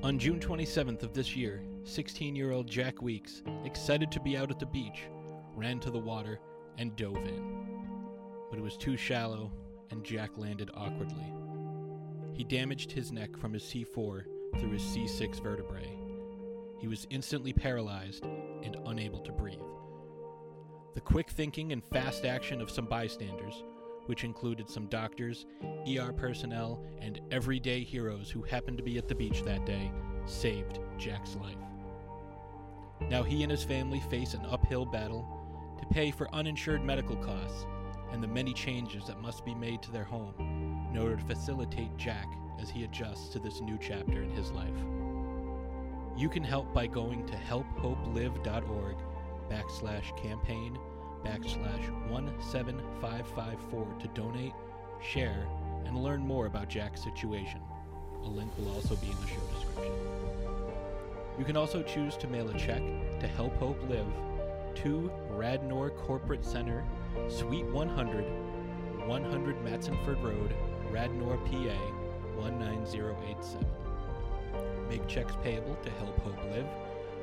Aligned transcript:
On 0.00 0.16
June 0.16 0.38
27th 0.38 1.02
of 1.02 1.12
this 1.12 1.34
year, 1.34 1.60
16 1.82 2.36
year 2.36 2.52
old 2.52 2.68
Jack 2.68 3.02
Weeks, 3.02 3.42
excited 3.64 4.12
to 4.12 4.20
be 4.20 4.36
out 4.36 4.48
at 4.48 4.60
the 4.60 4.66
beach, 4.66 5.08
ran 5.56 5.80
to 5.80 5.90
the 5.90 5.98
water 5.98 6.38
and 6.78 6.94
dove 6.94 7.16
in. 7.16 7.66
But 8.48 8.60
it 8.60 8.62
was 8.62 8.76
too 8.76 8.96
shallow, 8.96 9.50
and 9.90 10.04
Jack 10.04 10.30
landed 10.36 10.70
awkwardly. 10.72 11.32
He 12.32 12.44
damaged 12.44 12.92
his 12.92 13.10
neck 13.10 13.36
from 13.36 13.52
his 13.52 13.64
C4 13.64 14.22
through 14.60 14.70
his 14.70 14.82
C6 14.82 15.42
vertebrae. 15.42 15.98
He 16.78 16.86
was 16.86 17.08
instantly 17.10 17.52
paralyzed 17.52 18.24
and 18.62 18.76
unable 18.86 19.18
to 19.22 19.32
breathe. 19.32 19.58
The 20.94 21.00
quick 21.00 21.28
thinking 21.28 21.72
and 21.72 21.82
fast 21.82 22.24
action 22.24 22.60
of 22.60 22.70
some 22.70 22.86
bystanders, 22.86 23.64
which 24.08 24.24
included 24.24 24.68
some 24.68 24.86
doctors, 24.86 25.44
ER 25.86 26.12
personnel, 26.12 26.82
and 26.98 27.20
everyday 27.30 27.84
heroes 27.84 28.30
who 28.30 28.42
happened 28.42 28.78
to 28.78 28.82
be 28.82 28.96
at 28.96 29.06
the 29.06 29.14
beach 29.14 29.42
that 29.42 29.66
day, 29.66 29.92
saved 30.24 30.78
Jack's 30.96 31.36
life. 31.36 31.56
Now 33.10 33.22
he 33.22 33.42
and 33.42 33.50
his 33.52 33.64
family 33.64 34.00
face 34.00 34.32
an 34.32 34.46
uphill 34.46 34.86
battle 34.86 35.26
to 35.78 35.86
pay 35.86 36.10
for 36.10 36.34
uninsured 36.34 36.82
medical 36.82 37.16
costs 37.16 37.66
and 38.10 38.22
the 38.22 38.28
many 38.28 38.54
changes 38.54 39.06
that 39.06 39.20
must 39.20 39.44
be 39.44 39.54
made 39.54 39.82
to 39.82 39.92
their 39.92 40.04
home 40.04 40.88
in 40.90 40.98
order 40.98 41.16
to 41.16 41.24
facilitate 41.24 41.94
Jack 41.98 42.28
as 42.60 42.70
he 42.70 42.84
adjusts 42.84 43.28
to 43.30 43.38
this 43.38 43.60
new 43.60 43.78
chapter 43.78 44.22
in 44.22 44.30
his 44.30 44.50
life. 44.52 44.78
You 46.16 46.28
can 46.28 46.42
help 46.42 46.72
by 46.72 46.86
going 46.86 47.26
to 47.26 47.34
helphopelive.org 47.34 48.96
backslash 49.50 50.16
campaign 50.20 50.78
backslash 51.24 51.84
17554 52.10 53.86
to 54.00 54.08
donate, 54.08 54.52
share, 55.02 55.46
and 55.84 56.02
learn 56.02 56.20
more 56.20 56.46
about 56.46 56.68
Jack's 56.68 57.02
situation. 57.02 57.60
A 58.24 58.28
link 58.28 58.50
will 58.58 58.72
also 58.74 58.96
be 58.96 59.06
in 59.06 59.16
the 59.20 59.26
show 59.26 59.40
description. 59.54 59.92
You 61.38 61.44
can 61.44 61.56
also 61.56 61.82
choose 61.82 62.16
to 62.16 62.26
mail 62.26 62.48
a 62.48 62.58
check 62.58 62.82
to 63.20 63.26
Help 63.28 63.56
Hope 63.58 63.80
Live 63.88 64.06
to 64.82 65.10
Radnor 65.30 65.90
Corporate 65.90 66.44
Center, 66.44 66.84
Suite 67.28 67.66
100, 67.66 68.24
100 69.06 69.64
Matsonford 69.64 70.22
Road, 70.22 70.54
Radnor, 70.90 71.36
PA 71.36 71.78
19087. 72.36 73.66
Make 74.88 75.06
checks 75.06 75.34
payable 75.42 75.76
to 75.76 75.90
Help 75.90 76.18
Hope 76.20 76.42
Live 76.50 76.66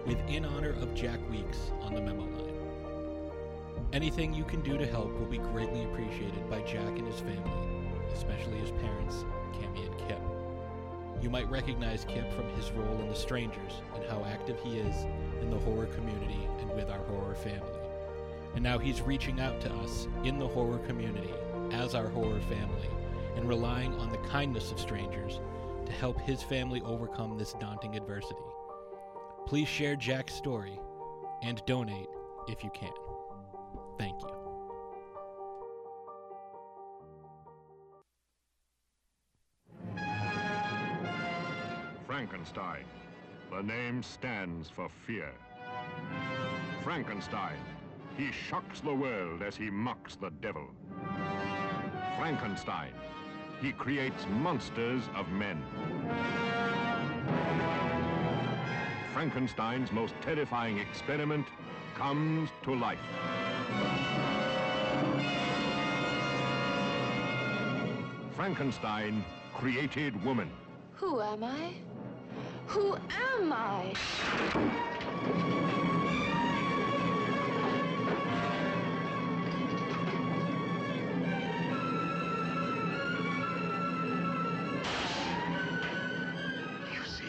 with 0.05 0.19
in 0.30 0.45
honor 0.45 0.71
of 0.71 0.93
Jack 0.93 1.19
Weeks 1.30 1.71
on 1.81 1.93
the 1.93 2.02
memo 2.02 2.23
line. 2.23 2.55
Anything 3.94 4.33
you 4.33 4.44
can 4.44 4.61
do 4.61 4.78
to 4.78 4.86
help 4.86 5.17
will 5.17 5.25
be 5.25 5.38
greatly 5.38 5.83
appreciated 5.86 6.50
by 6.50 6.61
Jack 6.61 6.97
and 6.97 7.08
his 7.08 7.19
family, 7.19 7.52
especially 8.14 8.58
his 8.58 8.72
parents, 8.72 9.23
Cami 9.53 9.86
and 9.86 9.97
Kip. 10.08 10.19
You 11.22 11.30
might 11.30 11.50
recognize 11.50 12.05
Kip 12.05 12.31
from 12.33 12.50
his 12.50 12.72
role 12.72 13.00
in 13.00 13.08
The 13.08 13.16
Strangers 13.16 13.81
and 13.95 14.03
how 14.09 14.25
active 14.25 14.59
he 14.61 14.80
is 14.80 15.05
in 15.42 15.50
the 15.50 15.58
horror 15.58 15.86
community 15.88 16.47
and 16.59 16.73
with 16.75 16.89
our 16.89 17.03
horror 17.05 17.36
family. 17.36 17.80
And 18.53 18.64
now 18.64 18.77
he's 18.77 19.02
reaching 19.02 19.39
out 19.39 19.61
to 19.61 19.73
us 19.75 20.08
in 20.23 20.39
the 20.39 20.47
horror 20.47 20.80
community 20.80 21.33
as 21.72 21.95
our 21.95 22.08
horror 22.09 22.42
family 22.42 22.89
and 23.36 23.47
relying 23.47 23.94
on 23.95 24.11
the 24.11 24.30
kindness 24.30 24.72
of 24.72 24.80
strangers 24.80 25.39
to 25.86 25.92
help 25.92 26.20
his 26.22 26.42
family 26.42 26.81
overcome 26.86 27.38
this 27.38 27.53
daunting 27.59 27.95
adversity. 27.95 28.39
Please 29.45 29.67
share 29.67 29.95
Jack's 29.95 30.33
story 30.33 30.80
and 31.44 31.61
donate 31.66 32.09
if 32.47 32.64
you 32.64 32.72
can. 32.73 33.05
Thank 33.97 34.21
you. 34.21 34.45
Frankenstein. 42.07 42.85
The 43.52 43.61
name 43.61 44.03
stands 44.03 44.69
for 44.69 44.89
fear. 45.05 45.31
Frankenstein. 46.83 47.58
He 48.17 48.31
shocks 48.31 48.80
the 48.80 48.93
world 48.93 49.42
as 49.42 49.55
he 49.55 49.70
mocks 49.70 50.15
the 50.15 50.30
devil. 50.41 50.67
Frankenstein. 52.17 52.91
He 53.61 53.71
creates 53.71 54.25
monsters 54.30 55.03
of 55.15 55.27
men. 55.30 55.61
Frankenstein's 59.14 59.91
most 59.91 60.14
terrifying 60.21 60.80
experiment 60.80 61.47
comes 61.95 62.49
to 62.64 62.75
life. 62.75 62.99
Frankenstein 68.36 69.25
created 69.53 70.23
woman. 70.23 70.49
Who 70.93 71.19
am 71.19 71.43
I? 71.43 71.73
Who 72.67 72.95
am 72.95 73.52
I? 73.52 73.93
You 86.93 87.05
see, 87.05 87.25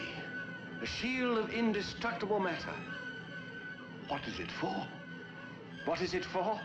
a 0.81 0.85
shield 0.85 1.37
of 1.39 1.49
indestructible 1.51 2.39
matter. 2.39 2.75
What 4.07 4.21
is 4.27 4.39
it 4.39 4.51
for? 4.51 4.85
What 5.87 6.01
is 6.01 6.13
it 6.13 6.25
for? 6.25 6.59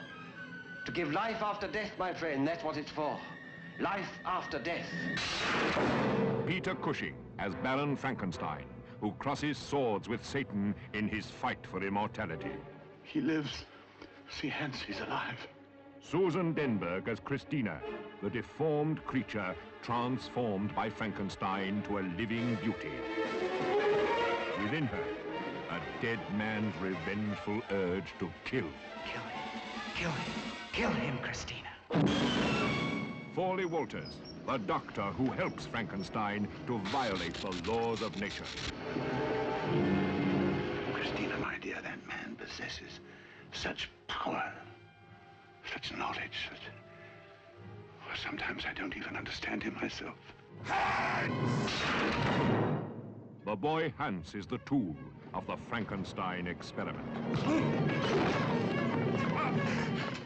To 0.85 0.91
give 0.91 1.13
life 1.13 1.43
after 1.43 1.69
death, 1.69 1.93
my 1.97 2.13
friend. 2.13 2.45
That's 2.45 2.65
what 2.65 2.77
it's 2.77 2.91
for. 2.91 3.17
Life 3.79 4.19
after 4.25 4.59
death. 4.59 4.85
Peter 6.45 6.75
Cushing 6.75 7.15
as 7.39 7.55
Baron 7.63 7.95
Frankenstein, 7.95 8.65
who 9.01 9.13
crosses 9.21 9.57
swords 9.57 10.09
with 10.09 10.25
Satan 10.27 10.75
in 10.93 11.07
his 11.07 11.27
fight 11.27 11.65
for 11.71 11.87
immortality. 11.87 12.51
He 13.05 13.21
lives. 13.21 13.65
See, 14.29 14.49
hence 14.49 14.83
he's 14.85 14.99
alive. 14.99 15.39
Susan 16.01 16.53
Denberg 16.53 17.07
as 17.07 17.21
Christina, 17.21 17.81
the 18.25 18.31
deformed 18.31 19.07
creature 19.07 19.55
transformed 19.83 20.75
by 20.75 20.91
Frankenstein 20.91 21.81
to 21.87 21.99
a 21.99 22.03
living 22.19 22.57
beauty. 22.57 22.91
Within 24.65 24.87
her, 24.87 24.99
a 24.99 25.22
dead 26.03 26.19
man's 26.37 26.75
revengeful 26.83 27.63
urge 27.71 28.13
to 28.19 28.29
kill. 28.45 28.67
Kill 29.07 29.23
him. 29.23 29.61
Kill 29.95 30.11
him. 30.11 30.33
Kill 30.73 30.91
him, 30.91 31.19
Christina. 31.19 31.69
Thorley 33.37 33.67
Walters, 33.67 34.17
the 34.45 34.59
doctor 34.59 35.03
who 35.03 35.31
helps 35.31 35.67
Frankenstein 35.67 36.49
to 36.67 36.79
violate 36.91 37.35
the 37.35 37.71
laws 37.71 38.03
of 38.03 38.19
nature. 38.19 38.43
Christina, 40.93 41.39
my 41.39 41.57
dear, 41.59 41.79
that 41.83 42.05
man 42.09 42.35
possesses 42.37 42.99
such 43.53 43.89
power, 44.09 44.53
such 45.73 45.97
knowledge, 45.97 46.49
such. 46.51 46.63
Well, 48.05 48.17
sometimes 48.21 48.65
I 48.69 48.73
don't 48.75 48.97
even 48.97 49.17
understand 49.17 49.63
him 49.63 49.77
myself. 49.81 50.17
Hans! 50.65 51.73
The 53.45 53.55
boy 53.55 53.93
Hans 53.97 54.35
is 54.35 54.47
the 54.47 54.59
tool 54.59 54.97
of 55.35 55.47
the 55.47 55.57
Frankenstein 55.69 56.47
experiment. 56.47 57.07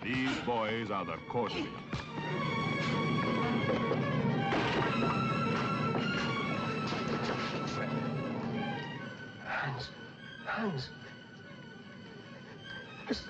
These 0.02 0.36
boys 0.44 0.90
are 0.90 1.04
the 1.04 1.16
Cordelians. 1.28 1.66
Hans. 9.44 9.90
Hans. 10.44 10.90
Just 13.08 13.24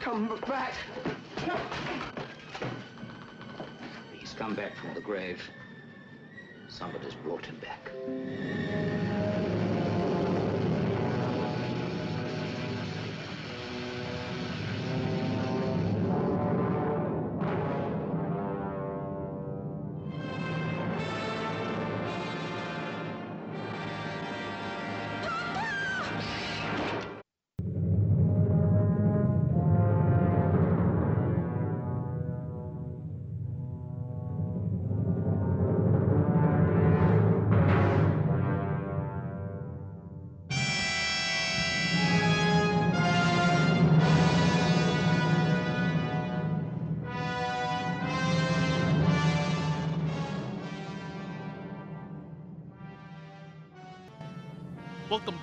Come 0.00 0.28
back. 0.48 0.72
He's 4.18 4.32
come 4.32 4.54
back 4.54 4.74
from 4.76 4.94
the 4.94 5.00
grave. 5.00 5.42
Somebody's 6.68 7.14
brought 7.14 7.44
him 7.44 7.60
back. 7.60 9.29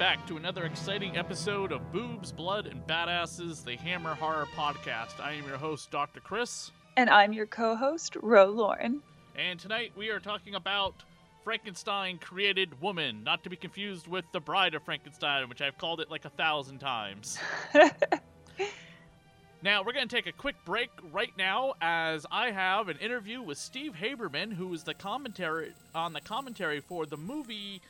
Back 0.07 0.25
to 0.25 0.38
another 0.38 0.63
exciting 0.63 1.18
episode 1.18 1.74
of 1.74 1.92
Boobs, 1.92 2.31
Blood, 2.31 2.65
and 2.65 2.81
Badasses, 2.88 3.65
the 3.65 3.75
Hammer 3.75 4.15
Horror 4.15 4.48
Podcast. 4.56 5.19
I 5.19 5.33
am 5.33 5.45
your 5.45 5.57
host, 5.57 5.92
Dr. 5.92 6.21
Chris. 6.21 6.71
And 6.95 7.09
I'm 7.09 7.33
your 7.33 7.45
co 7.45 7.75
host, 7.75 8.15
Ro 8.21 8.45
Lauren. 8.45 9.01
And 9.36 9.59
tonight 9.59 9.92
we 9.98 10.07
are 10.07 10.21
talking 10.21 10.56
about 10.56 11.04
Frankenstein 11.44 12.19
created 12.19 12.80
woman, 12.81 13.21
not 13.25 13.44
to 13.44 13.50
be 13.50 13.57
confused 13.57 14.07
with 14.07 14.24
the 14.31 14.39
bride 14.39 14.75
of 14.75 14.83
Frankenstein, 14.83 15.50
which 15.50 15.62
I've 15.62 15.77
called 15.77 16.00
it 16.00 16.09
like 16.09 16.24
a 16.24 16.30
thousand 16.30 16.80
times. 16.80 17.38
now, 19.62 19.83
we're 19.83 19.92
going 19.92 20.07
to 20.07 20.15
take 20.15 20.27
a 20.27 20.31
quick 20.31 20.56
break 20.63 20.89
right 21.12 21.33
now 21.38 21.74
as 21.81 22.25
I 22.31 22.51
have 22.51 22.88
an 22.88 22.98
interview 23.00 23.42
with 23.42 23.57
Steve 23.57 23.92
Haberman, 24.01 24.54
who 24.54 24.74
is 24.74 24.83
the 24.83 24.94
commentary 24.94 25.74
on 25.94 26.13
the 26.13 26.21
commentary 26.21 26.80
for 26.80 27.06
the 27.06 27.18
movie 27.18 27.81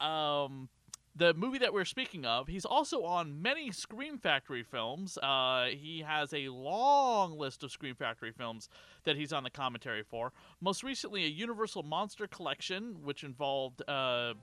um, 0.00 0.68
the 1.16 1.34
movie 1.34 1.58
that 1.58 1.72
we're 1.72 1.84
speaking 1.84 2.24
of, 2.24 2.46
he's 2.46 2.64
also 2.64 3.04
on 3.04 3.42
many 3.42 3.72
Scream 3.72 4.18
Factory 4.18 4.62
films. 4.62 5.18
Uh, 5.18 5.66
he 5.66 6.04
has 6.06 6.32
a 6.32 6.48
long 6.48 7.36
list 7.36 7.62
of 7.62 7.72
Scream 7.72 7.94
Factory 7.94 8.32
films 8.32 8.68
that 9.04 9.16
he's 9.16 9.32
on 9.32 9.42
the 9.42 9.50
commentary 9.50 10.02
for. 10.02 10.32
Most 10.60 10.82
recently, 10.82 11.24
a 11.24 11.28
Universal 11.28 11.82
Monster 11.82 12.26
Collection, 12.26 12.96
which 13.02 13.24
involved, 13.24 13.82
uh, 13.88 14.34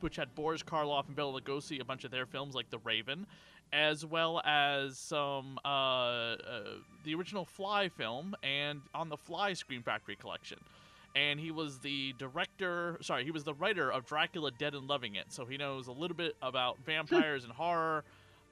which 0.00 0.16
had 0.16 0.34
Boris 0.34 0.62
Karloff 0.62 1.06
and 1.06 1.14
Bela 1.14 1.40
Lugosi, 1.40 1.80
a 1.80 1.84
bunch 1.84 2.04
of 2.04 2.10
their 2.10 2.26
films 2.26 2.54
like 2.54 2.68
The 2.70 2.78
Raven, 2.78 3.26
as 3.72 4.04
well 4.04 4.40
as 4.44 4.98
some 4.98 5.58
uh, 5.64 5.68
uh 5.68 6.36
the 7.04 7.14
original 7.14 7.44
Fly 7.44 7.88
film 7.88 8.34
and 8.42 8.80
on 8.94 9.08
the 9.08 9.16
Fly 9.16 9.52
Scream 9.52 9.82
Factory 9.82 10.16
collection 10.16 10.58
and 11.14 11.40
he 11.40 11.50
was 11.50 11.78
the 11.78 12.14
director 12.18 12.98
sorry 13.00 13.24
he 13.24 13.30
was 13.30 13.44
the 13.44 13.54
writer 13.54 13.90
of 13.90 14.04
dracula 14.06 14.50
dead 14.58 14.74
and 14.74 14.86
loving 14.88 15.14
it 15.14 15.26
so 15.28 15.44
he 15.44 15.56
knows 15.56 15.88
a 15.88 15.92
little 15.92 16.16
bit 16.16 16.36
about 16.42 16.76
vampires 16.86 17.44
and 17.44 17.52
horror 17.52 18.04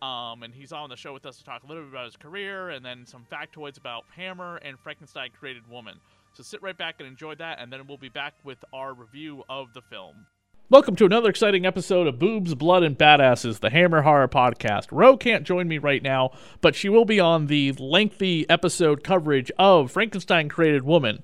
um, 0.03 0.43
and 0.43 0.53
he's 0.55 0.73
on 0.73 0.91
the 0.91 0.97
show 0.97 1.13
with 1.15 1.25
us 1.25 1.39
to 1.39 1.45
talk 1.45 1.63
a 1.63 1.67
little 1.67 1.83
bit 1.83 1.93
about 1.93 2.05
his 2.05 2.17
career 2.17 2.71
and 2.71 2.85
then 2.85 3.07
some 3.07 3.27
factoids 3.31 3.79
about 3.79 4.05
hammer 4.15 4.57
and 4.57 4.79
frankenstein 4.79 5.31
created 5.39 5.69
woman 5.71 5.95
so 6.35 6.43
sit 6.43 6.63
right 6.63 6.77
back 6.77 6.97
and 6.99 7.09
enjoy 7.09 7.35
that 7.35 7.59
and 7.61 7.73
then 7.73 7.87
we'll 7.87 7.97
be 7.97 8.09
back 8.09 8.35
with 8.45 8.59
our 8.73 8.95
review 8.95 9.43
of 9.49 9.73
the 9.75 9.83
film 9.83 10.27
Welcome 10.69 10.97
to 10.97 11.05
another 11.05 11.31
exciting 11.31 11.65
episode 11.65 12.09
of 12.09 12.19
Boobs, 12.19 12.57
Blood, 12.57 12.83
and 12.83 12.99
Badasses, 12.99 13.61
the 13.61 13.71
Hammer 13.71 14.03
Horror 14.03 14.27
Podcast. 14.27 14.89
Ro 14.91 15.17
can't 15.17 15.45
join 15.45 15.69
me 15.69 15.79
right 15.79 16.03
now, 16.03 16.33
but 16.61 16.75
she 16.75 16.89
will 16.89 17.05
be 17.05 17.21
on 17.21 17.47
the 17.47 17.71
lengthy 17.75 18.51
episode 18.51 19.05
coverage 19.05 19.53
of 19.61 19.93
Frankenstein 19.93 20.49
Created 20.49 20.83
Woman. 20.83 21.23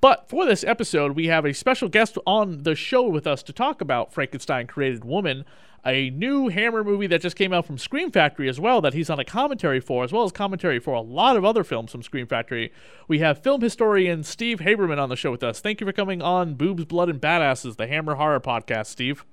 But 0.00 0.28
for 0.28 0.46
this 0.46 0.62
episode, 0.62 1.16
we 1.16 1.26
have 1.26 1.44
a 1.44 1.52
special 1.52 1.88
guest 1.88 2.16
on 2.24 2.62
the 2.62 2.76
show 2.76 3.08
with 3.08 3.26
us 3.26 3.42
to 3.44 3.52
talk 3.52 3.80
about 3.80 4.12
Frankenstein 4.12 4.68
Created 4.68 5.04
Woman, 5.04 5.44
a 5.84 6.10
new 6.10 6.48
Hammer 6.48 6.84
movie 6.84 7.08
that 7.08 7.20
just 7.20 7.34
came 7.34 7.52
out 7.52 7.66
from 7.66 7.78
Scream 7.78 8.12
Factory 8.12 8.48
as 8.48 8.60
well, 8.60 8.80
that 8.80 8.94
he's 8.94 9.10
on 9.10 9.18
a 9.18 9.24
commentary 9.24 9.80
for, 9.80 10.04
as 10.04 10.12
well 10.12 10.22
as 10.22 10.30
commentary 10.30 10.78
for 10.78 10.94
a 10.94 11.00
lot 11.00 11.36
of 11.36 11.44
other 11.44 11.64
films 11.64 11.90
from 11.90 12.04
Scream 12.04 12.28
Factory. 12.28 12.72
We 13.08 13.18
have 13.20 13.42
film 13.42 13.60
historian 13.60 14.22
Steve 14.22 14.60
Haberman 14.60 14.98
on 14.98 15.08
the 15.08 15.16
show 15.16 15.32
with 15.32 15.42
us. 15.42 15.60
Thank 15.60 15.80
you 15.80 15.86
for 15.86 15.92
coming 15.92 16.22
on 16.22 16.54
Boobs, 16.54 16.84
Blood, 16.84 17.08
and 17.08 17.20
Badasses, 17.20 17.76
the 17.76 17.88
Hammer 17.88 18.14
Horror 18.14 18.40
Podcast, 18.40 18.86
Steve. 18.86 19.24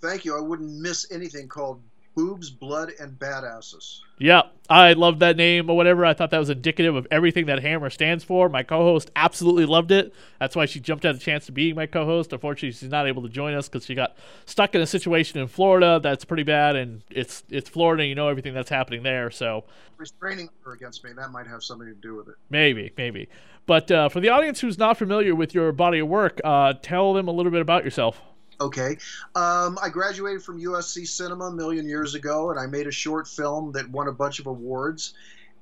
Thank 0.00 0.24
you. 0.24 0.36
I 0.36 0.40
wouldn't 0.40 0.80
miss 0.80 1.06
anything 1.12 1.46
called 1.46 1.80
boobs, 2.14 2.50
blood, 2.50 2.92
and 3.00 3.18
badasses. 3.18 4.00
Yeah, 4.18 4.42
I 4.68 4.92
love 4.92 5.18
that 5.18 5.36
name 5.36 5.68
or 5.68 5.76
whatever. 5.76 6.04
I 6.06 6.14
thought 6.14 6.30
that 6.30 6.38
was 6.38 6.50
indicative 6.50 6.94
of 6.94 7.06
everything 7.10 7.46
that 7.46 7.60
Hammer 7.60 7.90
stands 7.90 8.22
for. 8.22 8.48
My 8.48 8.62
co-host 8.62 9.10
absolutely 9.16 9.66
loved 9.66 9.90
it. 9.90 10.14
That's 10.38 10.54
why 10.54 10.66
she 10.66 10.80
jumped 10.80 11.04
at 11.04 11.14
the 11.14 11.20
chance 11.20 11.46
to 11.46 11.52
being 11.52 11.74
my 11.74 11.86
co-host. 11.86 12.32
Unfortunately, 12.32 12.72
she's 12.72 12.90
not 12.90 13.08
able 13.08 13.22
to 13.22 13.28
join 13.28 13.54
us 13.54 13.68
because 13.68 13.84
she 13.84 13.94
got 13.94 14.16
stuck 14.46 14.74
in 14.74 14.80
a 14.80 14.86
situation 14.86 15.40
in 15.40 15.48
Florida 15.48 16.00
that's 16.02 16.24
pretty 16.24 16.44
bad, 16.44 16.76
and 16.76 17.02
it's 17.10 17.42
it's 17.50 17.68
Florida. 17.68 18.02
And 18.02 18.08
you 18.08 18.14
know 18.14 18.28
everything 18.28 18.54
that's 18.54 18.70
happening 18.70 19.02
there, 19.02 19.30
so 19.30 19.64
restraining 19.96 20.48
her 20.64 20.72
against 20.72 21.04
me 21.04 21.12
that 21.16 21.30
might 21.30 21.46
have 21.46 21.62
something 21.62 21.88
to 21.88 21.94
do 21.94 22.14
with 22.14 22.28
it. 22.28 22.34
Maybe, 22.50 22.92
maybe. 22.96 23.28
But 23.66 23.90
uh, 23.90 24.08
for 24.08 24.20
the 24.20 24.28
audience 24.28 24.60
who's 24.60 24.78
not 24.78 24.98
familiar 24.98 25.34
with 25.34 25.54
your 25.54 25.72
body 25.72 26.00
of 26.00 26.08
work, 26.08 26.40
uh, 26.42 26.74
tell 26.82 27.12
them 27.12 27.28
a 27.28 27.32
little 27.32 27.52
bit 27.52 27.60
about 27.60 27.84
yourself. 27.84 28.20
Okay. 28.60 28.96
Um, 29.34 29.78
I 29.82 29.88
graduated 29.90 30.42
from 30.42 30.60
USC 30.60 31.06
Cinema 31.06 31.46
a 31.46 31.52
million 31.52 31.88
years 31.88 32.14
ago, 32.14 32.50
and 32.50 32.58
I 32.60 32.66
made 32.66 32.86
a 32.86 32.92
short 32.92 33.26
film 33.26 33.72
that 33.72 33.88
won 33.90 34.08
a 34.08 34.12
bunch 34.12 34.38
of 34.38 34.46
awards. 34.46 35.14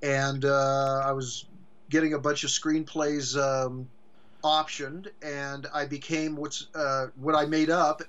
And 0.03 0.45
uh, 0.45 1.03
I 1.05 1.13
was 1.13 1.47
getting 1.89 2.15
a 2.15 2.19
bunch 2.19 2.45
of 2.45 2.51
screenplays 2.51 3.37
um, 3.37 3.89
optioned, 4.43 5.09
and 5.23 5.67
I 5.73 5.87
became 5.87 6.37
what's 6.37 6.67
uh, 6.75 7.09
what 7.17 7.35
I 7.35 7.47
made 7.47 7.71
up 7.71 8.03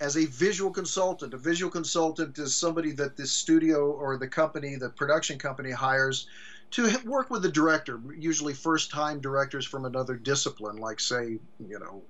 as 0.00 0.16
a 0.16 0.24
visual 0.26 0.70
consultant. 0.70 1.34
A 1.34 1.38
visual 1.38 1.70
consultant 1.70 2.38
is 2.38 2.56
somebody 2.56 2.92
that 2.92 3.16
the 3.16 3.26
studio 3.26 3.90
or 3.90 4.16
the 4.16 4.28
company, 4.28 4.76
the 4.76 4.88
production 4.90 5.38
company, 5.38 5.70
hires 5.70 6.26
to 6.72 6.96
work 7.04 7.30
with 7.30 7.42
the 7.42 7.50
director, 7.50 8.00
usually 8.16 8.54
first 8.54 8.90
time 8.90 9.20
directors 9.20 9.66
from 9.66 9.84
another 9.84 10.14
discipline, 10.16 10.76
like, 10.76 11.00
say, 11.00 11.38
you 11.68 11.78
know, 11.78 12.02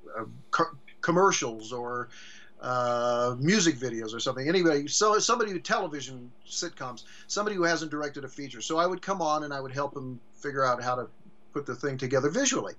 commercials 1.01 1.73
or 1.73 2.09
uh, 2.61 3.35
music 3.39 3.79
videos 3.79 4.15
or 4.15 4.21
something. 4.21 4.49
Anybody, 4.49 4.87
so 4.87 5.19
somebody 5.19 5.51
who 5.51 5.59
television 5.59 6.31
sitcoms, 6.47 7.05
somebody 7.27 7.57
who 7.57 7.63
hasn't 7.63 7.91
directed 7.91 8.25
a 8.25 8.29
feature. 8.29 8.61
So 8.61 8.79
I 8.79 8.87
would 8.87 9.01
come 9.01 9.23
on 9.23 9.45
and 9.45 9.53
I 9.53 9.61
would 9.61 9.73
help 9.73 9.97
him 9.97 10.21
figure 10.35 10.65
out 10.65 10.83
how 10.83 10.95
to 10.97 11.09
put 11.53 11.67
the 11.67 11.75
thing 11.75 11.99
together 11.99 12.31
visually. 12.31 12.75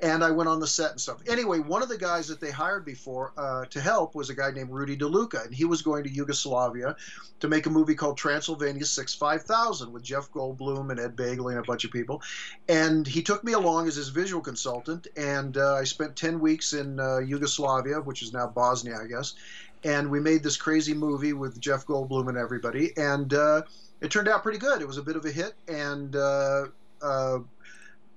And 0.00 0.22
I 0.22 0.30
went 0.30 0.48
on 0.48 0.60
the 0.60 0.66
set 0.66 0.92
and 0.92 1.00
stuff. 1.00 1.18
Anyway, 1.26 1.58
one 1.58 1.82
of 1.82 1.88
the 1.88 1.98
guys 1.98 2.28
that 2.28 2.40
they 2.40 2.50
hired 2.50 2.84
before 2.84 3.32
uh, 3.36 3.64
to 3.66 3.80
help 3.80 4.14
was 4.14 4.30
a 4.30 4.34
guy 4.34 4.50
named 4.50 4.70
Rudy 4.70 4.96
DeLuca, 4.96 5.46
and 5.46 5.54
he 5.54 5.64
was 5.64 5.82
going 5.82 6.04
to 6.04 6.10
Yugoslavia 6.10 6.96
to 7.40 7.48
make 7.48 7.66
a 7.66 7.70
movie 7.70 7.94
called 7.94 8.16
Transylvania 8.16 8.84
65000 8.84 9.92
with 9.92 10.02
Jeff 10.02 10.30
Goldblum 10.32 10.90
and 10.90 11.00
Ed 11.00 11.16
Begley 11.16 11.52
and 11.52 11.60
a 11.60 11.66
bunch 11.66 11.84
of 11.84 11.90
people. 11.90 12.22
And 12.68 13.06
he 13.06 13.22
took 13.22 13.44
me 13.44 13.52
along 13.52 13.88
as 13.88 13.96
his 13.96 14.08
visual 14.08 14.42
consultant, 14.42 15.06
and 15.16 15.56
uh, 15.56 15.74
I 15.74 15.84
spent 15.84 16.16
10 16.16 16.40
weeks 16.40 16.72
in 16.72 17.00
uh, 17.00 17.18
Yugoslavia, 17.18 18.00
which 18.00 18.22
is 18.22 18.32
now 18.32 18.46
Bosnia, 18.46 18.98
I 19.02 19.06
guess. 19.06 19.34
And 19.84 20.10
we 20.10 20.20
made 20.20 20.42
this 20.42 20.56
crazy 20.56 20.94
movie 20.94 21.32
with 21.32 21.60
Jeff 21.60 21.86
Goldblum 21.86 22.28
and 22.28 22.36
everybody. 22.36 22.92
And 22.96 23.32
uh, 23.32 23.62
it 24.00 24.10
turned 24.10 24.28
out 24.28 24.42
pretty 24.42 24.58
good. 24.58 24.82
It 24.82 24.88
was 24.88 24.98
a 24.98 25.02
bit 25.02 25.16
of 25.16 25.24
a 25.24 25.30
hit, 25.30 25.54
and 25.68 26.16
uh, 26.16 26.66
uh, 27.02 27.38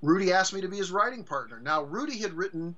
Rudy 0.02 0.32
asked 0.32 0.54
me 0.54 0.62
to 0.62 0.68
be 0.68 0.78
his 0.78 0.92
writing 0.92 1.24
partner. 1.24 1.60
Now, 1.60 1.84
Rudy 1.84 2.18
had 2.20 2.34
written 2.34 2.76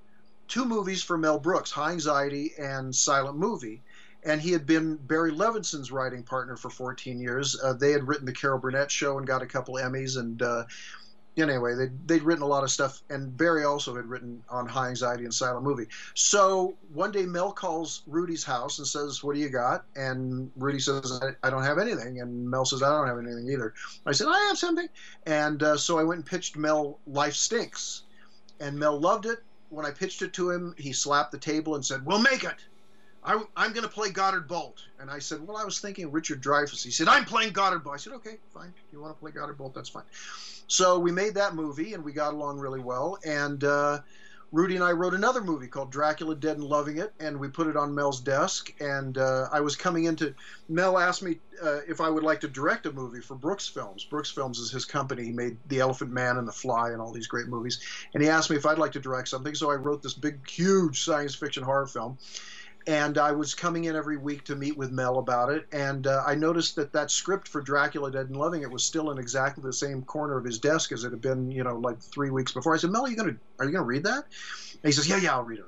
two 0.47 0.65
movies 0.65 1.03
for 1.03 1.17
Mel 1.17 1.39
Brooks, 1.39 1.71
High 1.71 1.91
Anxiety 1.91 2.53
and 2.57 2.93
Silent 2.95 3.37
Movie, 3.37 3.81
and 4.23 4.41
he 4.41 4.51
had 4.51 4.65
been 4.65 4.97
Barry 4.97 5.31
Levinson's 5.31 5.91
writing 5.91 6.23
partner 6.23 6.55
for 6.55 6.69
14 6.69 7.19
years. 7.19 7.59
Uh, 7.61 7.73
they 7.73 7.91
had 7.91 8.07
written 8.07 8.25
the 8.25 8.33
Carol 8.33 8.59
Burnett 8.59 8.91
Show 8.91 9.17
and 9.17 9.25
got 9.25 9.41
a 9.41 9.47
couple 9.47 9.75
Emmys, 9.75 10.17
and 10.17 10.41
uh, 10.41 10.65
anyway, 11.37 11.75
they'd, 11.75 12.07
they'd 12.07 12.23
written 12.23 12.43
a 12.43 12.47
lot 12.47 12.63
of 12.63 12.71
stuff, 12.71 13.01
and 13.09 13.35
Barry 13.35 13.63
also 13.63 13.95
had 13.95 14.05
written 14.05 14.43
on 14.49 14.67
High 14.67 14.89
Anxiety 14.89 15.23
and 15.23 15.33
Silent 15.33 15.63
Movie. 15.63 15.87
So 16.13 16.75
one 16.93 17.11
day 17.11 17.25
Mel 17.25 17.51
calls 17.51 18.03
Rudy's 18.07 18.43
house 18.43 18.79
and 18.79 18.87
says, 18.87 19.23
What 19.23 19.35
do 19.35 19.41
you 19.41 19.49
got? 19.49 19.85
And 19.95 20.51
Rudy 20.55 20.79
says, 20.79 21.19
I, 21.21 21.47
I 21.47 21.49
don't 21.49 21.63
have 21.63 21.79
anything. 21.79 22.21
And 22.21 22.49
Mel 22.49 22.65
says, 22.65 22.83
I 22.83 22.89
don't 22.89 23.07
have 23.07 23.17
anything 23.17 23.49
either. 23.49 23.73
I 24.05 24.11
said, 24.11 24.27
I 24.27 24.39
have 24.47 24.57
something. 24.57 24.87
And 25.25 25.63
uh, 25.63 25.77
so 25.77 25.97
I 25.97 26.03
went 26.03 26.19
and 26.19 26.25
pitched 26.25 26.57
Mel 26.57 26.99
Life 27.07 27.35
Stinks. 27.35 28.03
And 28.59 28.77
Mel 28.77 28.99
loved 28.99 29.25
it. 29.25 29.39
When 29.69 29.85
I 29.85 29.91
pitched 29.91 30.21
it 30.21 30.33
to 30.33 30.49
him, 30.49 30.75
he 30.77 30.91
slapped 30.91 31.31
the 31.31 31.37
table 31.37 31.75
and 31.75 31.85
said, 31.85 32.05
We'll 32.05 32.21
make 32.21 32.43
it. 32.43 32.55
I, 33.23 33.33
am 33.33 33.73
going 33.73 33.83
to 33.83 33.89
play 33.89 34.09
Goddard 34.09 34.47
Bolt. 34.47 34.83
And 34.99 35.09
I 35.09 35.19
said, 35.19 35.45
Well, 35.45 35.57
I 35.57 35.63
was 35.63 35.79
thinking 35.79 36.11
Richard 36.11 36.41
Dreyfuss. 36.41 36.83
He 36.83 36.91
said, 36.91 37.07
I'm 37.07 37.25
playing 37.25 37.53
Goddard 37.53 37.79
Bolt. 37.79 37.95
I 37.95 37.97
said, 37.97 38.13
Okay, 38.13 38.37
fine. 38.53 38.73
You 38.91 39.01
want 39.01 39.15
to 39.15 39.19
play 39.19 39.31
Goddard 39.31 39.57
Bolt? 39.57 39.73
That's 39.73 39.89
fine. 39.89 40.03
So 40.67 40.99
we 40.99 41.11
made 41.11 41.35
that 41.35 41.53
movie 41.53 41.93
and 41.93 42.03
we 42.03 42.13
got 42.13 42.33
along 42.33 42.59
really 42.59 42.79
well. 42.79 43.19
And 43.25 43.63
uh, 43.63 43.99
Rudy 44.51 44.75
and 44.75 44.83
I 44.83 44.91
wrote 44.91 45.13
another 45.13 45.41
movie 45.41 45.67
called 45.67 45.91
Dracula 45.91 46.35
Dead 46.35 46.57
and 46.57 46.65
Loving 46.65 46.97
It, 46.97 47.13
and 47.21 47.39
we 47.39 47.47
put 47.47 47.67
it 47.67 47.77
on 47.77 47.95
Mel's 47.95 48.19
desk. 48.19 48.73
And 48.81 49.17
uh, 49.17 49.47
I 49.51 49.61
was 49.61 49.77
coming 49.77 50.05
into 50.05 50.33
Mel 50.67 50.97
asked 50.97 51.23
me 51.23 51.39
uh, 51.63 51.79
if 51.87 52.01
I 52.01 52.09
would 52.09 52.23
like 52.23 52.41
to 52.41 52.49
direct 52.49 52.85
a 52.85 52.91
movie 52.91 53.21
for 53.21 53.35
Brooks 53.35 53.67
Films. 53.67 54.03
Brooks 54.03 54.29
Films 54.29 54.59
is 54.59 54.71
his 54.71 54.83
company. 54.83 55.23
He 55.23 55.31
made 55.31 55.57
The 55.67 55.79
Elephant 55.79 56.11
Man 56.11 56.37
and 56.37 56.47
The 56.47 56.51
Fly 56.53 56.89
and 56.89 57.01
all 57.01 57.13
these 57.13 57.27
great 57.27 57.47
movies. 57.47 57.79
And 58.13 58.21
he 58.21 58.29
asked 58.29 58.49
me 58.49 58.57
if 58.57 58.65
I'd 58.65 58.77
like 58.77 58.91
to 58.93 58.99
direct 58.99 59.29
something. 59.29 59.55
So 59.55 59.71
I 59.71 59.75
wrote 59.75 60.03
this 60.03 60.13
big, 60.13 60.45
huge 60.49 61.03
science 61.03 61.33
fiction 61.33 61.63
horror 61.63 61.87
film 61.87 62.17
and 62.87 63.17
I 63.17 63.31
was 63.31 63.53
coming 63.53 63.85
in 63.85 63.95
every 63.95 64.17
week 64.17 64.43
to 64.45 64.55
meet 64.55 64.77
with 64.77 64.91
Mel 64.91 65.19
about 65.19 65.51
it. 65.51 65.67
And 65.71 66.07
uh, 66.07 66.23
I 66.25 66.35
noticed 66.35 66.75
that 66.77 66.91
that 66.93 67.11
script 67.11 67.47
for 67.47 67.61
Dracula 67.61 68.11
Dead 68.11 68.27
and 68.27 68.35
Loving 68.35 68.63
It 68.63 68.71
was 68.71 68.83
still 68.83 69.11
in 69.11 69.17
exactly 69.17 69.63
the 69.63 69.73
same 69.73 70.03
corner 70.03 70.37
of 70.37 70.45
his 70.45 70.59
desk 70.59 70.91
as 70.91 71.03
it 71.03 71.11
had 71.11 71.21
been, 71.21 71.51
you 71.51 71.63
know, 71.63 71.77
like 71.77 72.01
three 72.01 72.29
weeks 72.29 72.51
before. 72.51 72.73
I 72.73 72.77
said, 72.77 72.89
Mel, 72.89 73.05
are 73.05 73.09
you 73.09 73.15
gonna 73.15 73.35
are 73.59 73.65
you 73.65 73.71
gonna 73.71 73.85
read 73.85 74.03
that? 74.03 74.23
And 74.73 74.83
he 74.83 74.91
says, 74.91 75.07
Yeah, 75.07 75.17
yeah, 75.17 75.33
I'll 75.33 75.43
read 75.43 75.59
it. 75.59 75.65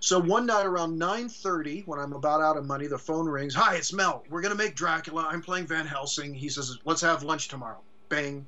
So 0.00 0.20
one 0.20 0.46
night 0.46 0.66
around 0.66 1.00
9:30, 1.00 1.86
when 1.86 1.98
I'm 1.98 2.12
about 2.12 2.40
out 2.40 2.56
of 2.56 2.66
money, 2.66 2.86
the 2.86 2.98
phone 2.98 3.26
rings. 3.26 3.54
Hi, 3.54 3.76
it's 3.76 3.92
Mel. 3.92 4.22
We're 4.28 4.42
gonna 4.42 4.54
make 4.54 4.74
Dracula. 4.74 5.26
I'm 5.30 5.42
playing 5.42 5.66
Van 5.66 5.86
Helsing. 5.86 6.34
He 6.34 6.48
says, 6.48 6.78
Let's 6.84 7.00
have 7.00 7.22
lunch 7.22 7.48
tomorrow. 7.48 7.80
Bang, 8.08 8.46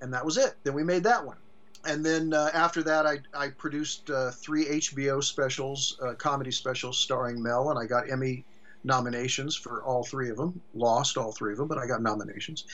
and 0.00 0.12
that 0.12 0.24
was 0.24 0.36
it. 0.36 0.56
Then 0.64 0.74
we 0.74 0.82
made 0.82 1.04
that 1.04 1.24
one 1.24 1.36
and 1.84 2.04
then 2.04 2.34
uh, 2.34 2.50
after 2.52 2.82
that, 2.82 3.06
I, 3.06 3.18
I 3.34 3.48
produced 3.48 4.10
uh, 4.10 4.30
three 4.30 4.66
HBO 4.66 5.22
specials, 5.22 5.98
uh, 6.02 6.14
comedy 6.14 6.50
specials 6.50 6.98
starring 6.98 7.42
Mel, 7.42 7.70
and 7.70 7.78
I 7.78 7.86
got 7.86 8.10
Emmy 8.10 8.44
nominations 8.84 9.56
for 9.56 9.82
all 9.82 10.04
three 10.04 10.30
of 10.30 10.36
them. 10.36 10.60
Lost 10.74 11.16
all 11.16 11.32
three 11.32 11.52
of 11.52 11.58
them, 11.58 11.68
but 11.68 11.78
I 11.78 11.86
got 11.86 12.02
nominations. 12.02 12.64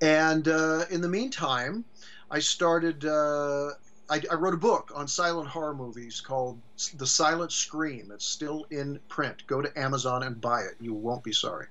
And 0.00 0.46
uh, 0.48 0.84
in 0.90 1.00
the 1.00 1.08
meantime, 1.08 1.84
I 2.30 2.38
started. 2.38 3.04
Uh, 3.04 3.70
I, 4.10 4.20
I, 4.30 4.34
wrote 4.34 4.52
a 4.52 4.58
book 4.58 4.92
on 4.94 5.08
silent 5.08 5.48
horror 5.48 5.74
movies 5.74 6.20
called 6.20 6.60
The 6.96 7.06
Silent 7.06 7.52
Scream. 7.52 8.10
It's 8.12 8.26
still 8.26 8.66
in 8.70 8.98
print. 9.08 9.46
Go 9.46 9.62
to 9.62 9.78
Amazon 9.78 10.24
and 10.24 10.40
buy 10.40 10.62
it. 10.62 10.74
You 10.80 10.92
won't 10.92 11.24
be 11.24 11.32
sorry. 11.32 11.66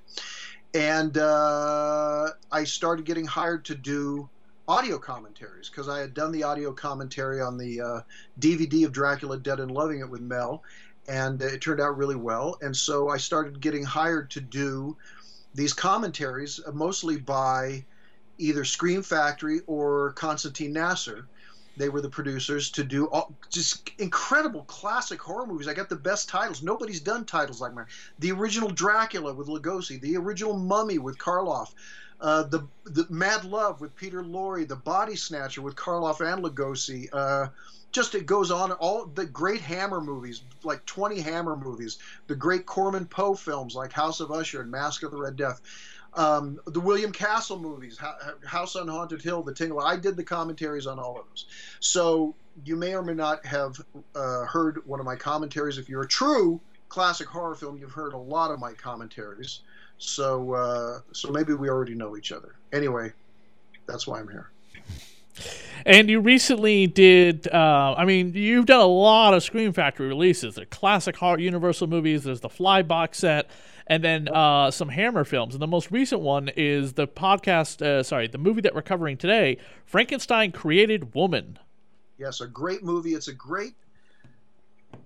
And 0.73 1.17
uh, 1.17 2.29
I 2.51 2.63
started 2.63 3.05
getting 3.05 3.25
hired 3.25 3.65
to 3.65 3.75
do 3.75 4.29
audio 4.71 4.97
commentaries 4.97 5.69
because 5.69 5.89
I 5.89 5.99
had 5.99 6.13
done 6.13 6.31
the 6.31 6.43
audio 6.43 6.71
commentary 6.71 7.41
on 7.41 7.57
the 7.57 7.81
uh, 7.81 8.01
DVD 8.39 8.85
of 8.85 8.93
Dracula 8.93 9.37
Dead 9.37 9.59
and 9.59 9.69
Loving 9.69 9.99
It 9.99 10.09
with 10.09 10.21
Mel, 10.21 10.63
and 11.09 11.41
it 11.41 11.59
turned 11.59 11.81
out 11.81 11.97
really 11.97 12.15
well. 12.15 12.57
And 12.61 12.75
so 12.75 13.09
I 13.09 13.17
started 13.17 13.59
getting 13.59 13.83
hired 13.83 14.31
to 14.31 14.39
do 14.39 14.95
these 15.53 15.73
commentaries, 15.73 16.61
mostly 16.73 17.17
by 17.17 17.83
either 18.37 18.63
Scream 18.63 19.03
Factory 19.03 19.59
or 19.67 20.13
Constantine 20.13 20.71
Nasr. 20.71 21.27
They 21.77 21.89
were 21.89 22.01
the 22.01 22.09
producers 22.09 22.69
to 22.71 22.83
do 22.83 23.07
all, 23.07 23.33
just 23.49 23.89
incredible 23.97 24.63
classic 24.63 25.21
horror 25.21 25.45
movies. 25.45 25.67
I 25.67 25.73
got 25.73 25.89
the 25.89 25.95
best 25.95 26.29
titles. 26.29 26.61
Nobody's 26.61 26.99
done 26.99 27.25
titles 27.25 27.61
like 27.61 27.73
mine. 27.73 27.87
The 28.19 28.31
original 28.31 28.69
Dracula 28.69 29.33
with 29.33 29.47
Lugosi, 29.47 29.99
the 29.99 30.17
original 30.17 30.57
Mummy 30.57 30.97
with 30.97 31.17
Karloff, 31.17 31.73
uh, 32.19 32.43
the 32.43 32.67
the 32.83 33.05
Mad 33.09 33.45
Love 33.45 33.81
with 33.81 33.95
Peter 33.95 34.23
Lorre, 34.23 34.67
the 34.67 34.75
Body 34.75 35.15
Snatcher 35.15 35.61
with 35.61 35.75
Karloff 35.75 36.21
and 36.21 36.43
Lugosi. 36.43 37.07
Uh, 37.11 37.47
just 37.91 38.15
it 38.15 38.25
goes 38.25 38.51
on. 38.51 38.71
All 38.73 39.05
the 39.05 39.25
great 39.25 39.61
Hammer 39.61 40.01
movies, 40.01 40.43
like 40.63 40.85
20 40.85 41.19
Hammer 41.21 41.55
movies, 41.55 41.97
the 42.27 42.35
great 42.35 42.65
Corman 42.65 43.05
Poe 43.05 43.33
films 43.33 43.75
like 43.75 43.91
House 43.91 44.19
of 44.19 44.31
Usher 44.31 44.61
and 44.61 44.71
Mask 44.71 45.03
of 45.03 45.11
the 45.11 45.17
Red 45.17 45.35
Death. 45.35 45.61
Um, 46.13 46.59
the 46.67 46.79
William 46.79 47.11
Castle 47.11 47.57
movies, 47.57 47.97
House 48.45 48.75
on 48.75 48.87
Haunted 48.87 49.21
Hill, 49.21 49.43
The 49.43 49.53
Tingler. 49.53 49.83
I 49.83 49.95
did 49.95 50.17
the 50.17 50.23
commentaries 50.23 50.85
on 50.85 50.99
all 50.99 51.17
of 51.17 51.25
those. 51.29 51.45
So 51.79 52.35
you 52.65 52.75
may 52.75 52.93
or 52.93 53.01
may 53.01 53.13
not 53.13 53.45
have 53.45 53.79
uh, 54.15 54.45
heard 54.45 54.85
one 54.85 54.99
of 54.99 55.05
my 55.05 55.15
commentaries. 55.15 55.77
If 55.77 55.87
you're 55.87 56.01
a 56.01 56.07
true 56.07 56.59
classic 56.89 57.27
horror 57.27 57.55
film, 57.55 57.77
you've 57.77 57.93
heard 57.93 58.13
a 58.13 58.17
lot 58.17 58.51
of 58.51 58.59
my 58.59 58.73
commentaries. 58.73 59.61
So 59.97 60.53
uh, 60.53 60.99
so 61.13 61.31
maybe 61.31 61.53
we 61.53 61.69
already 61.69 61.95
know 61.95 62.17
each 62.17 62.31
other. 62.31 62.55
Anyway, 62.73 63.13
that's 63.87 64.05
why 64.05 64.19
I'm 64.19 64.27
here. 64.27 64.49
And 65.85 66.09
you 66.09 66.19
recently 66.19 66.87
did, 66.87 67.47
uh, 67.47 67.95
I 67.97 68.05
mean, 68.05 68.33
you've 68.33 68.65
done 68.65 68.81
a 68.81 68.85
lot 68.85 69.33
of 69.33 69.41
Scream 69.41 69.73
Factory 69.73 70.07
releases. 70.07 70.55
The 70.55 70.65
classic 70.65 71.15
horror 71.15 71.39
Universal 71.39 71.87
movies, 71.87 72.23
there's 72.23 72.41
the 72.41 72.49
Fly 72.49 72.83
box 72.83 73.19
set, 73.19 73.49
and 73.91 74.01
then 74.01 74.29
uh, 74.29 74.71
some 74.71 74.87
Hammer 74.87 75.25
films. 75.25 75.53
And 75.53 75.61
the 75.61 75.67
most 75.67 75.91
recent 75.91 76.21
one 76.21 76.49
is 76.55 76.93
the 76.93 77.09
podcast, 77.09 77.81
uh, 77.81 78.01
sorry, 78.03 78.25
the 78.29 78.37
movie 78.37 78.61
that 78.61 78.73
we're 78.73 78.81
covering 78.81 79.17
today 79.17 79.57
Frankenstein 79.85 80.53
Created 80.53 81.13
Woman. 81.13 81.59
Yes, 82.17 82.39
a 82.39 82.47
great 82.47 82.83
movie. 82.83 83.15
It's 83.15 83.27
a 83.27 83.33
great 83.33 83.73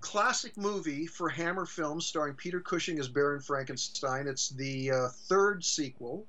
classic 0.02 0.56
movie 0.56 1.08
for 1.08 1.30
Hammer 1.30 1.66
Films 1.66 2.06
starring 2.06 2.36
Peter 2.36 2.60
Cushing 2.60 3.00
as 3.00 3.08
Baron 3.08 3.42
Frankenstein. 3.42 4.28
It's 4.28 4.50
the 4.50 4.92
uh, 4.92 5.08
third 5.28 5.66
sequel 5.66 6.28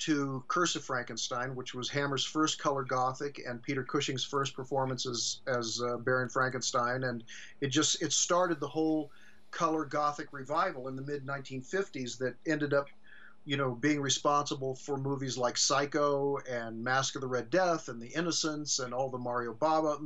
to 0.00 0.44
Curse 0.48 0.76
of 0.76 0.84
Frankenstein, 0.84 1.56
which 1.56 1.72
was 1.72 1.88
Hammer's 1.88 2.26
first 2.26 2.58
color 2.58 2.82
gothic 2.82 3.40
and 3.48 3.62
Peter 3.62 3.82
Cushing's 3.82 4.22
first 4.22 4.54
performance 4.54 5.06
as, 5.06 5.40
as 5.46 5.80
uh, 5.82 5.96
Baron 5.96 6.28
Frankenstein, 6.28 7.04
and 7.04 7.24
it 7.62 7.68
just 7.68 8.02
it 8.02 8.12
started 8.12 8.60
the 8.60 8.68
whole 8.68 9.10
color 9.50 9.84
gothic 9.84 10.32
revival 10.32 10.88
in 10.88 10.96
the 10.96 11.02
mid 11.02 11.26
1950s 11.26 12.18
that 12.18 12.34
ended 12.46 12.74
up, 12.74 12.88
you 13.44 13.56
know, 13.56 13.74
being 13.74 14.00
responsible 14.00 14.74
for 14.74 14.96
movies 14.96 15.38
like 15.38 15.56
Psycho 15.56 16.38
and 16.50 16.82
Mask 16.82 17.14
of 17.14 17.20
the 17.20 17.26
Red 17.26 17.50
Death 17.50 17.88
and 17.88 18.00
The 18.00 18.08
Innocents 18.08 18.78
and 18.78 18.92
all 18.92 19.08
the 19.08 19.18
Mario 19.18 19.54
Bava. 19.54 19.98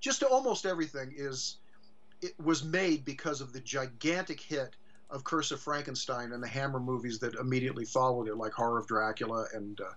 just 0.00 0.22
almost 0.22 0.66
everything 0.66 1.12
is 1.16 1.56
it 2.22 2.34
was 2.42 2.64
made 2.64 3.04
because 3.04 3.40
of 3.40 3.52
the 3.52 3.60
gigantic 3.60 4.40
hit 4.40 4.76
of 5.10 5.24
Curse 5.24 5.50
of 5.50 5.60
Frankenstein 5.60 6.32
and 6.32 6.42
the 6.42 6.48
Hammer 6.48 6.80
movies 6.80 7.18
that 7.18 7.34
immediately 7.34 7.84
followed 7.84 8.28
it, 8.28 8.36
like 8.36 8.52
Horror 8.52 8.78
of 8.78 8.86
Dracula 8.86 9.46
and 9.54 9.80
uh, 9.80 9.92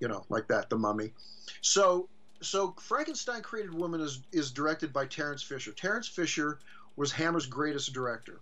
you 0.00 0.08
know, 0.08 0.24
like 0.28 0.46
that, 0.48 0.68
The 0.68 0.76
Mummy. 0.76 1.12
So, 1.60 2.08
so 2.40 2.74
Frankenstein 2.78 3.42
Created 3.42 3.72
Woman 3.72 4.00
is 4.00 4.20
is 4.32 4.50
directed 4.50 4.92
by 4.92 5.06
Terence 5.06 5.42
Fisher. 5.42 5.72
Terence 5.72 6.08
Fisher 6.08 6.58
was 6.96 7.12
Hammer's 7.12 7.46
greatest 7.46 7.92
director, 7.92 8.40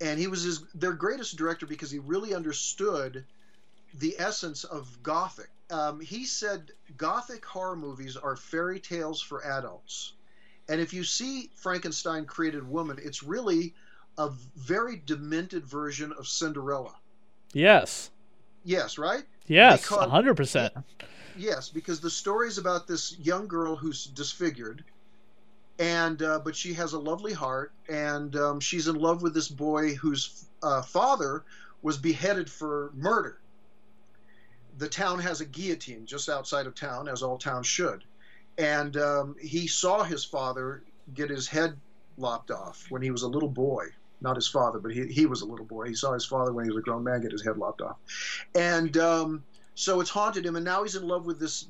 and 0.00 0.18
he 0.18 0.26
was 0.26 0.42
his 0.42 0.62
their 0.74 0.92
greatest 0.92 1.36
director 1.36 1.66
because 1.66 1.90
he 1.90 1.98
really 1.98 2.34
understood 2.34 3.24
the 3.94 4.14
essence 4.18 4.64
of 4.64 5.02
Gothic. 5.02 5.50
Um, 5.70 6.00
he 6.00 6.24
said 6.24 6.72
Gothic 6.96 7.44
horror 7.44 7.76
movies 7.76 8.16
are 8.16 8.36
fairy 8.36 8.80
tales 8.80 9.20
for 9.20 9.44
adults. 9.44 10.14
And 10.68 10.80
if 10.80 10.92
you 10.92 11.04
see 11.04 11.50
Frankenstein 11.56 12.24
Created 12.24 12.66
Woman, 12.66 12.98
it's 13.02 13.22
really 13.22 13.74
a 14.16 14.30
very 14.56 15.02
demented 15.04 15.66
version 15.66 16.12
of 16.18 16.26
Cinderella. 16.26 16.94
Yes. 17.52 18.10
Yes, 18.64 18.96
right? 18.96 19.24
Yes, 19.46 19.82
because, 19.82 20.08
100%. 20.10 20.84
Yes, 21.36 21.68
because 21.68 22.00
the 22.00 22.10
story 22.10 22.48
is 22.48 22.58
about 22.58 22.86
this 22.86 23.18
young 23.18 23.46
girl 23.46 23.76
who's 23.76 24.06
disfigured, 24.06 24.84
and 25.78 26.22
uh, 26.22 26.40
but 26.44 26.54
she 26.54 26.72
has 26.74 26.92
a 26.92 26.98
lovely 26.98 27.32
heart, 27.32 27.72
and 27.88 28.36
um, 28.36 28.60
she's 28.60 28.88
in 28.88 28.96
love 28.96 29.22
with 29.22 29.34
this 29.34 29.48
boy 29.48 29.94
whose 29.94 30.46
uh, 30.62 30.82
father 30.82 31.44
was 31.82 31.98
beheaded 31.98 32.50
for 32.50 32.90
murder. 32.94 33.40
The 34.78 34.88
town 34.88 35.20
has 35.20 35.40
a 35.40 35.44
guillotine 35.44 36.06
just 36.06 36.28
outside 36.28 36.66
of 36.66 36.74
town, 36.74 37.08
as 37.08 37.22
all 37.22 37.38
towns 37.38 37.66
should, 37.66 38.04
and 38.58 38.96
um, 38.96 39.36
he 39.40 39.66
saw 39.66 40.02
his 40.02 40.24
father 40.24 40.82
get 41.12 41.30
his 41.30 41.46
head 41.46 41.76
lopped 42.16 42.50
off 42.50 42.86
when 42.88 43.02
he 43.02 43.10
was 43.10 43.22
a 43.22 43.28
little 43.28 43.48
boy 43.48 43.86
not 44.24 44.36
his 44.36 44.48
father, 44.48 44.78
but 44.78 44.90
he, 44.90 45.06
he 45.06 45.26
was 45.26 45.42
a 45.42 45.46
little 45.46 45.66
boy. 45.66 45.86
He 45.86 45.94
saw 45.94 46.12
his 46.12 46.24
father 46.24 46.52
when 46.52 46.64
he 46.64 46.70
was 46.70 46.78
a 46.78 46.82
grown 46.82 47.04
man 47.04 47.20
get 47.20 47.30
his 47.30 47.44
head 47.44 47.58
lopped 47.58 47.82
off, 47.82 47.96
and 48.54 48.96
um, 48.96 49.44
so 49.74 50.00
it's 50.00 50.10
haunted 50.10 50.44
him. 50.44 50.56
And 50.56 50.64
now 50.64 50.82
he's 50.82 50.96
in 50.96 51.06
love 51.06 51.26
with 51.26 51.38
this 51.38 51.66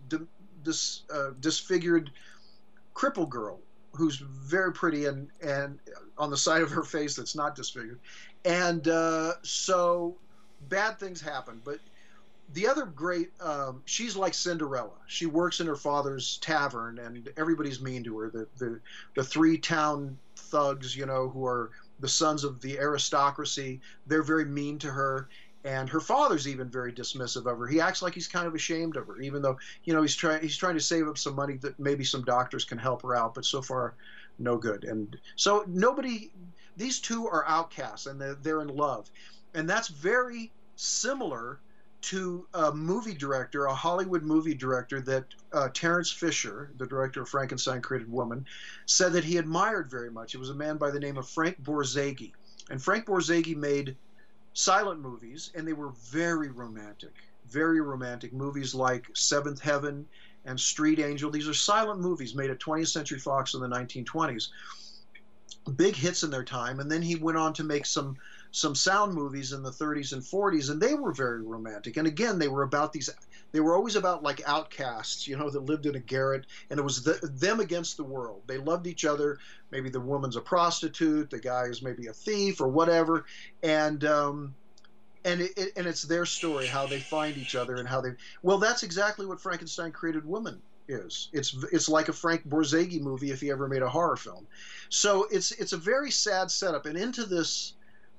this 0.63 1.03
uh, 1.13 1.31
disfigured 1.41 2.11
cripple 2.95 3.29
girl 3.29 3.59
who's 3.95 4.17
very 4.17 4.73
pretty 4.73 5.07
and 5.07 5.29
and 5.43 5.79
on 6.19 6.31
the 6.31 6.37
side 6.37 6.63
of 6.63 6.71
her 6.71 6.83
face 6.83 7.17
that's 7.17 7.35
not 7.35 7.55
disfigured, 7.55 8.01
and 8.45 8.89
uh, 8.89 9.33
so 9.43 10.17
bad 10.69 10.99
things 10.99 11.21
happen. 11.21 11.61
But 11.65 11.79
the 12.53 12.67
other 12.69 12.87
great, 12.87 13.31
um, 13.41 13.83
she's 13.85 14.17
like 14.17 14.35
Cinderella. 14.35 14.99
She 15.07 15.27
works 15.27 15.61
in 15.61 15.67
her 15.67 15.77
father's 15.77 16.39
tavern, 16.39 16.99
and 16.99 17.29
everybody's 17.37 17.81
mean 17.81 18.05
to 18.05 18.19
her. 18.19 18.31
The 18.31 18.47
the 18.59 18.81
the 19.15 19.25
three 19.25 19.59
town 19.59 20.19
thugs, 20.37 20.97
you 20.97 21.07
know, 21.07 21.29
who 21.29 21.47
are 21.47 21.71
the 22.01 22.09
sons 22.09 22.45
of 22.45 22.61
the 22.61 22.79
aristocracy. 22.79 23.81
They're 24.07 24.23
very 24.23 24.45
mean 24.45 24.79
to 24.81 24.91
her, 24.91 25.29
and 25.64 25.88
her 25.88 26.00
father's 26.00 26.47
even 26.47 26.68
very 26.68 26.92
dismissive 26.92 27.47
of 27.50 27.59
her. 27.59 27.66
He 27.66 27.80
acts 27.80 28.02
like 28.02 28.14
he's 28.14 28.28
kind 28.28 28.47
of 28.47 28.54
ashamed 28.54 28.97
of 28.97 29.06
her, 29.06 29.21
even 29.21 29.42
though 29.42 29.59
you 29.85 29.94
know 29.94 30.02
he's 30.02 30.14
trying 30.14 30.42
he's 30.42 30.56
trying 30.56 30.75
to 30.75 30.80
save 30.80 31.09
up 31.09 31.18
some 31.18 31.35
money 31.35 31.56
that 31.59 31.78
maybe 31.80 32.04
some 32.04 32.23
doctors 32.23 32.64
can 32.64 32.78
help 32.78 33.02
her 33.02 33.16
out. 33.16 33.35
But 33.35 33.44
so 33.44 33.62
far, 33.62 33.94
no 34.38 34.56
good. 34.56 34.85
And 34.85 35.16
so 35.37 35.64
nobody. 35.66 36.30
These 36.76 36.99
two 36.99 37.28
are 37.28 37.47
outcasts, 37.47 38.06
and 38.06 38.21
they're, 38.21 38.35
they're 38.35 38.61
in 38.61 38.68
love, 38.68 39.09
and 39.54 39.68
that's 39.68 39.88
very 39.88 40.52
similar 40.76 41.61
to 42.02 42.47
a 42.52 42.71
movie 42.71 43.14
director, 43.14 43.64
a 43.64 43.75
Hollywood 43.75 44.23
movie 44.23 44.54
director 44.54 45.00
that 45.00 45.25
uh, 45.52 45.68
Terence 45.73 46.11
Fisher, 46.11 46.71
the 46.76 46.87
director 46.87 47.23
of 47.23 47.28
Frankenstein 47.30 47.80
Created 47.80 48.12
Woman, 48.12 48.44
said 48.85 49.14
that 49.14 49.25
he 49.25 49.38
admired 49.38 49.90
very 49.90 50.11
much. 50.11 50.35
It 50.35 50.38
was 50.38 50.50
a 50.50 50.54
man 50.54 50.76
by 50.76 50.90
the 50.90 51.00
name 51.00 51.16
of 51.16 51.26
Frank 51.26 51.62
Borzage. 51.62 52.33
And 52.68 52.83
Frank 52.83 53.06
Borzage 53.06 53.56
made 53.56 53.97
silent 54.55 55.01
movies, 55.01 55.51
and 55.55 55.67
they 55.67 55.73
were 55.73 55.91
very 56.11 56.51
romantic, 56.51 57.13
very 57.47 57.81
romantic 57.81 58.33
movies 58.33 58.75
like 58.75 59.05
Seventh 59.15 59.61
Heaven 59.61 60.07
and 60.45 60.59
Street 60.59 61.01
Angel. 61.01 61.31
These 61.31 61.49
are 61.49 61.55
silent 61.55 62.01
movies 62.01 62.35
made 62.35 62.51
at 62.51 62.61
20th 62.61 62.89
Century 62.89 63.19
Fox 63.19 63.55
in 63.55 63.61
the 63.61 63.69
1920s. 63.69 64.49
Big 65.77 65.97
hits 65.97 66.23
in 66.23 66.31
their 66.31 66.45
time. 66.45 66.81
And 66.81 66.91
then 66.91 67.03
he 67.03 67.17
went 67.17 67.39
on 67.39 67.53
to 67.55 67.65
make 67.65 67.87
some 67.87 68.17
some 68.51 68.75
sound 68.75 69.13
movies 69.13 69.53
in 69.53 69.65
the 69.65 69.71
30s 69.71 70.13
and 70.13 70.23
40s, 70.23 70.71
and 70.71 70.81
they 70.81 70.95
were 70.95 71.13
very 71.13 71.43
romantic. 71.43 71.97
And 71.97 72.07
again, 72.07 72.39
they 72.39 72.47
were 72.47 72.63
about 72.63 72.93
these. 72.93 73.11
They 73.55 73.61
were 73.61 73.77
always 73.77 73.95
about 73.95 74.25
like 74.25 74.43
outcasts, 74.49 75.29
you 75.29 75.37
know, 75.37 75.49
that 75.49 75.61
lived 75.61 75.87
in 75.87 75.95
a 75.95 76.01
garret, 76.01 76.47
and 76.71 76.81
it 76.81 76.83
was 76.83 77.05
the, 77.05 77.13
them 77.23 77.61
against 77.61 77.97
the 77.97 78.03
world. 78.03 78.43
They 78.49 78.59
loved 78.59 78.89
each 78.89 79.05
other. 79.05 79.39
Maybe 79.71 79.91
the 79.91 80.01
woman's 80.01 80.35
a 80.35 80.41
prostitute, 80.41 81.31
the 81.31 81.39
guy 81.39 81.67
is 81.67 81.81
maybe 81.81 82.09
a 82.09 82.13
thief 82.13 82.61
or 82.61 82.67
whatever, 82.67 83.27
and 83.63 84.05
um, 84.05 84.57
and 85.25 85.41
it, 85.41 85.53
it, 85.57 85.73
and 85.77 85.87
it's 85.87 86.03
their 86.03 86.27
story 86.27 86.67
how 86.67 86.89
they 86.89 86.99
find 86.99 87.37
each 87.37 87.55
other 87.55 87.77
and 87.77 87.87
how 87.87 88.01
they. 88.01 88.15
Well, 88.43 88.59
that's 88.59 88.83
exactly 88.83 89.25
what 89.25 89.41
Frankenstein 89.41 89.93
created 89.93 90.27
woman 90.27 90.61
is. 90.89 91.29
It's 91.33 91.57
it's 91.71 91.89
like 91.89 92.09
a 92.09 92.13
Frank 92.13 92.49
Borzage 92.49 93.01
movie 93.01 93.31
if 93.31 93.41
he 93.41 93.53
ever 93.53 93.69
made 93.69 93.83
a 93.83 93.89
horror 93.89 94.17
film. 94.17 94.49
So 94.89 95.29
it's 95.31 95.53
it's 95.53 95.73
a 95.73 95.79
very 95.79 96.11
sad 96.11 96.51
setup, 96.51 96.87
and 96.87 96.99
into 96.99 97.25
this 97.25 97.75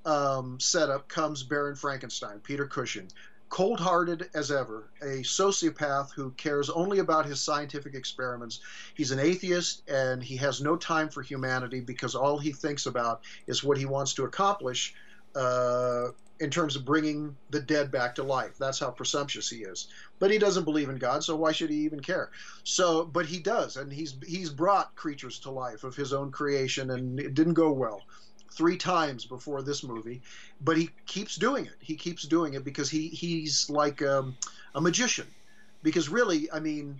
um, 0.05 0.61
setup 0.61 1.09
comes 1.09 1.43
Baron 1.43 1.75
Frankenstein, 1.75 2.39
Peter 2.39 2.65
Cushing, 2.65 3.09
cold 3.55 3.79
hearted 3.79 4.29
as 4.33 4.51
ever, 4.51 4.89
a 5.01 5.23
sociopath 5.23 6.11
who 6.13 6.29
cares 6.31 6.69
only 6.69 6.99
about 6.99 7.25
his 7.25 7.39
scientific 7.39 7.93
experiments. 7.95 8.59
He's 8.95 9.11
an 9.11 9.19
atheist 9.19 9.89
and 9.89 10.21
he 10.21 10.35
has 10.35 10.61
no 10.61 10.75
time 10.75 11.07
for 11.07 11.21
humanity 11.21 11.79
because 11.79 12.15
all 12.15 12.37
he 12.37 12.51
thinks 12.51 12.85
about 12.85 13.21
is 13.47 13.63
what 13.63 13.77
he 13.77 13.85
wants 13.85 14.13
to 14.15 14.25
accomplish. 14.25 14.93
Uh, 15.33 16.07
in 16.41 16.49
terms 16.49 16.75
of 16.75 16.83
bringing 16.83 17.33
the 17.49 17.61
dead 17.61 17.91
back 17.91 18.13
to 18.15 18.23
life. 18.23 18.57
That's 18.57 18.79
how 18.79 18.91
presumptuous 18.91 19.49
he 19.49 19.59
is. 19.59 19.87
But 20.19 20.31
he 20.31 20.37
doesn't 20.37 20.65
believe 20.65 20.89
in 20.89 20.97
God, 20.97 21.23
so 21.23 21.33
why 21.37 21.53
should 21.53 21.69
he 21.69 21.77
even 21.77 22.01
care? 22.01 22.29
So, 22.65 23.05
but 23.05 23.25
he 23.25 23.39
does, 23.39 23.77
and 23.77 23.91
he's 23.91 24.17
he's 24.27 24.49
brought 24.49 24.95
creatures 24.95 25.39
to 25.39 25.49
life 25.49 25.85
of 25.85 25.95
his 25.95 26.11
own 26.11 26.31
creation, 26.31 26.91
and 26.91 27.21
it 27.21 27.35
didn't 27.35 27.53
go 27.53 27.71
well 27.71 28.01
three 28.55 28.77
times 28.77 29.25
before 29.25 29.61
this 29.61 29.83
movie. 29.83 30.21
But 30.61 30.77
he 30.77 30.89
keeps 31.05 31.35
doing 31.35 31.65
it. 31.65 31.75
He 31.79 31.95
keeps 31.95 32.23
doing 32.23 32.53
it 32.53 32.63
because 32.63 32.89
he 32.89 33.09
he's 33.09 33.69
like 33.69 34.01
um, 34.01 34.35
a 34.73 34.81
magician. 34.81 35.27
Because 35.83 36.09
really, 36.09 36.51
I 36.51 36.59
mean, 36.59 36.99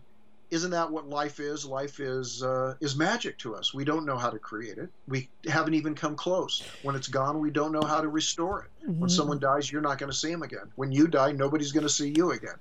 isn't 0.52 0.72
that 0.72 0.92
what 0.92 1.10
life 1.10 1.40
is? 1.40 1.66
Life 1.66 2.00
is 2.00 2.44
uh, 2.44 2.76
is 2.82 2.96
magic 2.96 3.38
to 3.40 3.56
us. 3.56 3.74
We 3.74 3.84
don't 3.84 4.06
know 4.06 4.18
how 4.18 4.30
to 4.30 4.38
create 4.38 4.78
it. 4.78 4.90
We 5.08 5.30
haven't 5.48 5.74
even 5.74 5.96
come 5.96 6.16
close. 6.16 6.64
When 6.84 6.96
it's 6.96 7.08
gone, 7.08 7.40
we 7.40 7.50
don't 7.50 7.72
know 7.72 7.82
how 7.82 8.02
to 8.02 8.08
restore 8.08 8.64
it. 8.64 8.90
When 9.00 9.10
someone 9.10 9.40
dies, 9.40 9.72
you're 9.72 9.82
not 9.82 9.98
going 9.98 10.12
to 10.12 10.18
see 10.18 10.32
him 10.32 10.44
again. 10.44 10.72
When 10.76 10.92
you 10.92 11.08
die, 11.08 11.32
nobody's 11.32 11.72
going 11.72 11.88
to 11.88 11.90
see 11.90 12.14
you 12.16 12.32
again. 12.32 12.56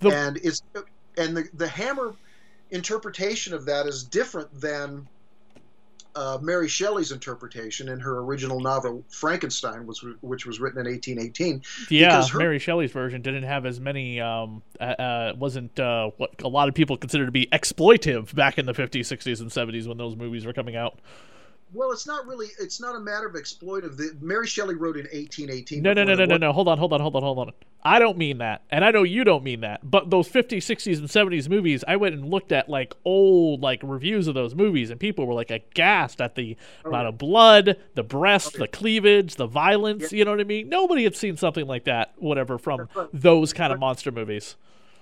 The- 0.00 0.14
and 0.14 0.36
it's 0.42 0.62
and 1.16 1.36
the 1.36 1.48
the 1.54 1.68
Hammer 1.68 2.14
interpretation 2.70 3.54
of 3.54 3.64
that 3.66 3.86
is 3.86 4.04
different 4.04 4.60
than 4.60 5.08
uh, 6.16 6.38
Mary 6.40 6.68
Shelley's 6.68 7.12
interpretation 7.12 7.88
in 7.88 8.00
her 8.00 8.18
original 8.20 8.60
novel 8.60 9.04
Frankenstein, 9.08 9.86
was 9.86 10.04
which 10.20 10.46
was 10.46 10.60
written 10.60 10.80
in 10.80 10.92
1818. 10.92 11.62
Yeah, 11.90 12.26
her- 12.26 12.38
Mary 12.38 12.58
Shelley's 12.58 12.92
version 12.92 13.22
didn't 13.22 13.42
have 13.44 13.66
as 13.66 13.80
many. 13.80 14.20
Um, 14.20 14.62
uh, 14.80 14.84
uh, 14.84 15.32
wasn't 15.36 15.78
uh, 15.78 16.10
what 16.16 16.42
a 16.42 16.48
lot 16.48 16.68
of 16.68 16.74
people 16.74 16.96
consider 16.96 17.26
to 17.26 17.32
be 17.32 17.46
exploitive 17.52 18.34
back 18.34 18.58
in 18.58 18.66
the 18.66 18.74
50s, 18.74 19.00
60s, 19.00 19.40
and 19.40 19.50
70s 19.50 19.86
when 19.86 19.98
those 19.98 20.16
movies 20.16 20.46
were 20.46 20.52
coming 20.52 20.76
out. 20.76 20.98
Well, 21.72 21.90
it's 21.90 22.06
not 22.06 22.26
really. 22.26 22.48
It's 22.60 22.80
not 22.80 22.94
a 22.94 23.00
matter 23.00 23.26
of 23.26 23.34
exploitive. 23.34 23.96
The, 23.96 24.16
Mary 24.20 24.46
Shelley 24.46 24.76
wrote 24.76 24.96
in 24.96 25.04
1818. 25.04 25.82
No, 25.82 25.92
no, 25.92 26.04
no, 26.04 26.14
no, 26.14 26.24
no, 26.24 26.36
no. 26.36 26.52
Hold 26.52 26.68
on, 26.68 26.78
hold 26.78 26.92
on, 26.92 27.00
hold 27.00 27.16
on, 27.16 27.22
hold 27.22 27.38
on. 27.38 27.52
I 27.82 27.98
don't 27.98 28.16
mean 28.16 28.38
that, 28.38 28.62
and 28.70 28.84
I 28.84 28.90
know 28.90 29.02
you 29.02 29.24
don't 29.24 29.42
mean 29.42 29.60
that. 29.60 29.80
But 29.82 30.08
those 30.08 30.28
50s, 30.28 30.58
60s, 30.58 30.98
and 30.98 31.08
70s 31.08 31.48
movies, 31.48 31.84
I 31.86 31.96
went 31.96 32.14
and 32.14 32.30
looked 32.30 32.52
at 32.52 32.68
like 32.68 32.94
old 33.04 33.60
like 33.60 33.80
reviews 33.82 34.28
of 34.28 34.34
those 34.34 34.54
movies, 34.54 34.90
and 34.90 35.00
people 35.00 35.26
were 35.26 35.34
like 35.34 35.50
aghast 35.50 36.20
at 36.20 36.34
the 36.34 36.56
oh, 36.84 36.90
amount 36.90 37.08
of 37.08 37.18
blood, 37.18 37.76
the 37.94 38.04
breasts, 38.04 38.52
oh, 38.54 38.58
the 38.60 38.68
cleavage, 38.68 39.34
the 39.34 39.46
violence. 39.46 40.12
You 40.12 40.24
know 40.24 40.30
what 40.30 40.40
I 40.40 40.44
mean? 40.44 40.68
Nobody 40.68 41.04
had 41.04 41.16
seen 41.16 41.36
something 41.36 41.66
like 41.66 41.84
that, 41.84 42.12
whatever, 42.16 42.56
from 42.56 42.88
right. 42.94 43.08
those 43.12 43.52
kind 43.52 43.72
of 43.72 43.80
monster 43.80 44.12
movies. 44.12 44.56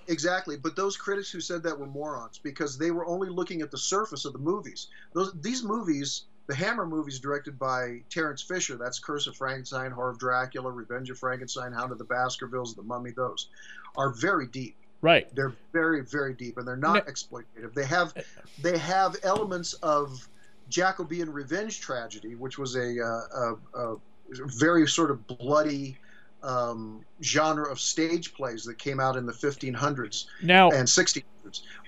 Exactly, 0.09 0.57
but 0.57 0.75
those 0.75 0.97
critics 0.97 1.31
who 1.31 1.41
said 1.41 1.63
that 1.63 1.79
were 1.79 1.87
morons 1.87 2.39
because 2.39 2.77
they 2.77 2.91
were 2.91 3.07
only 3.07 3.29
looking 3.29 3.63
at 3.63 3.71
the 3.71 3.79
surface 3.79 4.25
of 4.25 4.33
the 4.33 4.39
movies. 4.39 4.89
Those 5.13 5.33
these 5.41 5.63
movies, 5.63 6.25
the 6.47 6.55
Hammer 6.55 6.87
movies, 6.87 7.19
directed 7.21 7.59
by 7.59 8.03
Terence 8.11 8.43
Fisher, 8.43 8.77
that's 8.77 8.99
Curse 8.99 9.27
of 9.27 9.37
Frankenstein, 9.37 9.91
Horror 9.91 10.11
of 10.11 10.19
Dracula, 10.19 10.71
Revenge 10.71 11.11
of 11.11 11.19
Frankenstein, 11.19 11.73
Hound 11.73 11.93
of 11.93 11.99
the 11.99 12.05
Baskervilles, 12.05 12.75
The 12.75 12.83
Mummy. 12.83 13.13
Those 13.13 13.49
are 13.97 14.11
very 14.11 14.47
deep. 14.47 14.77
Right. 15.01 15.33
They're 15.35 15.55
very 15.73 16.03
very 16.03 16.33
deep, 16.35 16.59
and 16.59 16.67
they're 16.67 16.77
not 16.77 17.07
exploitative. 17.07 17.75
They 17.75 17.87
have 17.87 18.15
they 18.61 18.79
have 18.79 19.17
elements 19.25 19.75
of 19.75 20.29
Jacobean 20.69 21.33
revenge 21.33 21.81
tragedy, 21.81 22.35
which 22.35 22.59
was 22.59 22.77
a, 22.77 23.01
uh, 23.01 23.57
a, 23.75 23.93
a 23.93 23.97
very 24.31 24.89
sort 24.89 25.11
of 25.11 25.27
bloody 25.27 25.99
um, 26.43 27.05
genre 27.23 27.71
of 27.71 27.79
stage 27.79 28.35
plays 28.35 28.65
that 28.65 28.79
came 28.79 28.99
out 28.99 29.17
in 29.17 29.27
the 29.27 29.33
1500s 29.33 30.27
Now, 30.43 30.71
and 30.71 30.89
1600s. 30.89 31.23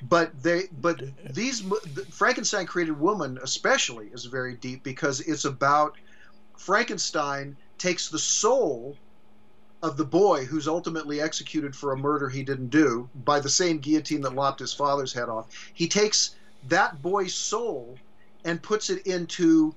But 0.08 0.42
they, 0.42 0.64
but 0.80 1.02
these 1.30 1.62
Frankenstein 2.10 2.66
created 2.66 2.98
woman 2.98 3.38
especially 3.42 4.08
is 4.08 4.24
very 4.24 4.54
deep 4.54 4.82
because 4.82 5.20
it's 5.20 5.44
about 5.44 5.96
Frankenstein 6.56 7.56
takes 7.78 8.08
the 8.08 8.18
soul 8.18 8.96
of 9.82 9.96
the 9.98 10.04
boy 10.04 10.46
who's 10.46 10.66
ultimately 10.66 11.20
executed 11.20 11.76
for 11.76 11.92
a 11.92 11.96
murder 11.96 12.28
he 12.28 12.42
didn't 12.42 12.68
do 12.68 13.08
by 13.24 13.38
the 13.38 13.48
same 13.48 13.78
guillotine 13.78 14.22
that 14.22 14.34
lopped 14.34 14.60
his 14.60 14.72
father's 14.72 15.12
head 15.12 15.28
off. 15.28 15.46
He 15.74 15.86
takes 15.86 16.36
that 16.68 17.02
boy's 17.02 17.34
soul 17.34 17.98
and 18.44 18.62
puts 18.62 18.88
it 18.88 19.06
into 19.06 19.74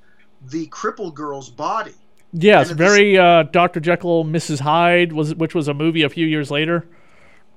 the 0.50 0.68
crippled 0.68 1.16
girl's 1.16 1.50
body. 1.50 1.96
yes, 2.32 2.72
very 2.72 3.18
uh, 3.18 3.44
Dr. 3.44 3.80
Jekyll, 3.80 4.24
Mrs. 4.24 4.60
Hyde 4.62 5.12
was 5.12 5.36
which 5.36 5.54
was 5.54 5.68
a 5.68 5.74
movie 5.74 6.04
a 6.04 6.10
few 6.10 6.26
years 6.26 6.52
later. 6.52 6.88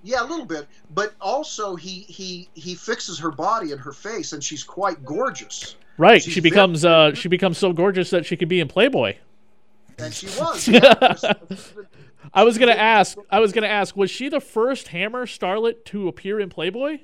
Yeah, 0.03 0.23
a 0.23 0.27
little 0.27 0.47
bit, 0.47 0.67
but 0.95 1.15
also 1.21 1.77
he 1.77 2.01
he 2.01 2.49
he 2.55 2.75
fixes 2.75 3.19
her 3.19 3.31
body 3.31 3.73
and 3.73 3.81
her 3.81 3.93
face, 3.93 4.33
and 4.33 4.43
she's 4.43 4.65
quite 4.65 5.05
gorgeous. 5.05 5.77
Right. 5.99 6.23
She's 6.23 6.33
she 6.35 6.41
very- 6.41 6.51
becomes 6.51 6.85
uh 6.85 7.15
she 7.15 7.29
becomes 7.29 7.59
so 7.59 7.73
gorgeous 7.73 8.11
that 8.11 8.25
she 8.25 8.37
could 8.37 8.49
be 8.49 8.61
in 8.61 8.69
Playboy. 8.69 9.17
And 9.99 10.13
she 10.15 10.27
was. 10.39 10.67
Yeah. 10.69 10.95
I 12.35 12.45
was 12.45 12.59
gonna 12.59 12.73
ask. 12.73 13.19
I 13.31 13.41
was 13.41 13.53
gonna 13.53 13.67
ask. 13.67 13.97
Was 13.97 14.11
she 14.11 14.29
the 14.29 14.41
first 14.41 14.89
Hammer 14.89 15.27
starlet 15.27 15.85
to 15.87 16.07
appear 16.09 16.39
in 16.41 16.49
Playboy? 16.49 17.01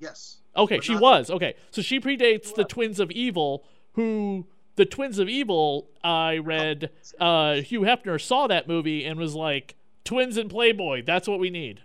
yes. 0.00 0.38
Okay, 0.54 0.80
she 0.80 0.94
was. 0.94 1.30
Okay, 1.30 1.54
so 1.70 1.80
she 1.80 1.98
predates 1.98 2.54
the 2.54 2.64
Twins 2.64 3.00
of 3.00 3.10
Evil, 3.10 3.64
who 3.94 4.46
the 4.76 4.84
Twins 4.84 5.18
of 5.18 5.26
Evil. 5.28 5.88
I 6.04 6.38
read. 6.38 6.90
Uh, 7.18 7.54
Hugh 7.56 7.80
Hefner 7.82 8.20
saw 8.20 8.46
that 8.48 8.68
movie 8.68 9.04
and 9.06 9.18
was 9.18 9.34
like, 9.34 9.76
"Twins 10.04 10.36
and 10.36 10.50
Playboy. 10.50 11.02
That's 11.04 11.28
what 11.28 11.38
we 11.40 11.50
need." 11.50 11.82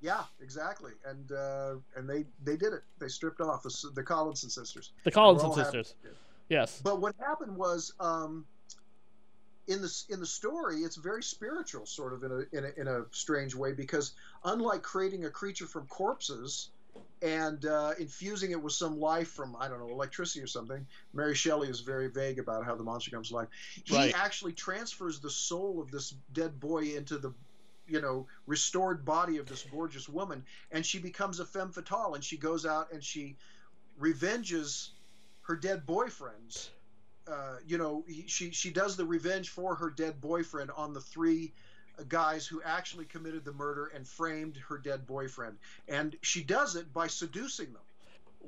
Yeah, 0.00 0.24
exactly. 0.40 0.92
And 1.04 1.32
uh, 1.32 1.74
and 1.96 2.08
they 2.08 2.24
they 2.44 2.56
did 2.56 2.72
it. 2.72 2.82
They 2.98 3.08
stripped 3.08 3.40
off 3.40 3.62
the, 3.62 3.90
the 3.94 4.02
Collinson 4.02 4.50
sisters. 4.50 4.92
The 5.04 5.08
And 5.08 5.14
Collinson 5.14 5.48
we're 5.48 5.56
all 5.56 5.64
happy 5.64 5.82
sisters. 5.82 5.94
Yes. 6.48 6.80
But 6.82 7.00
what 7.00 7.14
happened 7.18 7.56
was, 7.56 7.92
um, 7.98 8.44
in 9.66 9.82
the 9.82 10.04
in 10.10 10.20
the 10.20 10.26
story, 10.26 10.76
it's 10.76 10.96
very 10.96 11.22
spiritual, 11.22 11.86
sort 11.86 12.12
of 12.12 12.22
in 12.22 12.30
a, 12.30 12.56
in 12.56 12.64
a 12.64 12.80
in 12.80 12.88
a 12.88 13.04
strange 13.10 13.54
way, 13.54 13.72
because 13.72 14.12
unlike 14.44 14.82
creating 14.82 15.24
a 15.24 15.30
creature 15.30 15.66
from 15.66 15.86
corpses 15.86 16.70
and 17.22 17.64
uh, 17.64 17.92
infusing 17.98 18.50
it 18.50 18.62
with 18.62 18.72
some 18.72 18.98
life 19.00 19.28
from 19.28 19.56
I 19.58 19.68
don't 19.68 19.80
know 19.80 19.90
electricity 19.90 20.42
or 20.42 20.46
something, 20.46 20.86
Mary 21.12 21.34
Shelley 21.34 21.68
is 21.68 21.80
very 21.80 22.08
vague 22.08 22.38
about 22.38 22.64
how 22.64 22.74
the 22.74 22.84
monster 22.84 23.10
comes 23.10 23.30
alive. 23.30 23.48
life. 23.48 23.82
He 23.84 23.96
Right. 23.96 24.14
actually 24.14 24.52
transfers 24.52 25.20
the 25.20 25.30
soul 25.30 25.80
of 25.80 25.90
this 25.90 26.14
dead 26.32 26.60
boy 26.60 26.96
into 26.96 27.18
the 27.18 27.32
you 27.88 28.00
know 28.00 28.26
restored 28.46 29.04
body 29.04 29.38
of 29.38 29.46
this 29.46 29.62
gorgeous 29.70 30.08
woman, 30.08 30.44
and 30.70 30.84
she 30.84 30.98
becomes 30.98 31.40
a 31.40 31.44
femme 31.44 31.72
fatale, 31.72 32.14
and 32.14 32.24
she 32.24 32.36
goes 32.36 32.66
out 32.66 32.92
and 32.92 33.02
she 33.02 33.36
revenges 33.98 34.90
her 35.42 35.56
dead 35.56 35.86
boyfriends. 35.86 36.68
Uh, 37.26 37.56
you 37.66 37.78
know, 37.78 38.04
he, 38.06 38.24
she 38.26 38.50
she 38.50 38.70
does 38.70 38.96
the 38.96 39.04
revenge 39.04 39.48
for 39.48 39.74
her 39.74 39.90
dead 39.90 40.20
boyfriend 40.20 40.70
on 40.70 40.92
the 40.92 41.00
three 41.00 41.52
guys 42.04 42.46
who 42.46 42.62
actually 42.62 43.04
committed 43.06 43.44
the 43.44 43.52
murder 43.52 43.90
and 43.94 44.06
framed 44.06 44.56
her 44.68 44.78
dead 44.78 45.06
boyfriend, 45.06 45.56
and 45.88 46.16
she 46.22 46.42
does 46.42 46.76
it 46.76 46.92
by 46.92 47.06
seducing 47.06 47.72
them. 47.72 47.82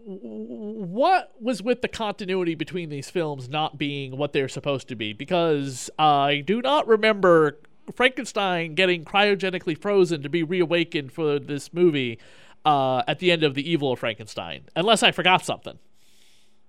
what 0.04 1.32
was 1.40 1.62
with 1.62 1.82
the 1.82 1.88
continuity 1.88 2.54
between 2.54 2.88
these 2.88 3.10
films 3.10 3.48
not 3.48 3.78
being 3.78 4.16
what 4.16 4.32
they're 4.32 4.48
supposed 4.48 4.88
to 4.88 4.94
be? 4.94 5.12
Because 5.12 5.90
I 5.98 6.42
do 6.46 6.62
not 6.62 6.86
remember 6.86 7.58
Frankenstein 7.94 8.74
getting 8.74 9.04
cryogenically 9.04 9.80
frozen 9.80 10.22
to 10.22 10.28
be 10.28 10.42
reawakened 10.42 11.12
for 11.12 11.38
this 11.38 11.72
movie 11.72 12.18
uh, 12.64 13.02
at 13.08 13.18
the 13.18 13.32
end 13.32 13.42
of 13.42 13.54
The 13.54 13.68
Evil 13.68 13.92
of 13.92 13.98
Frankenstein, 13.98 14.64
unless 14.76 15.02
I 15.02 15.10
forgot 15.10 15.44
something. 15.44 15.78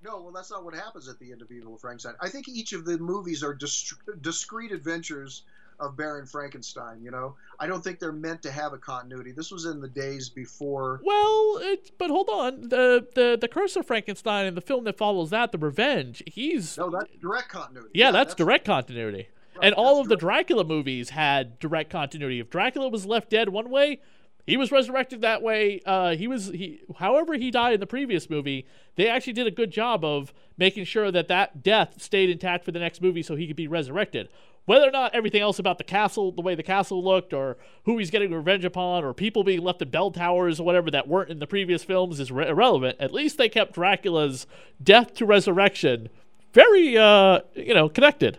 No, 0.02 0.22
well, 0.22 0.32
that's 0.32 0.50
not 0.50 0.64
what 0.64 0.74
happens 0.74 1.10
at 1.10 1.20
the 1.20 1.32
end 1.32 1.42
of 1.42 1.52
Evil 1.52 1.76
of 1.76 1.82
Frankenstein. 1.82 2.14
I 2.22 2.30
think 2.30 2.48
each 2.48 2.72
of 2.72 2.86
the 2.86 2.98
movies 2.98 3.44
are 3.44 3.54
dis- 3.54 3.94
discrete 4.22 4.72
adventures 4.72 5.44
of 5.80 5.96
Baron 5.98 6.26
Frankenstein. 6.26 7.02
You 7.02 7.12
know, 7.12 7.36
I 7.60 7.68
don't 7.68 7.84
think 7.84 8.00
they're 8.00 8.12
meant 8.12 8.42
to 8.44 8.52
have 8.52 8.74
a 8.74 8.78
continuity. 8.78 9.32
This 9.32 9.52
was 9.52 9.66
in 9.66 9.80
the 9.82 9.88
days 9.88 10.30
before. 10.30 11.02
Well, 11.04 11.60
it, 11.62 11.92
but 11.98 12.10
hold 12.10 12.30
on. 12.30 12.70
The, 12.70 13.06
the 13.16 13.38
the 13.40 13.48
Curse 13.48 13.76
of 13.76 13.86
Frankenstein 13.86 14.46
and 14.46 14.56
the 14.58 14.62
film 14.62 14.84
that 14.86 14.98
follows 14.98 15.30
that, 15.30 15.52
The 15.52 15.58
Revenge, 15.58 16.24
he's 16.26 16.78
No, 16.78 16.90
that's 16.90 17.12
direct 17.22 17.50
continuity. 17.50 17.90
Yeah, 17.94 18.12
that's, 18.12 18.36
direct 18.36 18.66
continuity. 18.66 19.28
and 19.62 19.74
all 19.74 20.00
of 20.00 20.08
the 20.08 20.16
Dracula 20.16 20.64
movies 20.64 21.10
had 21.12 21.60
direct 21.60 21.90
continuity. 21.90 22.40
If 22.40 22.50
Dracula 22.50 22.90
was 22.90 23.06
left 23.06 23.30
dead 23.30 23.50
one 23.50 23.70
way, 23.70 24.00
he 24.46 24.58
was 24.58 24.72
resurrected 24.72 25.22
that 25.22 25.42
way. 25.42 25.80
Uh, 25.86 26.16
he 26.16 26.28
was 26.28 26.48
he, 26.48 26.82
however 26.98 27.36
he 27.36 27.52
died 27.52 27.74
in 27.76 27.80
the 27.80 27.86
previous 27.86 28.30
movie. 28.30 28.66
They 28.96 29.08
actually 29.08 29.34
did 29.34 29.48
a 29.48 29.52
good 29.52 29.70
job 29.72 30.04
of 30.04 30.34
making 30.58 30.86
sure 30.86 31.12
that 31.12 31.28
that 31.28 31.62
death 31.62 32.02
stayed 32.02 32.30
intact 32.30 32.66
for 32.66 32.72
the 32.72 32.80
next 32.80 33.02
movie, 33.02 33.22
so 33.22 33.36
he 33.36 33.48
could 33.48 33.56
be 33.56 33.68
resurrected. 33.68 34.28
Whether 34.70 34.88
or 34.88 34.92
not 34.92 35.16
everything 35.16 35.42
else 35.42 35.58
about 35.58 35.80
the 35.80 35.84
castle, 35.84 36.32
the 36.32 36.44
way 36.44 36.54
the 36.54 36.62
castle 36.62 37.04
looked, 37.04 37.34
or 37.34 37.58
who 37.86 37.98
he's 37.98 38.12
getting 38.12 38.32
revenge 38.32 38.64
upon, 38.64 39.04
or 39.04 39.16
people 39.16 39.44
being 39.44 39.64
left 39.64 39.82
in 39.82 39.90
bell 39.90 40.12
towers 40.12 40.60
or 40.60 40.64
whatever 40.64 40.92
that 40.92 41.08
weren't 41.08 41.32
in 41.32 41.40
the 41.40 41.48
previous 41.48 41.84
films 41.84 42.20
is 42.20 42.32
re- 42.32 42.48
irrelevant. 42.48 42.96
At 43.00 43.12
least 43.12 43.40
they 43.40 43.50
kept 43.50 43.74
Dracula's 43.74 44.46
death 44.84 45.16
to 45.16 45.26
resurrection 45.26 46.10
very, 46.54 46.96
uh, 46.96 47.40
you 47.56 47.74
know, 47.74 47.90
connected. 47.90 48.38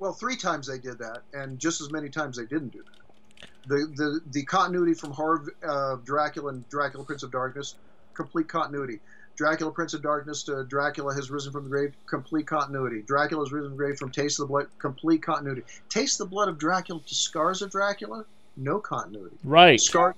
Well, 0.00 0.12
three 0.12 0.34
times 0.34 0.66
they 0.66 0.78
did 0.78 0.98
that, 0.98 1.22
and 1.32 1.60
just 1.60 1.80
as 1.80 1.92
many 1.92 2.08
times 2.08 2.36
they 2.36 2.46
didn't 2.46 2.70
do 2.70 2.82
that. 2.82 3.48
The 3.68 3.76
the 3.94 4.20
the 4.32 4.44
continuity 4.46 4.94
from 4.94 5.12
horror 5.12 5.44
uh, 5.64 5.98
Dracula 6.04 6.54
and 6.54 6.68
Dracula 6.70 7.04
Prince 7.04 7.22
of 7.22 7.30
Darkness, 7.30 7.76
complete 8.14 8.48
continuity. 8.48 8.98
Dracula 9.36 9.70
Prince 9.70 9.94
of 9.94 10.02
Darkness 10.02 10.42
to 10.44 10.64
Dracula 10.64 11.14
has 11.14 11.30
risen 11.30 11.52
from 11.52 11.64
the 11.64 11.70
grave, 11.70 11.94
complete 12.06 12.46
continuity. 12.46 13.02
Dracula 13.02 13.44
has 13.44 13.52
risen 13.52 13.70
from 13.70 13.76
the 13.76 13.84
grave 13.84 13.98
from 13.98 14.10
Taste 14.10 14.40
of 14.40 14.44
the 14.44 14.48
Blood, 14.48 14.66
complete 14.78 15.22
continuity. 15.22 15.62
Taste 15.88 16.18
the 16.18 16.26
Blood 16.26 16.48
of 16.48 16.58
Dracula 16.58 17.00
to 17.06 17.14
Scars 17.14 17.62
of 17.62 17.70
Dracula, 17.70 18.24
no 18.56 18.78
continuity. 18.78 19.36
Right. 19.44 19.80
Scar, 19.80 20.16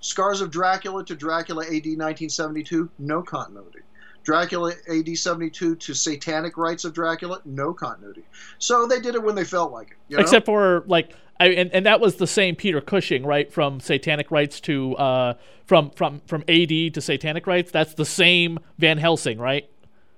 Scars 0.00 0.40
of 0.40 0.50
Dracula 0.50 1.04
to 1.04 1.14
Dracula 1.14 1.64
AD 1.64 1.72
1972, 1.72 2.90
no 2.98 3.22
continuity. 3.22 3.80
Dracula 4.22 4.74
AD 4.90 5.16
72 5.16 5.76
to 5.76 5.94
Satanic 5.94 6.58
Rites 6.58 6.84
of 6.84 6.92
Dracula, 6.92 7.40
no 7.46 7.72
continuity. 7.72 8.24
So 8.58 8.86
they 8.86 9.00
did 9.00 9.14
it 9.14 9.22
when 9.22 9.34
they 9.34 9.44
felt 9.44 9.72
like 9.72 9.92
it. 9.92 9.96
You 10.08 10.16
know? 10.18 10.22
Except 10.22 10.44
for 10.44 10.84
like 10.86 11.14
I 11.40 11.48
and, 11.48 11.72
and 11.72 11.86
that 11.86 12.00
was 12.00 12.16
the 12.16 12.26
same 12.26 12.56
Peter 12.56 12.80
Cushing, 12.80 13.24
right? 13.24 13.52
From 13.52 13.80
Satanic 13.80 14.30
Rites 14.30 14.60
to 14.62 14.96
uh 14.96 15.34
from 15.66 15.90
from 15.90 16.20
from 16.26 16.42
AD 16.48 16.94
to 16.94 17.00
Satanic 17.00 17.46
Rites. 17.46 17.70
That's 17.70 17.94
the 17.94 18.04
same 18.04 18.58
Van 18.78 18.98
Helsing, 18.98 19.38
right? 19.38 19.68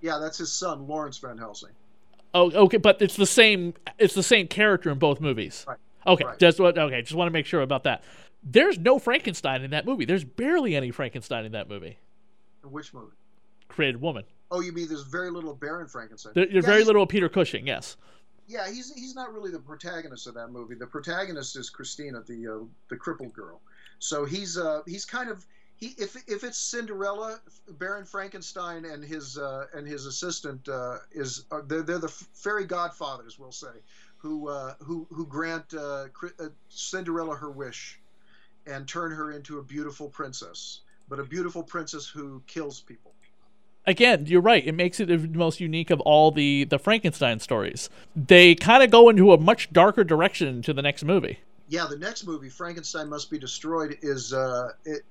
Yeah, 0.01 0.19
that's 0.19 0.39
his 0.39 0.51
son, 0.51 0.87
Lawrence 0.89 1.19
Van 1.19 1.37
Helsing. 1.37 1.71
Oh, 2.33 2.51
okay, 2.53 2.77
but 2.79 3.03
it's 3.03 3.17
the 3.17 3.27
same. 3.27 3.75
It's 3.99 4.15
the 4.15 4.23
same 4.23 4.47
character 4.49 4.91
in 4.91 4.99
both 4.99 5.21
movies. 5.21 5.65
Right. 5.69 5.79
Okay, 6.07 6.25
Right. 6.25 6.39
just 6.39 6.59
what. 6.61 6.79
Okay, 6.79 7.03
just 7.03 7.15
want 7.15 7.27
to 7.29 7.33
make 7.33 7.47
sure 7.47 7.61
about 7.61 7.85
that. 7.85 8.03
There's 8.43 8.79
no 8.79 8.99
Frankenstein 8.99 9.63
in 9.63 9.73
that 9.73 9.85
movie. 9.85 10.07
There's 10.07 10.25
barely 10.25 10.75
any 10.75 10.91
Frankenstein 10.91 11.45
in 11.45 11.53
that 11.53 11.69
movie. 11.69 11.99
Which 12.63 12.95
movie? 12.95 13.13
Created 13.69 14.01
Woman. 14.01 14.25
Oh, 14.51 14.61
you 14.61 14.73
mean 14.73 14.89
there's 14.89 15.03
very 15.03 15.31
little 15.31 15.55
Baron 15.55 15.87
Frankenstein? 15.87 16.33
There, 16.35 16.47
there's 16.47 16.65
yeah, 16.65 16.71
very 16.71 16.85
little 16.85 17.07
Peter 17.07 17.29
Cushing. 17.29 17.67
Yes. 17.67 17.97
Yeah, 18.51 18.69
he's 18.69 18.93
he's 18.95 19.15
not 19.15 19.33
really 19.33 19.53
the 19.53 19.61
protagonist 19.61 20.27
of 20.27 20.35
that 20.35 20.49
movie. 20.51 20.75
The 20.75 20.87
protagonist 20.87 21.57
is 21.57 21.71
Christina, 21.71 22.21
the 22.27 22.49
uh, 22.49 22.65
the 22.89 22.97
crippled 22.97 23.33
girl. 23.33 23.61
So 24.01 24.25
he's 24.25 24.59
uh 24.59 24.83
he's 24.89 25.05
kind 25.05 25.31
of 25.31 25.47
he 25.77 25.95
if 25.97 26.17
if 26.29 26.43
it's 26.43 26.59
Cinderella, 26.59 27.39
Baron 27.79 28.05
Frankenstein 28.05 28.85
and 28.85 29.05
his 29.05 29.39
uh, 29.39 29.67
and 29.73 29.87
his 29.87 30.05
assistant 30.05 30.69
uh, 30.69 30.97
is 31.13 31.45
uh, 31.53 31.61
they're 31.65 31.83
they're 31.83 31.99
the 31.99 32.09
fairy 32.09 32.65
godfathers, 32.65 33.39
we'll 33.39 33.53
say, 33.53 33.85
who 34.19 34.49
uh, 34.49 34.75
who 34.81 35.07
who 35.13 35.27
grant 35.27 35.73
Cinderella 36.71 37.37
her 37.37 37.53
wish, 37.53 38.01
and 38.67 38.89
turn 38.89 39.13
her 39.13 39.31
into 39.31 39.61
a 39.61 39.63
beautiful 39.63 40.09
princess, 40.09 40.81
but 41.09 41.21
a 41.21 41.25
beautiful 41.25 41.63
princess 41.63 42.09
who 42.09 42.43
kills 42.49 42.81
people. 42.81 43.15
Again, 43.87 44.27
you're 44.27 44.43
right. 44.43 44.65
It 44.67 44.73
makes 44.75 45.01
it 45.01 45.07
the 45.07 45.19
most 45.19 45.59
unique 45.61 45.91
of 45.91 46.01
all 46.01 46.31
the 46.31 46.65
the 46.65 46.79
Frankenstein 46.79 47.41
stories. 47.41 47.89
They 48.15 48.55
kind 48.55 48.83
of 48.83 48.91
go 48.91 49.09
into 49.09 49.33
a 49.33 49.39
much 49.39 49.73
darker 49.73 50.05
direction 50.05 50.63
to 50.63 50.73
the 50.73 50.83
next 50.83 51.03
movie. 51.05 51.39
yeah, 51.69 51.87
the 51.89 51.97
next 51.97 52.27
movie, 52.27 52.49
Frankenstein 52.51 53.09
Must 53.09 53.31
Be 53.31 53.39
Destroyed, 53.39 53.97
is 54.03 54.33
uh, 54.33 54.73
it, 54.85 55.03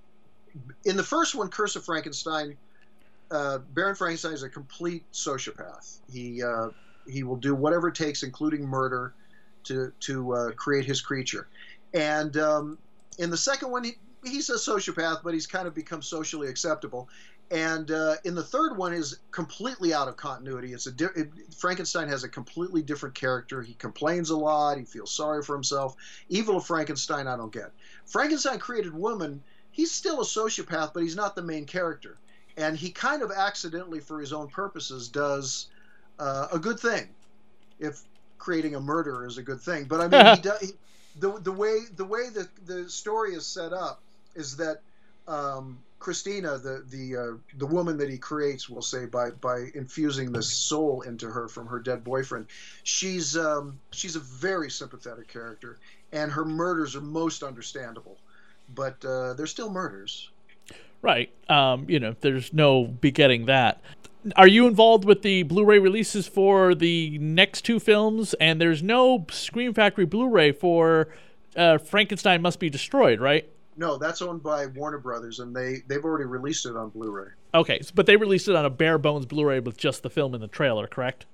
in 0.83 0.97
the 0.97 1.03
first 1.03 1.33
one, 1.35 1.47
Curse 1.47 1.75
of 1.77 1.85
Frankenstein. 1.85 2.55
Uh, 3.31 3.59
Baron 3.73 3.95
Frankenstein 3.95 4.33
is 4.33 4.43
a 4.43 4.49
complete 4.49 5.03
sociopath. 5.13 5.99
He 6.11 6.43
uh, 6.43 6.69
he 7.07 7.23
will 7.23 7.37
do 7.37 7.55
whatever 7.55 7.87
it 7.87 7.95
takes, 7.95 8.23
including 8.23 8.65
murder, 8.67 9.13
to 9.65 9.91
to 10.01 10.33
uh, 10.33 10.51
create 10.51 10.85
his 10.85 11.01
creature. 11.01 11.47
And 11.93 12.35
um, 12.37 12.77
in 13.17 13.29
the 13.29 13.37
second 13.37 13.71
one, 13.71 13.83
he, 13.83 13.93
he's 14.25 14.49
a 14.49 14.55
sociopath, 14.55 15.21
but 15.23 15.33
he's 15.33 15.47
kind 15.47 15.67
of 15.67 15.73
become 15.73 16.01
socially 16.01 16.47
acceptable. 16.49 17.07
And 17.51 17.89
uh, 17.89 18.15
in 18.23 18.35
the 18.35 18.43
third 18.43 18.77
one 18.77 18.93
is 18.93 19.17
completely 19.31 19.91
out 19.91 20.07
of 20.07 20.17
continuity. 20.17 20.71
It's 20.73 20.85
a 20.85 20.91
di- 20.91 21.05
it, 21.15 21.29
Frankenstein 21.57 22.07
has 22.07 22.23
a 22.23 22.29
completely 22.29 22.83
different 22.83 23.15
character. 23.15 23.63
He 23.63 23.73
complains 23.73 24.29
a 24.29 24.37
lot. 24.37 24.77
He 24.77 24.83
feels 24.85 25.11
sorry 25.11 25.41
for 25.41 25.55
himself. 25.55 25.95
Evil 26.29 26.57
of 26.57 26.65
Frankenstein, 26.65 27.27
I 27.27 27.35
don't 27.35 27.51
get. 27.51 27.71
Frankenstein 28.05 28.59
created 28.59 28.93
woman. 28.93 29.41
He's 29.71 29.91
still 29.91 30.21
a 30.21 30.25
sociopath, 30.25 30.93
but 30.93 31.01
he's 31.01 31.15
not 31.15 31.35
the 31.35 31.41
main 31.41 31.65
character. 31.65 32.17
And 32.55 32.77
he 32.77 32.91
kind 32.91 33.23
of 33.23 33.31
accidentally, 33.31 33.99
for 33.99 34.19
his 34.19 34.31
own 34.31 34.49
purposes, 34.49 35.07
does 35.07 35.67
uh, 36.19 36.49
a 36.51 36.59
good 36.59 36.79
thing. 36.79 37.07
If 37.79 38.01
creating 38.37 38.75
a 38.75 38.79
murderer 38.79 39.25
is 39.25 39.37
a 39.37 39.43
good 39.43 39.61
thing, 39.61 39.85
but 39.85 40.01
I 40.01 40.07
mean, 40.07 40.35
he 40.35 40.41
does. 40.49 40.59
He, 40.61 40.67
the 41.19 41.39
the 41.39 41.51
way 41.51 41.79
the 41.95 42.05
way 42.05 42.29
that 42.29 42.47
the 42.65 42.89
story 42.89 43.33
is 43.33 43.45
set 43.47 43.73
up 43.73 44.01
is 44.35 44.57
that 44.57 44.81
um, 45.27 45.79
Christina, 45.99 46.57
the 46.57 46.83
the 46.89 47.17
uh, 47.17 47.57
the 47.57 47.65
woman 47.65 47.97
that 47.97 48.09
he 48.09 48.17
creates, 48.17 48.69
we'll 48.69 48.81
say 48.81 49.05
by 49.05 49.31
by 49.31 49.67
infusing 49.75 50.31
the 50.31 50.41
soul 50.41 51.01
into 51.01 51.27
her 51.27 51.47
from 51.47 51.67
her 51.67 51.79
dead 51.79 52.03
boyfriend, 52.03 52.47
she's 52.83 53.35
um, 53.37 53.77
she's 53.91 54.15
a 54.15 54.19
very 54.19 54.71
sympathetic 54.71 55.27
character, 55.27 55.77
and 56.13 56.31
her 56.31 56.45
murders 56.45 56.95
are 56.95 57.01
most 57.01 57.43
understandable, 57.43 58.17
but 58.73 59.03
uh, 59.03 59.33
they're 59.33 59.45
still 59.45 59.69
murders. 59.69 60.29
Right. 61.01 61.31
Um, 61.49 61.85
you 61.87 61.99
know, 61.99 62.15
there's 62.21 62.53
no 62.53 62.85
begetting 62.85 63.45
that. 63.45 63.81
Are 64.35 64.47
you 64.47 64.67
involved 64.67 65.05
with 65.05 65.21
the 65.21 65.43
Blu-ray 65.43 65.79
releases 65.79 66.27
for 66.27 66.75
the 66.75 67.17
next 67.19 67.61
two 67.61 67.79
films? 67.79 68.33
And 68.35 68.59
there's 68.59 68.83
no 68.83 69.25
Scream 69.31 69.73
Factory 69.73 70.05
Blu-ray 70.05 70.51
for 70.51 71.07
uh, 71.55 71.77
Frankenstein 71.77 72.41
Must 72.41 72.59
Be 72.59 72.69
Destroyed, 72.69 73.21
right? 73.21 73.49
No, 73.79 73.97
that's 73.97 74.21
owned 74.21 74.43
by 74.43 74.65
Warner 74.65 74.97
Brothers, 74.97 75.39
and 75.39 75.55
they 75.55 75.77
they've 75.87 76.03
already 76.03 76.25
released 76.25 76.65
it 76.65 76.75
on 76.75 76.89
Blu-ray. 76.89 77.29
Okay, 77.53 77.79
but 77.95 78.05
they 78.05 78.17
released 78.17 78.49
it 78.49 78.55
on 78.55 78.65
a 78.65 78.69
bare 78.69 78.97
bones 78.97 79.25
Blu-ray 79.25 79.61
with 79.61 79.77
just 79.77 80.03
the 80.03 80.09
film 80.09 80.33
and 80.33 80.43
the 80.43 80.49
trailer, 80.49 80.85
correct? 80.85 81.25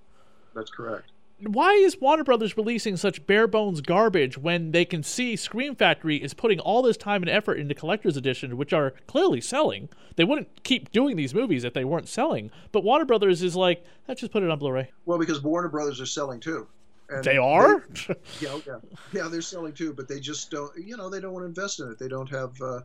That's 0.53 0.69
correct. 0.69 1.11
Why 1.41 1.73
is 1.73 1.99
Warner 1.99 2.23
Brothers 2.23 2.55
releasing 2.55 2.97
such 2.97 3.25
bare 3.25 3.47
bones 3.47 3.81
garbage 3.81 4.37
when 4.37 4.71
they 4.71 4.85
can 4.85 5.01
see 5.01 5.35
Scream 5.35 5.75
Factory 5.75 6.17
is 6.17 6.35
putting 6.35 6.59
all 6.59 6.83
this 6.83 6.97
time 6.97 7.23
and 7.23 7.29
effort 7.31 7.55
into 7.55 7.73
collector's 7.73 8.15
edition, 8.15 8.57
which 8.57 8.73
are 8.73 8.91
clearly 9.07 9.41
selling? 9.41 9.89
They 10.15 10.23
wouldn't 10.23 10.63
keep 10.63 10.91
doing 10.91 11.15
these 11.15 11.33
movies 11.33 11.63
if 11.63 11.73
they 11.73 11.83
weren't 11.83 12.07
selling. 12.07 12.51
But 12.71 12.83
Warner 12.83 13.05
Brothers 13.05 13.41
is 13.41 13.55
like, 13.55 13.83
let's 14.07 14.21
just 14.21 14.31
put 14.31 14.43
it 14.43 14.51
on 14.51 14.59
Blu-ray. 14.59 14.91
Well, 15.05 15.17
because 15.17 15.41
Warner 15.41 15.67
Brothers 15.67 15.99
are 15.99 16.05
selling 16.05 16.39
too. 16.39 16.67
And 17.09 17.23
They 17.23 17.37
are? 17.37 17.87
yeah, 18.39 18.49
oh, 18.49 18.61
yeah, 18.65 18.77
yeah. 19.13 19.27
They're 19.27 19.41
selling 19.41 19.73
too, 19.73 19.93
but 19.93 20.07
they 20.07 20.19
just 20.19 20.49
don't. 20.49 20.71
You 20.77 20.97
know, 20.97 21.09
they 21.09 21.19
don't 21.19 21.33
want 21.33 21.43
to 21.43 21.47
invest 21.47 21.79
in 21.79 21.89
it. 21.91 21.99
They 21.99 22.07
don't 22.07 22.29
have. 22.29 22.59
Uh, 22.61 22.81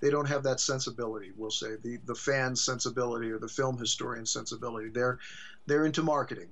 they 0.00 0.10
don't 0.10 0.26
have 0.26 0.42
that 0.42 0.60
sensibility. 0.60 1.30
We'll 1.36 1.50
say 1.50 1.76
the 1.82 1.98
the 2.04 2.14
fan 2.14 2.54
sensibility 2.54 3.30
or 3.30 3.38
the 3.38 3.48
film 3.48 3.78
historian 3.78 4.26
sensibility. 4.26 4.90
They're 4.90 5.18
they're 5.66 5.86
into 5.86 6.02
marketing. 6.02 6.48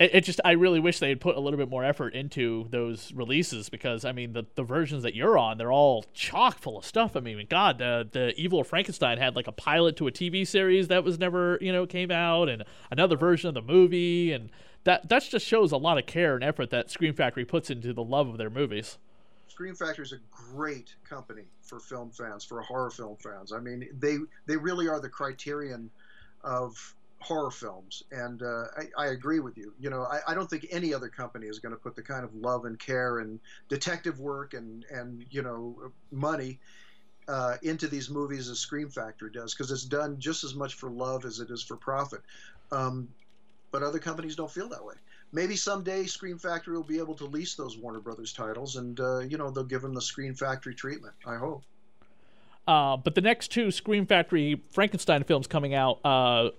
It, 0.00 0.14
it 0.14 0.20
just 0.24 0.40
I 0.44 0.52
really 0.52 0.80
wish 0.80 0.98
they 0.98 1.10
had 1.10 1.20
put 1.20 1.36
a 1.36 1.40
little 1.40 1.58
bit 1.58 1.68
more 1.68 1.84
effort 1.84 2.14
into 2.14 2.66
those 2.70 3.12
releases 3.12 3.68
because 3.68 4.04
I 4.04 4.12
mean 4.12 4.32
the, 4.32 4.46
the 4.56 4.64
versions 4.64 5.02
that 5.04 5.14
you're 5.14 5.38
on 5.38 5.58
they're 5.58 5.70
all 5.70 6.06
chock 6.14 6.58
full 6.58 6.78
of 6.78 6.84
stuff. 6.84 7.14
I 7.14 7.20
mean, 7.20 7.46
God, 7.48 7.78
the 7.78 8.08
the 8.10 8.34
Evil 8.40 8.60
of 8.60 8.66
Frankenstein 8.66 9.18
had 9.18 9.36
like 9.36 9.46
a 9.46 9.52
pilot 9.52 9.96
to 9.98 10.08
a 10.08 10.10
TV 10.10 10.46
series 10.46 10.88
that 10.88 11.04
was 11.04 11.18
never 11.18 11.58
you 11.60 11.70
know 11.70 11.86
came 11.86 12.10
out, 12.10 12.48
and 12.48 12.64
another 12.90 13.16
version 13.16 13.48
of 13.48 13.54
the 13.54 13.62
movie, 13.62 14.32
and 14.32 14.50
that 14.84 15.08
that 15.10 15.22
just 15.22 15.46
shows 15.46 15.70
a 15.70 15.76
lot 15.76 15.98
of 15.98 16.06
care 16.06 16.34
and 16.34 16.42
effort 16.42 16.70
that 16.70 16.90
Scream 16.90 17.12
Factory 17.12 17.44
puts 17.44 17.70
into 17.70 17.92
the 17.92 18.02
love 18.02 18.28
of 18.28 18.38
their 18.38 18.50
movies. 18.50 18.96
Scream 19.48 19.74
Factory 19.74 20.04
is 20.04 20.12
a 20.12 20.20
great 20.30 20.94
company 21.06 21.42
for 21.60 21.78
film 21.78 22.10
fans, 22.10 22.44
for 22.44 22.62
horror 22.62 22.90
film 22.90 23.16
fans. 23.16 23.52
I 23.52 23.60
mean, 23.60 23.86
they 23.98 24.16
they 24.46 24.56
really 24.56 24.88
are 24.88 25.00
the 25.00 25.10
criterion 25.10 25.90
of 26.42 26.94
horror 27.20 27.50
films, 27.50 28.02
and 28.10 28.42
uh, 28.42 28.64
I, 28.76 29.04
I 29.04 29.06
agree 29.08 29.40
with 29.40 29.56
you. 29.56 29.72
You 29.78 29.90
know, 29.90 30.02
I, 30.02 30.20
I 30.28 30.34
don't 30.34 30.48
think 30.48 30.66
any 30.70 30.94
other 30.94 31.08
company 31.08 31.46
is 31.46 31.58
going 31.58 31.74
to 31.74 31.80
put 31.80 31.94
the 31.94 32.02
kind 32.02 32.24
of 32.24 32.34
love 32.34 32.64
and 32.64 32.78
care 32.78 33.18
and 33.18 33.38
detective 33.68 34.18
work 34.20 34.54
and 34.54 34.84
and 34.90 35.24
you 35.30 35.42
know 35.42 35.92
money 36.10 36.58
uh, 37.28 37.56
into 37.62 37.86
these 37.86 38.10
movies 38.10 38.48
as 38.48 38.58
Scream 38.58 38.88
Factory 38.88 39.30
does, 39.30 39.54
because 39.54 39.70
it's 39.70 39.84
done 39.84 40.18
just 40.18 40.44
as 40.44 40.54
much 40.54 40.74
for 40.74 40.90
love 40.90 41.24
as 41.24 41.38
it 41.38 41.50
is 41.50 41.62
for 41.62 41.76
profit. 41.76 42.22
Um, 42.72 43.08
but 43.70 43.82
other 43.82 43.98
companies 43.98 44.34
don't 44.34 44.50
feel 44.50 44.68
that 44.70 44.84
way. 44.84 44.94
Maybe 45.32 45.54
someday 45.54 46.06
Scream 46.06 46.38
Factory 46.38 46.74
will 46.74 46.82
be 46.82 46.98
able 46.98 47.14
to 47.14 47.24
lease 47.24 47.54
those 47.54 47.78
Warner 47.78 48.00
Brothers 48.00 48.32
titles, 48.32 48.76
and 48.76 48.98
uh, 48.98 49.20
you 49.20 49.38
know 49.38 49.50
they'll 49.50 49.62
give 49.62 49.82
them 49.82 49.94
the 49.94 50.02
Scream 50.02 50.34
Factory 50.34 50.74
treatment. 50.74 51.14
I 51.24 51.36
hope. 51.36 51.62
Uh, 52.66 52.96
but 52.96 53.14
the 53.14 53.20
next 53.20 53.48
two 53.48 53.70
Scream 53.70 54.06
Factory 54.06 54.62
Frankenstein 54.70 55.24
films 55.24 55.46
coming 55.46 55.74
out 55.74 55.98
uh, 56.04 56.50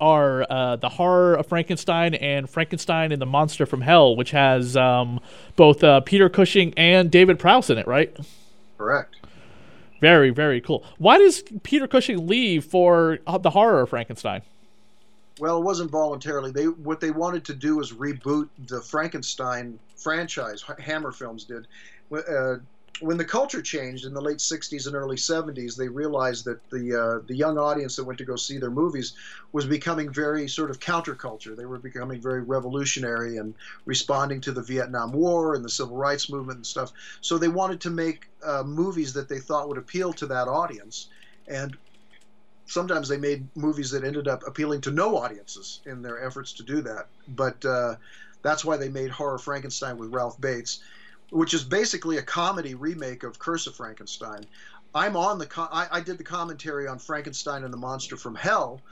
are 0.00 0.44
uh, 0.50 0.76
The 0.76 0.88
Horror 0.88 1.34
of 1.34 1.46
Frankenstein 1.46 2.14
and 2.14 2.50
Frankenstein 2.50 3.12
and 3.12 3.22
the 3.22 3.26
Monster 3.26 3.66
from 3.66 3.80
Hell, 3.80 4.16
which 4.16 4.32
has 4.32 4.76
um, 4.76 5.20
both 5.54 5.84
uh, 5.84 6.00
Peter 6.00 6.28
Cushing 6.28 6.74
and 6.76 7.10
David 7.10 7.38
Prowse 7.38 7.70
in 7.70 7.78
it, 7.78 7.86
right? 7.86 8.16
Correct. 8.78 9.16
Very, 10.00 10.30
very 10.30 10.60
cool. 10.60 10.84
Why 10.98 11.18
does 11.18 11.44
Peter 11.62 11.86
Cushing 11.86 12.26
leave 12.26 12.64
for 12.64 13.20
uh, 13.24 13.38
The 13.38 13.50
Horror 13.50 13.82
of 13.82 13.90
Frankenstein? 13.90 14.42
Well, 15.38 15.58
it 15.58 15.64
wasn't 15.64 15.90
voluntarily. 15.90 16.50
They 16.50 16.66
what 16.66 17.00
they 17.00 17.10
wanted 17.10 17.44
to 17.46 17.54
do 17.54 17.76
was 17.76 17.92
reboot 17.92 18.48
the 18.66 18.80
Frankenstein 18.80 19.78
franchise. 19.96 20.64
Hammer 20.78 21.12
Films 21.12 21.44
did. 21.44 21.66
Uh, 22.12 22.56
when 23.00 23.16
the 23.16 23.24
culture 23.24 23.62
changed 23.62 24.04
in 24.04 24.14
the 24.14 24.20
late 24.20 24.38
60s 24.38 24.86
and 24.86 24.94
early 24.94 25.16
70s, 25.16 25.76
they 25.76 25.88
realized 25.88 26.44
that 26.44 26.60
the 26.70 26.94
uh, 26.94 27.24
the 27.26 27.34
young 27.34 27.58
audience 27.58 27.96
that 27.96 28.04
went 28.04 28.18
to 28.18 28.24
go 28.24 28.36
see 28.36 28.58
their 28.58 28.70
movies 28.70 29.14
was 29.52 29.66
becoming 29.66 30.12
very 30.12 30.48
sort 30.48 30.70
of 30.70 30.78
counterculture. 30.78 31.56
They 31.56 31.64
were 31.64 31.78
becoming 31.78 32.20
very 32.20 32.42
revolutionary 32.42 33.38
and 33.38 33.54
responding 33.86 34.40
to 34.42 34.52
the 34.52 34.62
Vietnam 34.62 35.12
War 35.12 35.54
and 35.54 35.64
the 35.64 35.70
civil 35.70 35.96
rights 35.96 36.30
movement 36.30 36.58
and 36.58 36.66
stuff. 36.66 36.92
So 37.20 37.38
they 37.38 37.48
wanted 37.48 37.80
to 37.82 37.90
make 37.90 38.28
uh, 38.44 38.62
movies 38.64 39.12
that 39.14 39.28
they 39.28 39.38
thought 39.38 39.68
would 39.68 39.78
appeal 39.78 40.12
to 40.14 40.26
that 40.26 40.48
audience. 40.48 41.08
And 41.48 41.76
sometimes 42.66 43.08
they 43.08 43.18
made 43.18 43.48
movies 43.56 43.90
that 43.90 44.04
ended 44.04 44.28
up 44.28 44.42
appealing 44.46 44.80
to 44.82 44.90
no 44.90 45.16
audiences 45.16 45.80
in 45.86 46.02
their 46.02 46.24
efforts 46.24 46.52
to 46.54 46.62
do 46.62 46.80
that. 46.82 47.06
But 47.28 47.64
uh, 47.64 47.96
that's 48.42 48.64
why 48.64 48.76
they 48.76 48.88
made 48.88 49.10
Horror 49.10 49.38
Frankenstein 49.38 49.96
with 49.96 50.12
Ralph 50.12 50.40
Bates 50.40 50.80
which 51.32 51.54
is 51.54 51.64
basically 51.64 52.18
a 52.18 52.22
comedy 52.22 52.74
remake 52.74 53.22
of 53.22 53.38
Curse 53.38 53.66
of 53.66 53.74
Frankenstein. 53.74 54.44
I'm 54.94 55.16
on 55.16 55.38
the 55.38 55.48
I, 55.56 55.88
I 55.90 56.00
did 56.00 56.18
the 56.18 56.24
commentary 56.24 56.86
on 56.86 56.98
Frankenstein 56.98 57.64
and 57.64 57.72
the 57.72 57.78
Monster 57.78 58.18
from 58.18 58.34
Hell. 58.34 58.82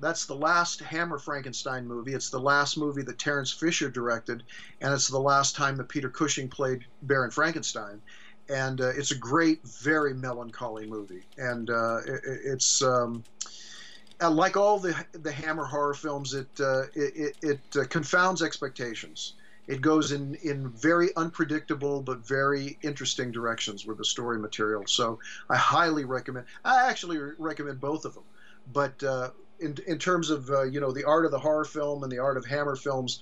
That's 0.00 0.24
the 0.24 0.34
last 0.34 0.80
Hammer 0.80 1.18
Frankenstein 1.18 1.86
movie. 1.86 2.14
It's 2.14 2.30
the 2.30 2.40
last 2.40 2.78
movie 2.78 3.02
that 3.02 3.18
Terence 3.18 3.52
Fisher 3.52 3.90
directed, 3.90 4.42
and 4.80 4.94
it's 4.94 5.08
the 5.08 5.20
last 5.20 5.54
time 5.54 5.76
that 5.76 5.90
Peter 5.90 6.08
Cushing 6.08 6.48
played 6.48 6.86
Baron 7.02 7.30
Frankenstein. 7.30 8.00
And 8.48 8.80
uh, 8.80 8.88
it's 8.96 9.10
a 9.10 9.18
great, 9.18 9.62
very 9.62 10.14
melancholy 10.14 10.86
movie, 10.86 11.24
and 11.36 11.68
uh, 11.68 11.98
it, 12.06 12.20
it's. 12.24 12.82
Um, 12.82 13.22
like 14.22 14.54
all 14.54 14.78
the 14.78 14.94
the 15.12 15.32
Hammer 15.32 15.64
horror 15.64 15.94
films, 15.94 16.34
it 16.34 16.48
uh, 16.60 16.82
it, 16.94 17.16
it, 17.16 17.36
it 17.42 17.60
uh, 17.76 17.84
confounds 17.84 18.42
expectations 18.42 19.34
it 19.70 19.80
goes 19.80 20.10
in 20.10 20.34
in 20.42 20.68
very 20.70 21.14
unpredictable 21.16 22.02
but 22.02 22.26
very 22.26 22.76
interesting 22.82 23.30
directions 23.30 23.86
with 23.86 23.98
the 23.98 24.04
story 24.04 24.38
material. 24.38 24.84
So 24.86 25.20
I 25.48 25.56
highly 25.56 26.04
recommend. 26.04 26.46
I 26.64 26.88
actually 26.88 27.18
recommend 27.38 27.80
both 27.80 28.04
of 28.04 28.14
them, 28.14 28.24
but 28.72 29.00
uh, 29.04 29.30
in 29.60 29.76
in 29.86 29.98
terms 29.98 30.30
of 30.30 30.50
uh, 30.50 30.62
you 30.62 30.80
know 30.80 30.90
the 30.90 31.04
art 31.04 31.24
of 31.24 31.30
the 31.30 31.38
horror 31.38 31.64
film 31.64 32.02
and 32.02 32.10
the 32.10 32.18
art 32.18 32.36
of 32.36 32.44
Hammer 32.44 32.76
films. 32.76 33.20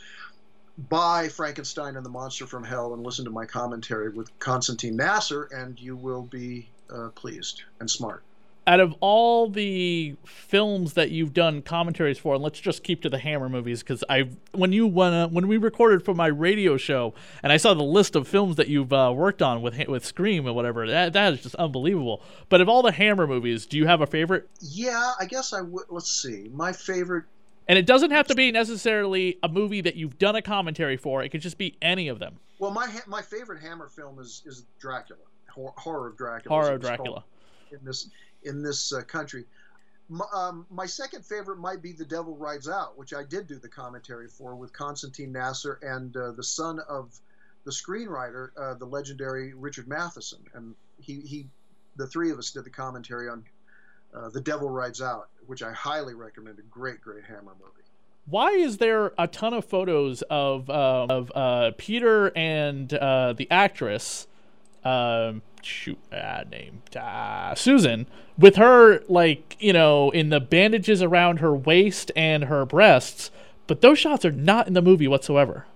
Buy 0.89 1.29
Frankenstein 1.29 1.97
and 1.97 2.07
the 2.07 2.11
Monster 2.11 2.47
from 2.47 2.63
Hell 2.63 2.95
and 2.95 3.03
listen 3.03 3.25
to 3.25 3.33
my 3.33 3.47
commentary 3.47 4.11
with 4.11 4.31
Constantine 4.39 4.95
Nasr, 4.95 5.43
and 5.51 5.77
you 5.77 5.97
will 5.97 6.23
be 6.23 6.71
uh, 6.89 7.09
pleased 7.17 7.65
and 7.81 7.91
smart 7.91 8.23
out 8.69 8.81
of 8.81 8.95
all 9.01 9.49
the 9.49 10.15
films 10.25 10.93
that 10.93 11.11
you've 11.11 11.33
done 11.33 11.63
commentaries 11.63 12.19
for, 12.19 12.35
and 12.35 12.45
let's 12.45 12.61
just 12.61 12.85
keep 12.85 13.01
to 13.01 13.09
the 13.09 13.17
Hammer 13.17 13.49
movies 13.49 13.83
because 13.83 14.05
I 14.11 14.29
when 14.53 14.73
you 14.73 14.87
when 14.87 15.15
uh, 15.15 15.29
when 15.29 15.49
we 15.49 15.57
recorded 15.57 16.05
for 16.05 16.13
my 16.13 16.27
radio 16.27 16.77
show 16.77 17.15
and 17.43 17.51
I 17.51 17.57
saw 17.57 17.73
the 17.73 17.83
list 17.83 18.15
of 18.15 18.29
films 18.29 18.57
that 18.57 18.69
you've 18.69 18.93
uh, 18.93 19.11
worked 19.17 19.41
on 19.41 19.63
with 19.63 19.89
with 19.89 20.05
Scream 20.05 20.47
and 20.47 20.55
whatever, 20.55 20.87
that 20.87 21.15
that 21.15 21.33
is 21.33 21.43
just 21.43 21.55
unbelievable. 21.55 22.23
But 22.51 22.61
of 22.61 22.69
all 22.69 22.83
the 22.83 22.93
Hammer 22.93 23.27
movies, 23.27 23.65
do 23.65 23.79
you 23.79 23.87
have 23.87 24.03
a 24.03 24.07
favorite? 24.07 24.47
Yeah, 24.61 25.13
I 25.19 25.25
guess 25.25 25.55
I 25.55 25.63
would. 25.63 25.87
Let's 25.89 26.13
see, 26.13 26.51
my 26.53 26.75
favorite. 26.75 27.25
And 27.69 27.79
it 27.79 27.87
doesn't 27.87 28.11
have 28.11 28.27
to 28.27 28.35
be 28.35 28.53
necessarily 28.53 29.39
a 29.43 29.49
movie 29.49 29.81
that 29.81 29.97
you've 29.97 30.19
done 30.19 30.37
a 30.37 30.43
commentary 30.43 30.99
for. 30.99 31.23
It 31.23 31.31
could 31.31 31.41
just 31.41 31.57
be 31.57 31.75
any 31.81 32.09
of 32.09 32.19
them. 32.19 32.37
Well, 32.59 32.71
my 32.71 32.87
my 33.07 33.23
favorite 33.23 33.63
Hammer 33.63 33.89
film 33.89 34.19
is 34.19 34.43
is 34.45 34.67
Dracula, 34.79 35.23
Horror 35.55 36.09
of 36.09 36.19
Dracula. 36.19 36.55
Horror 36.55 36.75
of 36.75 36.83
Dracula. 36.83 37.25
In 37.71 37.79
this 37.83 38.09
in 38.43 38.63
this 38.63 38.93
uh, 38.93 39.03
country. 39.03 39.45
My, 40.09 40.25
um, 40.35 40.67
my, 40.71 40.87
second 40.87 41.25
favorite 41.25 41.59
might 41.59 41.83
be 41.83 41.93
The 41.93 42.05
Devil 42.05 42.35
Rides 42.37 42.69
Out, 42.69 42.97
which 42.97 43.13
I 43.13 43.23
did 43.25 43.47
do 43.47 43.59
the 43.59 43.69
commentary 43.69 44.27
for 44.29 44.55
with 44.55 44.73
Constantine 44.73 45.33
Nasr 45.33 45.79
and 45.83 46.17
uh, 46.17 46.33
the 46.33 46.43
son 46.43 46.81
of 46.89 47.19
the 47.65 47.71
screenwriter, 47.71 48.51
uh, 48.57 48.75
the 48.75 48.87
legendary 48.87 49.53
Richard 49.53 49.87
Matheson, 49.87 50.39
and 50.55 50.75
he, 50.99 51.21
he, 51.21 51.47
the 51.97 52.07
three 52.07 52.31
of 52.31 52.39
us 52.39 52.51
did 52.51 52.65
the 52.65 52.71
commentary 52.71 53.29
on 53.29 53.45
uh, 54.15 54.31
The 54.31 54.41
Devil 54.41 54.71
Rides 54.71 55.03
Out, 55.03 55.29
which 55.47 55.63
I 55.63 55.73
highly 55.73 56.15
recommend. 56.15 56.59
A 56.59 56.63
great, 56.63 57.03
great 57.03 57.25
Hammer 57.25 57.55
movie. 57.61 57.83
Why 58.25 58.53
is 58.53 58.79
there 58.79 59.13
a 59.19 59.27
ton 59.27 59.53
of 59.53 59.67
photos 59.67 60.23
of 60.31 60.71
uh, 60.71 61.07
of 61.09 61.33
uh, 61.35 61.73
Peter 61.77 62.33
and 62.37 62.89
the 62.89 63.47
actress? 63.51 64.28
Um, 64.85 65.43
shoot 65.63 65.99
ah, 66.13 66.43
name 66.51 66.83
ah, 66.97 67.55
Susan 67.55 68.07
with 68.37 68.57
her 68.57 69.03
like 69.09 69.57
you 69.61 69.73
know 69.73 70.11
in 70.11 70.31
the 70.31 70.41
bandages 70.41 71.03
around 71.03 71.39
her 71.41 71.55
waist 71.55 72.11
and 72.17 72.45
her 72.45 72.65
breasts 72.65 73.31
but 73.67 73.81
those 73.81 73.99
shots 73.99 74.25
are 74.25 74.33
not 74.33 74.67
in 74.67 74.75
the 74.75 74.83
movie 74.83 75.09
whatsoever 75.09 75.67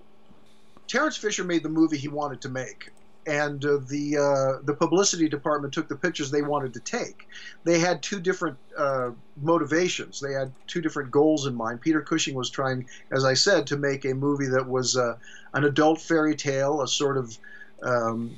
Terence 0.87 1.17
Fisher 1.17 1.43
made 1.43 1.63
the 1.63 1.69
movie 1.69 1.97
he 1.97 2.07
wanted 2.07 2.41
to 2.41 2.49
make 2.49 2.91
and 3.25 3.63
uh, 3.65 3.79
the 3.87 4.17
uh, 4.17 4.61
the 4.63 4.73
publicity 4.73 5.29
department 5.29 5.73
took 5.73 5.87
the 5.87 5.95
pictures 5.95 6.29
they 6.29 6.41
wanted 6.41 6.73
to 6.73 6.79
take. 6.81 7.27
They 7.63 7.79
had 7.79 8.01
two 8.01 8.19
different 8.19 8.57
uh, 8.77 9.11
motivations. 9.41 10.19
They 10.19 10.33
had 10.33 10.51
two 10.67 10.81
different 10.81 11.09
goals 11.09 11.45
in 11.45 11.55
mind. 11.55 11.79
Peter 11.79 12.01
Cushing 12.01 12.35
was 12.35 12.49
trying, 12.49 12.85
as 13.11 13.23
I 13.23 13.33
said, 13.33 13.67
to 13.67 13.77
make 13.77 14.03
a 14.03 14.13
movie 14.13 14.47
that 14.47 14.67
was 14.67 14.97
uh, 14.97 15.15
an 15.53 15.63
adult 15.63 16.01
fairy 16.01 16.35
tale, 16.35 16.81
a 16.81 16.87
sort 16.87 17.17
of 17.17 17.37
um, 17.81 18.37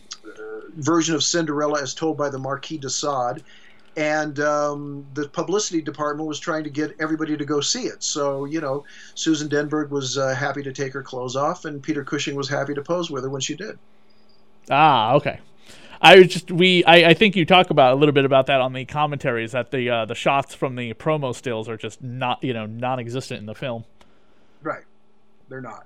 version 0.75 1.15
of 1.15 1.23
Cinderella 1.23 1.81
as 1.81 1.93
told 1.93 2.17
by 2.17 2.29
the 2.29 2.39
Marquis 2.39 2.77
de 2.77 2.89
Sade. 2.89 3.43
And 3.97 4.39
um, 4.41 5.05
the 5.13 5.29
publicity 5.29 5.81
department 5.81 6.27
was 6.27 6.37
trying 6.37 6.65
to 6.65 6.69
get 6.69 6.95
everybody 6.99 7.37
to 7.37 7.45
go 7.45 7.61
see 7.61 7.83
it. 7.83 8.03
So, 8.03 8.43
you 8.43 8.59
know, 8.59 8.83
Susan 9.13 9.47
Denberg 9.47 9.89
was 9.89 10.17
uh, 10.17 10.35
happy 10.35 10.61
to 10.63 10.73
take 10.73 10.91
her 10.91 11.01
clothes 11.01 11.37
off, 11.37 11.63
and 11.63 11.81
Peter 11.81 12.03
Cushing 12.03 12.35
was 12.35 12.49
happy 12.49 12.73
to 12.73 12.81
pose 12.81 13.09
with 13.09 13.23
her 13.23 13.29
when 13.29 13.39
she 13.39 13.55
did. 13.55 13.79
Ah, 14.69 15.13
okay. 15.13 15.39
I 16.01 16.23
just 16.23 16.51
we 16.51 16.83
I, 16.83 17.11
I 17.11 17.13
think 17.13 17.37
you 17.37 17.45
talk 17.45 17.69
about 17.69 17.93
a 17.93 17.95
little 17.95 18.11
bit 18.13 18.25
about 18.25 18.47
that 18.47 18.59
on 18.59 18.73
the 18.73 18.83
commentaries 18.83 19.53
that 19.53 19.71
the 19.71 19.89
uh, 19.89 20.05
the 20.05 20.13
shots 20.13 20.53
from 20.53 20.75
the 20.75 20.93
promo 20.95 21.33
stills 21.33 21.69
are 21.69 21.77
just 21.77 22.03
not 22.03 22.43
you 22.43 22.53
know 22.53 22.65
non-existent 22.65 23.39
in 23.39 23.45
the 23.45 23.55
film. 23.55 23.85
Right, 24.61 24.83
they're 25.47 25.61
not 25.61 25.85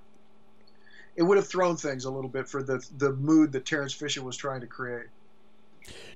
it 1.15 1.24
would 1.24 1.38
have 1.38 1.48
thrown 1.48 1.76
things 1.76 2.06
a 2.06 2.12
little 2.12 2.30
bit 2.30 2.48
for 2.48 2.63
the 2.63 2.86
the 2.98 3.13
mood 3.13 3.52
that 3.52 3.65
Terence 3.65 3.93
Fisher 3.93 4.24
was 4.24 4.38
trying 4.38 4.62
to 4.62 4.67
create. 4.67 5.08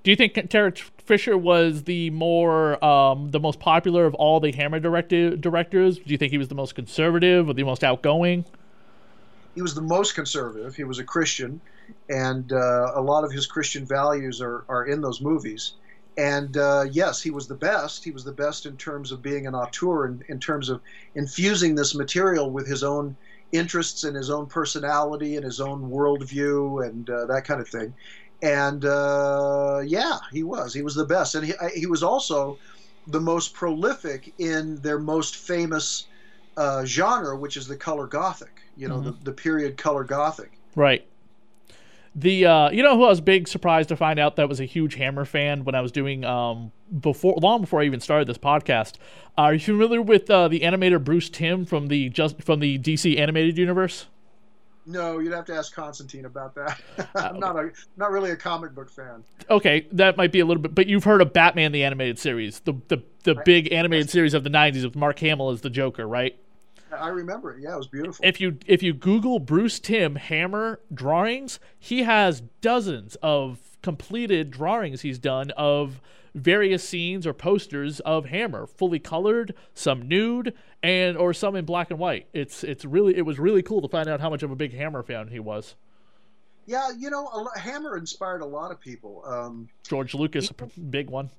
Do 0.04 0.12
you 0.12 0.16
think 0.16 0.50
Terence 0.50 0.82
Fisher 0.98 1.38
was 1.38 1.84
the 1.84 2.10
more 2.12 2.84
um, 2.84 3.32
the 3.32 3.40
most 3.40 3.60
popular 3.60 4.06
of 4.06 4.14
all 4.16 4.40
the 4.40 4.52
Hammer 4.52 4.80
directed 4.80 5.42
directors? 5.42 5.98
Do 5.98 6.12
you 6.12 6.18
think 6.18 6.32
he 6.32 6.38
was 6.38 6.48
the 6.48 6.56
most 6.56 6.76
conservative 6.76 7.50
or 7.50 7.54
the 7.54 7.64
most 7.64 7.84
outgoing? 7.84 8.46
He 9.56 9.62
was 9.62 9.76
the 9.76 9.82
most 9.82 10.16
conservative. 10.16 10.76
He 10.76 10.84
was 10.84 11.00
a 11.00 11.04
Christian, 11.04 11.62
and 12.10 12.52
uh, 12.52 12.92
a 12.96 13.02
lot 13.02 13.24
of 13.24 13.32
his 13.32 13.46
Christian 13.46 13.86
values 13.86 14.42
are, 14.42 14.66
are 14.68 14.86
in 14.86 15.02
those 15.02 15.22
movies. 15.22 15.74
And 16.18 16.58
uh, 16.58 16.86
yes, 16.92 17.22
he 17.22 17.32
was 17.32 17.48
the 17.48 17.56
best. 17.56 18.04
He 18.04 18.12
was 18.12 18.24
the 18.24 18.32
best 18.32 18.66
in 18.66 18.78
terms 18.78 19.12
of 19.12 19.22
being 19.22 19.48
an 19.48 19.56
auteur 19.56 20.06
and 20.06 20.24
in 20.28 20.40
terms 20.40 20.70
of 20.70 20.82
infusing 21.16 21.76
this 21.76 21.96
material 21.96 22.52
with 22.52 22.68
his 22.68 22.84
own 22.84 23.16
interests 23.54 24.04
and 24.04 24.16
his 24.16 24.30
own 24.30 24.48
personality 24.48 25.36
and 25.38 25.46
his 25.46 25.62
own 25.62 25.90
worldview 25.90 26.86
and 26.86 27.10
uh, 27.10 27.26
that 27.28 27.46
kind 27.46 27.62
of 27.62 27.70
thing. 27.70 27.94
And 28.42 28.84
uh, 28.84 29.82
yeah, 29.86 30.18
he 30.34 30.44
was. 30.44 30.74
He 30.74 30.82
was 30.82 30.96
the 30.96 31.06
best, 31.06 31.36
and 31.36 31.46
he 31.46 31.54
he 31.74 31.86
was 31.86 32.04
also 32.04 32.58
the 33.08 33.22
most 33.22 33.54
prolific 33.54 34.34
in 34.38 34.82
their 34.82 35.00
most 35.00 35.38
famous 35.38 36.08
uh, 36.58 36.84
genre, 36.84 37.38
which 37.38 37.56
is 37.56 37.68
the 37.68 37.78
color 37.78 38.06
gothic. 38.06 38.62
You 38.76 38.90
know, 38.90 38.98
mm-hmm. 38.98 39.24
the, 39.24 39.32
the 39.32 39.32
period 39.32 39.78
color 39.78 40.04
gothic. 40.04 40.52
Right. 40.76 41.08
The 42.16 42.46
uh, 42.46 42.70
you 42.70 42.84
know 42.84 42.96
who 42.96 43.06
I 43.06 43.10
was 43.10 43.22
big 43.22 43.48
surprised 43.48 43.90
to 43.90 43.96
find 43.96 44.20
out 44.20 44.36
that 44.36 44.48
was 44.48 44.60
a 44.60 44.66
huge 44.66 44.96
Hammer 44.96 45.26
fan 45.26 45.64
when 45.64 45.74
I 45.74 45.82
was 45.82 45.92
doing 45.92 46.24
um 46.24 46.72
before 47.00 47.36
long 47.42 47.62
before 47.62 47.82
I 47.82 47.86
even 47.86 48.00
started 48.00 48.28
this 48.28 48.38
podcast. 48.38 48.96
Are 49.38 49.54
you 49.54 49.60
familiar 49.60 50.02
with 50.02 50.30
uh, 50.30 50.48
the 50.48 50.60
animator 50.60 51.04
Bruce 51.04 51.30
Timm 51.30 51.66
from 51.66 51.88
the 51.88 52.10
just 52.10 52.42
from 52.44 52.60
the 52.60 52.78
DC 52.78 53.18
animated 53.18 53.58
universe? 53.58 54.06
No, 54.86 55.20
you'd 55.20 55.32
have 55.32 55.46
to 55.46 55.56
ask 55.56 55.74
Constantine 55.74 56.26
about 56.26 56.56
that. 56.56 56.80
I'm 57.16 57.40
not 57.40 57.56
a 57.56 57.72
not 57.98 58.12
really 58.12 58.32
a 58.32 58.36
comic 58.36 58.76
book 58.76 58.90
fan. 58.90 59.24
Okay, 59.50 59.88
that 59.94 60.18
might 60.18 60.32
be 60.32 60.42
a 60.42 60.46
little 60.46 60.62
bit, 60.62 60.76
but 60.76 60.88
you've 60.88 61.06
heard 61.06 61.22
of 61.22 61.32
Batman 61.34 61.72
the 61.72 61.84
animated 61.84 62.20
series, 62.20 62.60
the 62.60 62.74
the 62.90 63.02
the 63.24 63.36
big 63.46 63.72
animated 63.72 64.10
series 64.10 64.34
of 64.34 64.44
the 64.44 64.50
'90s 64.50 64.84
with 64.84 64.96
Mark 64.96 65.20
Hamill 65.20 65.52
as 65.52 65.62
the 65.62 65.70
Joker, 65.70 66.08
right? 66.08 66.38
I 67.00 67.10
remember 67.10 67.52
it. 67.52 67.62
Yeah, 67.62 67.74
it 67.74 67.78
was 67.78 67.88
beautiful. 67.88 68.26
If 68.26 68.40
you 68.40 68.58
if 68.66 68.84
you 68.84 68.94
Google 68.94 69.40
Bruce 69.40 69.80
Timm 69.80 70.16
Hammer 70.16 70.80
drawings, 70.94 71.60
he 71.80 72.04
has 72.04 72.42
dozens 72.62 73.16
of 73.22 73.60
completed 73.82 74.50
drawings 74.50 75.02
he's 75.02 75.20
done 75.20 75.52
of 75.52 76.02
various 76.34 76.88
scenes 76.88 77.28
or 77.28 77.34
posters 77.34 78.00
of 78.02 78.26
Hammer, 78.26 78.66
fully 78.66 79.00
colored, 79.00 79.54
some 79.74 80.08
nude, 80.08 80.54
and 80.82 81.18
or 81.18 81.34
some 81.34 81.56
in 81.56 81.66
black 81.66 81.92
and 81.92 82.00
white. 82.00 82.28
It's 82.34 82.64
it's 82.64 82.86
really 82.86 83.16
it 83.16 83.26
was 83.26 83.40
really 83.40 83.62
cool 83.62 83.82
to 83.82 83.88
find 83.88 84.08
out 84.08 84.20
how 84.20 84.30
much 84.30 84.44
of 84.44 84.52
a 84.52 84.56
big 84.56 84.74
Hammer 84.74 85.04
fan 85.04 85.28
he 85.28 85.40
was. 85.40 85.76
Yeah, 86.66 86.92
you 86.98 87.10
know, 87.10 87.50
Hammer 87.58 87.98
inspired 87.98 88.42
a 88.42 88.46
lot 88.46 88.72
of 88.72 88.80
people. 88.80 89.22
Um, 89.26 89.68
George 89.84 90.14
Lucas, 90.14 90.48
he, 90.48 90.82
big 90.90 91.10
one. 91.10 91.30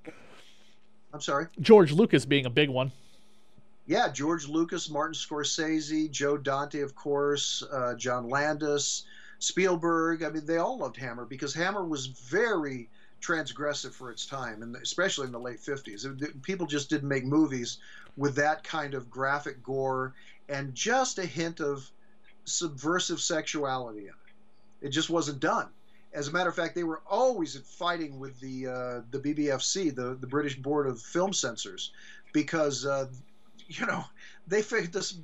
I'm 1.15 1.21
sorry. 1.23 1.47
George 1.61 1.93
Lucas 1.93 2.27
being 2.27 2.45
a 2.45 2.51
big 2.51 2.69
one 2.69 2.93
yeah, 3.87 4.09
George 4.09 4.49
Lucas, 4.49 4.89
Martin 4.89 5.15
Scorsese, 5.15 6.11
Joe 6.11 6.37
Dante, 6.39 6.81
of 6.81 6.95
course, 6.95 7.63
uh, 7.71 7.95
John 7.95 8.29
Landis, 8.29 9.05
Spielberg. 9.39 10.23
I 10.23 10.31
mean, 10.31 10.47
they 10.47 10.57
all 10.57 10.79
loved 10.79 10.97
Hammer 10.97 11.27
because 11.27 11.53
Hammer 11.55 11.85
was 11.85 12.07
very 12.07 12.89
transgressive 13.21 13.93
for 13.93 14.11
its 14.11 14.27
time, 14.27 14.63
and 14.63 14.77
especially 14.77 15.27
in 15.27 15.33
the 15.33 15.41
late 15.41 15.61
50s. 15.61 16.43
People 16.43 16.67
just 16.67 16.89
didn't 16.89 17.09
make 17.09 17.25
movies 17.25 17.79
with 18.17 18.35
that 18.37 18.65
kind 18.65 18.95
of 18.95 19.11
graphic 19.11 19.63
gore 19.63 20.15
and 20.49 20.75
just 20.75 21.19
a 21.19 21.27
hint 21.27 21.61
of 21.61 21.91
subversive 22.45 23.21
sexuality 23.21 24.03
in 24.03 24.09
it. 24.09 24.87
It 24.87 24.91
just 24.91 25.11
wasn't 25.11 25.41
done. 25.41 25.69
As 26.13 26.29
a 26.29 26.33
matter 26.33 26.49
of 26.49 26.55
fact, 26.55 26.75
they 26.75 26.85
were 26.85 27.03
always 27.09 27.57
fighting 27.59 28.21
with 28.21 28.39
the 28.41 28.67
uh, 28.69 29.01
the 29.11 29.19
BBFC, 29.19 29.95
the 29.95 30.15
the 30.15 30.27
British 30.27 30.57
Board 30.57 30.87
of 30.87 31.01
Film 31.01 31.33
Censors, 31.33 31.91
because 32.33 32.87
uh, 32.87 33.07
you 33.69 33.87
know 33.87 34.05
they 34.47 34.63
figured 34.63 34.93
this. 34.93 35.19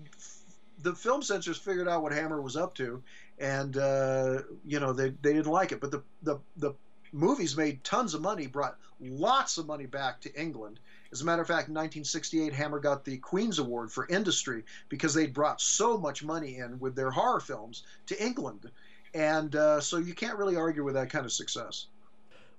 The 0.83 0.95
film 0.95 1.23
censors 1.23 1.59
figured 1.59 1.89
out 1.89 2.03
what 2.03 2.13
Hammer 2.13 2.41
was 2.41 2.57
up 2.57 2.75
to, 2.77 3.03
and 3.39 3.77
uh, 3.77 4.43
you 4.67 4.81
know 4.81 4.93
they, 4.93 5.11
they 5.11 5.35
didn't 5.35 5.53
like 5.53 5.73
it. 5.73 5.81
But 5.81 5.91
the, 5.91 6.03
the 6.23 6.39
the 6.57 6.75
movies 7.13 7.57
made 7.57 7.83
tons 7.85 8.15
of 8.15 8.23
money, 8.23 8.47
brought 8.47 8.79
lots 9.01 9.59
of 9.59 9.67
money 9.67 9.87
back 9.87 10.21
to 10.23 10.41
England. 10.41 10.81
As 11.13 11.23
a 11.23 11.25
matter 11.25 11.43
of 11.43 11.49
fact, 11.49 11.69
in 11.69 11.75
1968, 11.75 12.53
Hammer 12.53 12.79
got 12.79 13.05
the 13.05 13.19
Queen's 13.19 13.59
Award 13.59 13.91
for 13.91 14.07
Industry 14.07 14.65
because 14.89 15.13
they'd 15.13 15.35
brought 15.35 15.61
so 15.61 15.99
much 15.99 16.23
money 16.23 16.59
in 16.59 16.79
with 16.79 16.95
their 16.95 17.11
horror 17.11 17.41
films 17.41 17.83
to 18.07 18.25
England. 18.25 18.71
And 19.13 19.57
uh, 19.57 19.81
so 19.81 19.97
you 19.97 20.15
can't 20.15 20.39
really 20.39 20.57
argue 20.57 20.85
with 20.85 20.95
that 20.95 21.11
kind 21.11 21.25
of 21.25 21.33
success. 21.33 21.87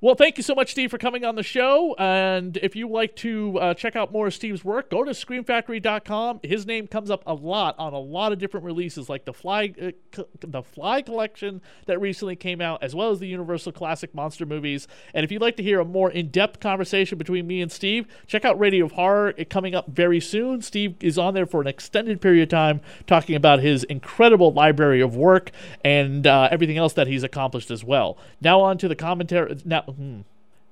Well, 0.03 0.15
thank 0.15 0.37
you 0.37 0.41
so 0.41 0.55
much, 0.55 0.71
Steve, 0.71 0.89
for 0.89 0.97
coming 0.97 1.23
on 1.23 1.35
the 1.35 1.43
show. 1.43 1.95
And 1.99 2.57
if 2.57 2.75
you 2.75 2.89
like 2.89 3.15
to 3.17 3.59
uh, 3.59 3.73
check 3.75 3.95
out 3.95 4.11
more 4.11 4.25
of 4.25 4.33
Steve's 4.33 4.65
work, 4.65 4.89
go 4.89 5.03
to 5.03 5.11
screamfactory.com. 5.11 6.39
His 6.41 6.65
name 6.65 6.87
comes 6.87 7.11
up 7.11 7.21
a 7.27 7.35
lot 7.35 7.75
on 7.77 7.93
a 7.93 7.99
lot 7.99 8.31
of 8.31 8.39
different 8.39 8.65
releases, 8.65 9.09
like 9.09 9.25
the 9.25 9.33
Fly, 9.33 9.75
uh, 9.79 9.91
co- 10.11 10.27
the 10.39 10.63
Fly 10.63 11.03
collection 11.03 11.61
that 11.85 12.01
recently 12.01 12.35
came 12.35 12.61
out, 12.61 12.81
as 12.81 12.95
well 12.95 13.11
as 13.11 13.19
the 13.19 13.27
Universal 13.27 13.73
Classic 13.73 14.11
Monster 14.15 14.43
movies. 14.47 14.87
And 15.13 15.23
if 15.23 15.31
you'd 15.31 15.39
like 15.43 15.55
to 15.57 15.63
hear 15.63 15.79
a 15.79 15.85
more 15.85 16.09
in-depth 16.09 16.59
conversation 16.59 17.19
between 17.19 17.45
me 17.45 17.61
and 17.61 17.71
Steve, 17.71 18.07
check 18.25 18.43
out 18.43 18.57
Radio 18.59 18.85
of 18.85 18.93
Horror. 18.93 19.35
It 19.37 19.51
coming 19.51 19.75
up 19.75 19.89
very 19.89 20.19
soon. 20.19 20.63
Steve 20.63 20.95
is 20.99 21.19
on 21.19 21.35
there 21.35 21.45
for 21.45 21.61
an 21.61 21.67
extended 21.67 22.21
period 22.21 22.41
of 22.41 22.49
time, 22.49 22.81
talking 23.05 23.35
about 23.35 23.59
his 23.59 23.83
incredible 23.83 24.51
library 24.51 24.99
of 24.99 25.15
work 25.15 25.51
and 25.85 26.25
uh, 26.25 26.49
everything 26.49 26.79
else 26.79 26.93
that 26.93 27.05
he's 27.05 27.21
accomplished 27.21 27.69
as 27.69 27.83
well. 27.83 28.17
Now 28.41 28.61
on 28.61 28.79
to 28.79 28.87
the 28.87 28.95
commentary. 28.95 29.61
Now 29.63 29.90
Hmm. 29.93 30.21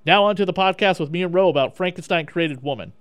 Now 0.05 0.23
on 0.25 0.35
to 0.37 0.45
the 0.45 0.53
podcast 0.53 0.99
with 0.99 1.11
me 1.11 1.23
and 1.23 1.33
Ro 1.33 1.49
about 1.49 1.75
Frankenstein 1.75 2.25
created 2.25 2.63
woman. 2.63 2.93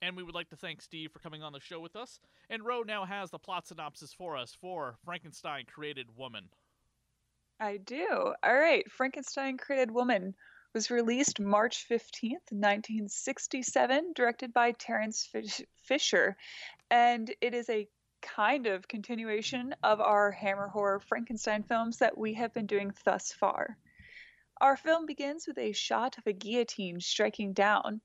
And 0.00 0.16
we 0.16 0.24
would 0.24 0.34
like 0.34 0.50
to 0.50 0.56
thank 0.56 0.82
Steve 0.82 1.12
for 1.12 1.20
coming 1.20 1.44
on 1.44 1.52
the 1.52 1.60
show 1.60 1.78
with 1.78 1.94
us. 1.94 2.18
And 2.50 2.64
Ro 2.64 2.82
now 2.82 3.04
has 3.04 3.30
the 3.30 3.38
plot 3.38 3.68
synopsis 3.68 4.12
for 4.12 4.36
us 4.36 4.56
for 4.60 4.96
Frankenstein 5.04 5.64
created 5.72 6.08
woman. 6.16 6.48
I 7.60 7.76
do. 7.76 8.34
All 8.42 8.58
right. 8.58 8.90
Frankenstein 8.90 9.58
created 9.58 9.92
woman 9.92 10.34
was 10.74 10.90
released 10.90 11.38
March 11.38 11.86
15th, 11.88 12.50
1967, 12.50 14.12
directed 14.14 14.52
by 14.52 14.72
Terence 14.72 15.30
Fisher. 15.76 16.36
And 16.90 17.32
it 17.40 17.54
is 17.54 17.68
a 17.68 17.86
kind 18.22 18.66
of 18.66 18.88
continuation 18.88 19.74
of 19.82 20.00
our 20.00 20.30
Hammer 20.30 20.68
Horror 20.68 21.00
Frankenstein 21.00 21.64
films 21.64 21.98
that 21.98 22.16
we 22.16 22.34
have 22.34 22.54
been 22.54 22.66
doing 22.66 22.94
thus 23.04 23.32
far. 23.32 23.76
Our 24.60 24.76
film 24.76 25.06
begins 25.06 25.46
with 25.46 25.58
a 25.58 25.72
shot 25.72 26.16
of 26.18 26.26
a 26.26 26.32
guillotine 26.32 27.00
striking 27.00 27.52
down, 27.52 28.00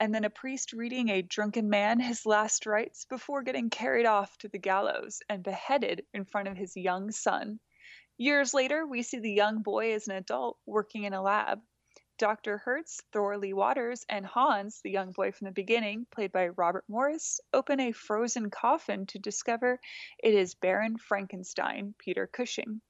and 0.00 0.14
then 0.14 0.24
a 0.24 0.30
priest 0.30 0.72
reading 0.72 1.08
a 1.08 1.22
drunken 1.22 1.70
man 1.70 2.00
his 2.00 2.26
last 2.26 2.66
rites 2.66 3.04
before 3.04 3.42
getting 3.42 3.70
carried 3.70 4.06
off 4.06 4.36
to 4.38 4.48
the 4.48 4.58
gallows 4.58 5.22
and 5.28 5.42
beheaded 5.42 6.04
in 6.12 6.24
front 6.24 6.48
of 6.48 6.56
his 6.56 6.76
young 6.76 7.12
son. 7.12 7.60
Years 8.18 8.52
later, 8.52 8.86
we 8.86 9.02
see 9.02 9.18
the 9.18 9.32
young 9.32 9.62
boy 9.62 9.94
as 9.94 10.08
an 10.08 10.16
adult 10.16 10.58
working 10.66 11.04
in 11.04 11.14
a 11.14 11.22
lab. 11.22 11.60
Dr. 12.20 12.58
Hertz, 12.58 13.00
Thorley 13.12 13.54
Walters, 13.54 14.04
and 14.06 14.26
Hans, 14.26 14.82
the 14.82 14.90
young 14.90 15.10
boy 15.10 15.32
from 15.32 15.46
the 15.46 15.52
beginning, 15.52 16.04
played 16.10 16.32
by 16.32 16.48
Robert 16.48 16.84
Morris, 16.86 17.40
open 17.54 17.80
a 17.80 17.92
frozen 17.92 18.50
coffin 18.50 19.06
to 19.06 19.18
discover 19.18 19.80
it 20.22 20.34
is 20.34 20.54
Baron 20.54 20.98
Frankenstein, 20.98 21.94
Peter 21.96 22.26
Cushing, 22.26 22.82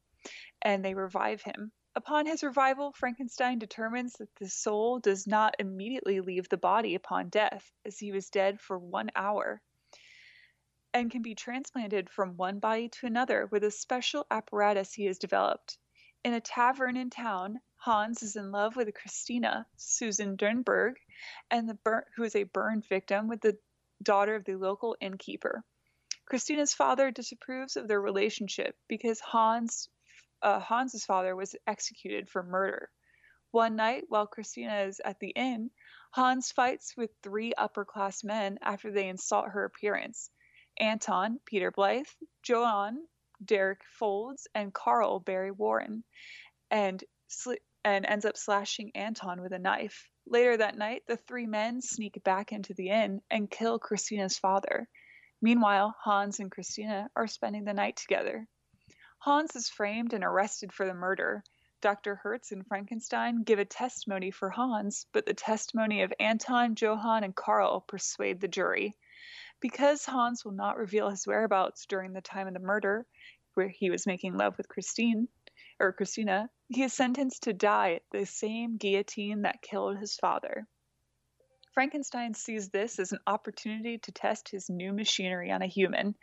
and 0.62 0.84
they 0.84 0.94
revive 0.94 1.42
him. 1.42 1.70
Upon 1.94 2.26
his 2.26 2.42
revival, 2.42 2.90
Frankenstein 2.90 3.60
determines 3.60 4.14
that 4.14 4.34
the 4.34 4.48
soul 4.48 4.98
does 4.98 5.28
not 5.28 5.54
immediately 5.60 6.20
leave 6.20 6.48
the 6.48 6.56
body 6.56 6.96
upon 6.96 7.28
death, 7.28 7.70
as 7.84 8.00
he 8.00 8.10
was 8.10 8.30
dead 8.30 8.60
for 8.60 8.80
one 8.80 9.12
hour, 9.14 9.62
and 10.92 11.08
can 11.08 11.22
be 11.22 11.36
transplanted 11.36 12.10
from 12.10 12.36
one 12.36 12.58
body 12.58 12.88
to 12.88 13.06
another 13.06 13.46
with 13.46 13.62
a 13.62 13.70
special 13.70 14.26
apparatus 14.28 14.92
he 14.92 15.04
has 15.04 15.20
developed. 15.20 15.78
In 16.22 16.35
a 16.35 16.40
tavern 16.40 16.98
in 16.98 17.09
town, 17.09 17.61
Hans 17.76 18.22
is 18.22 18.37
in 18.37 18.52
love 18.52 18.76
with 18.76 18.92
Christina, 18.94 19.66
Susan 19.76 20.37
Denberg, 20.37 20.96
and 21.50 21.66
the 21.66 21.74
burn, 21.74 22.04
who 22.14 22.24
is 22.24 22.37
a 22.37 22.42
burn 22.42 22.83
victim 22.83 23.26
with 23.26 23.40
the 23.40 23.59
daughter 24.02 24.35
of 24.35 24.44
the 24.44 24.56
local 24.56 24.96
innkeeper. 25.00 25.64
Christina's 26.26 26.74
father 26.74 27.11
disapproves 27.11 27.76
of 27.76 27.88
their 27.88 28.02
relationship 28.02 28.76
because 28.87 29.18
Hans 29.20 29.88
uh, 30.42 30.61
Hans's 30.61 31.06
father 31.06 31.35
was 31.35 31.56
executed 31.66 32.28
for 32.28 32.42
murder. 32.42 32.90
One 33.50 33.76
night, 33.76 34.04
while 34.09 34.26
Christina 34.26 34.83
is 34.83 35.00
at 35.02 35.20
the 35.20 35.30
inn, 35.30 35.70
Hans 36.11 36.52
fights 36.52 36.96
with 36.96 37.11
three 37.22 37.54
upper 37.54 37.87
class 37.87 38.22
men 38.22 38.59
after 38.61 38.92
they 38.92 39.09
insult 39.09 39.48
her 39.48 39.64
appearance. 39.64 40.30
Anton, 40.78 41.40
Peter 41.46 41.70
Blythe, 41.70 42.06
Johann, 42.44 43.09
Derek 43.44 43.81
Fowlds, 43.98 44.46
and 44.55 44.72
Carl 44.72 45.20
Barry 45.20 45.50
Warren. 45.50 46.05
And 46.70 47.03
and 47.85 48.05
ends 48.05 48.24
up 48.24 48.37
slashing 48.37 48.90
Anton 48.94 49.40
with 49.40 49.53
a 49.53 49.59
knife. 49.59 50.09
Later 50.26 50.57
that 50.57 50.76
night, 50.76 51.03
the 51.07 51.16
three 51.16 51.46
men 51.46 51.81
sneak 51.81 52.22
back 52.24 52.53
into 52.53 52.74
the 52.74 52.90
inn 52.90 53.22
and 53.31 53.50
kill 53.50 53.79
Christina's 53.79 54.38
father. 54.38 54.88
Meanwhile, 55.40 55.96
Hans 55.98 56.40
and 56.40 56.50
Christina 56.50 57.11
are 57.16 57.26
spending 57.26 57.64
the 57.64 57.72
night 57.72 57.96
together. 57.96 58.46
Hans 59.18 59.57
is 59.57 59.70
framed 59.70 60.12
and 60.12 60.22
arrested 60.22 60.72
for 60.72 60.87
the 60.87 60.94
murder. 60.94 61.42
Dr. 61.81 62.16
Hertz 62.16 62.53
and 62.53 62.66
Frankenstein 62.66 63.42
give 63.42 63.59
a 63.59 63.64
testimony 63.64 64.31
for 64.31 64.50
Hans, 64.50 65.07
but 65.12 65.24
the 65.24 65.35
testimony 65.35 66.03
of 66.03 66.12
Anton, 66.20 66.74
Johann, 66.79 67.24
and 67.24 67.35
Karl 67.35 67.81
persuade 67.81 68.40
the 68.40 68.48
jury. 68.48 68.96
Because 69.61 70.07
Hans 70.07 70.44
will 70.44 70.53
not 70.53 70.79
reveal 70.79 71.11
his 71.11 71.27
whereabouts 71.27 71.85
during 71.87 72.12
the 72.12 72.23
time 72.23 72.46
of 72.46 72.55
the 72.55 72.61
murder, 72.61 73.07
where 73.55 73.68
he 73.68 73.90
was 73.90 74.07
making 74.07 74.37
love 74.37 74.57
with 74.57 74.68
Christine, 74.68 75.29
or 75.79 75.92
Christina, 75.92 76.51
he 76.68 76.83
is 76.83 76.92
sentenced 76.92 77.42
to 77.42 77.53
die 77.53 77.94
at 77.94 78.03
the 78.11 78.25
same 78.25 78.79
guillotine 78.79 79.42
that 79.42 79.61
killed 79.61 79.99
his 79.99 80.16
father. 80.16 80.66
Frankenstein 81.73 82.35
sees 82.35 82.70
this 82.70 82.99
as 82.99 83.12
an 83.12 83.20
opportunity 83.27 83.99
to 83.99 84.12
test 84.12 84.49
his 84.49 84.68
new 84.68 84.92
machinery 84.92 85.51
on 85.51 85.62
a 85.62 85.66
human, 85.66 86.16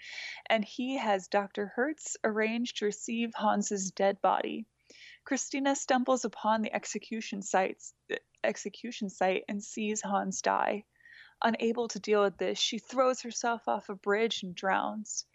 and 0.49 0.65
he 0.65 0.97
has 0.97 1.27
Dr. 1.27 1.67
Hertz 1.67 2.17
arrange 2.23 2.73
to 2.75 2.85
receive 2.85 3.33
Hans's 3.33 3.91
dead 3.91 4.21
body. 4.21 4.65
Christina 5.23 5.75
stumbles 5.75 6.25
upon 6.25 6.61
the 6.61 6.73
execution 6.73 7.41
sites, 7.41 7.93
execution 8.43 9.09
site 9.09 9.43
and 9.47 9.63
sees 9.63 10.01
Hans 10.01 10.41
die. 10.41 10.85
Unable 11.43 11.87
to 11.89 11.99
deal 11.99 12.23
with 12.23 12.37
this, 12.37 12.57
she 12.57 12.79
throws 12.79 13.21
herself 13.21 13.67
off 13.67 13.89
a 13.89 13.95
bridge 13.95 14.41
and 14.41 14.55
drowns. 14.55 15.25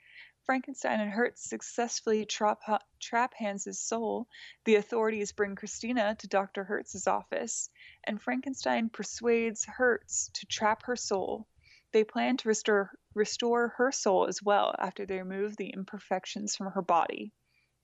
Frankenstein 0.44 0.98
and 0.98 1.10
Hertz 1.10 1.48
successfully 1.48 2.26
trap, 2.26 2.60
trap 2.98 3.34
Hans's 3.34 3.78
soul. 3.78 4.26
The 4.64 4.74
authorities 4.74 5.30
bring 5.30 5.54
Christina 5.54 6.16
to 6.16 6.26
Dr. 6.26 6.64
Hertz's 6.64 7.06
office, 7.06 7.70
and 8.02 8.20
Frankenstein 8.20 8.88
persuades 8.88 9.64
Hertz 9.64 10.30
to 10.34 10.46
trap 10.46 10.82
her 10.84 10.96
soul. 10.96 11.46
They 11.92 12.02
plan 12.02 12.36
to 12.38 12.48
restore, 12.48 12.90
restore 13.14 13.68
her 13.76 13.92
soul 13.92 14.26
as 14.26 14.42
well 14.42 14.74
after 14.78 15.06
they 15.06 15.18
remove 15.18 15.56
the 15.56 15.70
imperfections 15.70 16.56
from 16.56 16.72
her 16.72 16.82
body. 16.82 17.32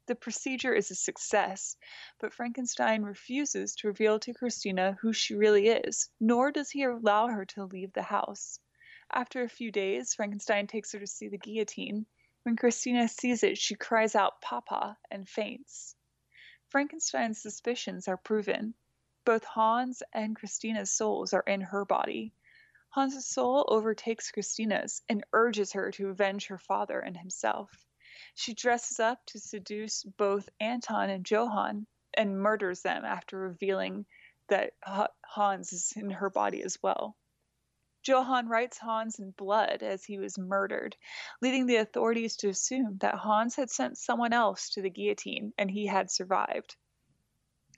The 0.08 0.14
procedure 0.14 0.72
is 0.72 0.90
a 0.90 0.94
success, 0.94 1.76
but 2.18 2.32
Frankenstein 2.32 3.02
refuses 3.02 3.74
to 3.74 3.88
reveal 3.88 4.18
to 4.20 4.32
Christina 4.32 4.96
who 5.02 5.12
she 5.12 5.34
really 5.34 5.68
is, 5.68 6.08
nor 6.18 6.50
does 6.50 6.70
he 6.70 6.82
allow 6.84 7.26
her 7.26 7.44
to 7.44 7.66
leave 7.66 7.92
the 7.92 8.04
house. 8.04 8.58
After 9.12 9.42
a 9.42 9.50
few 9.50 9.70
days, 9.70 10.14
Frankenstein 10.14 10.66
takes 10.66 10.92
her 10.92 10.98
to 10.98 11.06
see 11.06 11.28
the 11.28 11.36
guillotine. 11.36 12.06
When 12.42 12.56
Christina 12.56 13.06
sees 13.06 13.42
it, 13.42 13.58
she 13.58 13.74
cries 13.74 14.14
out, 14.14 14.40
Papa, 14.40 14.96
and 15.10 15.28
faints. 15.28 15.94
Frankenstein's 16.68 17.42
suspicions 17.42 18.08
are 18.08 18.16
proven. 18.16 18.72
Both 19.26 19.44
Hans 19.44 20.02
and 20.14 20.34
Christina's 20.34 20.90
souls 20.90 21.34
are 21.34 21.44
in 21.46 21.60
her 21.60 21.84
body. 21.84 22.32
Hans's 22.88 23.26
soul 23.26 23.66
overtakes 23.68 24.30
Christina's 24.30 25.02
and 25.06 25.22
urges 25.34 25.72
her 25.72 25.90
to 25.90 26.08
avenge 26.08 26.46
her 26.46 26.56
father 26.56 26.98
and 26.98 27.14
himself. 27.14 27.84
She 28.34 28.54
dresses 28.54 29.00
up 29.00 29.24
to 29.26 29.38
seduce 29.38 30.02
both 30.02 30.48
Anton 30.60 31.10
and 31.10 31.28
Johann 31.28 31.86
and 32.14 32.40
murders 32.40 32.82
them 32.82 33.04
after 33.04 33.38
revealing 33.38 34.06
that 34.48 34.72
Hans 34.82 35.72
is 35.72 35.92
in 35.94 36.10
her 36.10 36.30
body 36.30 36.62
as 36.62 36.82
well. 36.82 37.16
Johann 38.04 38.48
writes 38.48 38.78
Hans 38.78 39.18
in 39.18 39.32
blood 39.32 39.82
as 39.82 40.04
he 40.04 40.18
was 40.18 40.38
murdered, 40.38 40.96
leading 41.42 41.66
the 41.66 41.76
authorities 41.76 42.36
to 42.36 42.48
assume 42.48 42.98
that 42.98 43.16
Hans 43.16 43.56
had 43.56 43.70
sent 43.70 43.98
someone 43.98 44.32
else 44.32 44.70
to 44.70 44.82
the 44.82 44.90
guillotine 44.90 45.52
and 45.58 45.70
he 45.70 45.86
had 45.86 46.10
survived. 46.10 46.76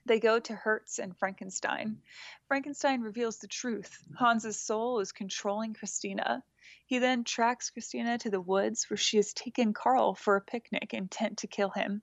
They 0.05 0.19
go 0.19 0.39
to 0.39 0.55
Hertz 0.55 0.99
and 0.99 1.17
Frankenstein. 1.17 2.01
Frankenstein 2.47 3.01
reveals 3.01 3.37
the 3.37 3.47
truth. 3.47 4.03
Hans's 4.17 4.59
soul 4.59 4.99
is 4.99 5.11
controlling 5.11 5.73
Christina. 5.73 6.43
He 6.85 6.99
then 6.99 7.25
tracks 7.25 7.69
Christina 7.69 8.17
to 8.19 8.29
the 8.29 8.39
woods 8.39 8.89
where 8.89 8.97
she 8.97 9.17
has 9.17 9.33
taken 9.33 9.73
Carl 9.73 10.15
for 10.15 10.37
a 10.37 10.41
picnic, 10.41 10.93
intent 10.93 11.39
to 11.39 11.47
kill 11.47 11.69
him. 11.71 12.01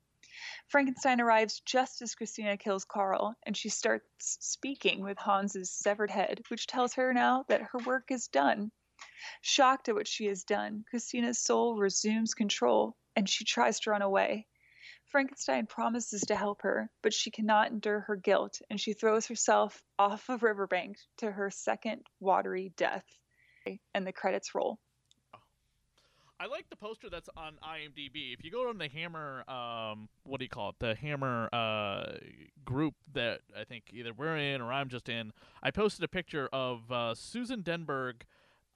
Frankenstein 0.66 1.20
arrives 1.20 1.60
just 1.60 2.02
as 2.02 2.14
Christina 2.14 2.56
kills 2.56 2.84
Carl, 2.84 3.34
and 3.44 3.56
she 3.56 3.70
starts 3.70 4.36
speaking 4.40 5.00
with 5.00 5.18
Hans's 5.18 5.70
severed 5.72 6.10
head, 6.10 6.42
which 6.48 6.66
tells 6.66 6.94
her 6.94 7.14
now 7.14 7.44
that 7.48 7.62
her 7.62 7.78
work 7.78 8.10
is 8.10 8.28
done. 8.28 8.70
Shocked 9.40 9.88
at 9.88 9.94
what 9.94 10.06
she 10.06 10.26
has 10.26 10.44
done, 10.44 10.84
Christina's 10.90 11.38
soul 11.38 11.78
resumes 11.78 12.34
control, 12.34 12.96
and 13.16 13.28
she 13.28 13.44
tries 13.44 13.80
to 13.80 13.90
run 13.90 14.02
away. 14.02 14.46
Frankenstein 15.06 15.66
promises 15.66 16.20
to 16.22 16.36
help 16.36 16.60
her, 16.60 16.90
but 17.00 17.14
she 17.14 17.30
cannot 17.30 17.70
endure 17.70 18.00
her 18.00 18.16
guilt, 18.16 18.60
and 18.68 18.78
she 18.78 18.92
throws 18.92 19.26
herself 19.26 19.82
off 19.98 20.28
a 20.28 20.36
riverbank 20.36 20.98
to 21.16 21.32
her 21.32 21.50
second 21.50 22.06
watery 22.20 22.74
death. 22.76 23.06
And 23.94 24.06
the 24.06 24.12
credits 24.12 24.54
roll. 24.54 24.78
I 26.40 26.46
like 26.46 26.70
the 26.70 26.76
poster 26.76 27.10
that's 27.10 27.28
on 27.36 27.54
IMDb. 27.64 28.32
If 28.32 28.44
you 28.44 28.52
go 28.52 28.68
on 28.68 28.78
the 28.78 28.88
Hammer, 28.88 29.42
um, 29.50 30.08
what 30.22 30.38
do 30.38 30.44
you 30.44 30.48
call 30.48 30.68
it? 30.70 30.76
The 30.78 30.94
Hammer 30.94 31.48
uh, 31.52 32.12
group 32.64 32.94
that 33.12 33.40
I 33.58 33.64
think 33.64 33.84
either 33.92 34.12
we're 34.12 34.36
in 34.36 34.60
or 34.60 34.72
I'm 34.72 34.88
just 34.88 35.08
in. 35.08 35.32
I 35.64 35.72
posted 35.72 36.04
a 36.04 36.08
picture 36.08 36.48
of 36.52 36.92
uh, 36.92 37.16
Susan 37.16 37.64
Denberg 37.64 38.22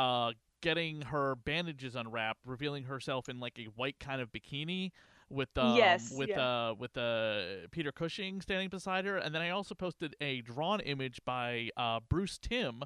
uh, 0.00 0.32
getting 0.60 1.02
her 1.02 1.36
bandages 1.36 1.94
unwrapped, 1.94 2.40
revealing 2.44 2.84
herself 2.84 3.28
in 3.28 3.38
like 3.38 3.56
a 3.60 3.66
white 3.76 4.00
kind 4.00 4.20
of 4.20 4.32
bikini 4.32 4.90
with 5.30 5.56
um, 5.56 5.76
Yes, 5.76 6.12
with 6.16 6.30
yeah. 6.30 6.68
uh 6.68 6.74
with 6.76 6.96
uh 6.98 7.68
Peter 7.70 7.92
Cushing 7.92 8.40
standing 8.40 8.68
beside 8.70 9.04
her, 9.04 9.16
and 9.16 9.32
then 9.34 9.40
I 9.40 9.50
also 9.50 9.74
posted 9.74 10.16
a 10.20 10.40
drawn 10.40 10.80
image 10.80 11.20
by 11.24 11.70
uh 11.76 12.00
Bruce 12.08 12.38
Timm, 12.38 12.82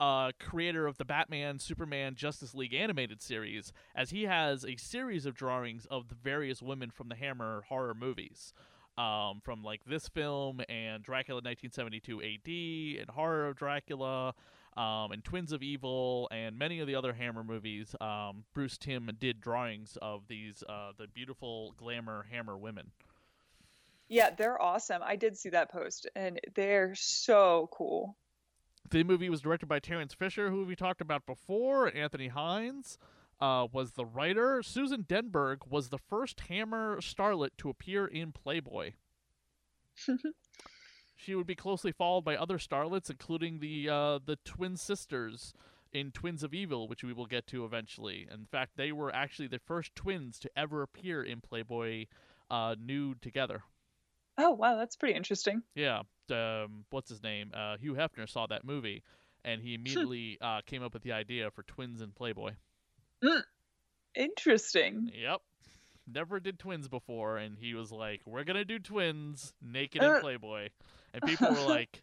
uh 0.00 0.32
creator 0.40 0.86
of 0.86 0.96
the 0.96 1.04
Batman, 1.04 1.58
Superman, 1.58 2.14
Justice 2.14 2.54
League 2.54 2.74
animated 2.74 3.22
series, 3.22 3.72
as 3.94 4.10
he 4.10 4.24
has 4.24 4.64
a 4.64 4.76
series 4.76 5.26
of 5.26 5.34
drawings 5.34 5.86
of 5.90 6.08
the 6.08 6.14
various 6.14 6.62
women 6.62 6.90
from 6.90 7.08
the 7.08 7.14
Hammer 7.14 7.62
horror 7.68 7.94
movies. 7.94 8.52
Um, 8.98 9.40
from 9.42 9.62
like 9.62 9.84
this 9.86 10.08
film 10.08 10.60
and 10.68 11.02
Dracula 11.02 11.40
1972 11.40 12.20
AD 12.20 13.00
and 13.00 13.08
Horror 13.08 13.46
of 13.46 13.56
Dracula, 13.56 14.34
um, 14.76 15.12
and 15.12 15.24
Twins 15.24 15.52
of 15.52 15.62
Evil 15.62 16.28
and 16.30 16.58
many 16.58 16.80
of 16.80 16.86
the 16.86 16.94
other 16.94 17.12
Hammer 17.12 17.42
movies, 17.42 17.94
um, 18.00 18.44
Bruce 18.54 18.78
Timm 18.78 19.10
did 19.18 19.40
drawings 19.40 19.98
of 20.00 20.28
these 20.28 20.62
uh, 20.68 20.92
the 20.96 21.06
beautiful 21.08 21.74
glamour 21.76 22.26
Hammer 22.30 22.56
women. 22.56 22.90
Yeah, 24.08 24.30
they're 24.30 24.60
awesome. 24.60 25.02
I 25.04 25.16
did 25.16 25.38
see 25.38 25.50
that 25.50 25.70
post, 25.70 26.08
and 26.16 26.40
they're 26.54 26.94
so 26.96 27.68
cool. 27.72 28.16
The 28.88 29.04
movie 29.04 29.30
was 29.30 29.40
directed 29.40 29.66
by 29.66 29.78
Terence 29.78 30.14
Fisher, 30.14 30.50
who 30.50 30.64
we 30.64 30.74
talked 30.74 31.00
about 31.00 31.26
before. 31.26 31.86
and 31.86 31.96
Anthony 31.96 32.28
Hinds 32.28 32.98
uh, 33.40 33.66
was 33.72 33.92
the 33.92 34.04
writer. 34.04 34.62
Susan 34.62 35.04
Denberg 35.04 35.68
was 35.68 35.88
the 35.88 35.98
first 35.98 36.40
Hammer 36.48 37.00
starlet 37.00 37.50
to 37.58 37.70
appear 37.70 38.06
in 38.06 38.32
Playboy. 38.32 38.92
she 41.16 41.34
would 41.34 41.46
be 41.46 41.54
closely 41.54 41.92
followed 41.92 42.24
by 42.24 42.36
other 42.36 42.58
starlets, 42.58 43.10
including 43.10 43.60
the 43.60 43.88
uh, 43.88 44.18
the 44.24 44.36
twin 44.44 44.76
sisters 44.76 45.52
in 45.92 46.10
Twins 46.12 46.42
of 46.42 46.54
Evil, 46.54 46.88
which 46.88 47.02
we 47.02 47.12
will 47.12 47.26
get 47.26 47.46
to 47.48 47.64
eventually. 47.64 48.26
In 48.32 48.46
fact, 48.46 48.72
they 48.76 48.92
were 48.92 49.14
actually 49.14 49.48
the 49.48 49.58
first 49.58 49.94
twins 49.94 50.38
to 50.40 50.50
ever 50.56 50.82
appear 50.82 51.22
in 51.22 51.40
Playboy 51.40 52.06
uh, 52.50 52.76
nude 52.80 53.20
together. 53.22 53.62
Oh 54.42 54.50
wow, 54.52 54.76
that's 54.76 54.96
pretty 54.96 55.14
interesting. 55.14 55.62
Yeah, 55.74 56.00
um, 56.30 56.86
what's 56.88 57.10
his 57.10 57.22
name? 57.22 57.52
Uh, 57.54 57.76
Hugh 57.76 57.92
Hefner 57.92 58.26
saw 58.26 58.46
that 58.46 58.64
movie, 58.64 59.02
and 59.44 59.60
he 59.60 59.74
immediately 59.74 60.38
uh, 60.40 60.62
came 60.64 60.82
up 60.82 60.94
with 60.94 61.02
the 61.02 61.12
idea 61.12 61.50
for 61.50 61.62
twins 61.62 62.00
in 62.00 62.12
Playboy. 62.12 62.52
Interesting. 64.14 65.10
Yep, 65.14 65.42
never 66.06 66.40
did 66.40 66.58
twins 66.58 66.88
before, 66.88 67.36
and 67.36 67.58
he 67.58 67.74
was 67.74 67.92
like, 67.92 68.22
"We're 68.24 68.44
gonna 68.44 68.64
do 68.64 68.78
twins 68.78 69.52
naked 69.60 70.02
in 70.02 70.08
Uh. 70.08 70.20
Playboy," 70.20 70.70
and 71.12 71.22
people 71.22 71.50
were 71.50 71.60
like, 71.68 72.02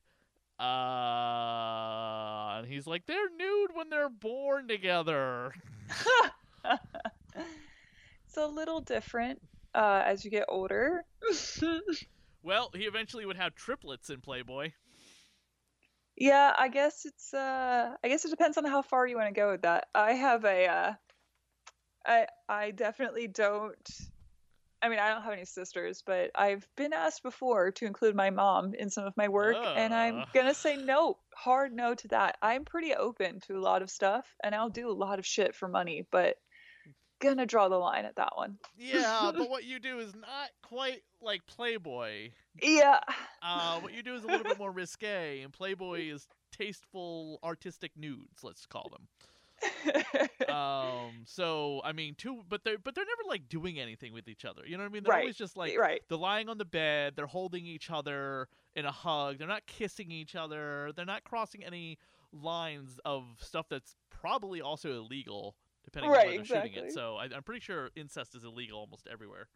"Uh," 0.60 2.58
and 2.60 2.68
he's 2.68 2.86
like, 2.86 3.08
"They're 3.08 3.30
nude 3.36 3.72
when 3.74 3.90
they're 3.90 4.10
born 4.10 4.68
together." 4.68 5.54
It's 8.26 8.36
a 8.36 8.46
little 8.46 8.82
different 8.82 9.42
uh, 9.74 10.04
as 10.06 10.26
you 10.26 10.30
get 10.32 10.46
older. 10.50 11.06
well, 12.44 12.72
he 12.74 12.84
eventually 12.84 13.26
would 13.26 13.38
have 13.38 13.56
triplets 13.56 14.10
in 14.10 14.22
Playboy. 14.22 14.72
yeah, 16.16 16.54
I 16.58 16.68
guess 16.70 17.06
it's. 17.06 17.34
Uh, 17.34 17.96
I 18.04 18.08
guess 18.08 18.26
it 18.26 18.30
depends 18.30 18.58
on 18.58 18.66
how 18.66 18.82
far 18.82 19.08
you 19.08 19.16
want 19.18 19.34
to 19.34 19.40
go 19.40 19.52
with 19.52 19.62
that. 19.64 19.88
I 19.94 20.14
have 20.14 20.46
a. 20.46 20.68
Uh, 20.68 20.94
I 22.06 22.28
I 22.48 22.72
definitely 22.72 23.28
don't. 23.28 23.90
I 24.80 24.90
mean, 24.90 25.00
I 25.00 25.10
don't 25.10 25.24
have 25.24 25.34
any 25.34 25.46
sisters, 25.46 26.04
but 26.06 26.30
I've 26.36 26.68
been 26.76 26.94
asked 26.94 27.24
before 27.24 27.72
to 27.72 27.86
include 27.86 28.16
my 28.16 28.30
mom 28.30 28.76
in 28.76 28.92
some 28.92 29.06
of 29.06 29.18
my 29.18 29.28
work, 29.28 29.56
and 29.76 29.92
I'm 29.94 30.24
gonna 30.34 30.54
say 30.54 30.78
no, 30.78 31.18
hard 31.36 31.74
no 31.74 31.96
to 31.96 32.08
that. 32.10 32.38
I'm 32.44 32.64
pretty 32.64 32.94
open 32.94 33.40
to 33.48 33.58
a 33.58 33.60
lot 33.60 33.82
of 33.82 33.90
stuff, 33.90 34.36
and 34.44 34.54
I'll 34.54 34.70
do 34.70 34.90
a 34.90 34.94
lot 34.94 35.18
of 35.18 35.26
shit 35.26 35.56
for 35.56 35.68
money, 35.68 36.06
but 36.12 36.38
gonna 37.20 37.46
draw 37.46 37.68
the 37.70 37.78
line 37.78 38.06
at 38.06 38.16
that 38.16 38.34
one. 38.36 38.58
Yeah, 38.78 39.32
but 39.36 39.50
what 39.50 39.64
you 39.64 39.80
do 39.80 40.00
is 40.00 40.14
not 40.16 40.50
quite 40.62 41.02
like 41.22 41.46
Playboy. 41.48 42.32
Yeah. 42.62 43.00
Uh, 43.42 43.80
what 43.80 43.94
you 43.94 44.04
do 44.04 44.16
is 44.16 44.24
a 44.24 44.28
little 44.28 44.44
bit 44.44 44.58
more 44.60 44.72
risque, 44.72 45.42
and 45.42 45.52
Playboy 45.54 46.10
is 46.12 46.28
tasteful, 46.52 47.40
artistic 47.44 47.92
nudes. 47.96 48.44
Let's 48.44 48.66
call 48.66 48.90
them. 48.92 49.08
um. 50.50 51.24
So 51.26 51.82
I 51.84 51.92
mean, 51.94 52.16
two, 52.16 52.44
but 52.48 52.64
they're 52.64 52.78
but 52.78 52.96
they're 52.96 53.06
never 53.06 53.28
like 53.28 53.50
doing 53.50 53.80
anything 53.80 54.14
with 54.14 54.28
each 54.28 54.46
other. 54.46 54.62
You 54.66 54.78
know 54.78 54.84
what 54.84 54.90
I 54.90 54.94
mean? 54.94 55.04
They're 55.04 55.14
Right, 55.14 55.22
always 55.22 55.36
just 55.38 55.58
like 55.58 55.78
right. 55.78 56.02
they're 56.10 56.18
lying 56.18 56.50
on 56.50 56.58
the 56.58 56.66
bed. 56.66 57.14
They're 57.16 57.26
holding 57.26 57.66
each 57.66 57.90
other 57.90 58.48
in 58.76 58.86
a 58.86 58.92
hug. 58.92 59.40
They're 59.40 59.48
not 59.48 59.66
kissing 59.66 60.12
each 60.12 60.36
other. 60.36 60.92
They're 60.96 61.06
not 61.06 61.24
crossing 61.24 61.64
any 61.64 61.98
lines 62.32 63.00
of 63.06 63.24
stuff 63.40 63.68
that's 63.70 63.96
probably 64.10 64.62
also 64.62 64.92
illegal, 64.92 65.56
depending 65.88 66.12
on 66.12 66.18
Right, 66.18 66.28
where 66.28 66.38
they're 66.38 66.46
shooting 66.46 66.74
it. 66.74 66.92
So 66.92 67.16
I, 67.16 67.26
I'm 67.26 67.44
pretty 67.44 67.62
sure 67.62 67.90
incest 67.96 68.36
is 68.36 68.44
illegal 68.44 68.80
almost 68.80 69.08
everywhere. 69.12 69.48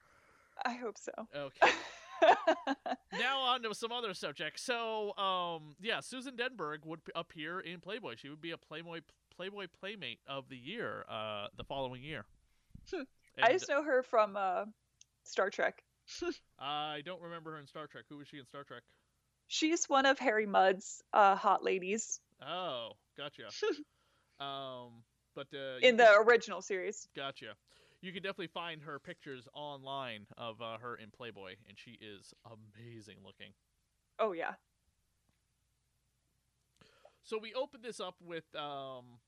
I 0.65 0.73
hope 0.73 0.97
so. 0.97 1.11
Okay. 1.35 1.71
now 3.13 3.39
on 3.39 3.63
to 3.63 3.75
some 3.75 3.91
other 3.91 4.13
subjects. 4.13 4.61
So, 4.61 5.15
um, 5.17 5.75
yeah, 5.81 5.99
Susan 5.99 6.35
Denberg 6.35 6.85
would 6.85 7.01
appear 7.15 7.59
in 7.59 7.79
Playboy. 7.79 8.15
She 8.17 8.29
would 8.29 8.41
be 8.41 8.51
a 8.51 8.57
Playboy 8.57 9.01
Playboy 9.35 9.67
Playmate 9.79 10.19
of 10.27 10.49
the 10.49 10.57
year, 10.57 11.05
uh, 11.09 11.47
the 11.57 11.63
following 11.63 12.03
year. 12.03 12.25
Hmm. 12.93 13.03
I 13.41 13.53
just 13.53 13.69
know 13.69 13.83
her 13.83 14.03
from 14.03 14.35
uh, 14.37 14.65
Star 15.23 15.49
Trek. 15.49 15.83
I 16.59 17.01
don't 17.05 17.21
remember 17.21 17.51
her 17.51 17.59
in 17.59 17.67
Star 17.67 17.87
Trek. 17.87 18.05
Who 18.09 18.17
was 18.17 18.27
she 18.27 18.37
in 18.37 18.45
Star 18.45 18.63
Trek? 18.63 18.83
She's 19.47 19.85
one 19.85 20.05
of 20.05 20.19
Harry 20.19 20.45
Mudd's 20.45 21.01
uh, 21.13 21.35
hot 21.35 21.63
ladies 21.63 22.19
Oh, 22.45 22.91
gotcha. 23.17 23.43
um, 24.43 25.03
but 25.35 25.47
uh, 25.53 25.77
in 25.81 25.97
the 25.97 26.05
can- 26.05 26.27
original 26.27 26.61
series. 26.61 27.07
Gotcha. 27.15 27.53
You 28.01 28.11
can 28.11 28.23
definitely 28.23 28.47
find 28.47 28.81
her 28.81 28.97
pictures 28.97 29.47
online 29.53 30.25
of 30.37 30.59
uh, 30.61 30.77
her 30.79 30.95
in 30.95 31.11
Playboy, 31.11 31.55
and 31.67 31.77
she 31.77 31.99
is 32.01 32.33
amazing 32.45 33.17
looking. 33.23 33.53
Oh 34.17 34.31
yeah. 34.31 34.53
So 37.23 37.37
we 37.37 37.53
open 37.53 37.81
this 37.83 37.99
up 37.99 38.15
with 38.19 38.43
um, 38.55 39.19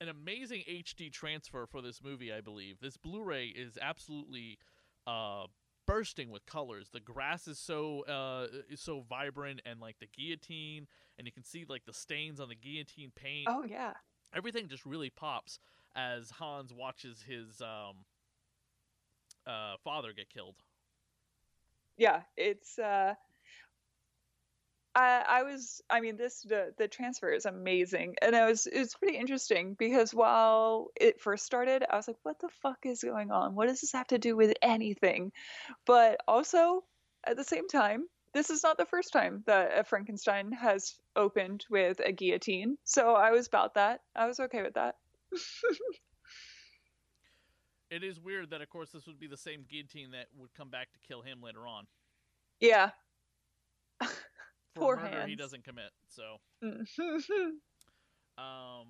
an 0.00 0.08
amazing 0.08 0.62
HD 0.68 1.10
transfer 1.10 1.66
for 1.66 1.80
this 1.80 2.02
movie, 2.02 2.32
I 2.32 2.40
believe. 2.40 2.80
This 2.80 2.96
Blu-ray 2.96 3.46
is 3.46 3.78
absolutely 3.80 4.58
uh, 5.06 5.44
bursting 5.86 6.30
with 6.30 6.44
colors. 6.44 6.90
The 6.92 7.00
grass 7.00 7.48
is 7.48 7.58
so 7.58 8.04
uh, 8.06 8.46
is 8.68 8.80
so 8.80 9.04
vibrant, 9.08 9.62
and 9.64 9.80
like 9.80 9.96
the 10.00 10.06
guillotine, 10.06 10.86
and 11.16 11.26
you 11.26 11.32
can 11.32 11.44
see 11.44 11.64
like 11.68 11.84
the 11.86 11.92
stains 11.94 12.40
on 12.40 12.48
the 12.48 12.54
guillotine 12.54 13.12
paint. 13.14 13.46
Oh 13.48 13.64
yeah. 13.64 13.92
Everything 14.34 14.68
just 14.68 14.86
really 14.86 15.10
pops 15.10 15.58
as 15.94 16.30
Hans 16.30 16.72
watches 16.72 17.22
his 17.22 17.60
um, 17.60 17.96
uh, 19.46 19.76
father 19.84 20.12
get 20.12 20.30
killed. 20.30 20.56
Yeah, 21.96 22.22
it's 22.36 22.78
uh 22.78 23.14
I 24.94 25.24
I 25.28 25.42
was 25.42 25.82
I 25.88 26.00
mean 26.00 26.16
this 26.16 26.42
the 26.42 26.72
the 26.76 26.88
transfer 26.88 27.30
is 27.30 27.46
amazing 27.46 28.16
and 28.20 28.34
it 28.34 28.44
was 28.44 28.66
it's 28.66 28.94
pretty 28.94 29.16
interesting 29.16 29.74
because 29.78 30.14
while 30.14 30.88
it 31.00 31.20
first 31.20 31.44
started 31.44 31.84
I 31.88 31.96
was 31.96 32.08
like 32.08 32.18
what 32.22 32.40
the 32.40 32.48
fuck 32.62 32.78
is 32.84 33.02
going 33.02 33.30
on? 33.30 33.54
What 33.54 33.68
does 33.68 33.80
this 33.80 33.92
have 33.92 34.08
to 34.08 34.18
do 34.18 34.36
with 34.36 34.54
anything? 34.62 35.32
But 35.86 36.20
also 36.26 36.84
at 37.24 37.36
the 37.36 37.44
same 37.44 37.68
time 37.68 38.06
this 38.34 38.50
is 38.50 38.62
not 38.62 38.78
the 38.78 38.86
first 38.86 39.12
time 39.12 39.42
that 39.46 39.72
a 39.76 39.84
Frankenstein 39.84 40.52
has 40.52 40.94
opened 41.16 41.64
with 41.70 42.00
a 42.04 42.12
guillotine. 42.12 42.76
So 42.84 43.14
I 43.14 43.30
was 43.30 43.46
about 43.46 43.74
that. 43.74 44.00
I 44.16 44.26
was 44.26 44.40
okay 44.40 44.62
with 44.62 44.74
that. 44.74 44.96
It 47.92 48.02
is 48.02 48.18
weird 48.18 48.48
that, 48.50 48.62
of 48.62 48.70
course, 48.70 48.90
this 48.90 49.06
would 49.06 49.20
be 49.20 49.26
the 49.26 49.36
same 49.36 49.66
guillotine 49.70 50.12
that 50.12 50.28
would 50.38 50.54
come 50.54 50.70
back 50.70 50.90
to 50.94 50.98
kill 51.06 51.20
him 51.20 51.42
later 51.42 51.66
on. 51.66 51.86
yeah. 52.58 52.90
For 54.00 54.06
Poor 54.74 54.96
murder 54.96 55.26
he 55.26 55.36
doesn't 55.36 55.64
commit. 55.64 55.90
So, 56.08 56.38
um, 58.38 58.86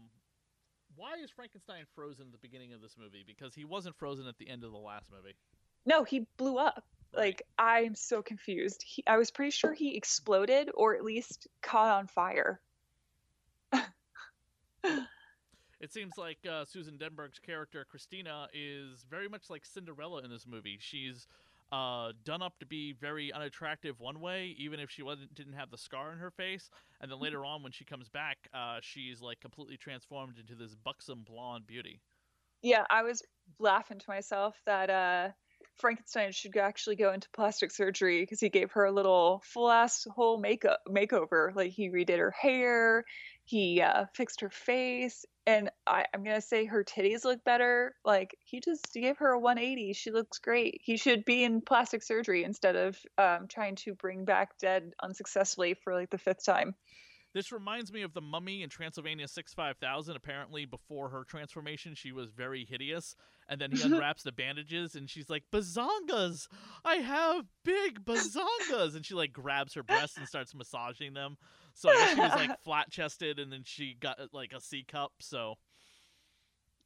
why 0.95 1.15
is 1.21 1.33
Frankenstein 1.35 1.83
frozen 1.97 2.27
at 2.27 2.33
the 2.33 2.39
beginning 2.39 2.73
of 2.73 2.81
this 2.81 2.95
movie? 2.97 3.25
Because 3.27 3.53
he 3.57 3.65
wasn't 3.65 3.97
frozen 3.97 4.29
at 4.29 4.39
the 4.39 4.49
end 4.49 4.63
of 4.63 4.71
the 4.71 4.79
last 4.79 5.11
movie. 5.11 5.35
no, 5.85 6.05
he 6.05 6.29
blew 6.37 6.59
up. 6.59 6.85
Like 7.15 7.43
I'm 7.59 7.95
so 7.95 8.23
confused. 8.23 8.83
He, 8.87 9.05
I 9.07 9.17
was 9.19 9.31
pretty 9.31 9.51
sure 9.51 9.73
he 9.73 9.97
exploded 9.97 10.71
or 10.75 10.95
at 10.97 11.05
least 11.05 11.47
caught 11.61 11.91
on 11.91 12.07
fire. 12.07 12.61
It 15.83 15.93
seems 15.93 16.17
like 16.17 16.39
uh, 16.49 16.65
Susan 16.65 16.97
Denberg's 16.97 17.41
character 17.41 17.85
Christina 17.91 18.47
is 18.55 19.05
very 19.11 19.29
much 19.29 19.51
like 19.51 19.67
Cinderella 19.67 20.23
in 20.23 20.31
this 20.31 20.47
movie. 20.47 20.79
She's 20.81 21.27
uh, 21.73 22.13
done 22.25 22.41
up 22.41 22.57
to 22.61 22.67
be 22.67 22.93
very 22.93 23.33
unattractive 23.33 23.99
one 23.99 24.21
way, 24.21 24.55
even 24.59 24.79
if 24.79 24.91
she 24.91 25.03
wasn't 25.03 25.35
didn't 25.35 25.55
have 25.55 25.73
the 25.73 25.79
scar 25.79 26.13
in 26.13 26.19
her 26.19 26.31
face. 26.31 26.71
And 27.01 27.11
then 27.11 27.19
later 27.19 27.45
on, 27.45 27.65
when 27.65 27.73
she 27.73 27.85
comes 27.85 28.09
back, 28.09 28.39
uh, 28.55 28.79
she's 28.81 29.21
like 29.21 29.41
completely 29.41 29.77
transformed 29.77 30.39
into 30.39 30.55
this 30.55 30.77
buxom 30.77 31.25
blonde 31.27 31.67
beauty. 31.67 32.01
Yeah, 32.63 32.85
I 32.89 33.03
was 33.03 33.25
laughing 33.59 33.99
to 33.99 34.05
myself 34.09 34.55
that 34.67 34.89
uh, 34.89 35.31
Frankenstein 35.79 36.33
should 36.33 36.57
actually 36.57 36.97
go 36.97 37.13
into 37.13 37.29
plastic 37.31 37.71
surgery 37.71 38.21
because 38.21 38.41
he 38.41 38.49
gave 38.49 38.73
her 38.73 38.85
a 38.85 38.93
little 38.93 39.43
full 39.45 39.71
ass 39.71 40.07
whole 40.15 40.39
makeup 40.39 40.81
makeover. 40.89 41.55
Like 41.55 41.73
he 41.73 41.91
redid 41.91 42.19
her 42.19 42.31
hair, 42.31 43.05
he 43.45 43.81
uh, 43.81 44.07
fixed 44.15 44.41
her 44.43 44.51
face, 44.51 45.25
and 45.47 45.71
I, 45.87 46.07
I'm 46.15 46.23
gonna 46.23 46.41
say 46.41 46.67
her 46.67 46.85
titties 46.85 47.25
look 47.25 47.43
better. 47.45 47.95
Like 48.05 48.37
he 48.45 48.61
just 48.61 48.93
gave 48.93 49.19
her 49.19 49.31
a 49.31 49.39
180. 49.39 49.93
She 49.95 50.11
looks 50.11 50.39
great. 50.39 50.81
He 50.83 50.97
should 50.97 51.25
be 51.25 51.45
in 51.45 51.61
plastic 51.61 52.03
surgery 52.03 52.45
instead 52.45 52.77
of 52.77 52.99
um, 53.19 53.49
trying 53.49 53.77
to 53.77 53.95
bring 53.95 54.25
back 54.25 54.59
dead 54.59 54.93
unsuccessfully 55.03 55.75
for 55.75 55.95
like 55.95 56.11
the 56.11 56.19
fifth 56.19 56.45
time. 56.45 56.75
This 57.35 57.51
reminds 57.51 57.91
me 57.91 58.03
of 58.03 58.13
the 58.13 58.21
mummy 58.21 58.63
in 58.63 58.69
Transylvania 58.69 59.27
65000. 59.27 60.17
Apparently, 60.17 60.67
before 60.67 61.09
her 61.09 61.25
transformation, 61.25 61.95
she 61.95 62.13
was 62.13 62.31
very 62.31 62.67
hideous. 62.67 63.17
And 63.53 63.61
then 63.61 63.71
he 63.71 63.83
unwraps 63.85 64.23
the 64.23 64.33
bandages 64.33 64.95
and 64.95 65.11
she's 65.11 65.29
like, 65.29 65.45
Bazongas! 65.53 66.49
I 66.87 66.97
have 66.97 67.45
big 67.65 68.03
bazongas! 68.03 68.97
And 68.97 69.05
she 69.05 69.13
like 69.13 69.33
grabs 69.35 69.75
her 69.75 69.83
breasts 69.83 70.17
and 70.17 70.27
starts 70.27 70.55
massaging 70.55 71.13
them. 71.13 71.37
So 71.75 71.91
I 71.91 71.95
guess 71.95 72.15
she 72.15 72.21
was 72.21 72.35
like 72.35 72.61
flat 72.65 72.91
chested 72.91 73.39
and 73.39 73.53
then 73.53 73.63
she 73.65 73.95
got 74.01 74.19
uh, 74.19 74.29
like 74.33 74.53
a 74.55 74.61
C 74.61 74.85
cup. 74.89 75.13
So 75.21 75.57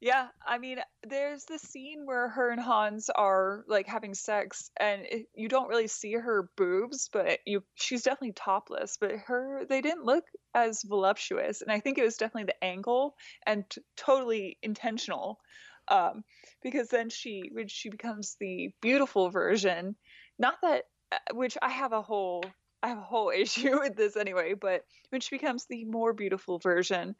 Yeah, 0.01 0.27
I 0.45 0.57
mean, 0.57 0.79
there's 1.07 1.45
the 1.45 1.57
scene 1.57 2.05
where 2.05 2.27
her 2.27 2.51
and 2.51 2.59
Hans 2.59 3.09
are 3.09 3.63
like 3.67 3.87
having 3.87 4.13
sex, 4.13 4.69
and 4.77 5.03
it, 5.09 5.27
you 5.33 5.47
don't 5.47 5.69
really 5.69 5.87
see 5.87 6.13
her 6.13 6.49
boobs, 6.57 7.09
but 7.11 7.39
you 7.45 7.63
she's 7.75 8.03
definitely 8.03 8.33
topless. 8.33 8.97
But 8.99 9.13
her 9.27 9.65
they 9.65 9.81
didn't 9.81 10.03
look 10.03 10.25
as 10.53 10.83
voluptuous, 10.83 11.61
and 11.61 11.71
I 11.71 11.79
think 11.79 11.97
it 11.97 12.03
was 12.03 12.17
definitely 12.17 12.45
the 12.45 12.63
angle 12.63 13.15
and 13.45 13.67
t- 13.69 13.81
totally 13.95 14.57
intentional, 14.61 15.39
um, 15.87 16.23
because 16.61 16.89
then 16.89 17.09
she 17.09 17.49
when 17.51 17.67
she 17.67 17.89
becomes 17.89 18.35
the 18.39 18.71
beautiful 18.81 19.29
version, 19.29 19.95
not 20.39 20.55
that 20.61 20.83
uh, 21.11 21.17
which 21.33 21.57
I 21.61 21.69
have 21.69 21.93
a 21.93 22.01
whole 22.01 22.43
I 22.83 22.89
have 22.89 22.97
a 22.97 23.01
whole 23.01 23.29
issue 23.35 23.79
with 23.79 23.95
this 23.95 24.15
anyway, 24.15 24.53
but 24.53 24.83
when 25.09 25.21
she 25.21 25.35
becomes 25.37 25.65
the 25.65 25.85
more 25.85 26.13
beautiful 26.13 26.59
version, 26.59 27.15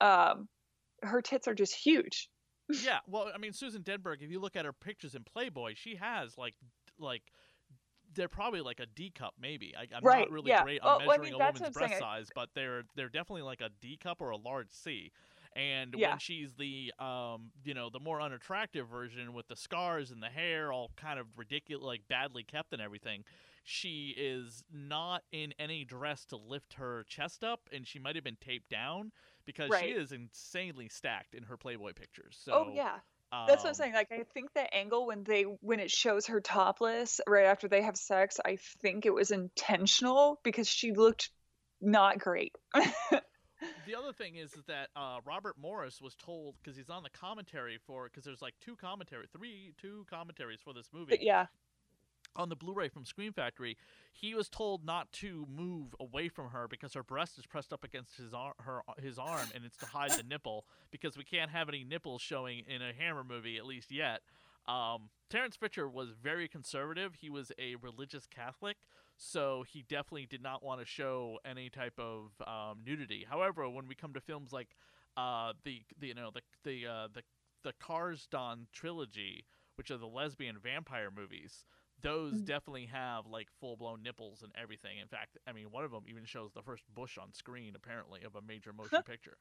um, 0.00 0.48
her 1.02 1.22
tits 1.22 1.48
are 1.48 1.54
just 1.54 1.74
huge. 1.74 2.28
yeah, 2.68 3.00
well, 3.08 3.30
I 3.34 3.38
mean, 3.38 3.52
Susan 3.52 3.82
Denberg, 3.82 4.22
if 4.22 4.30
you 4.30 4.40
look 4.40 4.56
at 4.56 4.64
her 4.64 4.72
pictures 4.72 5.14
in 5.14 5.24
Playboy, 5.24 5.74
she 5.76 5.96
has 5.96 6.38
like 6.38 6.54
like 6.98 7.22
they're 8.14 8.28
probably 8.28 8.60
like 8.60 8.80
a 8.80 8.86
D 8.86 9.10
cup, 9.10 9.34
maybe. 9.40 9.74
I, 9.76 9.86
I'm 9.94 10.04
Right, 10.04 10.20
not 10.20 10.30
really 10.30 10.50
yeah. 10.50 10.62
great 10.62 10.80
on 10.80 10.86
well, 10.86 11.10
I 11.10 11.16
measuring 11.16 11.32
mean, 11.32 11.42
a 11.42 11.46
woman's 11.46 11.70
breast 11.76 11.98
size, 11.98 12.28
but 12.34 12.48
they're 12.54 12.82
they're 12.96 13.08
definitely 13.08 13.42
like 13.42 13.60
a 13.60 13.70
D 13.80 13.96
cup 13.96 14.20
or 14.20 14.30
a 14.30 14.36
large 14.36 14.70
C. 14.70 15.10
And 15.56 15.94
Yeah. 15.94 16.10
when 16.10 16.18
she's 16.18 16.54
the 16.54 16.92
um 16.98 17.50
you 17.64 17.74
know 17.74 17.90
the 17.90 18.00
more 18.00 18.20
unattractive 18.20 18.88
version 18.88 19.32
with 19.32 19.48
the 19.48 19.56
scars 19.56 20.10
and 20.10 20.22
the 20.22 20.28
hair 20.28 20.72
all 20.72 20.90
kind 20.96 21.18
of 21.18 21.26
ridiculous 21.36 21.84
like 21.84 22.06
badly 22.08 22.42
kept 22.44 22.72
and 22.72 22.80
everything, 22.82 23.24
she 23.64 24.14
is 24.16 24.62
not 24.72 25.22
in 25.32 25.52
any 25.58 25.84
dress 25.84 26.24
to 26.26 26.36
lift 26.36 26.74
her 26.74 27.04
chest 27.08 27.44
up, 27.44 27.68
and 27.72 27.86
she 27.86 27.98
might 27.98 28.14
have 28.14 28.24
been 28.24 28.36
taped 28.40 28.70
down 28.70 29.12
because 29.46 29.74
she 29.74 29.90
is 29.90 30.12
insanely 30.12 30.88
stacked 30.88 31.34
in 31.34 31.42
her 31.44 31.56
Playboy 31.56 31.92
pictures. 31.94 32.38
So 32.42 32.52
oh 32.52 32.68
yeah. 32.72 32.98
That's 33.46 33.64
what 33.64 33.70
I'm 33.70 33.74
um, 33.74 33.76
saying. 33.76 33.94
Like 33.94 34.12
I 34.12 34.24
think 34.34 34.52
the 34.54 34.72
angle 34.74 35.06
when 35.06 35.24
they 35.24 35.42
when 35.42 35.80
it 35.80 35.90
shows 35.90 36.26
her 36.26 36.40
topless 36.40 37.20
right 37.26 37.46
after 37.46 37.68
they 37.68 37.82
have 37.82 37.96
sex, 37.96 38.38
I 38.44 38.58
think 38.82 39.06
it 39.06 39.14
was 39.14 39.30
intentional 39.30 40.40
because 40.44 40.68
she 40.68 40.92
looked 40.92 41.30
not 41.80 42.18
great. 42.18 42.54
the 43.86 43.94
other 43.94 44.12
thing 44.12 44.36
is 44.36 44.52
that 44.66 44.88
uh, 44.96 45.18
Robert 45.24 45.56
Morris 45.60 46.00
was 46.00 46.14
told 46.14 46.56
because 46.62 46.76
he's 46.76 46.90
on 46.90 47.02
the 47.02 47.10
commentary 47.10 47.78
for 47.86 48.04
because 48.04 48.24
there's 48.24 48.42
like 48.42 48.54
two 48.60 48.76
commentary, 48.76 49.26
three 49.32 49.72
two 49.80 50.06
commentaries 50.08 50.60
for 50.62 50.72
this 50.72 50.88
movie. 50.92 51.18
Yeah. 51.20 51.46
On 52.36 52.48
the 52.48 52.54
Blu-ray 52.54 52.88
from 52.88 53.04
Scream 53.04 53.32
Factory, 53.32 53.76
he 54.12 54.34
was 54.36 54.48
told 54.48 54.84
not 54.84 55.10
to 55.14 55.46
move 55.52 55.96
away 55.98 56.28
from 56.28 56.50
her 56.50 56.68
because 56.68 56.94
her 56.94 57.02
breast 57.02 57.38
is 57.38 57.46
pressed 57.46 57.72
up 57.72 57.82
against 57.82 58.16
his 58.16 58.32
arm, 58.32 58.52
her 58.60 58.82
his 59.02 59.18
arm, 59.18 59.48
and 59.52 59.64
it's 59.64 59.76
to 59.78 59.86
hide 59.86 60.12
the 60.12 60.22
nipple 60.22 60.64
because 60.92 61.16
we 61.16 61.24
can't 61.24 61.50
have 61.50 61.68
any 61.68 61.82
nipples 61.82 62.22
showing 62.22 62.62
in 62.68 62.82
a 62.82 62.92
Hammer 62.92 63.24
movie 63.24 63.56
at 63.56 63.66
least 63.66 63.90
yet. 63.90 64.20
Um, 64.68 65.10
Terence 65.28 65.56
Fisher 65.56 65.88
was 65.88 66.10
very 66.10 66.46
conservative. 66.46 67.14
He 67.20 67.30
was 67.30 67.50
a 67.58 67.74
religious 67.76 68.26
Catholic, 68.26 68.76
so 69.22 69.64
he 69.70 69.82
definitely 69.82 70.24
did 70.26 70.42
not 70.42 70.64
want 70.64 70.80
to 70.80 70.86
show 70.86 71.38
any 71.44 71.68
type 71.68 71.98
of 71.98 72.30
um, 72.46 72.78
nudity. 72.86 73.26
However, 73.28 73.68
when 73.68 73.86
we 73.86 73.94
come 73.94 74.14
to 74.14 74.20
films 74.20 74.50
like 74.52 74.70
uh, 75.16 75.52
the, 75.64 75.82
the 75.98 76.06
you 76.08 76.14
know 76.14 76.30
the 76.32 76.40
the 76.64 76.86
uh, 76.86 77.08
the 77.12 77.22
the 77.62 77.74
Karnstein 77.74 78.66
trilogy, 78.72 79.44
which 79.76 79.90
are 79.90 79.98
the 79.98 80.06
lesbian 80.06 80.56
vampire 80.58 81.10
movies, 81.14 81.66
those 82.00 82.40
Mm. 82.40 82.46
definitely 82.46 82.86
have 82.86 83.26
like 83.26 83.48
full 83.60 83.76
blown 83.76 84.02
nipples 84.02 84.42
and 84.42 84.52
everything. 84.60 84.98
In 84.98 85.08
fact, 85.08 85.36
I 85.46 85.52
mean 85.52 85.66
one 85.70 85.84
of 85.84 85.90
them 85.90 86.04
even 86.08 86.24
shows 86.24 86.52
the 86.54 86.62
first 86.62 86.84
bush 86.94 87.18
on 87.18 87.34
screen 87.34 87.74
apparently 87.76 88.22
of 88.22 88.34
a 88.36 88.40
major 88.40 88.72
motion 88.72 89.02
picture. 89.02 89.36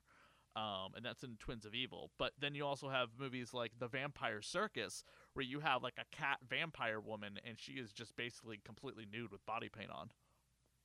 Um, 0.55 0.93
and 0.95 1.05
that's 1.05 1.23
in 1.23 1.37
Twins 1.39 1.65
of 1.65 1.73
Evil. 1.75 2.11
But 2.17 2.33
then 2.39 2.55
you 2.55 2.65
also 2.65 2.89
have 2.89 3.09
movies 3.19 3.53
like 3.53 3.71
The 3.79 3.87
Vampire 3.87 4.41
Circus, 4.41 5.03
where 5.33 5.45
you 5.45 5.59
have 5.59 5.83
like 5.83 5.93
a 5.97 6.15
cat 6.15 6.39
vampire 6.49 6.99
woman, 6.99 7.39
and 7.47 7.59
she 7.59 7.73
is 7.73 7.91
just 7.93 8.15
basically 8.15 8.59
completely 8.65 9.05
nude 9.11 9.31
with 9.31 9.45
body 9.45 9.69
paint 9.69 9.91
on. 9.91 10.09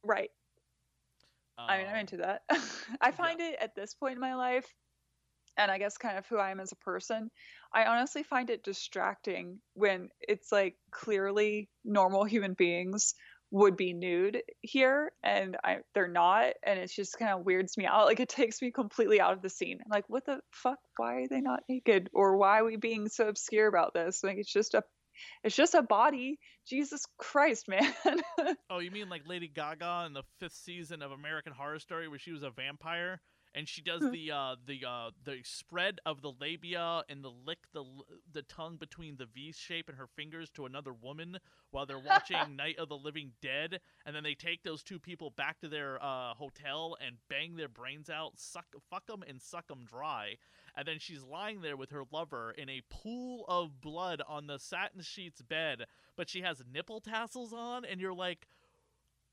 Right. 0.04 0.30
I 1.68 1.78
mean, 1.78 1.86
I'm 1.86 1.94
Um, 1.94 2.00
into 2.00 2.16
that. 2.18 2.42
I 3.00 3.10
find 3.12 3.40
it 3.40 3.56
at 3.60 3.74
this 3.74 3.94
point 3.94 4.14
in 4.14 4.20
my 4.20 4.34
life, 4.34 4.66
and 5.56 5.70
I 5.70 5.78
guess 5.78 5.96
kind 5.96 6.18
of 6.18 6.26
who 6.26 6.38
I 6.38 6.50
am 6.50 6.60
as 6.60 6.72
a 6.72 6.76
person, 6.76 7.30
I 7.72 7.84
honestly 7.86 8.22
find 8.22 8.50
it 8.50 8.64
distracting 8.64 9.60
when 9.74 10.10
it's 10.20 10.50
like 10.52 10.76
clearly 10.90 11.68
normal 11.84 12.24
human 12.24 12.54
beings 12.54 13.14
would 13.54 13.76
be 13.76 13.92
nude 13.92 14.42
here 14.62 15.12
and 15.22 15.56
I 15.62 15.76
they're 15.94 16.08
not 16.08 16.54
and 16.66 16.80
it 16.80 16.90
just 16.90 17.16
kind 17.16 17.30
of 17.30 17.46
weirds 17.46 17.78
me 17.78 17.86
out 17.86 18.06
like 18.06 18.18
it 18.18 18.28
takes 18.28 18.60
me 18.60 18.72
completely 18.72 19.20
out 19.20 19.32
of 19.32 19.42
the 19.42 19.48
scene. 19.48 19.78
I'm 19.80 19.90
like 19.90 20.06
what 20.08 20.26
the 20.26 20.40
fuck? 20.50 20.80
Why 20.96 21.22
are 21.22 21.28
they 21.28 21.40
not 21.40 21.62
naked? 21.68 22.10
Or 22.12 22.36
why 22.36 22.58
are 22.58 22.64
we 22.64 22.76
being 22.76 23.08
so 23.08 23.28
obscure 23.28 23.68
about 23.68 23.94
this? 23.94 24.24
Like 24.24 24.38
it's 24.38 24.52
just 24.52 24.74
a 24.74 24.82
it's 25.44 25.54
just 25.54 25.74
a 25.74 25.82
body. 25.82 26.40
Jesus 26.66 27.04
christ 27.16 27.68
man. 27.68 27.94
Oh, 28.68 28.80
you 28.80 28.90
mean 28.90 29.08
like 29.08 29.22
Lady 29.24 29.46
Gaga 29.46 30.02
in 30.08 30.14
the 30.14 30.24
fifth 30.40 30.56
season 30.56 31.00
of 31.00 31.12
American 31.12 31.52
Horror 31.52 31.78
Story, 31.78 32.08
where 32.08 32.18
she 32.18 32.32
was 32.32 32.42
a 32.42 32.50
vampire, 32.50 33.20
and 33.54 33.68
she 33.68 33.80
does 33.80 34.00
the 34.10 34.30
uh, 34.32 34.56
the 34.66 34.84
uh, 34.86 35.10
the 35.24 35.38
spread 35.44 36.00
of 36.04 36.22
the 36.22 36.32
labia 36.40 37.02
and 37.08 37.22
the 37.22 37.32
lick 37.46 37.58
the 37.72 37.84
the 38.32 38.42
tongue 38.42 38.76
between 38.76 39.16
the 39.16 39.26
V 39.26 39.52
shape 39.52 39.88
and 39.88 39.98
her 39.98 40.06
fingers 40.06 40.50
to 40.50 40.66
another 40.66 40.92
woman 40.92 41.38
while 41.70 41.86
they're 41.86 41.98
watching 41.98 42.36
Night 42.56 42.78
of 42.78 42.88
the 42.88 42.96
Living 42.96 43.32
Dead, 43.40 43.80
and 44.04 44.14
then 44.14 44.22
they 44.22 44.34
take 44.34 44.62
those 44.62 44.82
two 44.82 44.98
people 44.98 45.30
back 45.30 45.60
to 45.60 45.68
their 45.68 46.02
uh, 46.02 46.34
hotel 46.34 46.96
and 47.04 47.16
bang 47.28 47.56
their 47.56 47.68
brains 47.68 48.10
out, 48.10 48.32
suck 48.36 48.66
fuck 48.90 49.06
them 49.06 49.22
and 49.26 49.40
suck 49.40 49.68
them 49.68 49.84
dry, 49.86 50.34
and 50.76 50.86
then 50.86 50.98
she's 50.98 51.22
lying 51.22 51.60
there 51.60 51.76
with 51.76 51.90
her 51.90 52.02
lover 52.12 52.54
in 52.56 52.68
a 52.68 52.82
pool 52.90 53.44
of 53.48 53.80
blood 53.80 54.22
on 54.28 54.46
the 54.46 54.58
satin 54.58 55.00
sheets 55.02 55.42
bed, 55.42 55.84
but 56.16 56.28
she 56.28 56.42
has 56.42 56.62
nipple 56.72 57.00
tassels 57.00 57.52
on, 57.52 57.84
and 57.84 58.00
you're 58.00 58.14
like 58.14 58.48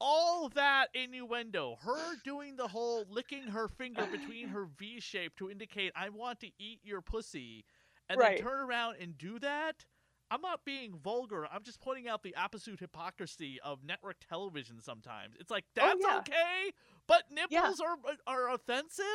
all 0.02 0.50
that 0.50 0.88
innuendo, 0.96 1.78
her 1.84 2.16
doing 2.24 2.56
the 2.58 2.68
whole 2.68 3.06
licking 3.10 3.44
her 3.44 3.68
finger 3.68 4.06
between 4.12 4.50
her 4.50 4.66
V 4.66 5.00
shape 5.00 5.36
to 5.38 5.50
indicate 5.50 5.92
I 5.96 6.10
want 6.10 6.40
to 6.42 6.48
eat 6.60 6.80
your 6.84 7.02
pussy, 7.02 7.64
and 8.10 8.20
Right. 8.20 8.38
then 8.38 8.48
turn 8.48 8.60
around 8.60 8.96
and 9.00 9.18
do 9.18 9.40
that. 9.40 9.86
I'm 10.32 10.42
not 10.42 10.66
being 10.66 10.94
vulgar. 10.98 11.46
I'm 11.54 11.64
just 11.64 11.82
pointing 11.82 12.08
out 12.08 12.24
the 12.24 12.34
absolute 12.36 12.80
hypocrisy 12.80 13.60
of 13.64 13.84
network 13.84 14.18
television. 14.28 14.82
Sometimes 14.82 15.36
it's 15.40 15.52
like 15.52 15.66
Oh, 15.80 15.86
that's 15.86 16.02
yeah. 16.02 16.18
okay, 16.20 16.72
but 17.08 17.24
nipples 17.32 17.80
are 17.80 17.98
are 18.28 18.50
offensive. 18.54 19.06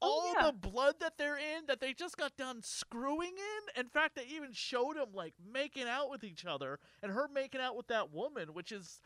Oh, 0.00 0.08
All 0.08 0.34
yeah. 0.34 0.46
the 0.46 0.52
blood 0.52 0.94
that 1.00 1.14
they're 1.18 1.36
in, 1.38 1.66
that 1.66 1.80
they 1.80 1.92
just 1.92 2.16
got 2.16 2.36
done 2.36 2.62
screwing 2.62 3.32
in. 3.36 3.80
In 3.80 3.88
fact, 3.88 4.14
they 4.14 4.24
even 4.26 4.52
showed 4.52 4.96
them 4.96 5.08
like 5.12 5.34
making 5.52 5.88
out 5.88 6.08
with 6.10 6.22
each 6.24 6.44
other, 6.46 6.78
and 7.02 7.12
her 7.12 7.28
making 7.32 7.60
out 7.60 7.76
with 7.76 7.88
that 7.88 8.12
woman, 8.12 8.54
which 8.54 8.70
is 8.72 9.00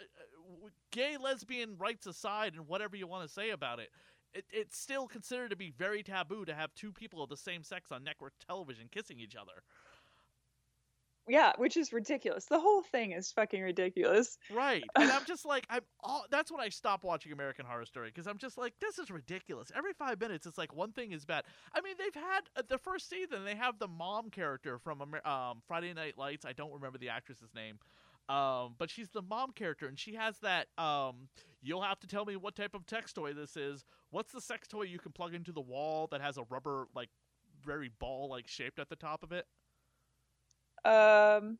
uh, 0.00 0.04
uh, 0.04 0.37
gay 0.90 1.16
lesbian 1.22 1.76
rights 1.78 2.06
aside, 2.06 2.54
and 2.54 2.66
whatever 2.66 2.96
you 2.96 3.06
want 3.06 3.26
to 3.26 3.32
say 3.32 3.50
about 3.50 3.78
it. 3.78 3.90
It, 4.34 4.44
it's 4.50 4.78
still 4.78 5.06
considered 5.06 5.50
to 5.50 5.56
be 5.56 5.70
very 5.70 6.02
taboo 6.02 6.44
to 6.44 6.54
have 6.54 6.74
two 6.74 6.92
people 6.92 7.22
of 7.22 7.30
the 7.30 7.36
same 7.36 7.62
sex 7.62 7.90
on 7.90 8.04
network 8.04 8.34
television 8.46 8.88
kissing 8.90 9.18
each 9.20 9.36
other. 9.36 9.62
Yeah, 11.28 11.52
which 11.58 11.76
is 11.76 11.92
ridiculous. 11.92 12.46
The 12.46 12.58
whole 12.58 12.82
thing 12.82 13.12
is 13.12 13.30
fucking 13.30 13.60
ridiculous. 13.60 14.38
Right. 14.50 14.82
And 14.96 15.10
I'm 15.10 15.24
just 15.26 15.44
like, 15.44 15.66
I'm 15.70 15.82
all, 16.00 16.24
that's 16.30 16.50
when 16.50 16.60
I 16.60 16.70
stopped 16.70 17.04
watching 17.04 17.32
American 17.32 17.66
Horror 17.66 17.84
Story 17.84 18.08
because 18.08 18.26
I'm 18.26 18.38
just 18.38 18.58
like, 18.58 18.72
this 18.80 18.98
is 18.98 19.10
ridiculous. 19.10 19.70
Every 19.76 19.92
five 19.92 20.20
minutes, 20.20 20.46
it's 20.46 20.58
like 20.58 20.74
one 20.74 20.92
thing 20.92 21.12
is 21.12 21.24
bad. 21.24 21.44
I 21.74 21.80
mean, 21.82 21.94
they've 21.98 22.22
had 22.22 22.40
uh, 22.56 22.62
the 22.66 22.78
first 22.78 23.08
season, 23.08 23.44
they 23.44 23.54
have 23.54 23.78
the 23.78 23.88
mom 23.88 24.30
character 24.30 24.78
from 24.78 25.02
um, 25.02 25.62
Friday 25.68 25.92
Night 25.92 26.16
Lights. 26.16 26.44
I 26.44 26.52
don't 26.52 26.72
remember 26.72 26.98
the 26.98 27.10
actress's 27.10 27.54
name. 27.54 27.78
Um, 28.28 28.74
but 28.78 28.90
she's 28.90 29.08
the 29.08 29.22
mom 29.22 29.52
character, 29.52 29.86
and 29.86 29.98
she 29.98 30.14
has 30.14 30.38
that. 30.40 30.68
Um, 30.76 31.28
you'll 31.62 31.82
have 31.82 31.98
to 32.00 32.06
tell 32.06 32.24
me 32.24 32.36
what 32.36 32.54
type 32.56 32.74
of 32.74 32.82
sex 32.88 33.12
toy 33.12 33.32
this 33.32 33.56
is. 33.56 33.84
What's 34.10 34.32
the 34.32 34.40
sex 34.40 34.68
toy 34.68 34.82
you 34.82 34.98
can 34.98 35.12
plug 35.12 35.34
into 35.34 35.52
the 35.52 35.60
wall 35.60 36.08
that 36.10 36.20
has 36.20 36.36
a 36.36 36.42
rubber, 36.50 36.88
like, 36.94 37.08
very 37.64 37.90
ball 37.98 38.28
like 38.30 38.46
shaped 38.46 38.78
at 38.78 38.88
the 38.88 38.96
top 38.96 39.22
of 39.22 39.32
it? 39.32 39.46
Um, 40.84 41.58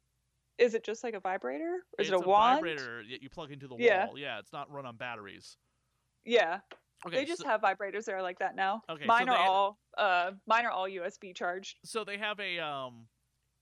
is 0.58 0.74
it 0.74 0.84
just 0.84 1.02
like 1.04 1.14
a 1.14 1.20
vibrator? 1.20 1.84
Or 1.98 2.02
is 2.02 2.08
it's 2.08 2.10
it 2.10 2.14
a, 2.24 2.28
wand? 2.28 2.56
vibrator 2.56 3.02
that 3.10 3.22
you 3.22 3.30
plug 3.30 3.50
into 3.50 3.66
the 3.68 3.76
Yeah. 3.78 4.06
wall. 4.06 4.18
Yeah, 4.18 4.38
it's 4.38 4.52
not 4.52 4.70
run 4.70 4.86
on 4.86 4.96
batteries. 4.96 5.56
Yeah. 6.24 6.60
Okay, 7.06 7.16
they 7.16 7.24
just 7.24 7.42
so- 7.42 7.48
have 7.48 7.60
vibrators 7.60 8.04
that 8.06 8.14
are 8.14 8.22
like 8.22 8.38
that 8.40 8.54
now. 8.56 8.82
Okay, 8.88 9.04
so 9.04 9.06
mine 9.06 9.28
are 9.28 9.36
they- 9.38 9.42
all 9.44 9.78
uh 9.96 10.32
mine 10.46 10.64
are 10.66 10.70
all 10.70 10.88
USB 10.88 11.32
charged. 11.34 11.78
so 11.84 12.04
they 12.04 12.18
have 12.18 12.38
a 12.40 12.58
um 12.58 13.06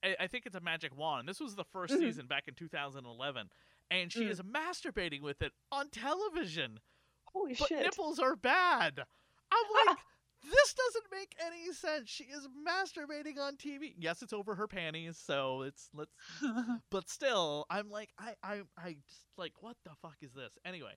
I, 0.03 0.15
I 0.21 0.27
think 0.27 0.45
it's 0.45 0.55
a 0.55 0.59
magic 0.61 0.95
wand. 0.95 1.27
This 1.27 1.39
was 1.39 1.55
the 1.55 1.65
1st 1.65 1.93
Mhm. 1.93 1.99
season 1.99 2.27
back 2.27 2.47
in 2.47 2.53
2011 2.55 3.49
and 3.89 4.11
she 4.11 4.25
Mm. 4.25 4.29
is 4.29 4.41
masturbating 4.41 5.21
with 5.21 5.41
it 5.41 5.53
on 5.71 5.89
television. 5.89 6.79
Holy 7.25 7.55
but 7.57 7.67
shit. 7.69 7.79
nipples 7.83 8.19
are 8.19 8.35
bad. 8.35 9.05
I'm 9.51 9.87
like 9.87 9.97
this 10.43 10.73
doesn't 10.75 11.05
make 11.11 11.35
any 11.43 11.73
sense. 11.73 12.09
She 12.09 12.25
is 12.25 12.47
masturbating 12.47 13.37
on 13.39 13.57
TV. 13.57 13.95
Yes, 13.97 14.21
it's 14.21 14.33
over 14.33 14.55
her 14.55 14.67
panties, 14.67 15.17
so 15.17 15.63
it's 15.63 15.89
let's 15.93 16.11
but 16.91 17.09
still, 17.09 17.65
I'm 17.69 17.89
like 17.89 18.11
I 18.19 18.35
I 18.43 18.61
I 18.77 18.93
just 19.07 19.25
like 19.35 19.53
what 19.61 19.77
the 19.83 19.91
fuck 20.01 20.17
is 20.21 20.33
this? 20.33 20.57
Anyway, 20.63 20.93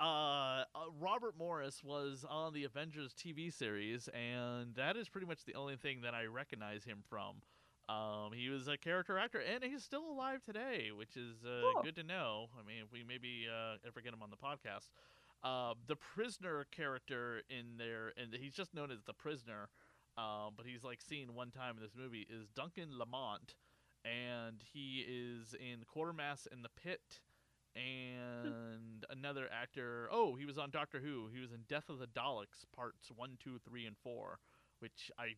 uh, 0.00 0.64
uh, 0.74 0.90
Robert 0.98 1.36
Morris 1.36 1.82
was 1.84 2.24
on 2.28 2.54
the 2.54 2.64
Avengers 2.64 3.12
TV 3.12 3.52
series, 3.52 4.08
and 4.08 4.74
that 4.76 4.96
is 4.96 5.08
pretty 5.08 5.26
much 5.26 5.44
the 5.44 5.54
only 5.54 5.76
thing 5.76 6.00
that 6.02 6.14
I 6.14 6.24
recognize 6.24 6.84
him 6.84 7.02
from. 7.08 7.42
Um, 7.88 8.32
he 8.34 8.50
was 8.50 8.68
a 8.68 8.76
character 8.76 9.18
actor, 9.18 9.40
and 9.40 9.64
he's 9.64 9.82
still 9.82 10.04
alive 10.10 10.42
today, 10.44 10.90
which 10.94 11.16
is 11.16 11.42
uh, 11.44 11.48
Oh. 11.64 11.80
good 11.82 11.96
to 11.96 12.02
know. 12.02 12.48
I 12.58 12.66
mean, 12.66 12.82
if 12.84 12.92
we 12.92 13.02
maybe 13.02 13.46
uh, 13.50 13.76
ever 13.86 14.00
get 14.02 14.12
him 14.12 14.22
on 14.22 14.30
the 14.30 14.36
podcast. 14.36 14.88
Uh, 15.42 15.74
the 15.86 15.96
prisoner 15.96 16.66
character 16.70 17.42
in 17.48 17.78
there, 17.78 18.12
and 18.20 18.34
he's 18.34 18.54
just 18.54 18.74
known 18.74 18.90
as 18.90 19.04
the 19.04 19.14
prisoner, 19.14 19.68
um, 20.18 20.52
but 20.56 20.66
he's 20.66 20.82
like 20.84 21.00
seen 21.00 21.32
one 21.34 21.50
time 21.50 21.76
in 21.76 21.82
this 21.82 21.94
movie, 21.96 22.26
is 22.28 22.48
Duncan 22.56 22.88
Lamont, 22.98 23.54
and 24.04 24.62
he 24.72 25.04
is 25.08 25.54
in 25.54 25.84
Quatermass 25.86 26.46
in 26.52 26.62
the 26.62 26.68
Pit, 26.70 27.20
and 27.76 29.06
another 29.10 29.46
actor. 29.52 30.08
Oh, 30.10 30.34
he 30.34 30.44
was 30.44 30.58
on 30.58 30.70
Doctor 30.70 30.98
Who. 30.98 31.28
He 31.32 31.40
was 31.40 31.52
in 31.52 31.60
Death 31.68 31.88
of 31.88 31.98
the 32.00 32.06
Daleks 32.08 32.64
parts 32.74 33.10
one, 33.14 33.38
two, 33.42 33.58
three, 33.66 33.86
and 33.86 33.96
four, 33.96 34.40
which 34.80 35.10
I 35.18 35.34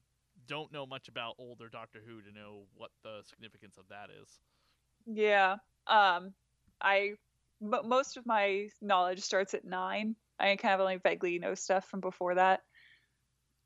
don't 0.46 0.72
know 0.72 0.86
much 0.86 1.08
about 1.08 1.34
older 1.38 1.68
Doctor 1.68 2.00
Who 2.06 2.22
to 2.22 2.32
know 2.32 2.66
what 2.74 2.90
the 3.02 3.22
significance 3.24 3.76
of 3.78 3.88
that 3.88 4.10
is. 4.10 4.40
Yeah. 5.06 5.56
Um 5.86 6.34
I 6.80 7.14
m- 7.62 7.88
most 7.88 8.16
of 8.16 8.26
my 8.26 8.68
knowledge 8.80 9.20
starts 9.20 9.54
at 9.54 9.64
9. 9.64 10.16
I 10.38 10.56
kind 10.56 10.74
of 10.74 10.80
only 10.80 10.96
vaguely 10.96 11.38
know 11.38 11.54
stuff 11.54 11.88
from 11.88 12.00
before 12.00 12.34
that. 12.36 12.62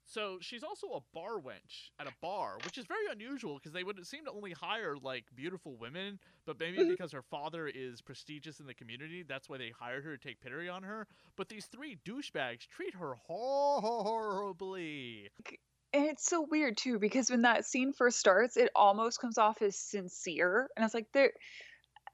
So 0.06 0.38
she's 0.40 0.62
also 0.62 0.88
a 0.92 1.00
bar 1.14 1.40
wench 1.40 1.90
at 1.98 2.06
a 2.06 2.12
bar, 2.20 2.58
which 2.64 2.76
is 2.76 2.86
very 2.86 3.06
unusual 3.10 3.54
because 3.54 3.72
they 3.72 3.84
would 3.84 4.06
seem 4.06 4.24
to 4.26 4.30
only 4.32 4.52
hire 4.52 4.96
like 4.96 5.24
beautiful 5.34 5.76
women, 5.78 6.18
but 6.44 6.60
maybe 6.60 6.84
because 6.84 7.10
her 7.12 7.22
father 7.22 7.68
is 7.68 8.02
prestigious 8.02 8.60
in 8.60 8.66
the 8.66 8.74
community, 8.74 9.22
that's 9.22 9.48
why 9.48 9.56
they 9.56 9.70
hired 9.70 10.04
her 10.04 10.16
to 10.16 10.22
take 10.22 10.40
pity 10.40 10.68
on 10.68 10.82
her. 10.82 11.06
But 11.36 11.48
these 11.48 11.66
three 11.66 11.96
douchebags 12.04 12.68
treat 12.68 12.94
her 12.94 13.14
horribly. 13.26 15.30
And 15.95 16.07
it's 16.07 16.26
so 16.28 16.42
weird 16.51 16.76
too 16.76 16.99
because 16.99 17.30
when 17.30 17.42
that 17.42 17.64
scene 17.64 17.95
first 17.95 18.18
starts, 18.18 18.59
it 18.59 18.70
almost 18.76 19.20
comes 19.20 19.38
off 19.38 19.62
as 19.62 19.78
sincere, 19.78 20.68
and 20.76 20.84
I 20.84 20.86
was 20.86 20.95
like, 20.95 21.12
there. 21.14 21.32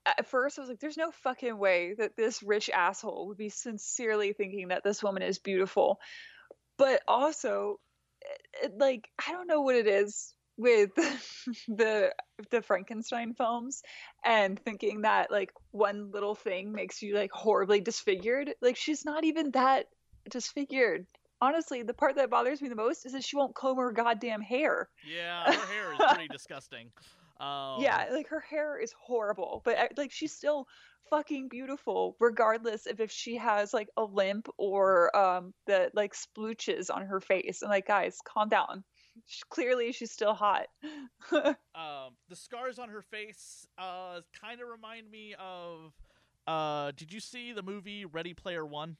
At 0.07 0.27
first, 0.29 0.59
I 0.59 0.63
was 0.63 0.69
like, 0.71 0.81
"There's 0.81 0.97
no 0.99 1.11
fucking 1.13 1.59
way 1.59 1.95
that 1.95 2.17
this 2.17 2.43
rich 2.43 2.71
asshole 2.71 3.29
would 3.29 3.39
be 3.39 3.51
sincerely 3.51 4.33
thinking 4.35 4.69
that 4.69 4.85
this 4.85 5.03
woman 5.03 5.23
is 5.23 5.39
beautiful." 5.39 6.01
But 6.79 7.03
also, 7.09 7.81
it, 8.23 8.67
it- 8.73 8.79
like, 8.79 9.09
I 9.27 9.33
don't 9.33 9.47
know 9.49 9.63
what 9.63 9.77
it 9.77 9.87
is 9.89 10.35
with 10.59 10.95
the 11.69 12.15
the 12.51 12.63
Frankenstein 12.63 13.35
films 13.35 13.83
and 14.25 14.59
thinking 14.61 15.03
that 15.03 15.31
like 15.31 15.53
one 15.73 16.11
little 16.13 16.35
thing 16.37 16.73
makes 16.73 17.03
you 17.03 17.15
like 17.17 17.33
horribly 17.33 17.81
disfigured. 17.81 18.55
Like, 18.63 18.77
she's 18.77 19.05
not 19.05 19.25
even 19.25 19.53
that 19.53 19.87
disfigured. 20.31 21.07
Honestly, 21.41 21.83
the 21.83 21.95
part 21.95 22.17
that 22.17 22.31
bothers 22.31 22.61
me 22.61 22.69
the 22.69 22.77
most 22.77 23.07
is 23.07 23.13
that 23.13 23.25
she 23.25 23.37
won't 23.37 23.55
comb 23.55 23.79
her 23.79 23.93
goddamn 23.93 24.43
hair. 24.43 24.89
Yeah, 25.07 25.45
her 25.45 25.67
hair 25.73 25.93
is 25.93 25.99
pretty 26.13 26.29
disgusting. 26.33 26.91
Um, 27.41 27.81
yeah, 27.81 28.09
like 28.13 28.29
her 28.29 28.41
hair 28.41 28.79
is 28.79 28.93
horrible, 29.01 29.63
but 29.65 29.79
uh, 29.79 29.89
like 29.97 30.13
she's 30.13 30.33
still 30.33 30.69
fucking 31.09 31.49
beautiful, 31.49 32.17
regardless 32.21 32.87
of 32.87 33.01
if 33.01 33.11
she 33.11 33.37
has 33.37 33.73
like 33.73 33.89
a 33.97 34.05
limp 34.05 34.49
or 34.59 35.15
um 35.17 35.55
the 35.67 35.91
like 35.95 36.15
splooches 36.15 36.95
on 36.95 37.07
her 37.07 37.21
face. 37.21 37.63
And 37.63 37.71
like, 37.71 37.87
guys, 37.87 38.19
calm 38.25 38.51
down. 38.51 38.85
Sh 39.27 39.43
clearly, 39.49 39.93
she's 39.93 40.13
still 40.13 40.35
hot. 40.35 40.67
um, 41.33 42.15
the 42.29 42.37
scars 42.37 42.79
on 42.79 42.91
her 42.91 43.03
face 43.03 43.67
uh, 43.79 44.21
kind 44.41 44.61
of 44.61 44.69
remind 44.69 45.11
me 45.11 45.35
of. 45.39 45.93
Uh, 46.47 46.91
did 46.97 47.13
you 47.13 47.21
see 47.21 47.53
the 47.53 47.63
movie 47.63 48.05
Ready 48.05 48.35
Player 48.35 48.67
One? 48.67 48.97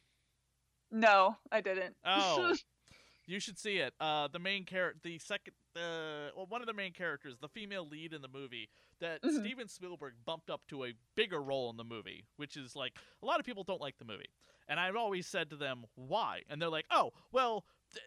No, 0.91 1.37
I 1.53 1.61
didn't. 1.61 1.97
Oh, 2.05 2.55
you 3.27 3.41
should 3.41 3.59
see 3.59 3.77
it. 3.77 3.95
Uh, 4.01 4.29
the 4.29 4.39
main 4.39 4.65
character, 4.65 5.01
the 5.05 5.19
second, 5.19 5.55
uh, 5.77 6.31
well, 6.37 6.47
one 6.49 6.61
of 6.61 6.67
the 6.67 6.73
main 6.75 6.93
characters, 6.93 7.37
the 7.41 7.49
female 7.49 7.87
lead 7.89 8.13
in 8.13 8.23
the 8.23 8.29
movie, 8.29 8.69
that 9.01 9.23
Mhm. 9.23 9.39
Steven 9.41 9.69
Spielberg 9.69 10.15
bumped 10.25 10.51
up 10.51 10.63
to 10.69 10.85
a 10.85 10.93
bigger 11.15 11.41
role 11.41 11.71
in 11.71 11.77
the 11.77 11.85
movie, 11.85 12.25
which 12.37 12.57
is 12.57 12.75
like 12.77 12.95
a 13.23 13.27
lot 13.27 13.39
of 13.41 13.47
people 13.47 13.65
don't 13.65 13.81
like 13.81 13.99
the 13.99 14.05
movie, 14.05 14.29
and 14.69 14.79
I've 14.81 14.97
always 14.97 15.27
said 15.27 15.51
to 15.51 15.57
them 15.57 15.85
why, 15.95 16.43
and 16.49 16.61
they're 16.61 16.69
like, 16.69 16.87
oh, 16.91 17.13
well. 17.33 17.65
th- 17.93 18.05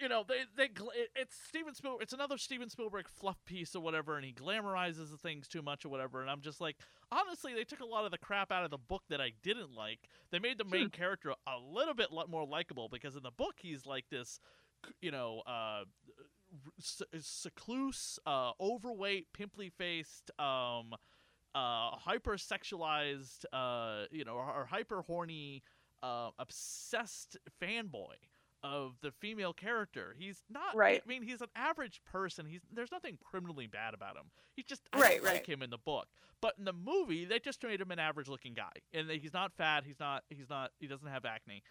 You 0.00 0.08
know, 0.08 0.24
they 0.26 0.40
they 0.56 0.68
it's 1.14 1.36
Steven 1.48 1.74
Spielberg. 1.74 2.02
It's 2.02 2.12
another 2.12 2.36
Steven 2.36 2.68
Spielberg 2.68 3.08
fluff 3.08 3.36
piece 3.44 3.76
or 3.76 3.80
whatever, 3.80 4.16
and 4.16 4.24
he 4.24 4.32
glamorizes 4.32 5.10
the 5.12 5.16
things 5.16 5.46
too 5.46 5.62
much 5.62 5.84
or 5.84 5.90
whatever. 5.90 6.20
And 6.20 6.28
I'm 6.30 6.40
just 6.40 6.60
like, 6.60 6.76
honestly, 7.12 7.54
they 7.54 7.64
took 7.64 7.80
a 7.80 7.84
lot 7.84 8.04
of 8.04 8.10
the 8.10 8.18
crap 8.18 8.50
out 8.50 8.64
of 8.64 8.70
the 8.70 8.78
book 8.78 9.02
that 9.10 9.20
I 9.20 9.32
didn't 9.42 9.74
like. 9.74 10.00
They 10.30 10.38
made 10.38 10.58
the 10.58 10.64
main 10.64 10.88
character 10.88 11.32
a 11.46 11.58
little 11.58 11.94
bit 11.94 12.08
more 12.28 12.46
likable 12.46 12.88
because 12.88 13.16
in 13.16 13.22
the 13.22 13.30
book 13.30 13.56
he's 13.60 13.86
like 13.86 14.06
this, 14.10 14.40
you 15.00 15.10
know, 15.10 15.42
uh, 15.46 15.84
secluse, 17.20 18.18
uh, 18.26 18.52
overweight, 18.60 19.26
pimply 19.32 19.70
faced, 19.70 20.30
um, 20.38 20.94
uh, 21.54 21.90
hyper 21.96 22.36
sexualized, 22.36 23.44
uh, 23.52 24.04
you 24.10 24.24
know, 24.24 24.34
or, 24.34 24.62
or 24.62 24.66
hyper 24.66 25.02
horny, 25.02 25.62
uh, 26.02 26.30
obsessed 26.38 27.36
fanboy 27.60 28.16
of 28.62 28.92
the 29.02 29.10
female 29.10 29.52
character. 29.52 30.14
He's 30.18 30.42
not 30.50 30.74
Right. 30.76 31.02
I 31.04 31.08
mean, 31.08 31.22
he's 31.22 31.40
an 31.40 31.48
average 31.56 32.00
person. 32.04 32.46
He's 32.46 32.60
there's 32.72 32.92
nothing 32.92 33.18
criminally 33.22 33.66
bad 33.66 33.94
about 33.94 34.16
him. 34.16 34.30
He's 34.54 34.66
just 34.66 34.82
I 34.92 35.00
Right, 35.00 35.16
don't 35.16 35.24
like 35.24 35.34
right. 35.34 35.46
him 35.46 35.62
in 35.62 35.70
the 35.70 35.78
book. 35.78 36.06
But 36.40 36.54
in 36.58 36.64
the 36.64 36.72
movie, 36.72 37.24
they 37.24 37.38
just 37.38 37.62
made 37.62 37.80
him 37.80 37.90
an 37.90 37.98
average 37.98 38.28
looking 38.28 38.54
guy. 38.54 38.72
And 38.92 39.10
he's 39.10 39.32
not 39.32 39.52
fat, 39.52 39.84
he's 39.84 40.00
not 40.00 40.24
he's 40.28 40.48
not 40.50 40.70
he 40.80 40.86
doesn't 40.86 41.08
have 41.08 41.24
acne. 41.24 41.62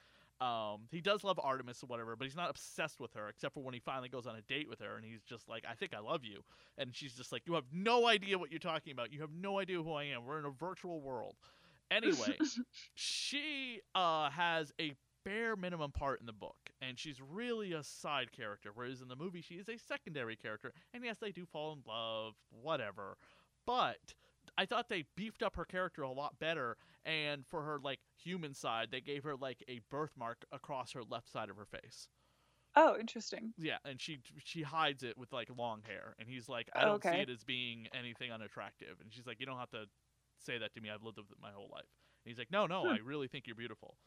Um, 0.41 0.87
he 0.89 1.01
does 1.01 1.23
love 1.23 1.39
Artemis 1.41 1.83
or 1.83 1.85
whatever, 1.87 2.15
but 2.15 2.25
he's 2.25 2.35
not 2.35 2.49
obsessed 2.49 2.99
with 2.99 3.13
her, 3.13 3.29
except 3.29 3.53
for 3.53 3.61
when 3.63 3.75
he 3.75 3.79
finally 3.79 4.09
goes 4.09 4.25
on 4.25 4.35
a 4.35 4.41
date 4.41 4.67
with 4.67 4.79
her, 4.79 4.95
and 4.95 5.05
he's 5.05 5.21
just 5.21 5.47
like, 5.47 5.65
"I 5.69 5.75
think 5.75 5.93
I 5.93 5.99
love 5.99 6.25
you," 6.25 6.43
and 6.79 6.95
she's 6.95 7.13
just 7.13 7.31
like, 7.31 7.43
"You 7.45 7.53
have 7.53 7.65
no 7.71 8.07
idea 8.07 8.39
what 8.39 8.49
you're 8.49 8.59
talking 8.59 8.91
about. 8.91 9.13
You 9.13 9.21
have 9.21 9.29
no 9.31 9.59
idea 9.59 9.83
who 9.83 9.93
I 9.93 10.05
am. 10.05 10.25
We're 10.25 10.39
in 10.39 10.45
a 10.45 10.49
virtual 10.49 10.99
world." 10.99 11.35
Anyway, 11.91 12.37
she 12.95 13.81
uh, 13.93 14.31
has 14.31 14.71
a 14.81 14.95
bare 15.23 15.55
minimum 15.55 15.91
part 15.91 16.19
in 16.19 16.25
the 16.25 16.33
book, 16.33 16.71
and 16.81 16.97
she's 16.99 17.21
really 17.21 17.73
a 17.73 17.83
side 17.83 18.31
character, 18.31 18.71
whereas 18.73 19.01
in 19.01 19.07
the 19.07 19.15
movie 19.15 19.41
she 19.41 19.55
is 19.55 19.69
a 19.69 19.77
secondary 19.77 20.35
character. 20.35 20.73
And 20.93 21.03
yes, 21.03 21.17
they 21.19 21.31
do 21.31 21.45
fall 21.45 21.73
in 21.73 21.79
love, 21.87 22.33
whatever. 22.49 23.17
but 23.65 24.13
I 24.57 24.65
thought 24.65 24.89
they 24.89 25.05
beefed 25.15 25.43
up 25.43 25.55
her 25.55 25.65
character 25.65 26.01
a 26.01 26.11
lot 26.11 26.37
better. 26.39 26.75
And 27.05 27.45
for 27.47 27.63
her 27.63 27.79
like 27.81 27.99
human 28.21 28.53
side, 28.53 28.89
they 28.91 29.01
gave 29.01 29.23
her 29.23 29.35
like 29.35 29.63
a 29.67 29.79
birthmark 29.89 30.45
across 30.51 30.91
her 30.91 31.01
left 31.03 31.31
side 31.31 31.49
of 31.49 31.55
her 31.57 31.65
face. 31.65 32.07
Oh, 32.75 32.95
interesting. 32.99 33.53
Yeah, 33.57 33.77
and 33.85 33.99
she 33.99 34.19
she 34.43 34.61
hides 34.61 35.03
it 35.03 35.17
with 35.17 35.31
like 35.33 35.49
long 35.57 35.81
hair, 35.87 36.15
and 36.19 36.27
he's 36.29 36.47
like, 36.47 36.69
I 36.75 36.85
don't 36.85 37.03
see 37.03 37.09
it 37.09 37.29
as 37.29 37.43
being 37.43 37.87
anything 37.93 38.31
unattractive, 38.31 38.99
and 39.01 39.11
she's 39.11 39.25
like, 39.27 39.39
you 39.39 39.45
don't 39.45 39.57
have 39.57 39.71
to 39.71 39.85
say 40.37 40.57
that 40.57 40.73
to 40.75 40.81
me. 40.81 40.89
I've 40.89 41.03
lived 41.03 41.17
with 41.17 41.31
it 41.31 41.37
my 41.41 41.51
whole 41.51 41.69
life. 41.71 41.85
And 42.23 42.31
he's 42.31 42.37
like, 42.37 42.51
no, 42.51 42.65
no, 42.67 42.83
Hmm. 42.83 42.89
I 42.91 42.97
really 43.03 43.27
think 43.27 43.45
you're 43.47 43.55
beautiful. 43.55 43.97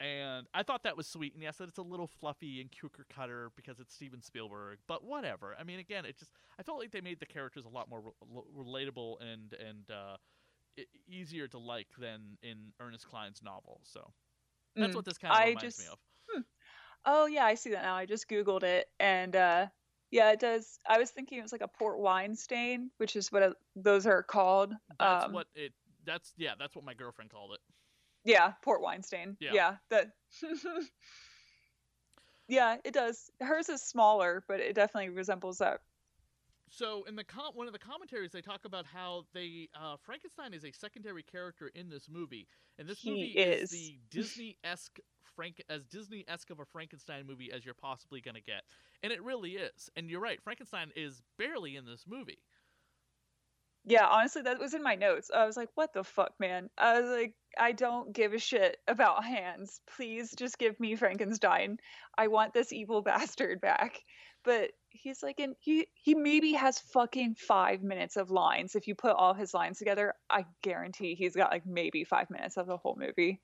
And 0.00 0.46
I 0.54 0.62
thought 0.62 0.82
that 0.84 0.96
was 0.96 1.06
sweet, 1.06 1.34
and 1.34 1.42
yes, 1.42 1.58
that 1.58 1.68
it's 1.68 1.78
a 1.78 1.82
little 1.82 2.06
fluffy 2.06 2.62
and 2.62 2.70
cooker 2.80 3.04
cutter 3.14 3.50
because 3.54 3.80
it's 3.80 3.94
Steven 3.94 4.22
Spielberg, 4.22 4.78
but 4.86 5.04
whatever. 5.04 5.54
I 5.60 5.62
mean, 5.62 5.78
again, 5.78 6.06
it 6.06 6.18
just 6.18 6.32
I 6.58 6.62
felt 6.62 6.78
like 6.78 6.90
they 6.90 7.02
made 7.02 7.20
the 7.20 7.26
characters 7.26 7.66
a 7.66 7.68
lot 7.68 7.90
more 7.90 8.00
re- 8.00 8.42
relatable 8.56 9.20
and 9.20 9.52
and 9.52 9.90
uh, 9.90 10.16
easier 11.06 11.48
to 11.48 11.58
like 11.58 11.88
than 11.98 12.38
in 12.42 12.72
Ernest 12.80 13.06
Cline's 13.06 13.42
novel. 13.42 13.82
So 13.84 14.10
that's 14.78 14.94
Mm. 14.94 14.96
what 14.96 15.04
this 15.04 15.18
kind 15.18 15.34
of 15.34 15.38
I 15.38 15.48
reminds 15.48 15.62
just 15.64 15.80
me 15.80 15.86
of. 15.92 15.98
Oh 17.04 17.26
yeah, 17.26 17.44
I 17.44 17.54
see 17.54 17.70
that 17.70 17.82
now. 17.82 17.94
I 17.94 18.06
just 18.06 18.28
googled 18.28 18.62
it, 18.62 18.88
and 18.98 19.34
uh, 19.34 19.66
yeah, 20.10 20.32
it 20.32 20.40
does. 20.40 20.78
I 20.88 20.98
was 20.98 21.10
thinking 21.10 21.38
it 21.38 21.42
was 21.42 21.52
like 21.52 21.62
a 21.62 21.68
port 21.68 21.98
wine 21.98 22.34
stain, 22.34 22.90
which 22.98 23.16
is 23.16 23.32
what 23.32 23.42
uh 23.42 23.52
those 23.76 24.06
are 24.06 24.22
called. 24.22 24.74
That's 24.98 25.24
um, 25.24 25.32
what 25.32 25.46
it. 25.54 25.72
That's 26.04 26.32
yeah. 26.36 26.54
That's 26.58 26.74
what 26.74 26.84
my 26.84 26.94
girlfriend 26.94 27.30
called 27.30 27.52
it. 27.52 27.60
Yeah, 28.24 28.52
port 28.62 28.82
wine 28.82 29.02
stain. 29.02 29.36
Yeah. 29.40 29.52
Yeah, 29.52 29.76
that. 29.90 30.10
yeah, 32.48 32.76
it 32.84 32.92
does. 32.92 33.30
Hers 33.40 33.68
is 33.68 33.82
smaller, 33.82 34.44
but 34.48 34.60
it 34.60 34.74
definitely 34.74 35.10
resembles 35.10 35.58
that. 35.58 35.80
So 36.70 37.04
in 37.08 37.16
the 37.16 37.24
com- 37.24 37.54
one 37.54 37.66
of 37.66 37.72
the 37.72 37.78
commentaries, 37.78 38.30
they 38.30 38.40
talk 38.40 38.64
about 38.64 38.86
how 38.86 39.24
they 39.34 39.68
uh, 39.74 39.96
Frankenstein 40.02 40.54
is 40.54 40.64
a 40.64 40.70
secondary 40.70 41.22
character 41.22 41.70
in 41.74 41.90
this 41.90 42.08
movie, 42.08 42.46
and 42.78 42.88
this 42.88 43.00
He 43.00 43.10
movie 43.10 43.32
is. 43.32 43.70
the 43.70 43.98
Disney 44.10 44.56
esque 44.62 45.00
Frank 45.34 45.62
as 45.68 45.84
Disney 45.86 46.24
esque 46.28 46.50
of 46.50 46.60
a 46.60 46.64
Frankenstein 46.64 47.26
movie 47.26 47.50
as 47.52 47.64
you're 47.64 47.74
possibly 47.74 48.20
gonna 48.20 48.40
get, 48.40 48.62
and 49.02 49.12
it 49.12 49.22
really 49.22 49.52
is. 49.52 49.90
And 49.96 50.08
you're 50.08 50.20
right, 50.20 50.40
Frankenstein 50.40 50.92
is 50.94 51.22
barely 51.38 51.74
in 51.74 51.86
this 51.86 52.04
movie. 52.06 52.38
Yeah, 53.84 54.06
honestly, 54.06 54.42
that 54.42 54.58
was 54.58 54.74
in 54.74 54.82
my 54.82 54.94
notes. 54.94 55.30
I 55.34 55.46
was 55.46 55.56
like, 55.56 55.70
what 55.74 55.92
the 55.94 56.04
fuck, 56.04 56.32
man? 56.38 56.68
I 56.76 57.00
was 57.00 57.10
like, 57.10 57.34
I 57.58 57.72
don't 57.72 58.12
give 58.12 58.34
a 58.34 58.38
shit 58.38 58.76
about 58.86 59.24
hands. 59.24 59.80
Please 59.96 60.34
just 60.36 60.58
give 60.58 60.78
me 60.78 60.96
Frankenstein. 60.96 61.78
I 62.16 62.28
want 62.28 62.52
this 62.52 62.72
evil 62.72 63.02
bastard 63.02 63.60
back. 63.60 64.00
But 64.44 64.70
he's 64.88 65.22
like, 65.22 65.38
and 65.38 65.54
he 65.60 65.86
he 65.94 66.14
maybe 66.14 66.52
has 66.54 66.78
fucking 66.78 67.34
five 67.34 67.82
minutes 67.82 68.16
of 68.16 68.30
lines. 68.30 68.74
If 68.74 68.86
you 68.86 68.94
put 68.94 69.12
all 69.16 69.34
his 69.34 69.52
lines 69.52 69.78
together, 69.78 70.14
I 70.30 70.46
guarantee 70.62 71.14
he's 71.14 71.36
got 71.36 71.50
like 71.50 71.66
maybe 71.66 72.04
five 72.04 72.30
minutes 72.30 72.56
of 72.56 72.66
the 72.66 72.78
whole 72.78 72.96
movie. 72.98 73.40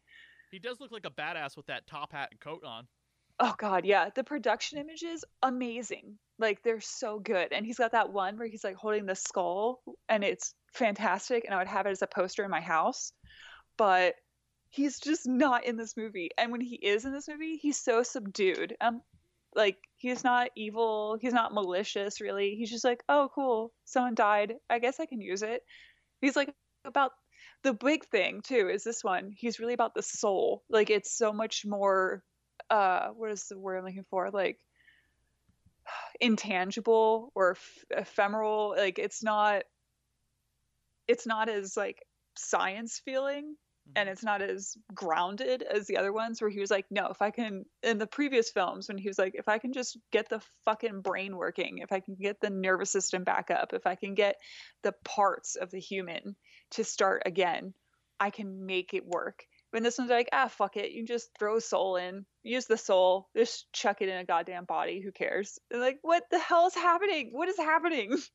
He 0.51 0.59
does 0.59 0.81
look 0.81 0.93
like 0.93 1.05
a 1.05 1.11
badass 1.11 1.57
with 1.57 1.67
that 1.67 1.87
top 1.87 2.13
hat 2.13 2.29
and 2.31 2.41
coat 2.41 2.63
on. 2.65 2.87
Oh 3.39 3.55
god, 3.59 3.85
yeah. 3.85 4.11
The 4.15 4.25
production 4.25 4.79
images, 4.79 5.25
amazing. 5.43 6.19
Like 6.39 6.63
they're 6.63 6.81
so 6.81 7.19
good. 7.19 7.53
And 7.53 7.67
he's 7.67 7.79
got 7.79 7.93
that 7.93 8.13
one 8.13 8.37
where 8.39 8.49
he's 8.49 8.65
like 8.65 8.77
holding 8.77 9.07
the 9.07 9.15
skull 9.15 9.83
and 10.09 10.25
it's 10.25 10.55
fantastic 10.73 11.45
and 11.45 11.55
I 11.55 11.59
would 11.59 11.67
have 11.67 11.87
it 11.87 11.91
as 11.91 12.03
a 12.03 12.07
poster 12.07 12.45
in 12.45 12.51
my 12.51 12.61
house. 12.61 13.13
But 13.79 14.17
he's 14.71 15.01
just 15.01 15.27
not 15.27 15.65
in 15.67 15.77
this 15.77 15.97
movie. 15.97 16.31
And 16.39 16.53
when 16.53 16.61
he 16.63 16.77
is 16.77 17.05
in 17.05 17.13
this 17.13 17.29
movie, 17.29 17.57
he's 17.57 17.79
so 17.79 18.03
subdued. 18.03 18.77
Um 18.81 19.03
like 19.55 19.79
he's 19.97 20.25
not 20.25 20.51
evil, 20.57 21.19
he's 21.21 21.33
not 21.33 21.55
malicious 21.55 22.21
really. 22.21 22.57
He's 22.57 22.71
just 22.71 22.85
like, 22.85 23.03
"Oh, 23.09 23.31
cool. 23.35 23.73
Someone 23.87 24.15
died. 24.15 24.55
I 24.71 24.79
guess 24.81 25.01
I 25.01 25.07
can 25.07 25.21
use 25.23 25.43
it." 25.43 25.63
He's 26.21 26.37
like 26.37 26.55
about 26.85 27.13
the 27.63 27.75
big 27.75 28.05
thing 28.07 28.43
too 28.43 28.69
is 28.71 28.85
this 28.85 29.05
one. 29.05 29.33
He's 29.37 29.59
really 29.61 29.75
about 29.75 29.95
the 29.95 30.03
soul. 30.03 30.65
Like 30.71 30.91
it's 30.91 31.17
so 31.17 31.33
much 31.33 31.65
more 31.67 32.23
uh 32.71 33.09
what 33.09 33.31
is 33.31 33.45
the 33.49 33.59
word 33.59 33.79
I'm 33.79 33.85
looking 33.85 34.07
for? 34.11 34.31
Like 34.31 34.59
intangible 36.21 37.33
or 37.35 37.53
eph- 37.53 37.85
ephemeral. 37.91 38.75
Like 38.77 38.99
it's 38.99 39.23
not 39.23 39.65
it's 41.09 41.27
not 41.27 41.49
as 41.49 41.77
like 41.77 42.05
science 42.37 43.01
feeling 43.05 43.57
and 43.95 44.09
it's 44.09 44.25
not 44.25 44.43
as 44.43 44.77
grounded 44.95 45.63
as 45.63 45.87
the 45.87 45.97
other 45.97 46.13
ones 46.13 46.41
where 46.41 46.51
he 46.51 46.59
was 46.59 46.71
like 46.71 46.87
no 46.91 47.09
if 47.09 47.23
i 47.23 47.31
can 47.31 47.65
in 47.83 47.99
the 47.99 48.07
previous 48.07 48.51
films 48.51 48.89
when 48.89 48.99
he 48.99 49.09
was 49.09 49.19
like 49.19 49.35
if 49.35 49.49
i 49.49 49.59
can 49.59 49.73
just 49.73 49.97
get 50.11 50.29
the 50.29 50.41
fucking 50.65 51.01
brain 51.03 51.37
working 51.37 51.79
if 51.79 51.93
i 51.93 52.01
can 52.01 52.17
get 52.17 52.41
the 52.41 52.51
nervous 52.51 52.91
system 52.91 53.23
back 53.23 53.51
up 53.51 53.73
if 53.73 53.87
i 53.87 53.95
can 53.95 54.15
get 54.15 54.37
the 54.83 54.93
parts 55.05 55.55
of 55.55 55.71
the 55.71 55.79
human 55.79 56.35
to 56.71 56.83
start 56.83 57.23
again 57.27 57.73
i 58.19 58.31
can 58.31 58.67
make 58.67 58.93
it 58.93 59.07
work 59.07 59.45
when 59.71 59.83
this 59.83 59.99
one's 59.99 60.11
like 60.11 60.29
ah 60.33 60.49
fuck 60.49 60.77
it 60.77 60.91
you 60.93 60.99
can 61.01 61.07
just 61.07 61.29
throw 61.39 61.59
soul 61.59 61.97
in 61.97 62.25
use 62.43 62.67
the 62.67 62.77
soul 62.79 63.29
just 63.37 63.67
chuck 63.73 64.01
it 64.01 64.09
in 64.09 64.17
a 64.19 64.25
goddamn 64.25 64.65
body 64.65 65.01
who 65.01 65.13
cares 65.13 65.59
And 65.71 65.81
like 65.81 65.99
what 66.03 66.25
the 66.31 66.39
hell 66.39 66.67
is 66.67 66.75
happening 66.75 67.31
what 67.33 67.49
is 67.49 67.59
happening 67.59 68.17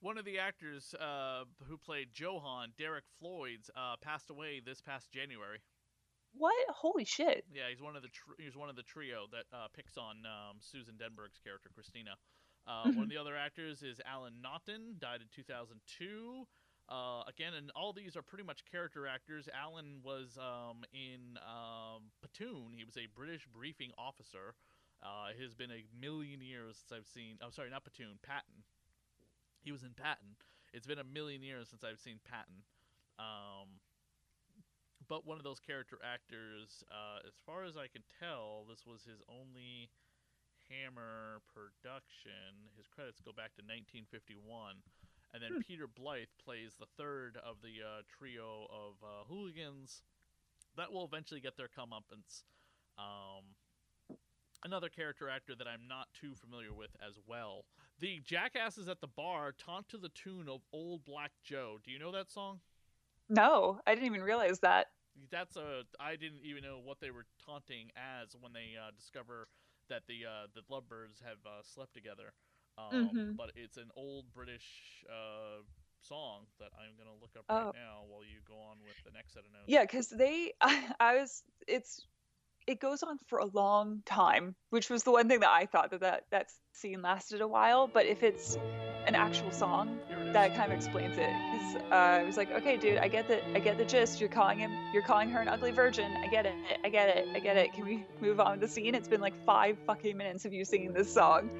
One 0.00 0.18
of 0.18 0.24
the 0.26 0.38
actors 0.38 0.94
uh, 1.00 1.44
who 1.66 1.78
played 1.78 2.08
Johan, 2.14 2.72
Derek 2.78 3.04
Fowlds, 3.18 3.70
uh, 3.74 3.96
passed 4.02 4.28
away 4.30 4.60
this 4.64 4.80
past 4.80 5.10
January. 5.10 5.58
what 6.34 6.54
holy 6.68 7.04
shit 7.04 7.44
Yeah, 7.52 7.64
he's 7.70 7.80
one 7.82 7.96
of 7.96 8.02
the 8.02 8.08
tr- 8.08 8.38
he's 8.38 8.54
one 8.56 8.68
of 8.68 8.76
the 8.76 8.82
trio 8.84 9.24
that 9.32 9.46
uh, 9.56 9.66
picks 9.74 9.96
on 9.96 10.22
um, 10.26 10.58
Susan 10.60 10.94
Denberg's 10.94 11.40
character 11.42 11.70
Christina. 11.74 12.12
Uh, 12.68 12.90
One 12.92 13.04
of 13.04 13.08
the 13.08 13.16
other 13.16 13.36
actors 13.36 13.82
is 13.82 14.00
Alan 14.04 14.34
Naughton, 14.42 14.96
died 15.00 15.20
in 15.22 15.28
2002. 15.34 16.44
Uh, 16.88 17.22
again, 17.26 17.54
and 17.54 17.70
all 17.74 17.92
these 17.92 18.16
are 18.16 18.22
pretty 18.22 18.44
much 18.44 18.62
character 18.70 19.06
actors. 19.06 19.48
Alan 19.50 19.98
was 20.04 20.38
um, 20.38 20.84
in 20.94 21.36
um, 21.42 22.14
Platoon. 22.20 22.70
He 22.76 22.84
was 22.84 22.96
a 22.96 23.10
British 23.14 23.46
briefing 23.52 23.90
officer. 23.98 24.54
Uh, 25.02 25.34
it 25.34 25.42
has 25.42 25.54
been 25.54 25.70
a 25.70 25.84
million 26.00 26.40
years 26.40 26.78
since 26.78 26.92
I've 26.94 27.08
seen. 27.10 27.38
I'm 27.42 27.50
sorry, 27.50 27.70
not 27.70 27.82
Platoon. 27.82 28.18
Patton. 28.22 28.62
He 29.62 29.72
was 29.72 29.82
in 29.82 29.98
Patton. 29.98 30.38
It's 30.72 30.86
been 30.86 31.00
a 31.00 31.04
million 31.04 31.42
years 31.42 31.68
since 31.68 31.82
I've 31.82 31.98
seen 31.98 32.20
Patton. 32.22 32.62
Um, 33.18 33.82
but 35.08 35.26
one 35.26 35.38
of 35.38 35.44
those 35.44 35.58
character 35.58 35.98
actors, 36.02 36.84
uh, 36.90 37.26
as 37.26 37.34
far 37.46 37.64
as 37.64 37.76
I 37.76 37.86
can 37.86 38.02
tell, 38.18 38.66
this 38.68 38.86
was 38.86 39.02
his 39.02 39.22
only 39.26 39.90
Hammer 40.70 41.42
production. 41.54 42.70
His 42.76 42.86
credits 42.90 43.22
go 43.22 43.30
back 43.30 43.54
to 43.58 43.62
1951. 43.62 44.82
And 45.34 45.42
then 45.42 45.50
Hmm. 45.56 45.60
Peter 45.60 45.86
Blythe 45.86 46.28
plays 46.42 46.74
the 46.78 46.86
third 46.96 47.36
of 47.44 47.56
the 47.62 47.82
uh, 47.84 48.02
trio 48.18 48.66
of 48.70 48.94
uh, 49.02 49.24
hooligans 49.28 50.02
that 50.76 50.92
will 50.92 51.04
eventually 51.04 51.40
get 51.40 51.56
their 51.56 51.68
comeuppance. 51.68 52.44
Um, 52.98 53.54
another 54.64 54.88
character 54.88 55.28
actor 55.28 55.54
that 55.54 55.66
I'm 55.66 55.86
not 55.88 56.08
too 56.18 56.34
familiar 56.34 56.72
with 56.72 56.90
as 57.06 57.18
well. 57.26 57.64
The 57.98 58.20
jackasses 58.24 58.88
at 58.88 59.00
the 59.00 59.06
bar 59.08 59.52
taunt 59.52 59.88
to 59.90 59.98
the 59.98 60.08
tune 60.10 60.48
of 60.48 60.60
Old 60.72 61.04
Black 61.04 61.32
Joe. 61.44 61.78
Do 61.84 61.90
you 61.90 61.98
know 61.98 62.12
that 62.12 62.30
song? 62.30 62.60
no 63.28 63.80
i 63.86 63.94
didn't 63.94 64.06
even 64.06 64.22
realize 64.22 64.60
that 64.60 64.86
That's 65.30 65.56
a. 65.56 65.82
I 65.98 66.16
didn't 66.16 66.42
even 66.44 66.62
know 66.62 66.78
what 66.82 67.00
they 67.00 67.10
were 67.10 67.26
taunting 67.44 67.90
as 67.96 68.36
when 68.38 68.52
they 68.52 68.76
uh, 68.76 68.90
discover 68.96 69.48
that 69.88 70.02
the 70.06 70.26
uh, 70.26 70.46
the 70.54 70.60
lovebirds 70.72 71.20
have 71.24 71.38
uh, 71.46 71.62
slept 71.62 71.94
together. 71.94 72.34
Um, 72.78 73.08
Mhm. 73.10 73.36
But 73.36 73.52
it's 73.56 73.76
an 73.78 73.90
old 73.96 74.32
British 74.34 75.04
uh, 75.08 75.62
song 76.02 76.46
that 76.60 76.70
I'm 76.78 76.96
gonna 76.98 77.16
look 77.20 77.30
up 77.36 77.44
Oh. 77.48 77.66
right 77.66 77.74
now 77.74 78.04
while 78.08 78.22
you 78.24 78.40
go 78.46 78.54
on 78.58 78.76
with 78.84 78.96
the 79.04 79.10
next 79.12 79.32
set 79.34 79.44
of 79.44 79.52
notes. 79.52 79.64
Yeah, 79.66 79.82
because 79.82 80.08
they, 80.08 80.52
I, 80.60 80.94
I 81.00 81.16
was, 81.20 81.42
it's, 81.66 82.06
it 82.66 82.80
goes 82.80 83.02
on 83.02 83.18
for 83.28 83.38
a 83.38 83.46
long 83.46 84.02
time, 84.04 84.54
which 84.70 84.90
was 84.90 85.04
the 85.04 85.10
one 85.12 85.28
thing 85.28 85.40
that 85.40 85.50
I 85.50 85.66
thought 85.66 85.90
that 85.92 86.00
that, 86.00 86.24
that 86.32 86.46
scene 86.72 87.00
lasted 87.00 87.40
a 87.40 87.46
while. 87.48 87.86
But 87.86 88.06
if 88.06 88.22
it's 88.24 88.56
an 89.06 89.14
actual 89.14 89.52
song, 89.52 90.00
that 90.32 90.54
kind 90.56 90.72
of 90.72 90.76
explains 90.76 91.16
it. 91.16 91.30
Because 91.30 91.76
uh, 91.92 91.94
I 91.94 92.22
was 92.24 92.36
like, 92.36 92.50
okay, 92.50 92.76
dude, 92.76 92.98
I 92.98 93.06
get 93.08 93.28
the, 93.28 93.40
I 93.56 93.60
get 93.60 93.78
the 93.78 93.84
gist. 93.84 94.20
You're 94.20 94.28
calling 94.28 94.58
him, 94.58 94.72
you're 94.92 95.04
calling 95.04 95.30
her 95.30 95.40
an 95.40 95.48
ugly 95.48 95.70
virgin. 95.70 96.10
I 96.16 96.26
get 96.26 96.44
it. 96.44 96.54
I 96.84 96.88
get 96.88 97.16
it. 97.16 97.28
I 97.34 97.38
get 97.38 97.56
it. 97.56 97.72
Can 97.72 97.84
we 97.86 98.04
move 98.20 98.40
on 98.40 98.52
with 98.52 98.60
the 98.60 98.68
scene? 98.68 98.94
It's 98.96 99.08
been 99.08 99.20
like 99.20 99.34
five 99.46 99.78
fucking 99.86 100.16
minutes 100.16 100.44
of 100.44 100.52
you 100.52 100.64
singing 100.64 100.92
this 100.92 101.12
song, 101.14 101.50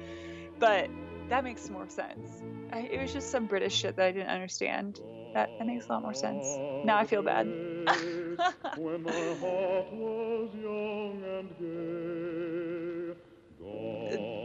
but 0.59 0.89
that 1.29 1.43
makes 1.43 1.69
more 1.69 1.89
sense. 1.89 2.41
I, 2.71 2.79
it 2.79 3.01
was 3.01 3.13
just 3.13 3.31
some 3.31 3.45
British 3.45 3.75
shit 3.75 3.95
that 3.95 4.05
I 4.05 4.11
didn't 4.11 4.29
understand. 4.29 4.99
That, 5.33 5.49
that 5.57 5.67
makes 5.67 5.87
a 5.87 5.93
lot 5.93 6.01
more 6.01 6.13
sense. 6.13 6.45
Now 6.85 6.97
I 6.97 7.05
feel 7.05 7.21
bad. 7.21 7.47
when 8.77 9.03
my 9.03 9.11
heart 9.11 9.93
was 9.93 10.49
young 10.55 11.23
and 11.23 11.49
gay. 11.59 13.13
Gone 13.59 14.37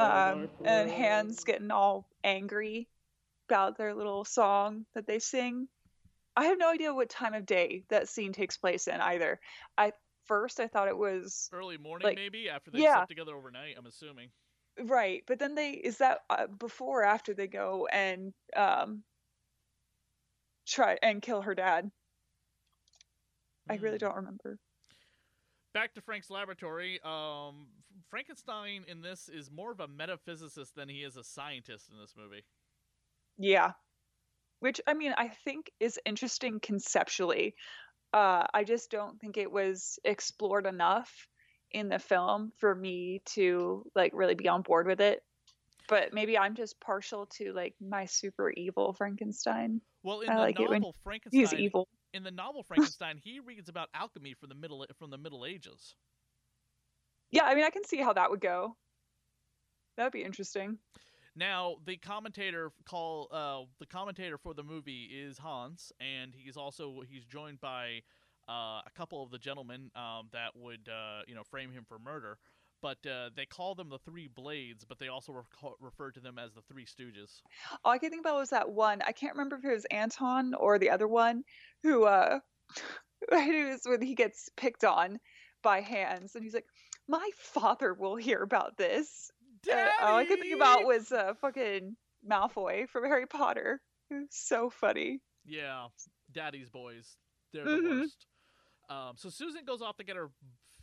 um, 0.00 0.48
and 0.64 0.90
Hans 0.90 1.44
getting 1.44 1.70
all 1.70 2.08
angry 2.24 2.88
about 3.48 3.76
their 3.76 3.94
little 3.94 4.24
song 4.24 4.86
that 4.94 5.06
they 5.06 5.18
sing. 5.18 5.68
I 6.36 6.46
have 6.46 6.58
no 6.58 6.70
idea 6.70 6.94
what 6.94 7.10
time 7.10 7.34
of 7.34 7.44
day 7.44 7.84
that 7.90 8.08
scene 8.08 8.32
takes 8.32 8.56
place 8.56 8.86
in 8.86 9.00
either. 9.00 9.40
I 9.76 9.92
first 10.26 10.60
I 10.60 10.68
thought 10.68 10.88
it 10.88 10.96
was 10.96 11.50
Early 11.52 11.76
morning, 11.76 12.06
like- 12.06 12.16
maybe 12.16 12.48
after 12.48 12.70
they 12.70 12.80
yeah. 12.80 12.94
slept 12.94 13.08
together 13.08 13.34
overnight. 13.34 13.74
I'm 13.76 13.86
assuming. 13.86 14.30
Right, 14.78 15.22
but 15.26 15.38
then 15.38 15.54
they 15.54 15.72
is 15.72 15.98
that 15.98 16.20
uh, 16.30 16.46
before 16.46 17.02
or 17.02 17.04
after 17.04 17.34
they 17.34 17.46
go 17.46 17.86
and 17.92 18.32
um, 18.56 19.04
try 20.66 20.96
and 21.02 21.22
kill 21.22 21.42
her 21.42 21.54
dad. 21.54 21.90
I 23.70 23.76
really 23.76 23.96
Hmm. 23.96 23.98
don't 23.98 24.16
remember. 24.16 24.58
Back 25.72 25.94
to 25.94 26.00
Frank's 26.00 26.30
laboratory. 26.30 27.00
Um, 27.04 27.68
Frankenstein 28.08 28.84
in 28.88 29.02
this 29.02 29.28
is 29.28 29.50
more 29.50 29.70
of 29.70 29.80
a 29.80 29.86
metaphysicist 29.88 30.74
than 30.74 30.88
he 30.88 31.02
is 31.04 31.16
a 31.16 31.22
scientist 31.24 31.90
in 31.90 31.98
this 31.98 32.14
movie. 32.16 32.44
Yeah. 33.38 33.72
Which 34.60 34.80
I 34.86 34.94
mean, 34.94 35.14
I 35.16 35.28
think 35.28 35.70
is 35.80 35.98
interesting 36.04 36.60
conceptually. 36.60 37.54
Uh, 38.12 38.46
I 38.52 38.64
just 38.64 38.90
don't 38.90 39.20
think 39.20 39.36
it 39.36 39.50
was 39.50 39.98
explored 40.04 40.66
enough 40.66 41.28
in 41.72 41.88
the 41.88 41.98
film 41.98 42.52
for 42.56 42.74
me 42.74 43.22
to 43.26 43.84
like 43.94 44.12
really 44.14 44.34
be 44.34 44.48
on 44.48 44.62
board 44.62 44.86
with 44.86 45.00
it. 45.00 45.22
But 45.88 46.12
maybe 46.14 46.38
I'm 46.38 46.54
just 46.54 46.80
partial 46.80 47.26
to 47.38 47.52
like 47.52 47.74
my 47.80 48.04
super 48.06 48.50
evil 48.50 48.92
Frankenstein. 48.92 49.80
Well, 50.02 50.20
in 50.20 50.30
I 50.30 50.34
the 50.34 50.40
like 50.40 50.58
novel 50.58 50.94
Frankenstein, 51.04 51.40
he's 51.40 51.52
evil. 51.54 51.88
in 52.14 52.22
the 52.22 52.30
novel 52.30 52.62
Frankenstein, 52.68 53.18
he 53.22 53.40
reads 53.40 53.68
about 53.68 53.88
alchemy 53.94 54.34
from 54.34 54.48
the 54.50 54.54
middle 54.54 54.86
from 54.98 55.10
the 55.10 55.18
Middle 55.18 55.44
Ages. 55.44 55.94
Yeah, 57.30 57.44
I 57.44 57.54
mean, 57.54 57.64
I 57.64 57.70
can 57.70 57.84
see 57.84 57.98
how 57.98 58.12
that 58.14 58.30
would 58.30 58.40
go. 58.40 58.76
That 59.96 60.04
would 60.04 60.12
be 60.12 60.22
interesting. 60.24 60.78
Now, 61.36 61.76
the 61.86 61.96
commentator 61.96 62.72
call 62.88 63.28
uh, 63.30 63.70
the 63.78 63.86
commentator 63.86 64.36
for 64.36 64.52
the 64.52 64.62
movie 64.64 65.04
is 65.12 65.38
Hans, 65.38 65.92
and 66.00 66.34
he's 66.36 66.56
also 66.56 67.02
he's 67.08 67.24
joined 67.24 67.60
by 67.60 68.00
uh, 68.50 68.82
a 68.84 68.90
couple 68.96 69.22
of 69.22 69.30
the 69.30 69.38
gentlemen 69.38 69.90
um, 69.94 70.28
that 70.32 70.50
would 70.56 70.88
uh, 70.88 71.22
you 71.28 71.34
know 71.34 71.44
frame 71.50 71.70
him 71.72 71.84
for 71.88 71.98
murder. 71.98 72.38
But 72.82 72.98
uh, 73.06 73.28
they 73.36 73.44
call 73.44 73.74
them 73.74 73.90
the 73.90 73.98
Three 73.98 74.26
Blades, 74.34 74.86
but 74.88 74.98
they 74.98 75.08
also 75.08 75.32
reco- 75.32 75.74
refer 75.80 76.10
to 76.12 76.20
them 76.20 76.38
as 76.38 76.54
the 76.54 76.62
Three 76.62 76.86
Stooges. 76.86 77.42
All 77.84 77.92
I 77.92 77.98
can 77.98 78.10
think 78.10 78.24
about 78.24 78.36
was 78.38 78.50
that 78.50 78.70
one. 78.70 79.02
I 79.06 79.12
can't 79.12 79.34
remember 79.34 79.56
if 79.56 79.64
it 79.64 79.74
was 79.74 79.84
Anton 79.90 80.54
or 80.54 80.78
the 80.78 80.90
other 80.90 81.06
one 81.06 81.42
who 81.82 82.04
uh 82.04 82.38
it 83.32 83.70
was 83.72 83.80
when 83.84 84.00
he 84.02 84.14
gets 84.14 84.48
picked 84.56 84.84
on 84.84 85.18
by 85.62 85.80
hands 85.82 86.34
and 86.34 86.42
he's 86.42 86.54
like, 86.54 86.66
My 87.08 87.28
father 87.36 87.92
will 87.92 88.16
hear 88.16 88.42
about 88.42 88.76
this. 88.78 89.30
And 89.70 89.90
all 90.02 90.16
I 90.16 90.24
could 90.24 90.40
think 90.40 90.54
about 90.54 90.84
was 90.86 91.12
uh 91.12 91.34
fucking 91.42 91.96
Malfoy 92.28 92.88
from 92.88 93.04
Harry 93.04 93.26
Potter. 93.26 93.80
It 94.10 94.14
was 94.14 94.28
so 94.30 94.70
funny. 94.70 95.20
Yeah, 95.44 95.88
Daddy's 96.32 96.70
boys. 96.70 97.16
They're 97.52 97.64
the 97.64 97.76
Mhm. 97.76 98.00
worst. 98.00 98.26
Um, 98.90 99.12
so 99.16 99.28
Susan 99.30 99.64
goes 99.64 99.80
off 99.80 99.96
to 99.98 100.04
get 100.04 100.16
her 100.16 100.30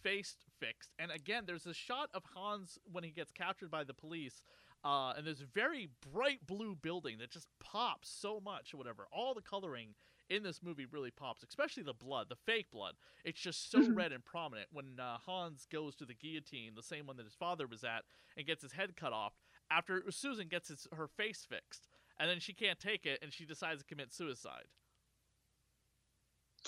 face 0.01 0.37
fixed, 0.59 0.93
and 0.97 1.11
again, 1.11 1.43
there's 1.45 1.65
a 1.65 1.73
shot 1.73 2.09
of 2.13 2.23
Hans 2.33 2.79
when 2.89 3.03
he 3.03 3.11
gets 3.11 3.31
captured 3.31 3.69
by 3.69 3.83
the 3.83 3.93
police, 3.93 4.41
uh, 4.85 5.11
and 5.17 5.27
there's 5.27 5.41
a 5.41 5.45
very 5.53 5.89
bright 6.13 6.39
blue 6.47 6.75
building 6.75 7.17
that 7.19 7.31
just 7.31 7.47
pops 7.59 8.09
so 8.09 8.39
much, 8.39 8.73
or 8.73 8.77
whatever. 8.77 9.07
All 9.11 9.33
the 9.33 9.41
coloring 9.41 9.95
in 10.29 10.43
this 10.43 10.61
movie 10.63 10.85
really 10.85 11.11
pops, 11.11 11.43
especially 11.43 11.83
the 11.83 11.93
blood, 11.93 12.27
the 12.29 12.35
fake 12.35 12.69
blood. 12.71 12.95
It's 13.25 13.41
just 13.41 13.69
so 13.71 13.79
Mhm. 13.81 13.95
red 13.95 14.11
and 14.13 14.23
prominent. 14.23 14.69
When 14.71 14.99
uh, 14.99 15.17
Hans 15.17 15.65
goes 15.65 15.95
to 15.97 16.05
the 16.05 16.13
guillotine, 16.13 16.75
the 16.75 16.83
same 16.83 17.07
one 17.07 17.17
that 17.17 17.25
his 17.25 17.35
father 17.35 17.67
was 17.67 17.83
at, 17.83 18.05
and 18.37 18.45
gets 18.45 18.61
his 18.61 18.71
head 18.73 18.95
cut 18.95 19.13
off, 19.13 19.33
after 19.69 20.09
Susan 20.11 20.47
gets 20.47 20.69
his, 20.69 20.87
her 20.95 21.07
face 21.07 21.45
fixed, 21.45 21.87
and 22.19 22.29
then 22.29 22.39
she 22.39 22.53
can't 22.53 22.79
take 22.79 23.05
it, 23.05 23.19
and 23.21 23.33
she 23.33 23.45
decides 23.45 23.81
to 23.81 23.87
commit 23.87 24.13
suicide. 24.13 24.67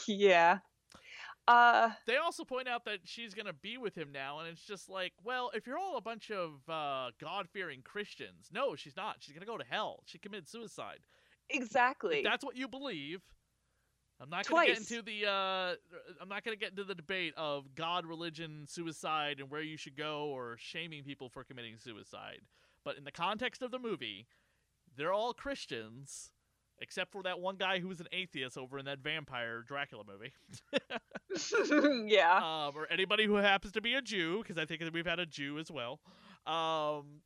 Yeah. 0.08 0.60
Uh 1.50 1.92
They 2.06 2.18
also 2.18 2.44
point 2.44 2.68
out 2.68 2.86
that 2.86 3.00
she's 3.06 3.34
gonna 3.34 3.54
be 3.54 3.78
with 3.78 3.96
him 3.98 4.12
now, 4.12 4.40
and 4.40 4.48
it's 4.48 4.64
just 4.64 4.88
like, 4.88 5.14
well, 5.24 5.50
if 5.56 5.66
you're 5.66 5.80
all 5.80 5.98
a 5.98 6.02
bunch 6.02 6.30
of 6.30 6.68
uh, 6.70 7.10
God-fearing 7.20 7.82
Christians, 7.82 8.50
no, 8.54 8.76
she's 8.76 8.96
not. 8.96 9.18
She's 9.20 9.34
gonna 9.34 9.46
go 9.48 9.58
to 9.58 9.64
hell. 9.68 10.04
She 10.06 10.20
committed 10.20 10.48
suicide. 10.48 11.00
exactly. 11.50 12.20
If 12.20 12.24
that's 12.24 12.46
what 12.46 12.56
you 12.56 12.68
believe. 12.68 13.22
I'm 14.22 14.30
not 14.30 14.46
gonna 14.48 14.68
get 14.68 14.78
into 14.78 15.02
the. 15.02 15.26
Uh, 15.28 15.76
I'm 16.22 16.28
not 16.30 16.44
gonna 16.44 16.58
get 16.58 16.72
into 16.72 16.84
the 16.84 16.94
debate 16.94 17.34
of 17.38 17.74
God, 17.74 18.06
religion, 18.06 18.66
suicide, 18.68 19.40
and 19.40 19.50
where 19.50 19.62
you 19.62 19.78
should 19.78 19.96
go, 19.96 20.26
or 20.28 20.58
shaming 20.60 21.04
people 21.04 21.30
for 21.30 21.44
committing 21.44 21.78
suicide. 21.78 22.42
But 22.84 22.98
in 22.98 23.06
the 23.06 23.12
context 23.12 23.62
of 23.62 23.72
the 23.72 23.80
movie, 23.80 24.28
they're 24.98 25.14
all 25.14 25.34
Christians, 25.34 26.32
except 26.82 27.12
for 27.12 27.24
that 27.24 27.40
one 27.40 27.56
guy 27.58 27.80
who 27.80 27.88
was 27.88 28.00
an 28.00 28.08
atheist 28.12 28.58
over 28.58 28.80
in 28.80 28.86
that 28.86 29.00
vampire 29.00 29.62
Dracula 29.62 30.04
movie. 30.08 30.34
yeah. 32.08 32.38
um, 32.68 32.74
or 32.76 32.88
anybody 32.92 33.26
who 33.26 33.36
happens 33.36 33.74
to 33.74 33.82
be 33.82 33.94
a 33.96 34.02
Jew, 34.02 34.40
because 34.42 34.58
I 34.58 34.66
think 34.66 34.82
that 34.82 34.94
we've 34.94 35.06
had 35.06 35.20
a 35.20 35.26
Jew 35.26 35.58
as 35.60 35.70
well. 35.72 36.00
Um, 36.48 37.22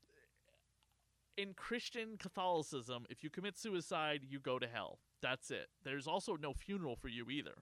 in 1.38 1.54
Christian 1.54 2.18
Catholicism, 2.18 3.06
if 3.10 3.24
you 3.24 3.30
commit 3.30 3.58
suicide, 3.58 4.22
you 4.28 4.40
go 4.40 4.60
to 4.60 4.68
hell. 4.68 5.00
That's 5.22 5.50
it. 5.52 5.68
There's 5.84 6.08
also 6.08 6.36
no 6.36 6.54
funeral 6.54 6.96
for 6.96 7.08
you 7.08 7.30
either. 7.30 7.54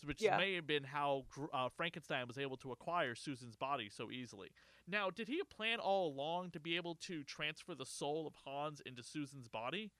So, 0.00 0.06
which 0.06 0.22
Yeah. 0.22 0.38
may 0.38 0.54
have 0.54 0.66
been 0.66 0.84
how 0.84 1.24
uh, 1.52 1.68
Frankenstein 1.68 2.26
was 2.26 2.38
able 2.38 2.56
to 2.58 2.72
acquire 2.72 3.14
Susan's 3.14 3.56
body 3.56 3.90
so 3.90 4.10
easily. 4.10 4.48
Now, 4.88 5.10
did 5.10 5.28
he 5.28 5.42
plan 5.54 5.78
all 5.78 6.08
along 6.08 6.52
to 6.52 6.60
be 6.60 6.76
able 6.76 6.94
to 7.06 7.22
transfer 7.24 7.74
the 7.74 7.84
soul 7.84 8.26
of 8.26 8.34
Hans 8.44 8.80
into 8.86 9.02
Susan's 9.02 9.48
body? 9.48 9.90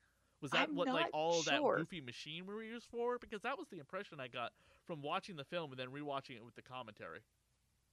Was 0.41 0.51
that 0.51 0.69
I'm 0.69 0.75
what 0.75 0.87
like 0.87 1.09
all 1.13 1.39
of 1.39 1.45
that 1.45 1.61
goofy 1.61 2.01
machine 2.01 2.45
were 2.45 2.63
used 2.63 2.87
for? 2.89 3.19
Because 3.19 3.41
that 3.41 3.57
was 3.57 3.67
the 3.69 3.79
impression 3.79 4.19
I 4.19 4.27
got 4.27 4.51
from 4.87 5.01
watching 5.01 5.35
the 5.35 5.43
film 5.43 5.71
and 5.71 5.79
then 5.79 5.89
rewatching 5.89 6.35
it 6.35 6.43
with 6.43 6.55
the 6.55 6.63
commentary. 6.63 7.19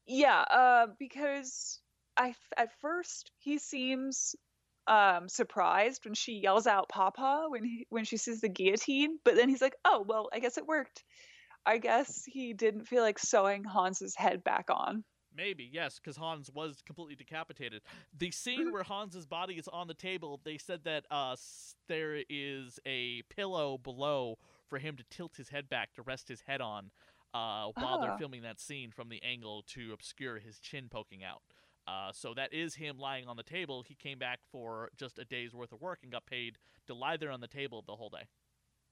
Yeah, 0.06 0.40
uh, 0.40 0.86
because 0.98 1.80
I 2.16 2.34
at 2.56 2.70
first 2.80 3.30
he 3.38 3.58
seems 3.58 4.34
um, 4.86 5.28
surprised 5.28 6.04
when 6.06 6.14
she 6.14 6.40
yells 6.40 6.66
out 6.66 6.88
"Papa" 6.88 7.46
when 7.48 7.64
he 7.64 7.86
when 7.90 8.04
she 8.04 8.16
sees 8.16 8.40
the 8.40 8.48
guillotine, 8.48 9.18
but 9.24 9.36
then 9.36 9.50
he's 9.50 9.60
like, 9.60 9.76
"Oh 9.84 10.04
well, 10.08 10.30
I 10.32 10.40
guess 10.40 10.56
it 10.56 10.66
worked." 10.66 11.04
I 11.66 11.76
guess 11.76 12.24
he 12.24 12.54
didn't 12.54 12.86
feel 12.86 13.02
like 13.02 13.18
sewing 13.18 13.64
Hans's 13.64 14.16
head 14.16 14.42
back 14.42 14.66
on. 14.70 15.04
Maybe, 15.38 15.70
yes, 15.72 16.00
because 16.00 16.16
Hans 16.16 16.50
was 16.52 16.82
completely 16.84 17.14
decapitated. 17.14 17.82
The 18.18 18.32
scene 18.32 18.72
where 18.72 18.82
Hans's 18.82 19.24
body 19.24 19.54
is 19.54 19.68
on 19.68 19.86
the 19.86 19.94
table, 19.94 20.40
they 20.44 20.58
said 20.58 20.80
that 20.82 21.04
uh, 21.12 21.36
there 21.86 22.22
is 22.28 22.80
a 22.84 23.22
pillow 23.34 23.78
below 23.78 24.36
for 24.68 24.78
him 24.78 24.96
to 24.96 25.04
tilt 25.10 25.36
his 25.36 25.48
head 25.48 25.68
back 25.68 25.94
to 25.94 26.02
rest 26.02 26.26
his 26.28 26.40
head 26.40 26.60
on 26.60 26.90
uh, 27.32 27.68
while 27.76 28.00
they're 28.00 28.10
Ah. 28.10 28.18
filming 28.18 28.42
that 28.42 28.58
scene 28.58 28.90
from 28.90 29.08
the 29.10 29.22
angle 29.22 29.62
to 29.68 29.92
obscure 29.92 30.40
his 30.40 30.58
chin 30.58 30.88
poking 30.90 31.22
out. 31.22 31.42
Uh, 31.86 32.10
so 32.12 32.34
that 32.34 32.52
is 32.52 32.74
him 32.74 32.98
lying 32.98 33.28
on 33.28 33.36
the 33.36 33.42
table. 33.44 33.82
He 33.86 33.94
came 33.94 34.18
back 34.18 34.40
for 34.50 34.90
just 34.98 35.18
a 35.20 35.24
day's 35.24 35.54
worth 35.54 35.72
of 35.72 35.80
work 35.80 36.00
and 36.02 36.10
got 36.10 36.26
paid 36.26 36.58
to 36.88 36.94
lie 36.94 37.16
there 37.16 37.30
on 37.30 37.40
the 37.40 37.46
table 37.48 37.82
the 37.86 37.94
whole 37.96 38.10
day. 38.10 38.24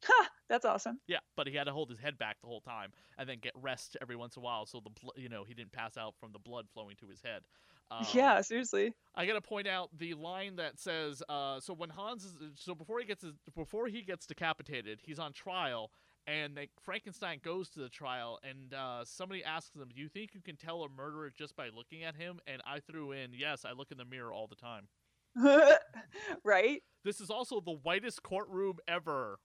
Ha! 0.07 0.29
That's 0.49 0.65
awesome. 0.65 1.01
Yeah, 1.09 1.19
but 1.37 1.47
he 1.49 1.55
had 1.55 1.65
to 1.65 1.73
hold 1.73 1.91
his 1.91 1.99
head 1.99 2.19
back 2.19 2.37
the 2.41 2.47
whole 2.47 2.61
time 2.61 2.93
and 3.19 3.29
then 3.29 3.39
get 3.41 3.53
rest 3.57 3.97
every 4.01 4.17
once 4.17 4.37
in 4.37 4.43
a 4.43 4.45
while, 4.45 4.67
so 4.67 4.81
the 4.81 4.91
bl- 4.91 5.21
you 5.21 5.29
know 5.29 5.45
he 5.45 5.55
didn't 5.55 5.73
pass 5.73 5.97
out 5.97 6.15
from 6.21 6.33
the 6.33 6.39
blood 6.39 6.67
flowing 6.73 6.97
to 7.01 7.07
his 7.09 7.21
head. 7.23 7.43
Um, 7.91 8.07
yeah, 8.13 8.41
seriously. 8.41 8.93
I 9.15 9.27
gotta 9.27 9.41
point 9.41 9.67
out 9.67 9.91
the 9.97 10.15
line 10.15 10.57
that 10.57 10.79
says, 10.79 11.23
uh, 11.29 11.61
"So 11.61 11.73
when 11.75 11.91
Hans 11.91 12.25
is 12.25 12.37
so 12.55 12.75
before 12.75 12.99
he 13.01 13.07
gets 13.07 13.23
his, 13.23 13.33
before 13.55 13.87
he 13.87 14.03
gets 14.03 14.27
decapitated, 14.27 15.01
he's 15.03 15.19
on 15.19 15.33
trial, 15.33 15.91
and 16.27 16.57
they, 16.57 16.69
Frankenstein 16.81 17.41
goes 17.43 17.69
to 17.71 17.81
the 17.81 17.89
trial, 17.89 18.39
and 18.43 18.75
uh, 18.75 19.05
somebody 19.05 19.45
asks 19.45 19.75
him, 19.75 19.89
"Do 19.95 20.01
you 20.01 20.09
think 20.09 20.35
you 20.35 20.41
can 20.41 20.57
tell 20.57 20.83
a 20.83 20.89
murderer 20.89 21.31
just 21.31 21.57
by 21.57 21.69
looking 21.69 22.03
at 22.05 22.17
him?" 22.17 22.41
And 22.47 22.61
I 22.67 22.81
threw 22.81 23.13
in, 23.13 23.33
"Yes, 23.33 23.65
I 23.65 23.73
look 23.73 23.91
in 23.93 23.99
the 23.99 24.05
mirror 24.05 24.33
all 24.33 24.47
the 24.49 24.57
time." 24.57 24.89
right? 26.45 26.83
This 27.05 27.21
is 27.21 27.31
also 27.31 27.61
the 27.61 27.77
whitest 27.83 28.23
courtroom 28.23 28.79
ever. 28.89 29.39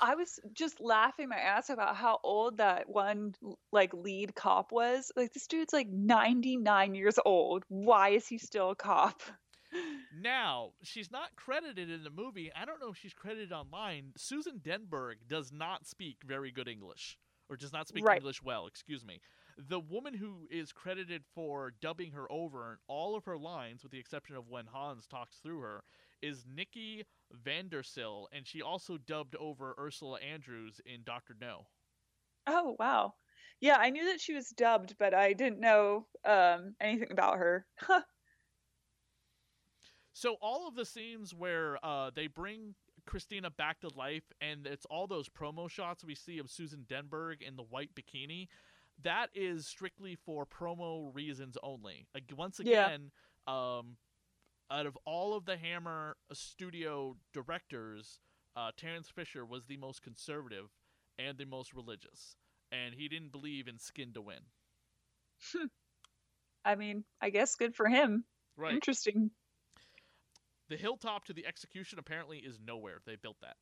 I 0.00 0.14
was 0.14 0.38
just 0.52 0.80
laughing 0.80 1.28
my 1.28 1.36
ass 1.36 1.68
about 1.68 1.96
how 1.96 2.20
old 2.24 2.58
that 2.58 2.88
one 2.88 3.34
like 3.72 3.92
lead 3.92 4.34
cop 4.34 4.72
was. 4.72 5.12
Like 5.16 5.32
this 5.32 5.46
dude's 5.46 5.72
like 5.72 5.88
99 5.88 6.94
years 6.94 7.18
old. 7.24 7.64
Why 7.68 8.10
is 8.10 8.26
he 8.26 8.38
still 8.38 8.70
a 8.70 8.76
cop? 8.76 9.20
Now, 10.20 10.70
she's 10.82 11.12
not 11.12 11.36
credited 11.36 11.90
in 11.90 12.02
the 12.02 12.10
movie. 12.10 12.50
I 12.54 12.64
don't 12.64 12.80
know 12.80 12.90
if 12.90 12.96
she's 12.96 13.14
credited 13.14 13.52
online. 13.52 14.12
Susan 14.16 14.60
Denberg 14.60 15.14
does 15.28 15.52
not 15.52 15.86
speak 15.86 16.16
very 16.26 16.50
good 16.50 16.66
English, 16.66 17.16
or 17.48 17.56
does 17.56 17.72
not 17.72 17.86
speak 17.86 18.04
Right. 18.04 18.16
English 18.16 18.42
well, 18.42 18.66
excuse 18.66 19.04
me. 19.04 19.20
The 19.68 19.80
woman 19.80 20.14
who 20.14 20.48
is 20.50 20.72
credited 20.72 21.24
for 21.34 21.72
dubbing 21.80 22.12
her 22.12 22.30
over 22.32 22.72
in 22.72 22.78
all 22.88 23.16
of 23.16 23.24
her 23.24 23.36
lines, 23.36 23.82
with 23.82 23.92
the 23.92 23.98
exception 23.98 24.36
of 24.36 24.48
when 24.48 24.66
Hans 24.66 25.06
talks 25.06 25.36
through 25.38 25.60
her, 25.60 25.84
is 26.22 26.46
Nikki 26.46 27.04
van 27.32 27.68
der 27.68 27.82
Zyl, 27.82 28.28
and 28.32 28.46
she 28.46 28.62
also 28.62 28.96
dubbed 28.98 29.36
over 29.36 29.74
Ursula 29.78 30.18
Andress 30.20 30.80
in 30.86 31.02
Doctor 31.04 31.34
No. 31.40 31.66
Oh 32.46 32.76
wow. 32.78 33.14
Yeah, 33.60 33.76
I 33.76 33.90
knew 33.90 34.06
that 34.06 34.20
she 34.20 34.32
was 34.32 34.48
dubbed, 34.48 34.96
but 34.98 35.12
I 35.12 35.34
didn't 35.34 35.60
know 35.60 36.06
um, 36.24 36.74
anything 36.80 37.12
about 37.12 37.38
her. 37.38 37.66
Huh. 37.78 38.02
So 40.12 40.36
all 40.42 40.68
of 40.68 40.74
the 40.74 40.84
scenes 40.84 41.32
where 41.32 41.78
uh, 41.82 42.10
they 42.14 42.26
bring 42.26 42.74
Christina 43.06 43.48
back 43.48 43.80
to 43.80 43.88
life, 43.96 44.24
and 44.42 44.66
it's 44.66 44.84
all 44.86 45.06
those 45.06 45.30
promo 45.30 45.70
shots 45.70 46.04
we 46.04 46.14
see 46.14 46.38
of 46.38 46.50
Susan 46.50 46.84
Denberg 46.90 47.40
in 47.40 47.56
the 47.56 47.62
white 47.62 47.90
bikini. 47.94 48.48
That 49.02 49.30
is 49.34 49.66
strictly 49.66 50.16
for 50.16 50.46
promo 50.46 51.14
reasons 51.14 51.56
only. 51.62 52.06
Like 52.14 52.24
once 52.36 52.60
Yeah. 52.60 52.86
again, 52.86 53.12
um, 53.46 53.96
out 54.70 54.86
of 54.86 54.96
all 55.04 55.34
of 55.34 55.44
the 55.44 55.56
Hammer 55.56 56.16
studio 56.32 57.16
directors, 57.32 58.20
uh, 58.56 58.72
Terence 58.76 59.08
Fisher 59.08 59.44
was 59.44 59.66
the 59.66 59.76
most 59.76 60.02
conservative 60.02 60.70
and 61.18 61.38
the 61.38 61.44
most 61.46 61.72
religious, 61.72 62.36
and 62.70 62.94
he 62.94 63.08
didn't 63.08 63.32
believe 63.32 63.68
in 63.68 63.78
skin 63.78 64.12
to 64.14 64.20
win. 64.20 64.40
I 66.64 66.74
mean, 66.74 67.04
I 67.20 67.30
guess 67.30 67.56
good 67.56 67.74
for 67.74 67.88
him. 67.88 68.24
Right. 68.56 68.74
Interesting. 68.74 69.30
The 70.68 70.76
hilltop 70.76 71.24
to 71.24 71.32
the 71.32 71.46
execution 71.46 71.98
apparently 71.98 72.38
is 72.38 72.60
nowhere. 72.60 73.00
They 73.04 73.16
built 73.16 73.40
that. 73.40 73.56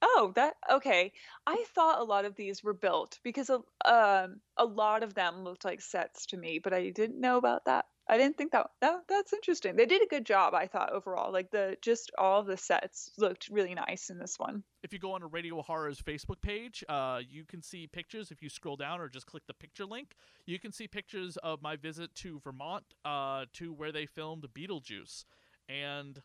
Oh, 0.00 0.32
that 0.36 0.54
okay. 0.70 1.12
I 1.46 1.64
thought 1.74 2.00
a 2.00 2.04
lot 2.04 2.24
of 2.24 2.36
these 2.36 2.62
were 2.62 2.74
built 2.74 3.18
because 3.24 3.50
a, 3.50 3.60
um, 3.84 4.40
a 4.56 4.64
lot 4.64 5.02
of 5.02 5.14
them 5.14 5.42
looked 5.42 5.64
like 5.64 5.80
sets 5.80 6.26
to 6.26 6.36
me, 6.36 6.60
but 6.60 6.72
I 6.72 6.90
didn't 6.90 7.20
know 7.20 7.36
about 7.36 7.64
that. 7.64 7.86
I 8.10 8.16
didn't 8.16 8.38
think 8.38 8.52
that, 8.52 8.70
that 8.80 9.02
that's 9.06 9.34
interesting. 9.34 9.76
They 9.76 9.84
did 9.84 10.02
a 10.02 10.06
good 10.06 10.24
job, 10.24 10.54
I 10.54 10.66
thought 10.66 10.92
overall. 10.92 11.30
Like 11.30 11.50
the 11.50 11.76
just 11.82 12.10
all 12.16 12.42
the 12.42 12.56
sets 12.56 13.10
looked 13.18 13.48
really 13.50 13.74
nice 13.74 14.08
in 14.08 14.18
this 14.18 14.38
one. 14.38 14.62
If 14.82 14.92
you 14.92 14.98
go 14.98 15.12
on 15.12 15.20
to 15.20 15.26
Radio 15.26 15.60
Horror's 15.60 16.00
Facebook 16.00 16.40
page, 16.40 16.82
uh, 16.88 17.20
you 17.28 17.44
can 17.44 17.60
see 17.60 17.86
pictures. 17.86 18.30
If 18.30 18.40
you 18.40 18.48
scroll 18.48 18.76
down 18.76 19.00
or 19.00 19.08
just 19.08 19.26
click 19.26 19.42
the 19.46 19.52
picture 19.52 19.84
link, 19.84 20.14
you 20.46 20.58
can 20.58 20.72
see 20.72 20.88
pictures 20.88 21.36
of 21.38 21.60
my 21.60 21.76
visit 21.76 22.14
to 22.16 22.40
Vermont, 22.40 22.84
uh, 23.04 23.44
to 23.54 23.74
where 23.74 23.92
they 23.92 24.06
filmed 24.06 24.46
Beetlejuice, 24.54 25.24
and 25.68 26.22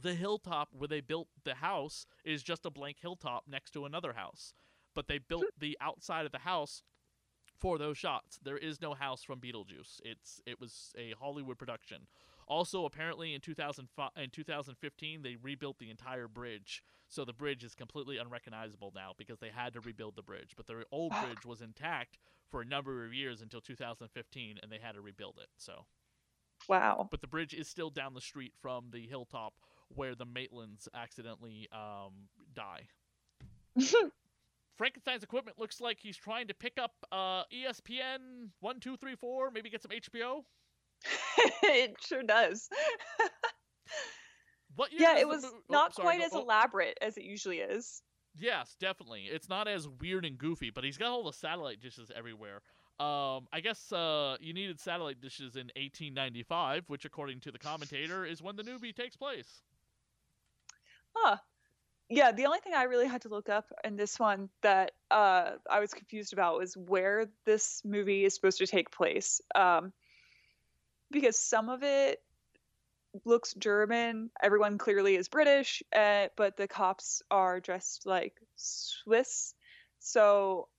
the 0.00 0.14
hilltop 0.14 0.68
where 0.72 0.88
they 0.88 1.00
built 1.00 1.28
the 1.44 1.54
house 1.54 2.06
is 2.24 2.42
just 2.42 2.66
a 2.66 2.70
blank 2.70 2.98
hilltop 3.00 3.44
next 3.48 3.72
to 3.72 3.84
another 3.84 4.12
house. 4.12 4.54
But 4.94 5.08
they 5.08 5.18
built 5.18 5.46
the 5.58 5.76
outside 5.80 6.26
of 6.26 6.32
the 6.32 6.38
house 6.38 6.82
for 7.60 7.78
those 7.78 7.98
shots. 7.98 8.38
There 8.42 8.58
is 8.58 8.80
no 8.80 8.94
house 8.94 9.22
from 9.22 9.40
Beetlejuice. 9.40 10.00
It's 10.04 10.40
it 10.46 10.60
was 10.60 10.92
a 10.96 11.14
Hollywood 11.20 11.58
production. 11.58 12.06
Also, 12.46 12.84
apparently 12.84 13.32
in 13.32 13.40
2005, 13.40 14.10
in 14.16 14.30
2015, 14.30 15.22
they 15.22 15.36
rebuilt 15.40 15.78
the 15.78 15.88
entire 15.88 16.26
bridge, 16.26 16.82
so 17.08 17.24
the 17.24 17.32
bridge 17.32 17.62
is 17.62 17.76
completely 17.76 18.18
unrecognizable 18.18 18.92
now 18.92 19.12
because 19.16 19.38
they 19.38 19.50
had 19.50 19.72
to 19.74 19.80
rebuild 19.80 20.16
the 20.16 20.22
bridge. 20.22 20.54
But 20.56 20.66
the 20.66 20.84
old 20.90 21.12
ah. 21.14 21.24
bridge 21.24 21.44
was 21.46 21.60
intact 21.60 22.18
for 22.50 22.60
a 22.60 22.64
number 22.64 23.04
of 23.04 23.14
years 23.14 23.40
until 23.40 23.60
2015, 23.60 24.58
and 24.60 24.72
they 24.72 24.78
had 24.82 24.96
to 24.96 25.00
rebuild 25.00 25.38
it. 25.40 25.48
So, 25.58 25.84
Wow. 26.68 27.06
but 27.08 27.20
the 27.20 27.28
bridge 27.28 27.54
is 27.54 27.68
still 27.68 27.90
down 27.90 28.14
the 28.14 28.20
street 28.20 28.52
from 28.60 28.90
the 28.90 29.06
hilltop 29.06 29.54
where 29.94 30.14
the 30.14 30.26
Maitlands 30.26 30.88
accidentally 30.94 31.68
um, 31.72 32.12
die. 32.54 32.82
Frankenstein's 34.76 35.22
equipment 35.22 35.58
looks 35.58 35.80
like 35.80 35.98
he's 36.00 36.16
trying 36.16 36.48
to 36.48 36.54
pick 36.54 36.78
up 36.80 36.92
uh, 37.12 37.44
ESPN 37.52 38.48
one, 38.60 38.80
two, 38.80 38.96
three, 38.96 39.14
four. 39.14 39.50
Maybe 39.50 39.68
get 39.68 39.82
some 39.82 39.90
HBO. 39.90 40.42
it 41.62 41.96
sure 42.00 42.22
does. 42.22 42.68
What 44.76 44.90
yeah, 44.92 45.18
it 45.18 45.28
was 45.28 45.42
mo- 45.42 45.50
oh, 45.54 45.62
not 45.68 45.94
sorry, 45.94 46.06
quite 46.06 46.22
as 46.22 46.32
oh, 46.32 46.40
elaborate 46.40 46.96
as 47.02 47.16
it 47.16 47.24
usually 47.24 47.58
is. 47.58 48.02
Yes, 48.38 48.76
definitely. 48.80 49.24
It's 49.30 49.48
not 49.48 49.68
as 49.68 49.88
weird 49.88 50.24
and 50.24 50.38
goofy, 50.38 50.70
but 50.70 50.84
he's 50.84 50.96
got 50.96 51.10
all 51.10 51.24
the 51.24 51.32
satellite 51.32 51.80
dishes 51.80 52.10
everywhere. 52.14 52.62
Um, 53.00 53.48
I 53.52 53.60
guess 53.62 53.92
uh, 53.92 54.36
you 54.40 54.52
needed 54.52 54.78
satellite 54.78 55.20
dishes 55.20 55.56
in 55.56 55.66
1895, 55.76 56.84
which, 56.88 57.04
according 57.04 57.40
to 57.40 57.50
the 57.50 57.58
commentator, 57.58 58.24
is 58.24 58.42
when 58.42 58.56
the 58.56 58.62
newbie 58.62 58.94
takes 58.94 59.16
place. 59.16 59.62
Huh. 61.16 61.36
Yeah, 62.08 62.32
the 62.32 62.46
only 62.46 62.58
thing 62.58 62.74
I 62.74 62.84
really 62.84 63.06
had 63.06 63.22
to 63.22 63.28
look 63.28 63.48
up 63.48 63.66
in 63.84 63.96
this 63.96 64.18
one 64.18 64.48
that 64.62 64.92
uh, 65.10 65.52
I 65.70 65.78
was 65.80 65.94
confused 65.94 66.32
about 66.32 66.58
was 66.58 66.76
where 66.76 67.26
this 67.46 67.82
movie 67.84 68.24
is 68.24 68.34
supposed 68.34 68.58
to 68.58 68.66
take 68.66 68.90
place. 68.90 69.40
Um, 69.54 69.92
because 71.10 71.38
some 71.38 71.68
of 71.68 71.82
it 71.82 72.20
looks 73.24 73.54
German, 73.54 74.30
everyone 74.42 74.78
clearly 74.78 75.16
is 75.16 75.28
British, 75.28 75.82
uh, 75.94 76.28
but 76.36 76.56
the 76.56 76.68
cops 76.68 77.22
are 77.30 77.60
dressed 77.60 78.06
like 78.06 78.34
Swiss. 78.56 79.54
So 79.98 80.68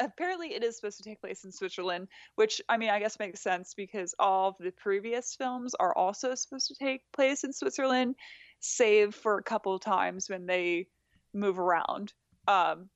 apparently, 0.00 0.54
it 0.54 0.62
is 0.62 0.76
supposed 0.76 0.98
to 0.98 1.04
take 1.04 1.20
place 1.20 1.44
in 1.44 1.52
Switzerland, 1.52 2.08
which 2.34 2.60
I 2.68 2.76
mean, 2.76 2.90
I 2.90 3.00
guess 3.00 3.18
makes 3.18 3.40
sense 3.40 3.74
because 3.74 4.14
all 4.18 4.50
of 4.50 4.56
the 4.60 4.70
previous 4.70 5.34
films 5.34 5.74
are 5.74 5.96
also 5.96 6.34
supposed 6.34 6.68
to 6.68 6.74
take 6.74 7.10
place 7.12 7.42
in 7.42 7.52
Switzerland, 7.52 8.16
save 8.60 9.14
for 9.14 9.38
a 9.38 9.42
couple 9.42 9.78
times 9.78 10.28
when 10.28 10.46
they 10.46 10.86
move 11.34 11.58
around. 11.58 12.12
Um, 12.46 12.88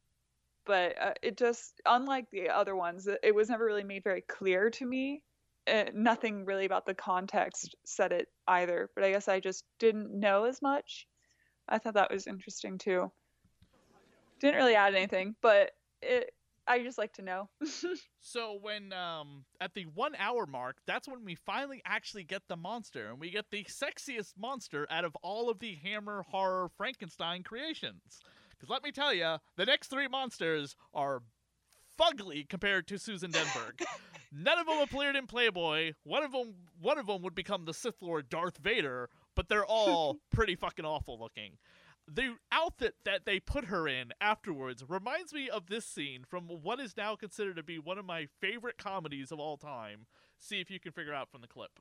but 0.66 0.94
uh, 1.00 1.12
it 1.22 1.36
just, 1.36 1.80
unlike 1.84 2.30
the 2.30 2.50
other 2.50 2.74
ones, 2.74 3.08
it, 3.22 3.34
was 3.34 3.48
never 3.48 3.64
really 3.64 3.84
made 3.84 4.04
very 4.04 4.22
clear 4.22 4.70
to 4.70 4.86
me. 4.86 5.22
Uh, 5.66 5.84
nothing 5.94 6.44
really 6.44 6.64
about 6.66 6.86
the 6.86 6.94
context 6.94 7.74
said 7.84 8.12
it 8.12 8.28
either, 8.46 8.90
but 8.94 9.04
I 9.04 9.10
guess 9.10 9.28
I 9.28 9.40
just 9.40 9.64
didn't 9.78 10.12
know 10.12 10.44
as 10.44 10.60
much. 10.62 11.06
I 11.68 11.78
thought 11.78 11.94
that 11.94 12.12
was 12.12 12.26
interesting 12.26 12.78
too. 12.78 13.10
Didn't 14.40 14.56
really 14.56 14.74
add 14.74 14.94
anything, 14.94 15.34
but 15.40 15.70
it, 16.02 16.34
I 16.66 16.82
just 16.82 16.98
like 16.98 17.12
to 17.14 17.22
know. 17.22 17.48
So 18.26 18.58
when 18.60 18.90
um 18.94 19.44
at 19.60 19.74
the 19.74 19.82
one 19.82 20.14
hour 20.18 20.46
mark, 20.46 20.78
that's 20.86 21.06
when 21.06 21.26
we 21.26 21.34
finally 21.34 21.82
actually 21.84 22.24
get 22.24 22.40
the 22.48 22.56
monster, 22.56 23.10
and 23.10 23.20
we 23.20 23.30
get 23.30 23.50
the 23.50 23.64
sexiest 23.64 24.32
monster 24.38 24.86
out 24.90 25.04
of 25.04 25.14
all 25.22 25.50
of 25.50 25.58
the 25.58 25.74
Hammer 25.84 26.24
horror 26.30 26.70
Frankenstein 26.74 27.42
creations. 27.42 28.22
Because 28.50 28.70
let 28.70 28.82
me 28.82 28.92
tell 28.92 29.12
you, 29.12 29.36
the 29.56 29.66
next 29.66 29.88
three 29.88 30.08
monsters 30.08 30.74
are 30.94 31.22
fugly 32.00 32.48
compared 32.48 32.86
to 32.88 32.98
Susan 32.98 33.30
Denberg. 33.30 33.84
None 34.32 34.58
of 34.58 34.66
them 34.66 34.78
appeared 34.80 35.16
in 35.16 35.26
Playboy. 35.26 35.92
One 36.02 36.24
of 36.24 36.32
them, 36.32 36.54
one 36.80 36.98
of 36.98 37.06
them 37.06 37.22
would 37.22 37.34
become 37.34 37.66
the 37.66 37.74
Sith 37.74 38.00
Lord 38.00 38.28
Darth 38.28 38.56
Vader, 38.58 39.10
but 39.36 39.48
they're 39.48 39.66
all 39.66 40.16
pretty 40.32 40.56
fucking 40.56 40.84
awful 40.84 41.18
looking. 41.20 41.58
The 42.12 42.36
outfit 42.52 42.96
that 43.04 43.24
they 43.24 43.40
put 43.40 43.66
her 43.66 43.88
in 43.88 44.12
afterwards 44.20 44.84
reminds 44.86 45.32
me 45.32 45.48
of 45.48 45.66
this 45.68 45.86
scene 45.86 46.24
from 46.28 46.44
what 46.44 46.78
is 46.78 46.96
now 46.96 47.16
considered 47.16 47.56
to 47.56 47.62
be 47.62 47.78
one 47.78 47.96
of 47.98 48.04
my 48.04 48.26
favorite 48.40 48.76
comedies 48.76 49.32
of 49.32 49.40
all 49.40 49.56
time. 49.56 50.06
See 50.38 50.60
if 50.60 50.70
you 50.70 50.78
can 50.78 50.92
figure 50.92 51.14
out 51.14 51.30
from 51.30 51.40
the 51.40 51.46
clip. 51.46 51.80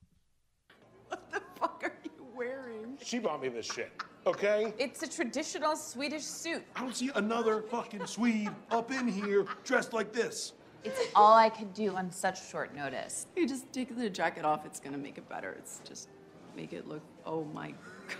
What 1.10 1.30
the 1.30 1.42
fuck 1.60 1.82
are 1.84 1.94
you 2.06 2.26
wearing? 2.36 2.98
She 3.04 3.20
bought 3.20 3.42
me 3.42 3.50
this 3.50 3.66
shit, 3.66 3.92
okay? 4.26 4.74
It's 4.80 5.04
a 5.04 5.10
traditional 5.10 5.76
Swedish 5.76 6.24
suit. 6.24 6.64
I 6.76 6.82
don't 6.82 6.96
see 6.96 7.12
another 7.16 7.62
fucking 7.62 8.06
Swede 8.06 8.50
up 8.72 8.92
in 8.92 9.08
here 9.10 9.46
dressed 9.66 9.92
like 9.92 10.14
this. 10.14 10.54
It's 10.86 11.00
all 11.16 11.34
I 11.34 11.50
could 11.50 11.74
do 11.74 11.96
on 11.96 12.12
such 12.12 12.50
short 12.50 12.74
notice. 12.74 13.28
You 13.36 13.48
just 13.48 13.72
take 13.74 13.96
the 13.96 14.10
jacket 14.10 14.46
off, 14.46 14.66
it's 14.66 14.80
gonna 14.80 14.98
make 14.98 15.18
it 15.18 15.28
better. 15.28 15.52
It's 15.60 15.82
just 15.84 16.08
make 16.56 16.72
it 16.72 16.88
look, 16.88 17.02
oh 17.26 17.44
my 17.46 17.74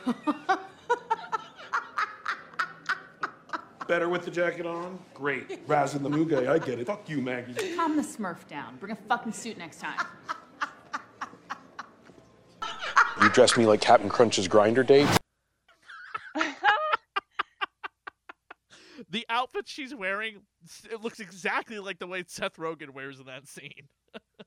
Better 3.88 4.10
with 4.10 4.26
the 4.26 4.32
jacket 4.32 4.66
on? 4.66 4.98
Great. 5.14 5.68
Razzing 5.68 6.04
the 6.04 6.10
new 6.10 6.26
guy, 6.26 6.54
I 6.54 6.60
get 6.60 6.80
it. 6.80 6.88
Fuck 6.88 7.10
you, 7.10 7.22
Maggie. 7.22 7.76
Calm 7.76 7.96
the 7.96 8.02
smurf 8.02 8.48
down. 8.48 8.78
Bring 8.78 8.92
a 8.92 8.96
fucking 8.96 9.34
suit 9.34 9.58
next 9.58 9.80
time. 9.80 10.00
You 13.22 13.30
dress 13.30 13.56
me 13.58 13.66
like 13.66 13.82
Captain 13.82 14.10
Crunch's 14.10 14.48
grinder 14.48 14.84
date? 14.84 15.08
The 19.10 19.26
outfit 19.30 19.68
she's 19.68 19.94
wearing 19.94 20.42
it 20.92 21.02
looks 21.02 21.20
exactly 21.20 21.78
like 21.78 22.00
the 22.00 22.08
way 22.08 22.24
Seth 22.26 22.58
Rogen 22.58 22.92
wears 22.92 23.20
in 23.20 23.28
that 23.28 23.48
scene. 23.48 23.88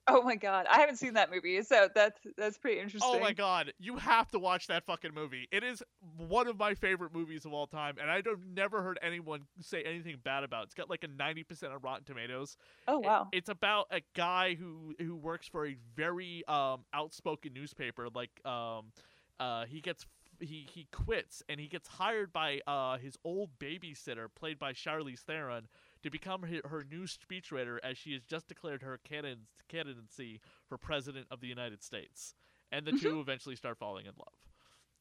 oh 0.08 0.22
my 0.22 0.34
god, 0.34 0.66
I 0.68 0.80
haven't 0.80 0.96
seen 0.96 1.14
that 1.14 1.30
movie, 1.30 1.62
so 1.62 1.88
that's 1.94 2.18
that's 2.36 2.58
pretty 2.58 2.80
interesting. 2.80 3.12
Oh 3.14 3.20
my 3.20 3.32
god, 3.32 3.72
you 3.78 3.96
have 3.96 4.28
to 4.32 4.40
watch 4.40 4.66
that 4.66 4.84
fucking 4.84 5.14
movie. 5.14 5.48
It 5.52 5.62
is 5.62 5.82
one 6.16 6.46
of 6.46 6.58
my 6.58 6.74
favorite 6.74 7.14
movies 7.14 7.44
of 7.44 7.52
all 7.52 7.66
time, 7.66 7.96
and 8.00 8.10
I've 8.10 8.24
never 8.54 8.82
heard 8.82 8.98
anyone 9.02 9.42
say 9.60 9.82
anything 9.82 10.16
bad 10.22 10.44
about 10.44 10.62
it. 10.62 10.64
It's 10.66 10.74
got 10.74 10.88
like 10.90 11.04
a 11.04 11.08
90% 11.08 11.74
of 11.74 11.84
Rotten 11.84 12.04
Tomatoes. 12.04 12.56
Oh 12.88 12.98
wow. 12.98 13.28
it's 13.32 13.48
about 13.48 13.86
a 13.90 14.00
guy 14.14 14.54
who 14.54 14.94
who 14.98 15.16
works 15.16 15.48
for 15.48 15.66
a 15.66 15.76
very 15.94 16.42
um 16.48 16.84
outspoken 16.94 17.52
newspaper. 17.52 18.08
Like 18.14 18.30
um 18.44 18.86
uh 19.38 19.66
he 19.66 19.80
gets 19.80 20.06
he 20.40 20.66
he 20.72 20.86
quits 20.92 21.42
and 21.48 21.58
he 21.58 21.66
gets 21.66 21.88
hired 21.88 22.32
by 22.32 22.60
uh 22.66 22.98
his 22.98 23.16
old 23.24 23.50
babysitter 23.58 24.26
played 24.34 24.58
by 24.58 24.72
Charlize 24.72 25.20
Theron 25.20 25.66
to 26.02 26.10
become 26.10 26.42
her, 26.42 26.60
her 26.68 26.84
new 26.90 27.04
speechwriter 27.04 27.78
as 27.82 27.96
she 27.98 28.12
has 28.12 28.22
just 28.22 28.46
declared 28.46 28.82
her 28.82 28.98
candid- 29.02 29.46
candidacy 29.68 30.40
for 30.68 30.76
president 30.78 31.26
of 31.30 31.40
the 31.40 31.46
United 31.48 31.82
States. 31.82 32.34
And 32.72 32.84
the 32.84 32.92
two 32.92 33.20
eventually 33.20 33.56
start 33.56 33.78
falling 33.78 34.06
in 34.06 34.12
love. 34.18 34.35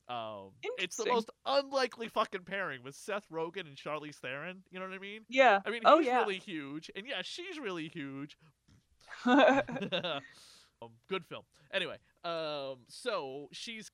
Um, 0.08 0.52
it's 0.78 0.98
the 0.98 1.06
most 1.06 1.32
unlikely 1.46 2.10
fucking 2.10 2.44
pairing 2.44 2.84
with 2.84 2.96
Seth 2.96 3.26
Rogen 3.32 3.62
and 3.62 3.76
Charlize 3.76 4.16
Theron. 4.18 4.62
You 4.70 4.80
know 4.80 4.86
what 4.88 4.94
I 4.96 5.00
mean? 5.00 5.22
Yeah. 5.30 5.60
I 5.66 5.72
mean, 5.72 5.82
Oh, 5.86 5.98
he's 5.98 6.08
yeah. 6.08 6.20
really 6.20 6.38
huge, 6.38 6.92
and 6.96 7.08
yeah, 7.08 7.22
she's 7.24 7.58
really 7.60 7.88
huge. 7.88 8.38
um, 9.26 10.22
good 11.10 11.26
film. 11.26 11.44
Anyway, 11.74 11.98
um, 12.24 12.78
so 12.88 13.50
she's 13.52 13.90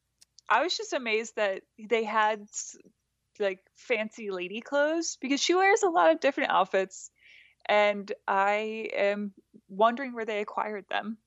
I 0.50 0.62
was 0.64 0.76
just 0.76 0.94
amazed 0.94 1.36
that 1.38 1.62
they 1.80 2.04
had 2.04 2.46
like 3.40 3.60
fancy 3.76 4.32
lady 4.32 4.60
clothes 4.62 5.18
because 5.22 5.42
she 5.42 5.54
wears 5.54 5.84
a 5.84 5.90
lot 5.90 6.12
of 6.12 6.20
different 6.20 6.52
outfits, 6.52 7.10
and 7.68 8.12
I 8.28 8.90
am 8.94 9.34
wondering 9.70 10.14
where 10.14 10.26
they 10.26 10.42
acquired 10.42 10.86
them. 10.90 11.18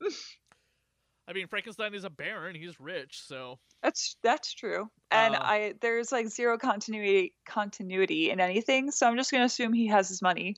I 1.28 1.32
mean, 1.32 1.46
Frankenstein 1.46 1.94
is 1.94 2.04
a 2.04 2.10
baron. 2.10 2.56
He's 2.56 2.80
rich, 2.80 3.20
so 3.24 3.60
That's 3.82 4.16
that's 4.22 4.52
true. 4.54 4.88
And 5.10 5.34
Uh, 5.34 5.40
I 5.42 5.74
there's 5.80 6.12
like 6.12 6.28
zero 6.28 6.56
continuity 6.58 7.34
continuity 7.46 8.30
in 8.30 8.40
anything, 8.40 8.90
so 8.90 9.06
I'm 9.06 9.16
just 9.16 9.30
gonna 9.30 9.44
assume 9.44 9.72
he 9.72 9.88
has 9.88 10.08
his 10.08 10.22
money. 10.22 10.56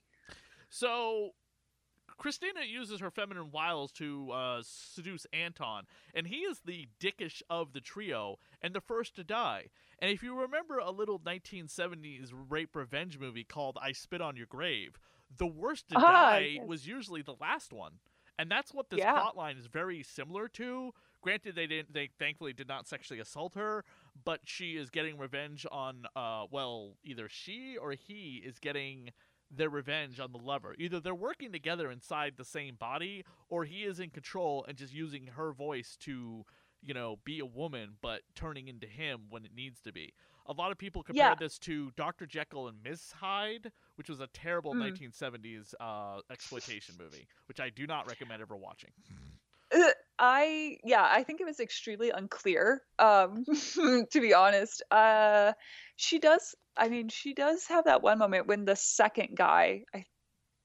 So 0.69 1.31
Christina 2.17 2.61
uses 2.65 3.01
her 3.01 3.11
feminine 3.11 3.51
wiles 3.51 3.91
to 3.93 4.31
uh, 4.31 4.63
seduce 4.65 5.27
Anton, 5.33 5.85
and 6.15 6.27
he 6.27 6.39
is 6.39 6.61
the 6.65 6.89
dickish 7.01 7.43
of 7.51 7.73
the 7.73 7.81
trio 7.81 8.39
and 8.63 8.75
the 8.75 8.81
first 8.81 9.17
to 9.17 9.25
die. 9.25 9.67
And 9.99 10.11
if 10.11 10.23
you 10.23 10.39
remember 10.39 10.79
a 10.79 10.91
little 10.91 11.19
1970s 11.19 12.31
rape 12.49 12.77
revenge 12.77 13.19
movie 13.19 13.45
called 13.45 13.79
I 13.81 13.93
Spit 13.93 14.21
on 14.21 14.37
Your 14.37 14.47
Grave, 14.47 14.99
the 15.37 15.47
worst 15.47 15.89
to 15.89 15.97
Ah, 15.99 16.33
die 16.33 16.51
yes. 16.55 16.65
was 16.69 16.87
usually 16.87 17.23
the 17.23 17.35
last 17.41 17.73
one. 17.73 17.95
And 18.39 18.51
that's 18.51 18.73
what 18.73 18.91
this 18.91 18.99
Yeah. 18.99 19.13
plot 19.13 19.37
line 19.37 19.57
is 19.57 19.67
very 19.67 20.03
similar 20.03 20.49
to. 20.49 20.93
Granted, 21.25 21.55
they 21.57 21.67
didn't. 21.67 21.95
They 21.95 22.11
thankfully 22.19 22.53
did 22.53 22.69
not 22.69 22.87
sexually 22.87 23.19
assault 23.19 23.55
her, 23.55 23.83
but 24.27 24.41
she 24.45 24.77
is 24.77 24.91
getting 24.91 25.17
revenge 25.17 25.67
on. 25.73 26.05
Uh, 26.15 26.45
well, 26.51 26.99
either 27.03 27.29
she 27.31 27.79
or 27.79 27.93
he 27.93 28.43
is 28.45 28.59
getting 28.59 29.09
their 29.51 29.71
revenge 29.71 30.21
on 30.21 30.33
the 30.33 30.39
lover. 30.39 30.75
Either 30.79 31.01
they're 31.01 31.15
working 31.15 31.51
together 31.51 31.91
inside 31.91 32.35
the 32.37 32.45
same 32.45 32.75
body, 32.75 33.25
or 33.49 33.65
he 33.65 33.85
is 33.85 34.01
in 34.01 34.11
control 34.11 34.67
and 34.69 34.77
just 34.77 34.93
using 34.93 35.29
her 35.29 35.53
voice 35.53 35.97
to, 36.01 36.45
you 36.83 36.93
know, 36.93 37.17
be 37.25 37.39
a 37.41 37.47
woman, 37.47 37.97
but 38.03 38.21
turning 38.35 38.69
into 38.69 38.87
him 38.87 39.23
when 39.31 39.47
it 39.47 39.55
needs 39.55 39.81
to 39.81 39.93
be. 39.93 40.13
A 40.47 40.53
lot 40.53 40.73
of 40.73 40.77
people 40.77 41.03
compare 41.03 41.29
Yeah. 41.31 41.35
this 41.37 41.59
to 41.61 41.91
Dr. 41.97 42.27
Jekyll 42.27 42.69
and 42.69 42.83
Miss 42.83 43.13
Hyde, 43.13 43.73
which 43.95 44.11
was 44.11 44.21
a 44.21 44.27
terrible 44.27 44.75
Mm. 44.75 44.81
1970s 45.13 45.75
uh, 45.81 46.21
exploitation 46.31 46.97
movie, 46.99 47.27
which 47.47 47.61
I 47.61 47.71
do 47.71 47.87
not 47.87 48.07
recommend 48.09 48.43
ever 48.43 48.57
watching. 48.57 48.91
I 50.19 50.79
yeah, 50.85 51.07
I 51.11 51.25
think 51.25 51.41
it 51.41 51.47
was 51.47 51.61
extremely 51.61 52.11
unclear. 52.11 52.83
Um, 52.99 53.45
to 53.75 54.21
be 54.21 54.35
honest, 54.35 54.83
uh, 54.91 55.53
she 55.97 56.19
does. 56.19 56.55
I 56.77 56.89
mean, 56.89 57.09
she 57.09 57.35
does 57.35 57.67
have 57.67 57.85
that 57.87 58.03
one 58.03 58.19
moment 58.19 58.47
when 58.47 58.65
the 58.65 58.77
second 58.77 59.37
guy, 59.37 59.85
I, 59.95 60.05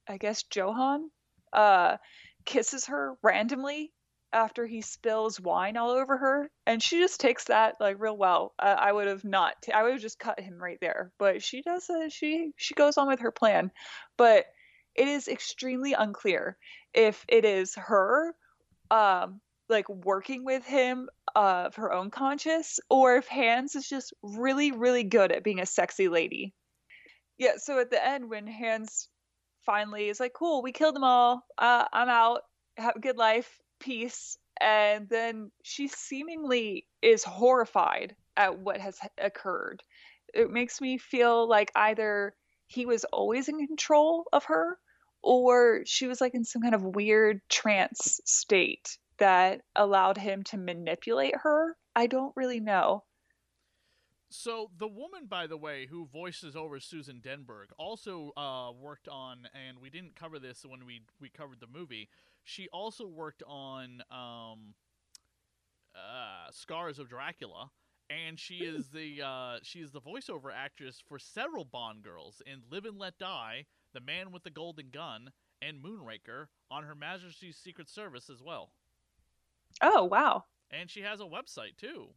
I 0.07 0.17
guess 0.17 0.43
Johan, 0.53 1.09
uh, 1.53 1.97
kisses 2.45 2.87
her 2.87 3.15
randomly 3.23 3.93
after 4.33 4.67
he 4.67 4.81
spills 4.81 5.39
wine 5.39 5.77
all 5.77 5.91
over 5.91 6.17
her, 6.17 6.51
and 6.67 6.81
she 6.81 6.99
just 6.99 7.19
takes 7.19 7.45
that 7.45 7.75
like 7.79 7.97
real 7.99 8.17
well. 8.17 8.53
Uh, 8.59 8.75
I 8.77 8.91
would 8.91 9.07
have 9.07 9.23
not. 9.25 9.55
T- 9.63 9.71
I 9.71 9.83
would 9.83 9.93
have 9.93 10.01
just 10.01 10.19
cut 10.19 10.39
him 10.39 10.61
right 10.61 10.77
there. 10.81 11.11
But 11.19 11.43
she 11.43 11.61
does. 11.63 11.89
Uh, 11.89 12.09
she 12.09 12.51
she 12.57 12.75
goes 12.75 12.97
on 12.97 13.07
with 13.07 13.21
her 13.21 13.31
plan, 13.31 13.71
but 14.17 14.45
it 14.95 15.07
is 15.07 15.27
extremely 15.27 15.93
unclear 15.93 16.57
if 16.93 17.25
it 17.27 17.45
is 17.45 17.75
her 17.75 18.35
um 18.91 19.41
like 19.69 19.87
working 19.87 20.43
with 20.43 20.65
him 20.65 21.09
uh, 21.35 21.65
of 21.67 21.75
her 21.75 21.93
own 21.93 22.09
conscious 22.09 22.79
or 22.89 23.17
if 23.17 23.27
Hans 23.27 23.75
is 23.75 23.87
just 23.87 24.13
really 24.23 24.71
really 24.71 25.03
good 25.03 25.31
at 25.31 25.43
being 25.43 25.59
a 25.59 25.65
sexy 25.65 26.07
lady. 26.07 26.53
Yeah, 27.37 27.57
so 27.57 27.79
at 27.79 27.89
the 27.89 28.05
end 28.05 28.29
when 28.29 28.47
Hans 28.47 29.07
finally 29.65 30.09
is 30.09 30.19
like, 30.19 30.33
"Cool, 30.33 30.61
we 30.61 30.71
killed 30.71 30.95
them 30.95 31.03
all. 31.03 31.45
Uh, 31.57 31.85
I'm 31.93 32.09
out. 32.09 32.41
Have 32.77 32.95
a 32.95 32.99
good 32.99 33.17
life. 33.17 33.59
Peace." 33.79 34.37
And 34.59 35.07
then 35.07 35.51
she 35.63 35.87
seemingly 35.87 36.85
is 37.01 37.23
horrified 37.23 38.15
at 38.35 38.59
what 38.59 38.81
has 38.81 38.99
occurred. 39.17 39.81
It 40.33 40.51
makes 40.51 40.81
me 40.81 40.97
feel 40.97 41.47
like 41.47 41.71
either 41.75 42.35
he 42.67 42.85
was 42.85 43.05
always 43.05 43.47
in 43.47 43.65
control 43.65 44.27
of 44.33 44.43
her 44.45 44.77
or 45.21 45.81
she 45.85 46.07
was 46.07 46.21
like 46.21 46.33
in 46.33 46.43
some 46.43 46.61
kind 46.61 46.75
of 46.75 46.83
weird 46.83 47.41
trance 47.49 48.19
state 48.25 48.97
that 49.17 49.61
allowed 49.75 50.17
him 50.17 50.43
to 50.43 50.57
manipulate 50.57 51.35
her. 51.35 51.75
I 51.95 52.07
don't 52.07 52.35
really 52.35 52.59
know. 52.59 53.03
So 54.31 54.69
the 54.77 54.87
woman, 54.87 55.25
by 55.27 55.47
the 55.47 55.57
way, 55.57 55.87
who 55.89 56.05
voices 56.05 56.55
over 56.55 56.79
Susan 56.79 57.19
Denberg, 57.19 57.67
also 57.77 58.31
uh, 58.37 58.71
worked 58.71 59.07
on, 59.07 59.47
and 59.53 59.79
we 59.79 59.89
didn't 59.89 60.15
cover 60.15 60.37
this 60.37 60.63
when 60.67 60.85
we 60.85 61.01
we 61.19 61.29
covered 61.29 61.59
the 61.59 61.67
movie. 61.67 62.09
She 62.43 62.67
also 62.71 63.07
worked 63.07 63.41
on 63.47 64.03
um, 64.11 64.75
uh, 65.95 66.51
Scars 66.51 66.99
of 66.99 67.09
Dracula, 67.09 67.71
and 68.09 68.39
she 68.39 68.55
is 68.55 68.89
the 68.89 69.21
uh, 69.23 69.57
she 69.63 69.79
is 69.79 69.91
the 69.91 70.01
voiceover 70.01 70.51
actress 70.55 71.01
for 71.07 71.17
several 71.17 71.65
Bond 71.65 72.03
girls 72.03 72.41
in 72.45 72.61
Live 72.71 72.85
and 72.85 72.99
Let 72.99 73.17
Die, 73.17 73.65
The 73.93 74.01
Man 74.01 74.31
with 74.31 74.43
the 74.43 74.49
Golden 74.49 74.89
Gun, 74.91 75.31
and 75.61 75.83
Moonraker 75.83 76.45
on 76.71 76.83
Her 76.83 76.95
Majesty's 76.95 77.57
Secret 77.57 77.89
Service 77.89 78.29
as 78.29 78.41
well. 78.41 78.71
Oh, 79.81 80.03
wow. 80.05 80.45
And 80.71 80.89
she 80.89 81.01
has 81.01 81.19
a 81.19 81.25
website 81.25 81.77
too. 81.77 82.09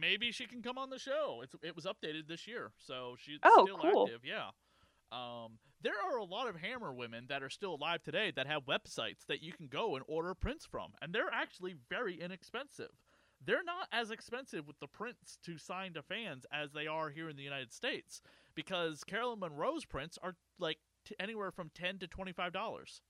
Maybe 0.00 0.30
she 0.32 0.46
can 0.46 0.62
come 0.62 0.78
on 0.78 0.90
the 0.90 0.98
show. 0.98 1.40
It's 1.42 1.54
it 1.62 1.74
was 1.74 1.84
updated 1.84 2.28
this 2.28 2.46
year, 2.46 2.72
so 2.78 3.16
she's 3.18 3.40
Oh, 3.42 3.64
still 3.66 3.78
cool. 3.78 4.04
active. 4.06 4.20
Yeah. 4.24 4.50
Um, 5.12 5.58
there 5.82 5.94
are 6.10 6.16
a 6.18 6.24
lot 6.24 6.48
of 6.48 6.56
Hammer 6.56 6.92
women 6.94 7.26
that 7.28 7.42
are 7.42 7.50
still 7.50 7.74
alive 7.74 8.02
today 8.02 8.32
that 8.36 8.46
have 8.46 8.64
websites 8.66 9.26
that 9.28 9.42
you 9.42 9.52
can 9.52 9.66
go 9.66 9.96
and 9.96 10.04
order 10.08 10.34
prints 10.34 10.64
from, 10.64 10.92
and 11.02 11.12
they're 11.12 11.32
actually 11.32 11.74
very 11.90 12.20
inexpensive. 12.20 12.90
They're 13.44 13.64
not 13.64 13.88
as 13.92 14.10
expensive 14.10 14.66
with 14.66 14.78
the 14.80 14.86
prints 14.86 15.38
to 15.44 15.58
sign 15.58 15.92
to 15.94 16.02
fans 16.02 16.46
as 16.52 16.72
they 16.72 16.86
are 16.86 17.10
here 17.10 17.28
in 17.28 17.36
the 17.36 17.42
United 17.42 17.72
States, 17.72 18.22
because 18.54 19.04
Caroline 19.04 19.40
Munro's 19.40 19.84
prints 19.84 20.18
are 20.22 20.36
like 20.58 20.78
t- 21.04 21.14
anywhere 21.18 21.50
from 21.50 21.70
ten 21.74 21.98
to 21.98 22.06
twenty 22.06 22.32
five 22.32 22.52
dollars. 22.52 23.02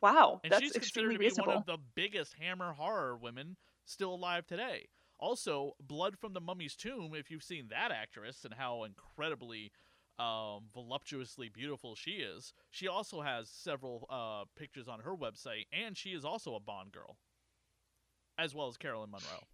Wow, 0.00 0.42
And 0.42 0.52
that's 0.52 0.62
she's 0.62 0.76
considered 0.76 1.12
extremely 1.12 1.14
to 1.14 1.18
be 1.18 1.24
reasonable. 1.24 1.46
one 1.46 1.56
of 1.56 1.66
the 1.66 1.78
biggest 1.94 2.34
Hammer 2.34 2.72
horror 2.72 3.16
women 3.16 3.56
still 3.84 4.14
alive 4.14 4.46
today. 4.46 4.88
Also, 5.18 5.72
Blood 5.80 6.16
from 6.18 6.32
the 6.34 6.40
Mummy's 6.40 6.76
Tomb, 6.76 7.14
if 7.14 7.30
you've 7.30 7.42
seen 7.42 7.66
that 7.70 7.90
actress 7.90 8.44
and 8.44 8.54
how 8.54 8.84
incredibly 8.84 9.72
um, 10.18 10.68
voluptuously 10.72 11.48
beautiful 11.48 11.96
she 11.96 12.12
is, 12.12 12.52
she 12.70 12.86
also 12.86 13.20
has 13.22 13.48
several 13.50 14.06
uh, 14.08 14.44
pictures 14.56 14.86
on 14.88 15.00
her 15.00 15.16
website, 15.16 15.66
and 15.72 15.96
she 15.96 16.10
is 16.10 16.24
also 16.24 16.54
a 16.54 16.60
Bond 16.60 16.92
girl, 16.92 17.16
as 18.38 18.54
well 18.54 18.68
as 18.68 18.76
Caroline 18.76 19.10
Munro. 19.10 19.46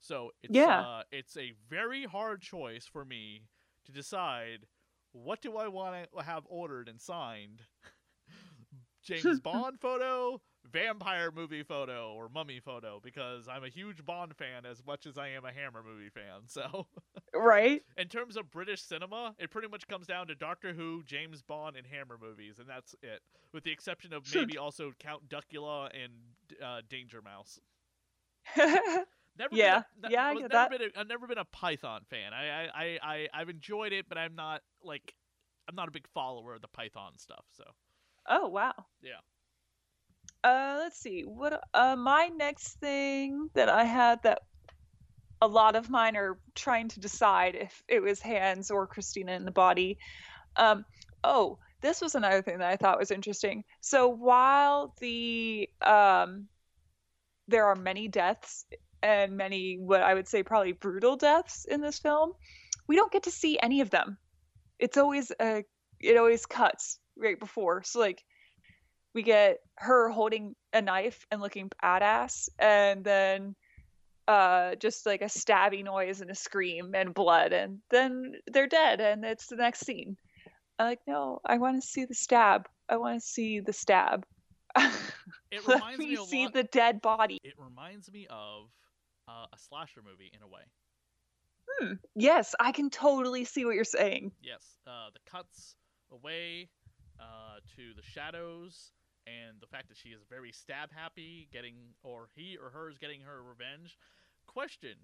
So 0.00 0.32
it's, 0.42 0.54
Yeah. 0.54 0.80
uh, 0.80 1.02
it's 1.10 1.36
a 1.38 1.52
very 1.70 2.04
hard 2.04 2.42
choice 2.42 2.86
for 2.86 3.04
me 3.04 3.44
to 3.86 3.92
decide 3.92 4.66
what 5.12 5.40
do 5.40 5.56
I 5.56 5.68
want 5.68 6.08
to 6.16 6.22
have 6.22 6.44
ordered 6.48 6.88
and 6.88 7.00
signed 7.00 7.62
James 9.02 9.40
Bond 9.42 9.78
photo, 9.80 10.40
vampire 10.70 11.30
movie 11.34 11.62
photo, 11.62 12.12
or 12.12 12.28
mummy 12.28 12.60
photo 12.60 13.00
because 13.02 13.48
I'm 13.48 13.64
a 13.64 13.68
huge 13.68 14.04
Bond 14.04 14.36
fan 14.36 14.66
as 14.66 14.84
much 14.84 15.06
as 15.06 15.16
I 15.16 15.28
am 15.28 15.44
a 15.44 15.52
Hammer 15.52 15.82
movie 15.82 16.10
fan. 16.10 16.42
So, 16.48 16.86
right? 17.34 17.82
in 17.96 18.08
terms 18.08 18.36
of 18.36 18.50
British 18.50 18.82
cinema, 18.82 19.34
it 19.38 19.50
pretty 19.50 19.68
much 19.68 19.86
comes 19.86 20.06
down 20.06 20.26
to 20.28 20.34
Doctor 20.34 20.72
Who, 20.72 21.02
James 21.04 21.42
Bond, 21.42 21.76
and 21.76 21.86
Hammer 21.86 22.18
movies, 22.20 22.58
and 22.58 22.68
that's 22.68 22.94
it, 23.02 23.20
with 23.52 23.64
the 23.64 23.70
exception 23.70 24.12
of 24.12 24.22
maybe 24.34 24.58
also 24.58 24.92
Count 24.98 25.28
Duckula 25.28 25.90
and 25.94 26.12
uh, 26.62 26.80
Danger 26.88 27.20
Mouse. 27.22 27.60
Never 29.38 29.56
Yeah, 29.56 29.58
been 29.58 29.74
a, 29.74 29.80
yeah, 30.02 30.24
I 30.24 30.34
get 30.36 30.50
never 30.50 30.66
that. 30.66 30.72
Been 30.78 30.82
a, 30.82 30.98
I've 31.00 31.08
never 31.08 31.26
been 31.26 31.38
a 31.38 31.44
Python 31.44 32.02
fan. 32.10 32.32
I, 32.32 32.66
I, 32.68 32.98
I, 33.02 33.28
I've 33.34 33.48
enjoyed 33.48 33.92
it, 33.92 34.06
but 34.08 34.18
I'm 34.18 34.34
not 34.34 34.62
like, 34.82 35.14
I'm 35.68 35.74
not 35.74 35.88
a 35.88 35.90
big 35.92 36.06
follower 36.14 36.54
of 36.54 36.62
the 36.62 36.68
Python 36.68 37.12
stuff. 37.18 37.44
So, 37.56 37.64
Oh, 38.28 38.46
wow. 38.48 38.86
yeah. 39.02 39.20
Uh, 40.44 40.76
let's 40.78 40.98
see. 40.98 41.22
What 41.22 41.62
uh 41.74 41.96
my 41.96 42.28
next 42.28 42.74
thing 42.80 43.48
that 43.54 43.68
I 43.68 43.84
had 43.84 44.22
that 44.22 44.42
a 45.42 45.46
lot 45.48 45.76
of 45.76 45.90
mine 45.90 46.16
are 46.16 46.38
trying 46.54 46.88
to 46.88 47.00
decide 47.00 47.54
if 47.54 47.82
it 47.88 48.00
was 48.00 48.20
Hans 48.22 48.70
or 48.70 48.86
Christina 48.86 49.32
in 49.32 49.44
the 49.44 49.50
body. 49.50 49.98
Um, 50.56 50.84
oh, 51.24 51.58
this 51.82 52.00
was 52.02 52.14
another 52.14 52.42
thing 52.42 52.58
that 52.58 52.70
I 52.70 52.76
thought 52.76 52.98
was 52.98 53.10
interesting. 53.12 53.64
So 53.80 54.08
while 54.08 54.94
the 55.00 55.70
um 55.82 56.48
there 57.48 57.66
are 57.66 57.76
many 57.76 58.08
deaths 58.08 58.64
and 59.02 59.36
many 59.36 59.76
what 59.78 60.02
I 60.02 60.14
would 60.14 60.28
say 60.28 60.42
probably 60.42 60.72
brutal 60.72 61.16
deaths 61.16 61.64
in 61.64 61.80
this 61.80 61.98
film, 61.98 62.32
we 62.88 62.96
don't 62.96 63.12
get 63.12 63.24
to 63.24 63.30
see 63.30 63.58
any 63.62 63.80
of 63.80 63.90
them. 63.90 64.18
It's 64.78 64.96
always 64.96 65.30
uh 65.40 65.62
it 66.00 66.16
always 66.16 66.46
cuts 66.46 66.98
right 67.16 67.38
before. 67.38 67.82
So 67.82 68.00
like 68.00 68.22
we 69.14 69.22
get 69.22 69.58
her 69.76 70.10
holding 70.10 70.54
a 70.72 70.82
knife 70.82 71.24
and 71.30 71.40
looking 71.40 71.70
badass 71.82 72.48
and 72.58 73.02
then 73.02 73.54
uh 74.28 74.74
just 74.74 75.06
like 75.06 75.22
a 75.22 75.26
stabby 75.26 75.82
noise 75.84 76.20
and 76.20 76.30
a 76.30 76.34
scream 76.34 76.94
and 76.94 77.14
blood 77.14 77.52
and 77.52 77.78
then 77.90 78.32
they're 78.48 78.66
dead 78.66 79.00
and 79.00 79.24
it's 79.24 79.46
the 79.46 79.56
next 79.56 79.86
scene 79.86 80.16
i'm 80.78 80.86
like 80.86 80.98
no 81.06 81.40
i 81.46 81.56
want 81.58 81.80
to 81.80 81.86
see 81.86 82.04
the 82.04 82.14
stab 82.14 82.66
i 82.88 82.96
want 82.96 83.20
to 83.20 83.24
see 83.24 83.60
the 83.60 83.72
stab 83.72 84.26
It 84.76 85.66
let 85.66 85.76
reminds 85.76 85.98
me 86.00 86.06
me 86.08 86.14
a 86.14 86.24
see 86.24 86.42
lot- 86.44 86.54
the 86.54 86.64
dead 86.64 87.00
body 87.00 87.38
It 87.44 87.54
reminds 87.56 88.10
me 88.10 88.26
of 88.28 88.66
uh, 89.28 89.46
a 89.52 89.58
slasher 89.58 90.00
movie 90.04 90.30
in 90.34 90.42
a 90.42 90.46
way. 90.46 90.62
hmm. 91.80 91.94
yes 92.14 92.54
i 92.60 92.70
can 92.72 92.90
totally 92.90 93.44
see 93.44 93.64
what 93.64 93.74
you're 93.74 93.84
saying 93.84 94.32
Yes, 94.42 94.62
uh, 94.86 95.10
the 95.12 95.20
cuts 95.30 95.74
away 96.12 96.68
uh, 97.18 97.58
to 97.76 97.94
the 97.96 98.02
shadows 98.02 98.92
and 99.26 99.56
the 99.60 99.66
fact 99.66 99.88
that 99.88 99.96
she 99.96 100.10
is 100.10 100.22
very 100.30 100.52
stab 100.52 100.90
happy, 100.94 101.48
getting 101.52 101.74
or 102.04 102.28
he 102.36 102.56
or 102.56 102.70
her 102.70 102.88
is 102.88 102.98
getting 102.98 103.20
her 103.22 103.42
revenge. 103.42 103.98
Question. 104.46 104.94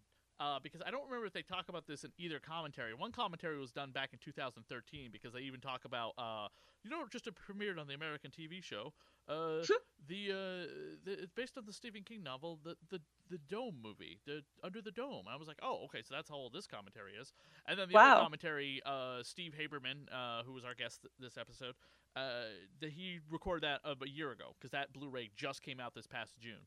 Uh, 0.40 0.58
because 0.62 0.80
I 0.86 0.90
don't 0.90 1.04
remember 1.04 1.26
if 1.26 1.32
they 1.32 1.42
talk 1.42 1.68
about 1.68 1.86
this 1.86 2.04
in 2.04 2.10
either 2.18 2.38
commentary. 2.40 2.94
One 2.94 3.12
commentary 3.12 3.58
was 3.58 3.70
done 3.70 3.90
back 3.90 4.10
in 4.12 4.18
2013 4.24 5.10
because 5.12 5.32
they 5.32 5.40
even 5.40 5.60
talk 5.60 5.84
about, 5.84 6.12
uh, 6.18 6.48
you 6.84 6.90
know, 6.90 7.04
just 7.10 7.26
premiered 7.26 7.78
on 7.80 7.86
the 7.86 7.94
American 7.94 8.30
TV 8.30 8.62
show. 8.62 8.92
Uh, 9.28 9.62
the, 10.08 10.30
uh, 10.32 10.66
the 11.04 11.12
it's 11.22 11.32
based 11.32 11.56
on 11.56 11.64
the 11.64 11.72
Stephen 11.72 12.02
King 12.02 12.22
novel, 12.22 12.58
the 12.64 12.76
the 12.90 13.00
the 13.30 13.38
Dome 13.38 13.76
movie, 13.82 14.18
the 14.26 14.42
Under 14.62 14.82
the 14.82 14.90
Dome. 14.90 15.24
I 15.28 15.36
was 15.36 15.48
like, 15.48 15.58
oh, 15.62 15.84
okay, 15.84 16.02
so 16.02 16.14
that's 16.14 16.28
how 16.28 16.34
old 16.34 16.52
this 16.52 16.66
commentary 16.66 17.12
is. 17.12 17.32
And 17.66 17.78
then 17.78 17.88
the 17.88 17.94
Wow. 17.94 18.10
other 18.10 18.20
commentary, 18.20 18.80
uh, 18.84 19.22
Steve 19.22 19.54
Haberman, 19.58 20.12
uh, 20.12 20.42
who 20.42 20.52
was 20.52 20.64
our 20.64 20.74
guest 20.74 21.02
th- 21.02 21.12
this 21.18 21.38
episode, 21.38 21.74
uh, 22.16 22.44
that 22.80 22.90
he 22.90 23.20
recorded 23.30 23.62
that 23.62 23.80
of 23.84 24.02
a 24.02 24.08
year 24.08 24.32
ago 24.32 24.54
because 24.58 24.72
that 24.72 24.92
Blu-ray 24.92 25.30
just 25.36 25.62
came 25.62 25.80
out 25.80 25.94
this 25.94 26.06
past 26.06 26.38
June 26.38 26.66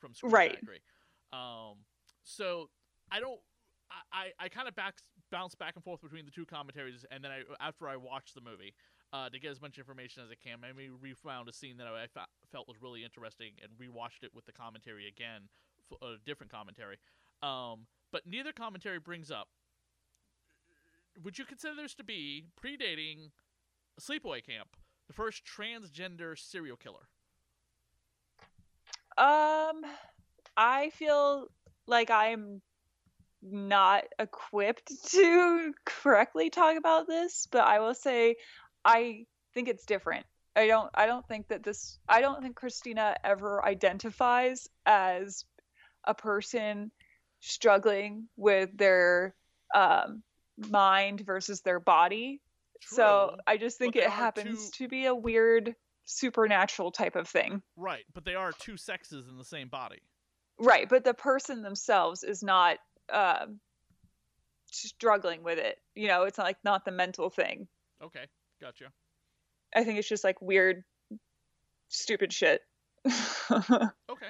from 0.00 0.14
Screen 0.14 0.32
Right. 0.32 0.50
Factory. 0.52 0.80
Um, 1.32 1.84
so 2.24 2.70
I 3.12 3.20
don't. 3.20 3.40
I, 4.12 4.32
I, 4.40 4.44
I 4.44 4.48
kind 4.48 4.68
of 4.68 4.74
back 4.74 4.94
bounce 5.30 5.54
back 5.54 5.76
and 5.76 5.84
forth 5.84 6.00
between 6.00 6.24
the 6.24 6.30
two 6.30 6.46
commentaries, 6.46 7.04
and 7.10 7.22
then 7.22 7.30
I 7.30 7.42
after 7.60 7.88
I 7.88 7.96
watched 7.96 8.34
the 8.34 8.40
movie 8.40 8.74
uh, 9.12 9.28
to 9.28 9.38
get 9.38 9.50
as 9.50 9.60
much 9.60 9.78
information 9.78 10.22
as 10.22 10.30
I 10.30 10.34
can, 10.34 10.58
I 10.62 10.72
maybe 10.72 10.90
refound 10.90 11.48
a 11.48 11.52
scene 11.52 11.76
that 11.78 11.86
I, 11.86 12.06
fe- 12.06 12.30
felt 12.52 12.68
was 12.68 12.80
really 12.80 13.04
interesting 13.04 13.52
and 13.62 13.72
rewatched 13.72 14.22
it 14.22 14.30
with 14.34 14.46
the 14.46 14.52
commentary 14.52 15.08
again, 15.08 15.48
f- 15.90 15.98
a 16.02 16.14
different 16.24 16.52
commentary. 16.52 16.96
Um, 17.42 17.86
but 18.12 18.22
neither 18.26 18.52
commentary 18.52 18.98
brings 18.98 19.30
up. 19.30 19.48
Would 21.24 21.38
you 21.38 21.44
consider 21.44 21.74
this 21.74 21.94
to 21.94 22.04
be 22.04 22.44
predating 22.62 23.30
Sleepaway 24.00 24.44
Camp, 24.44 24.68
the 25.08 25.12
first 25.12 25.42
transgender 25.44 26.38
serial 26.38 26.76
killer? 26.76 27.08
Um, 29.18 29.82
I 30.56 30.90
feel 30.94 31.48
like 31.86 32.10
I'm 32.10 32.62
not 33.42 34.04
equipped 34.18 34.92
to 35.10 35.74
correctly 35.84 36.50
talk 36.50 36.76
about 36.76 37.06
this, 37.06 37.48
but 37.50 37.64
I 37.64 37.80
will 37.80 37.94
say 37.94 38.36
I 38.84 39.26
think 39.54 39.68
it's 39.68 39.84
different. 39.84 40.26
I 40.56 40.66
don't 40.66 40.90
I 40.94 41.06
don't 41.06 41.26
think 41.26 41.48
that 41.48 41.62
this 41.62 41.98
I 42.08 42.20
don't 42.20 42.42
think 42.42 42.56
Christina 42.56 43.16
ever 43.22 43.64
identifies 43.64 44.68
as 44.84 45.44
a 46.04 46.14
person 46.14 46.90
struggling 47.40 48.28
with 48.36 48.76
their 48.76 49.34
um, 49.74 50.22
mind 50.56 51.20
versus 51.20 51.60
their 51.60 51.80
body. 51.80 52.40
So 52.82 53.36
I 53.46 53.58
just 53.58 53.78
think 53.78 53.96
it 53.96 54.08
happens 54.08 54.70
to 54.72 54.88
be 54.88 55.06
a 55.06 55.14
weird 55.14 55.74
supernatural 56.04 56.90
type 56.90 57.14
of 57.14 57.28
thing. 57.28 57.62
Right, 57.76 58.04
but 58.14 58.24
they 58.24 58.34
are 58.34 58.52
two 58.52 58.76
sexes 58.76 59.28
in 59.28 59.36
the 59.36 59.44
same 59.44 59.68
body. 59.68 60.00
Right, 60.58 60.88
but 60.88 61.04
the 61.04 61.14
person 61.14 61.62
themselves 61.62 62.24
is 62.24 62.42
not 62.42 62.78
um, 63.12 63.60
struggling 64.66 65.42
with 65.42 65.58
it. 65.58 65.78
You 65.94 66.08
know, 66.08 66.24
it's 66.24 66.38
not 66.38 66.44
like 66.44 66.58
not 66.64 66.84
the 66.84 66.90
mental 66.90 67.30
thing. 67.30 67.68
Okay, 68.02 68.26
gotcha. 68.60 68.86
I 69.74 69.84
think 69.84 69.98
it's 69.98 70.08
just 70.08 70.24
like 70.24 70.40
weird, 70.42 70.84
stupid 71.88 72.32
shit. 72.32 72.62
Okay. 74.10 74.26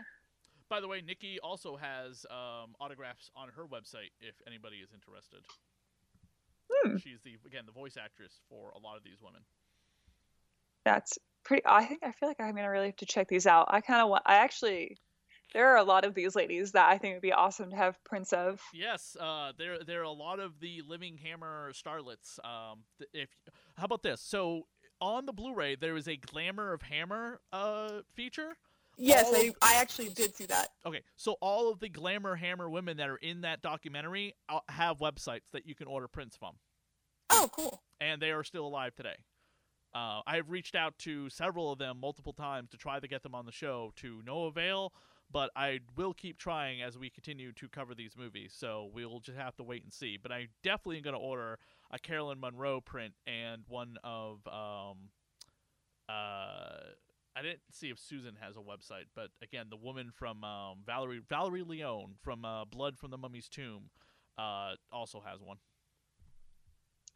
By 0.70 0.80
the 0.80 0.86
way, 0.86 1.02
Nikki 1.04 1.38
also 1.42 1.76
has 1.76 2.24
um, 2.30 2.76
autographs 2.80 3.30
on 3.34 3.48
her 3.56 3.64
website 3.64 4.12
if 4.20 4.34
anybody 4.46 4.76
is 4.76 4.90
interested. 4.94 5.40
Hmm. 6.70 6.96
She's 6.98 7.18
the 7.24 7.36
again 7.44 7.64
the 7.66 7.72
voice 7.72 7.96
actress 8.00 8.32
for 8.48 8.70
a 8.70 8.78
lot 8.78 8.96
of 8.96 9.02
these 9.02 9.20
women. 9.20 9.40
That's 10.84 11.18
pretty. 11.44 11.64
I 11.66 11.84
think 11.84 12.02
I 12.04 12.12
feel 12.12 12.28
like 12.28 12.40
I'm 12.40 12.54
gonna 12.54 12.70
really 12.70 12.86
have 12.86 12.96
to 12.96 13.06
check 13.06 13.28
these 13.28 13.46
out. 13.46 13.66
I 13.68 13.80
kind 13.80 14.00
of 14.00 14.08
want. 14.08 14.22
I 14.26 14.36
actually, 14.36 14.96
there 15.52 15.68
are 15.72 15.76
a 15.76 15.82
lot 15.84 16.04
of 16.04 16.14
these 16.14 16.34
ladies 16.36 16.72
that 16.72 16.88
I 16.88 16.98
think 16.98 17.14
would 17.14 17.22
be 17.22 17.32
awesome 17.32 17.70
to 17.70 17.76
have 17.76 18.02
prints 18.04 18.32
of. 18.32 18.60
Yes, 18.72 19.16
uh, 19.18 19.52
there 19.58 19.78
there 19.84 20.00
are 20.00 20.04
a 20.04 20.10
lot 20.10 20.40
of 20.40 20.60
the 20.60 20.82
Living 20.86 21.18
Hammer 21.18 21.72
starlets. 21.72 22.38
Um, 22.44 22.80
if 23.12 23.28
how 23.76 23.84
about 23.84 24.02
this? 24.02 24.20
So 24.20 24.66
on 25.00 25.26
the 25.26 25.32
Blu-ray, 25.32 25.76
there 25.76 25.96
is 25.96 26.08
a 26.08 26.16
Glamour 26.16 26.72
of 26.72 26.82
Hammer 26.82 27.40
uh 27.52 28.00
feature. 28.14 28.56
Yes, 28.96 29.26
All 29.28 29.36
I, 29.36 29.38
of- 29.44 29.54
I 29.62 29.74
actually 29.80 30.10
did 30.10 30.36
see 30.36 30.46
that. 30.46 30.68
Okay, 30.84 31.00
so 31.16 31.36
all 31.40 31.70
of 31.72 31.80
the 31.80 31.88
Glamour 31.88 32.36
Hammer 32.36 32.68
women 32.68 32.98
that 32.98 33.08
are 33.08 33.16
in 33.16 33.40
that 33.42 33.62
documentary 33.62 34.34
uh, 34.48 34.58
have 34.68 34.98
websites 34.98 35.50
that 35.52 35.64
you 35.66 35.74
can 35.74 35.86
order 35.86 36.06
prints 36.06 36.36
from. 36.36 36.56
Oh, 37.30 37.48
cool. 37.52 37.82
and 38.00 38.20
they 38.20 38.32
are 38.32 38.42
still 38.44 38.66
alive 38.66 38.94
today. 38.94 39.14
Uh, 39.94 40.20
I 40.26 40.36
have 40.36 40.50
reached 40.50 40.74
out 40.74 40.98
to 41.00 41.30
several 41.30 41.72
of 41.72 41.78
them 41.78 41.98
multiple 42.00 42.32
times 42.32 42.70
to 42.70 42.76
try 42.76 43.00
to 43.00 43.08
get 43.08 43.22
them 43.22 43.34
on 43.34 43.46
the 43.46 43.52
show 43.52 43.92
to 43.96 44.20
no 44.26 44.44
avail, 44.44 44.92
but 45.32 45.50
I 45.54 45.80
will 45.96 46.12
keep 46.12 46.38
trying 46.38 46.82
as 46.82 46.98
we 46.98 47.10
continue 47.10 47.52
to 47.52 47.68
cover 47.68 47.94
these 47.94 48.16
movies. 48.16 48.52
So 48.56 48.90
we'll 48.92 49.20
just 49.20 49.38
have 49.38 49.56
to 49.56 49.62
wait 49.62 49.82
and 49.84 49.92
see. 49.92 50.18
But 50.20 50.32
I 50.32 50.48
definitely 50.62 50.96
am 50.96 51.02
going 51.02 51.14
to 51.14 51.20
order 51.20 51.58
a 51.90 51.98
Caroline 51.98 52.40
Munro 52.40 52.80
print 52.80 53.14
and 53.26 53.62
one 53.68 53.96
of 54.02 54.46
um, 54.46 55.10
uh, 56.08 56.90
I 57.36 57.42
didn't 57.42 57.60
see 57.70 57.90
if 57.90 57.98
Susan 57.98 58.36
has 58.40 58.56
a 58.56 58.60
website, 58.60 59.06
but 59.14 59.28
again, 59.42 59.66
the 59.70 59.76
woman 59.76 60.10
from 60.12 60.42
um, 60.42 60.78
Valerie 60.84 61.22
Valerie 61.28 61.62
Leon 61.62 62.16
from 62.22 62.44
uh, 62.44 62.64
Blood 62.64 62.98
from 62.98 63.10
the 63.10 63.18
Mummy's 63.18 63.48
Tomb 63.48 63.90
uh, 64.36 64.72
also 64.92 65.22
has 65.24 65.40
one. 65.40 65.58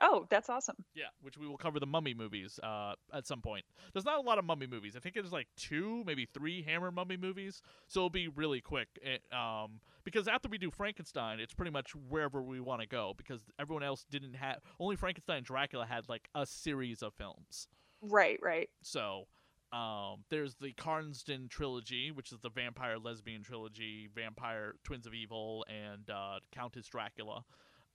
Oh, 0.01 0.27
that's 0.29 0.49
awesome. 0.49 0.77
Yeah, 0.95 1.05
which 1.23 1.39
we 1.39 1.47
will 1.47 1.57
cover 1.57 1.79
the 1.79 1.87
mummy 1.87 2.15
movies 2.15 2.59
uh, 2.63 2.95
at 3.13 3.27
some 3.27 3.41
point. 3.41 3.65
There's 3.93 4.05
not 4.05 4.19
a 4.19 4.23
lot 4.23 4.39
of 4.39 4.45
mummy 4.45 4.67
movies. 4.67 4.97
I 4.97 5.01
think 5.01 5.15
there's 5.15 5.33
like 5.33 5.47
two, 5.57 6.03
maybe 6.05 6.27
three 6.27 6.63
Hammer 6.63 6.91
mummy 6.91 7.17
movies, 7.17 7.63
so 7.87 8.01
it'll 8.01 8.11
be 8.11 8.29
really 8.29 8.61
quick. 8.61 8.89
It, 9.03 9.23
um, 9.33 9.81
because 10.05 10.27
after 10.27 10.49
we 10.49 10.59
do 10.59 10.71
Frankenstein, 10.71 11.39
it's 11.39 11.55
pretty 11.55 11.71
much 11.71 11.95
wherever 11.95 12.43
we 12.43 12.61
want 12.61 12.81
to 12.81 12.89
go 12.89 13.15
because 13.17 13.41
everyone 13.59 13.85
else 13.85 14.05
didn't 14.11 14.35
have. 14.35 14.59
Only 14.81 14.97
Frankenstein 14.97 15.39
and 15.39 15.47
Dracula 15.47 15.87
had 15.87 16.09
like 16.09 16.29
a 16.35 16.45
series 16.45 17.03
of 17.03 17.15
films. 17.15 17.69
Right, 18.03 18.39
right. 18.43 18.69
So 18.83 19.27
um, 19.73 20.25
there's 20.31 20.55
the 20.57 20.73
Karnstein 20.73 21.49
trilogy, 21.49 22.11
which 22.13 22.33
is 22.33 22.39
the 22.41 22.51
vampire 22.51 22.99
lesbian 22.99 23.43
trilogy, 23.43 24.09
Vampire 24.15 24.75
Twins 24.85 25.07
of 25.07 25.15
Evil, 25.15 25.65
and 25.69 26.09
uh, 26.11 26.39
Countess 26.53 26.87
Dracula. 26.87 27.45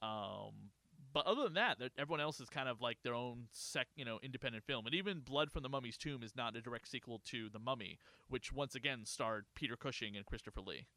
Um, 0.02 0.72
but 1.14 1.26
other 1.26 1.44
than 1.44 1.54
that, 1.56 1.78
everyone 1.98 2.22
else 2.22 2.40
is 2.40 2.50
kind 2.50 2.70
of 2.70 2.82
like 2.82 2.98
their 3.04 3.14
own 3.16 3.48
sec, 3.52 3.88
you 3.96 4.06
know, 4.06 4.20
independent 4.22 4.64
film. 4.64 4.86
And 4.86 4.96
even 4.96 5.20
Blood 5.22 5.52
from 5.52 5.64
the 5.64 5.70
Mummy's 5.70 5.98
Tomb 5.98 6.24
is 6.24 6.36
not 6.36 6.56
a 6.56 6.62
direct 6.62 6.88
sequel 6.88 7.22
to 7.26 7.50
The 7.50 7.60
Mummy, 7.60 8.00
which 8.28 8.52
once 8.54 8.76
again 8.76 9.06
starred 9.06 9.46
Peter 9.56 9.76
Cushing 9.76 10.16
and 10.16 10.26
Christopher 10.26 10.62
Lee. 10.62 10.88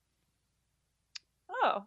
Oh, 1.51 1.87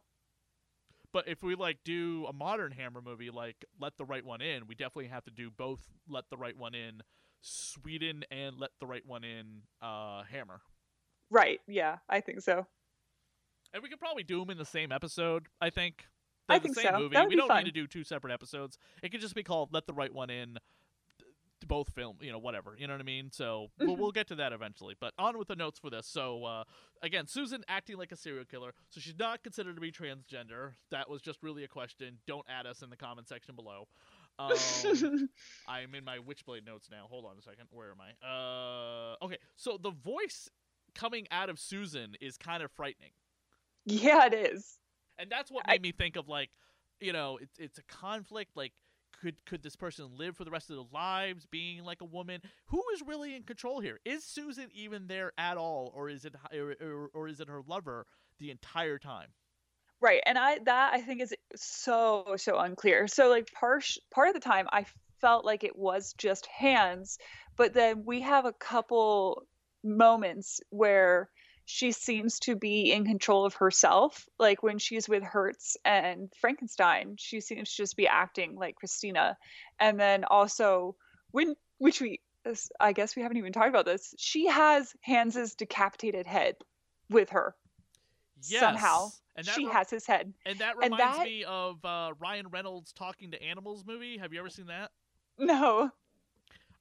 But 1.11 1.27
if 1.27 1.43
we 1.43 1.56
like 1.56 1.80
do 1.84 2.26
a 2.27 2.34
modern 2.34 2.72
Hammer 2.72 3.02
movie 3.02 3.30
like 3.30 3.65
Let 3.80 3.97
the 3.97 4.06
Right 4.06 4.26
One 4.26 4.41
In, 4.41 4.68
we 4.68 4.76
definitely 4.76 5.07
have 5.07 5.23
to 5.26 5.31
do 5.31 5.49
both 5.49 5.81
Let 6.07 6.30
the 6.30 6.38
Right 6.38 6.57
One 6.57 6.76
In 6.76 7.02
Sweden 7.41 8.23
and 8.31 8.57
Let 8.57 8.72
the 8.80 8.85
Right 8.88 9.06
One 9.06 9.23
In 9.23 9.64
uh, 9.81 10.23
Hammer. 10.23 10.61
right. 11.30 11.60
Yeah, 11.68 11.97
I 12.10 12.22
think 12.22 12.41
so. 12.41 12.68
And 13.73 13.84
we 13.84 13.89
could 13.89 13.99
probably 13.99 14.23
do 14.23 14.39
them 14.39 14.49
in 14.52 14.57
the 14.57 14.65
same 14.65 14.91
episode, 14.91 15.47
I 15.60 15.69
think. 15.69 16.07
I 16.49 16.59
think 16.59 16.76
so. 16.76 16.91
movie. 16.99 17.13
That 17.13 17.23
would 17.23 17.30
we 17.30 17.35
don't 17.35 17.47
fun. 17.47 17.63
need 17.63 17.73
to 17.73 17.80
do 17.81 17.88
two 17.88 18.03
separate 18.03 18.34
episodes. 18.34 18.77
It 19.01 19.09
could 19.11 19.22
just 19.22 19.35
be 19.35 19.43
called 19.43 19.69
Let 19.73 19.88
the 19.88 19.93
Right 19.93 20.13
One 20.13 20.30
In 20.30 20.57
both 21.67 21.89
film, 21.89 22.17
you 22.22 22.31
know, 22.31 22.38
whatever. 22.38 22.76
You 22.77 22.85
know 22.85 22.93
what 22.93 22.99
I 23.01 23.05
mean? 23.05 23.31
So 23.31 23.69
Mm-hmm. 23.80 23.88
we'll, 23.88 23.95
we'll 23.97 24.11
get 24.11 24.27
to 24.27 24.35
that 24.35 24.53
eventually. 24.53 24.95
But 24.99 25.13
on 25.17 25.38
with 25.39 25.47
the 25.47 25.55
notes 25.55 25.80
for 25.80 25.89
this. 25.89 26.05
So 26.05 26.43
uh, 26.45 26.63
again, 27.01 27.26
Susan 27.26 27.63
acting 27.67 27.97
like 27.97 28.11
a 28.11 28.15
serial 28.15 28.45
killer. 28.45 28.73
So 28.89 28.99
she's 29.01 29.17
not 29.17 29.41
considered 29.41 29.73
to 29.76 29.81
be 29.81 29.91
transgender. 29.91 30.73
That 30.91 31.09
was 31.09 31.22
just 31.23 31.41
really 31.41 31.63
a 31.63 31.67
question. 31.67 32.19
Don't 32.27 32.45
add 32.47 32.67
us 32.67 32.84
in 32.84 32.91
the 32.91 32.97
comment 32.97 33.27
section 33.27 33.55
below. 33.55 33.88
Um, 34.38 34.51
I'm 35.67 35.95
in 35.95 36.03
my 36.03 36.17
Witchblade 36.19 36.65
notes 36.67 36.89
now. 36.91 37.07
Hold 37.09 37.26
on 37.26 37.38
a 37.39 37.41
second. 37.41 37.67
Where 37.72 37.89
am 37.89 37.97
I? 37.99 38.27
Uh, 39.22 39.26
okay. 39.26 39.38
So 39.55 39.80
the 39.81 39.91
voice 39.91 40.49
coming 40.93 41.26
out 41.31 41.49
of 41.49 41.57
Susan 41.57 42.15
is 42.22 42.38
kind 42.38 42.61
of 42.61 42.69
frightening. 42.72 43.11
Yeah, 43.85 44.26
it 44.27 44.34
is. 44.34 44.77
And 45.18 45.30
that's 45.30 45.52
what 45.52 45.68
made 45.68 45.82
me 45.82 45.92
think 45.92 46.16
of 46.16 46.28
like 46.28 46.50
you 47.00 47.14
know 47.14 47.38
it's 47.42 47.58
it's 47.60 47.78
a 47.78 47.84
conflict 47.84 48.52
like 48.56 48.72
could 49.22 49.44
could 49.46 49.64
this 49.64 49.76
person 49.76 50.08
live 50.18 50.36
for 50.36 50.44
the 50.44 50.52
rest 50.52 50.70
of 50.70 50.76
their 50.76 50.86
lives 50.92 51.46
being 51.46 51.84
like 51.84 52.02
a 52.02 52.06
woman? 52.06 52.42
Who 52.68 52.84
is 52.94 53.02
really 53.06 53.36
in 53.36 53.44
control 53.44 53.80
here? 53.80 54.00
Is 54.06 54.24
susan 54.24 54.70
even 54.74 55.08
there 55.08 55.32
at 55.38 55.58
all 55.58 55.92
or 55.96 56.10
is 56.10 56.26
it 56.26 56.36
or, 56.54 56.76
or, 56.82 57.10
or 57.14 57.28
is 57.28 57.40
it 57.40 57.48
her 57.48 57.62
lover 57.68 58.06
the 58.40 58.52
entire 58.52 59.00
time? 59.00 59.30
Right, 60.02 60.22
and 60.26 60.38
I 60.38 60.60
that 60.66 60.94
I 60.94 61.02
think 61.02 61.22
is 61.22 61.34
so 61.56 62.36
so 62.38 62.60
unclear. 62.60 63.08
So 63.08 63.30
like 63.30 63.52
part 63.54 63.86
part 64.14 64.28
of 64.28 64.34
the 64.34 64.40
time 64.42 64.68
I 64.72 64.86
felt 65.22 65.46
like 65.46 65.64
it 65.64 65.78
was 65.78 66.14
just 66.18 66.48
Hans, 66.48 67.18
but 67.56 67.74
then 67.74 68.04
we 68.06 68.22
have 68.22 68.46
a 68.46 68.54
couple 68.54 69.48
moments 69.84 70.60
where 70.70 71.30
she 71.66 71.92
seems 71.92 72.40
to 72.42 72.56
be 72.56 72.92
in 72.92 73.06
control 73.06 73.46
of 73.46 73.56
herself. 73.56 74.28
Like 74.40 74.62
when 74.64 74.78
she's 74.78 75.10
with 75.10 75.24
Hertz 75.24 75.78
and 75.84 76.32
Frankenstein, 76.40 77.16
she 77.18 77.42
seems 77.42 77.72
to 77.72 77.78
just 77.78 77.98
be 77.98 78.08
acting 78.08 78.56
like 78.56 78.76
Christina. 78.76 79.38
And 79.80 80.00
then 80.00 80.24
also 80.26 80.96
when 81.32 81.56
which 81.80 82.00
we 82.02 82.20
I 82.80 82.94
guess 82.94 83.16
we 83.16 83.24
haven't 83.24 83.38
even 83.38 83.52
talked 83.54 83.70
about 83.70 83.86
this. 83.86 84.14
She 84.20 84.46
has 84.48 84.94
Hans's 85.02 85.56
decapitated 85.56 86.28
head 86.28 86.56
with 87.10 87.32
her. 87.32 87.56
Somehow, 88.42 89.06
Yes, 89.06 89.22
and 89.36 89.48
she 89.48 89.66
re- 89.66 89.72
has 89.72 89.90
his 89.90 90.06
head. 90.06 90.32
And 90.46 90.60
that 90.60 90.76
And 90.76 90.92
reminds 90.94 91.18
that- 91.18 91.26
me 91.26 91.44
of 91.46 91.84
uh, 91.84 92.14
Ryan 92.20 92.48
Reynolds 92.50 92.94
talking 92.94 93.32
to 93.32 93.42
animals 93.42 93.84
movie. 93.88 94.20
Have 94.20 94.32
you 94.34 94.40
ever 94.40 94.50
seen 94.50 94.68
that? 94.68 94.92
No. 95.40 95.90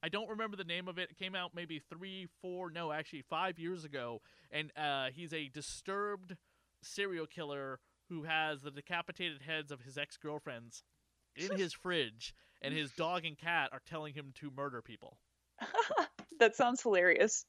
I 0.05 0.09
don't 0.09 0.29
remember 0.29 0.55
the 0.55 0.63
name 0.63 0.87
of 0.87 0.99
it. 0.99 1.09
It 1.09 1.17
came 1.17 1.33
out 1.33 1.55
maybe 1.55 1.79
three, 1.89 2.27
four, 2.39 2.69
no, 2.69 2.91
actually 2.91 3.23
five 3.27 3.57
years 3.57 3.83
ago. 3.85 4.21
And 4.51 4.71
uh, 4.77 5.07
he's 5.11 5.33
a 5.33 5.47
disturbed 5.49 6.35
serial 6.83 7.25
killer 7.25 7.79
who 8.09 8.21
has 8.21 8.61
the 8.61 8.69
decapitated 8.69 9.41
heads 9.41 9.71
of 9.71 9.81
his 9.81 9.97
ex 9.97 10.15
girlfriends 10.17 10.83
in 11.35 11.57
his 11.57 11.73
fridge, 11.81 12.35
and 12.61 12.71
his 12.71 12.91
dog 12.91 13.25
and 13.25 13.35
cat 13.35 13.69
are 13.73 13.81
telling 13.89 14.13
him 14.13 14.31
to 14.41 14.51
murder 14.55 14.81
people. 14.83 15.17
That 16.37 16.53
sounds 16.55 16.81
hilarious. 16.81 17.45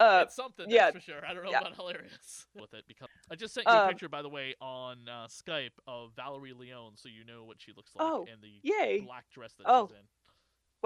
Uh, 0.00 0.22
it's 0.24 0.34
something, 0.34 0.66
yeah, 0.70 0.90
that's 0.90 0.96
for 0.96 1.00
sure. 1.12 1.20
I 1.26 1.34
don't 1.34 1.44
know 1.44 1.50
yeah. 1.50 1.60
about 1.60 1.76
hilarious 1.76 2.46
with 2.58 2.72
it 2.74 2.84
because 2.88 3.08
I 3.30 3.34
just 3.34 3.52
sent 3.54 3.66
you 3.66 3.72
a 3.74 3.76
Uh, 3.76 3.88
picture, 3.88 4.08
by 4.08 4.22
the 4.22 4.28
way, 4.30 4.54
on 4.60 5.06
uh, 5.06 5.26
Skype 5.28 5.76
of 5.86 6.12
Valerie 6.16 6.54
Leon, 6.54 6.92
so 6.96 7.10
you 7.10 7.24
know 7.24 7.44
what 7.44 7.58
she 7.60 7.72
looks 7.76 7.92
like 7.94 8.06
Oh, 8.06 8.26
and 8.32 8.40
the 8.42 8.58
yay. 8.62 9.00
black 9.04 9.26
dress 9.30 9.52
that 9.58 9.64
Oh. 9.68 9.86
she's 9.88 9.96
in. 9.98 10.02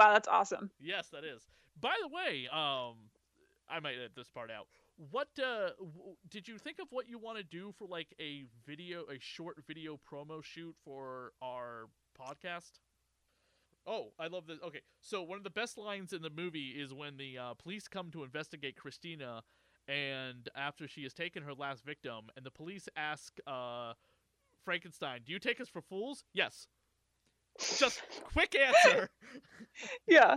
Wow, 0.01 0.15
that's 0.15 0.29
awesome. 0.29 0.71
Yes, 0.81 1.09
that 1.11 1.25
is. 1.25 1.47
By 1.79 1.95
the 2.01 2.09
way, 2.09 2.49
um, 2.51 2.97
I 3.69 3.81
might 3.83 3.97
edit 3.97 4.13
this 4.17 4.29
part 4.29 4.51
out. 4.51 4.67
What 5.11 5.29
uh, 5.39 5.71
w- 5.79 6.17
did 6.31 6.49
you 6.49 6.59
think 6.59 6.79
of 6.79 6.89
what 6.91 7.09
you 7.09 7.19
want 7.19 7.37
to 7.39 7.45
do 7.45 7.75
for 7.79 7.87
like 7.87 8.15
a 8.19 8.45
video, 8.67 9.03
a 9.03 9.19
short 9.21 9.59
video 9.67 10.01
promo 10.11 10.43
shoot 10.43 10.75
for 10.85 11.33
our 11.43 11.89
podcast? 12.19 12.81
Oh, 13.87 14.13
I 14.19 14.29
love 14.29 14.47
this. 14.47 14.59
Okay, 14.65 14.81
so 15.03 15.23
one 15.23 15.39
of 15.39 15.45
the 15.45 15.51
best 15.51 15.79
lines 15.79 16.13
in 16.15 16.23
the 16.23 16.31
movie 16.31 16.71
is 16.71 16.95
when 16.95 17.19
the 17.19 17.39
uh, 17.39 17.55
police 17.55 17.89
come 17.89 18.11
to 18.13 18.25
investigate 18.25 18.77
Christina, 18.77 19.43
and 19.89 20.49
after 20.57 20.89
she 20.89 21.03
has 21.03 21.15
taken 21.15 21.43
her 21.43 21.55
last 21.55 21.85
victim, 21.85 22.31
and 22.37 22.45
the 22.47 22.51
police 22.51 22.89
ask 22.97 23.39
uh, 23.47 23.95
Frankenstein, 24.65 25.21
"Do 25.27 25.33
you 25.33 25.39
take 25.39 25.61
us 25.61 25.69
for 25.69 25.83
fools?" 25.83 26.25
Yes. 26.35 26.69
Just 27.59 28.03
quick 28.33 28.57
answer. 28.57 29.11
yeah. 30.07 30.37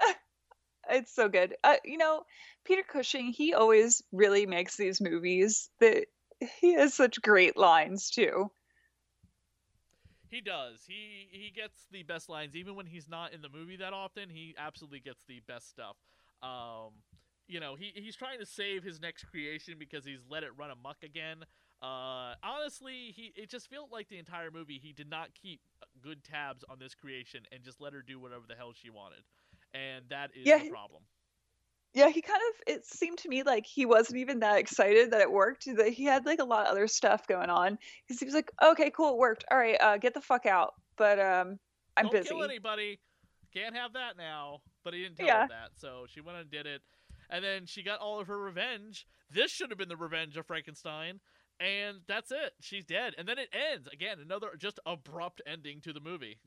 it's 0.90 1.14
so 1.14 1.28
good. 1.28 1.54
Uh, 1.62 1.76
you 1.84 1.98
know, 1.98 2.22
Peter 2.64 2.82
Cushing, 2.82 3.32
he 3.32 3.54
always 3.54 4.02
really 4.12 4.46
makes 4.46 4.76
these 4.76 5.00
movies 5.00 5.70
that 5.80 6.06
he 6.60 6.74
has 6.74 6.94
such 6.94 7.20
great 7.22 7.56
lines 7.56 8.10
too. 8.10 8.50
He 10.30 10.40
does. 10.40 10.84
He 10.86 11.28
he 11.30 11.50
gets 11.50 11.86
the 11.90 12.04
best 12.04 12.28
lines 12.28 12.54
even 12.54 12.76
when 12.76 12.86
he's 12.86 13.08
not 13.08 13.32
in 13.32 13.42
the 13.42 13.48
movie 13.48 13.76
that 13.76 13.92
often. 13.92 14.30
He 14.30 14.54
absolutely 14.56 15.00
gets 15.00 15.24
the 15.26 15.40
best 15.48 15.68
stuff. 15.68 15.96
Um, 16.40 16.92
you 17.48 17.58
know, 17.58 17.74
he 17.74 17.92
he's 17.96 18.14
trying 18.14 18.38
to 18.38 18.46
save 18.46 18.84
his 18.84 19.00
next 19.00 19.24
creation 19.24 19.74
because 19.76 20.04
he's 20.04 20.20
let 20.30 20.44
it 20.44 20.50
run 20.56 20.70
amuck 20.70 20.98
again. 21.02 21.38
Uh, 21.82 22.34
honestly, 22.42 23.12
he 23.16 23.32
it 23.36 23.48
just 23.48 23.70
felt 23.70 23.90
like 23.90 24.08
the 24.08 24.18
entire 24.18 24.50
movie 24.50 24.78
he 24.82 24.92
did 24.92 25.08
not 25.08 25.30
keep 25.40 25.60
good 26.02 26.22
tabs 26.24 26.62
on 26.68 26.78
this 26.78 26.94
creation 26.94 27.40
and 27.52 27.62
just 27.62 27.80
let 27.80 27.92
her 27.94 28.02
do 28.02 28.18
whatever 28.20 28.42
the 28.46 28.54
hell 28.54 28.72
she 28.74 28.90
wanted, 28.90 29.22
and 29.72 30.04
that 30.10 30.30
is 30.34 30.46
Yeah, 30.46 30.58
the 30.58 30.64
he- 30.64 30.70
problem. 30.70 31.02
Yeah, 31.92 32.08
he 32.08 32.22
kind 32.22 32.40
of 32.50 32.62
it 32.74 32.86
seemed 32.86 33.18
to 33.18 33.28
me 33.28 33.42
like 33.42 33.66
he 33.66 33.84
wasn't 33.84 34.18
even 34.18 34.38
that 34.40 34.58
excited 34.58 35.10
that 35.10 35.22
it 35.22 35.32
worked. 35.32 35.64
That 35.74 35.88
he 35.88 36.04
had 36.04 36.24
like 36.24 36.38
a 36.38 36.44
lot 36.44 36.66
of 36.66 36.70
other 36.72 36.86
stuff 36.86 37.26
going 37.26 37.50
on. 37.50 37.78
He 38.06 38.24
was 38.24 38.34
like, 38.34 38.52
"Okay, 38.62 38.90
cool, 38.90 39.14
it 39.14 39.18
worked. 39.18 39.44
All 39.50 39.58
right, 39.58 39.76
uh, 39.80 39.96
get 39.96 40.14
the 40.14 40.20
fuck 40.20 40.46
out." 40.46 40.74
But 40.96 41.18
um, 41.18 41.58
I'm 41.96 42.04
Don't 42.04 42.12
busy. 42.12 42.28
kill 42.28 42.44
anybody. 42.44 43.00
Can't 43.52 43.74
have 43.74 43.94
that 43.94 44.16
now. 44.16 44.60
But 44.84 44.94
he 44.94 45.02
didn't 45.02 45.16
tell 45.16 45.26
Yeah. 45.26 45.42
her 45.42 45.48
that, 45.48 45.70
so 45.76 46.04
she 46.08 46.20
went 46.20 46.38
and 46.38 46.48
did 46.50 46.66
it. 46.66 46.82
And 47.28 47.44
then 47.44 47.66
she 47.66 47.82
got 47.82 47.98
all 48.00 48.20
of 48.20 48.28
her 48.28 48.38
revenge. 48.38 49.06
This 49.30 49.50
should 49.50 49.70
have 49.70 49.78
been 49.78 49.88
the 49.88 49.96
revenge 49.96 50.36
of 50.36 50.46
Frankenstein. 50.46 51.18
And 51.60 51.98
that's 52.08 52.32
it. 52.32 52.52
She's 52.60 52.86
dead. 52.86 53.14
And 53.18 53.28
then 53.28 53.38
it 53.38 53.50
ends. 53.52 53.86
Again, 53.92 54.16
another 54.22 54.48
just 54.58 54.80
abrupt 54.86 55.42
ending 55.46 55.82
to 55.82 55.92
the 55.92 56.00
movie. 56.00 56.38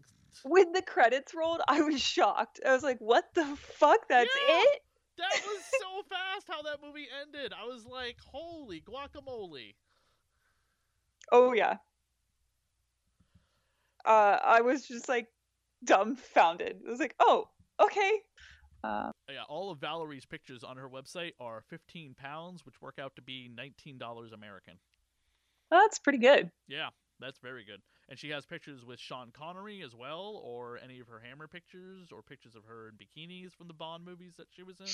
When 0.43 0.71
the 0.71 0.81
credits 0.81 1.35
rolled, 1.35 1.61
I 1.67 1.81
was 1.81 2.01
shocked. 2.01 2.59
I 2.65 2.73
was 2.73 2.81
like, 2.81 2.97
"What 2.99 3.25
the 3.35 3.45
fuck? 3.55 4.07
That's 4.09 4.29
it?" 4.33 4.81
That 5.17 5.41
was 5.45 5.63
so 5.81 6.03
fast 6.09 6.47
how 6.49 6.63
that 6.63 6.79
movie 6.83 7.07
ended. 7.21 7.53
I 7.53 7.65
was 7.65 7.85
like, 7.85 8.17
holy 8.25 8.81
guacamole. 8.81 9.75
Oh 11.31 11.53
yeah. 11.53 11.77
Uh, 14.05 14.39
I 14.43 14.61
was 14.61 14.87
just 14.87 15.07
like 15.07 15.27
dumbfounded. 15.83 16.81
I 16.85 16.89
was 16.89 16.99
like, 16.99 17.15
"Oh, 17.19 17.49
okay." 17.79 18.19
Um, 18.83 19.11
Yeah, 19.29 19.43
all 19.47 19.71
of 19.71 19.79
Valerie's 19.79 20.25
pictures 20.25 20.63
on 20.63 20.75
her 20.75 20.89
website 20.89 21.31
are 21.39 21.63
15 21.69 22.15
pounds, 22.15 22.65
which 22.65 22.81
work 22.81 22.99
out 22.99 23.15
to 23.15 23.21
be 23.21 23.49
$19 23.57 24.33
American. 24.33 24.77
That's 25.81 25.99
pretty 25.99 26.19
good. 26.19 26.49
Yeah, 26.67 26.89
that's 27.19 27.39
very 27.39 27.63
good. 27.65 27.81
And 28.09 28.19
she 28.19 28.29
has 28.29 28.45
pictures 28.45 28.83
with 28.85 28.99
Sean 28.99 29.31
Connery 29.31 29.81
as 29.81 29.95
well, 29.95 30.41
or 30.43 30.77
any 30.83 30.99
of 30.99 31.07
her 31.07 31.19
Hammer 31.19 31.47
pictures, 31.47 32.09
or 32.11 32.21
pictures 32.21 32.55
of 32.55 32.63
her 32.65 32.89
in 32.89 32.95
bikinis 32.95 33.53
from 33.53 33.67
the 33.67 33.73
Bond 33.73 34.03
movies 34.05 34.33
that 34.37 34.47
she 34.51 34.61
was 34.63 34.79
in. 34.79 34.85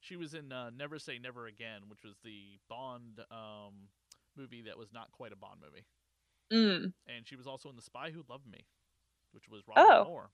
she 0.00 0.16
was 0.16 0.34
in 0.34 0.52
uh, 0.52 0.70
Never 0.76 0.98
Say 0.98 1.18
Never 1.18 1.46
Again, 1.46 1.82
which 1.88 2.02
was 2.04 2.16
the 2.24 2.58
Bond 2.68 3.20
um, 3.30 3.88
movie 4.36 4.62
that 4.62 4.78
was 4.78 4.92
not 4.92 5.12
quite 5.12 5.32
a 5.32 5.36
Bond 5.36 5.60
movie. 5.62 5.84
Mm. 6.52 6.92
And 7.14 7.26
she 7.26 7.36
was 7.36 7.46
also 7.46 7.68
in 7.68 7.76
The 7.76 7.82
Spy 7.82 8.10
Who 8.10 8.22
Loved 8.28 8.46
Me, 8.50 8.64
which 9.32 9.48
was 9.48 9.62
Roger 9.68 9.80
Oh. 9.80 10.04
Moore. 10.04 10.30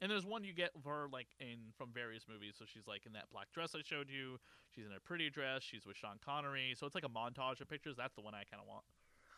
And 0.00 0.10
there's 0.10 0.26
one 0.26 0.44
you 0.44 0.52
get 0.52 0.70
her 0.84 1.06
like 1.12 1.28
in 1.40 1.58
from 1.78 1.90
various 1.92 2.24
movies. 2.28 2.54
So 2.58 2.64
she's 2.66 2.86
like 2.86 3.06
in 3.06 3.12
that 3.12 3.24
black 3.32 3.46
dress 3.52 3.74
I 3.74 3.80
showed 3.84 4.10
you. 4.10 4.38
She's 4.74 4.84
in 4.84 4.92
a 4.92 5.00
pretty 5.00 5.30
dress. 5.30 5.62
She's 5.62 5.86
with 5.86 5.96
Sean 5.96 6.16
Connery. 6.24 6.74
So 6.76 6.86
it's 6.86 6.94
like 6.94 7.04
a 7.04 7.08
montage 7.08 7.60
of 7.60 7.68
pictures. 7.68 7.94
That's 7.96 8.14
the 8.14 8.22
one 8.22 8.34
I 8.34 8.44
kind 8.50 8.60
of 8.60 8.66
want. 8.66 8.84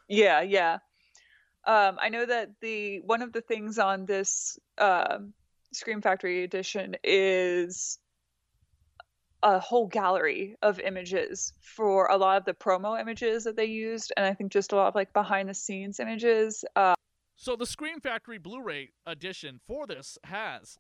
Yeah, 0.09 0.41
yeah. 0.41 0.79
Um, 1.67 1.99
I 2.01 2.09
know 2.09 2.25
that 2.25 2.51
the 2.61 3.01
one 3.01 3.23
of 3.23 3.33
the 3.33 3.41
things 3.41 3.79
on 3.79 4.07
this 4.07 4.59
um, 4.79 5.35
Scream 5.73 6.01
Factory 6.01 6.45
edition 6.45 6.97
is 7.03 7.99
a 9.43 9.59
whole 9.59 9.87
gallery 9.87 10.57
of 10.63 10.81
images 10.81 11.53
for 11.61 12.07
a 12.07 12.17
lot 12.17 12.39
of 12.39 12.45
the 12.45 12.55
promo 12.55 13.01
images 13.01 13.45
that 13.45 13.57
they 13.57 13.67
used, 13.67 14.13
and 14.17 14.25
I 14.25 14.35
think 14.35 14.53
just 14.53 14.73
a 14.73 14.77
lot 14.77 14.89
of 14.89 14.95
like 14.95 15.13
behind 15.13 15.49
the 15.49 15.55
scenes 15.55 16.01
images. 16.01 16.65
Uh, 16.75 16.95
So 17.39 17.55
the 17.55 17.67
Scream 17.67 18.01
Factory 18.01 18.39
Blu-ray 18.39 18.89
edition 19.05 19.61
for 19.67 19.87
this 19.87 20.17
has 20.25 20.79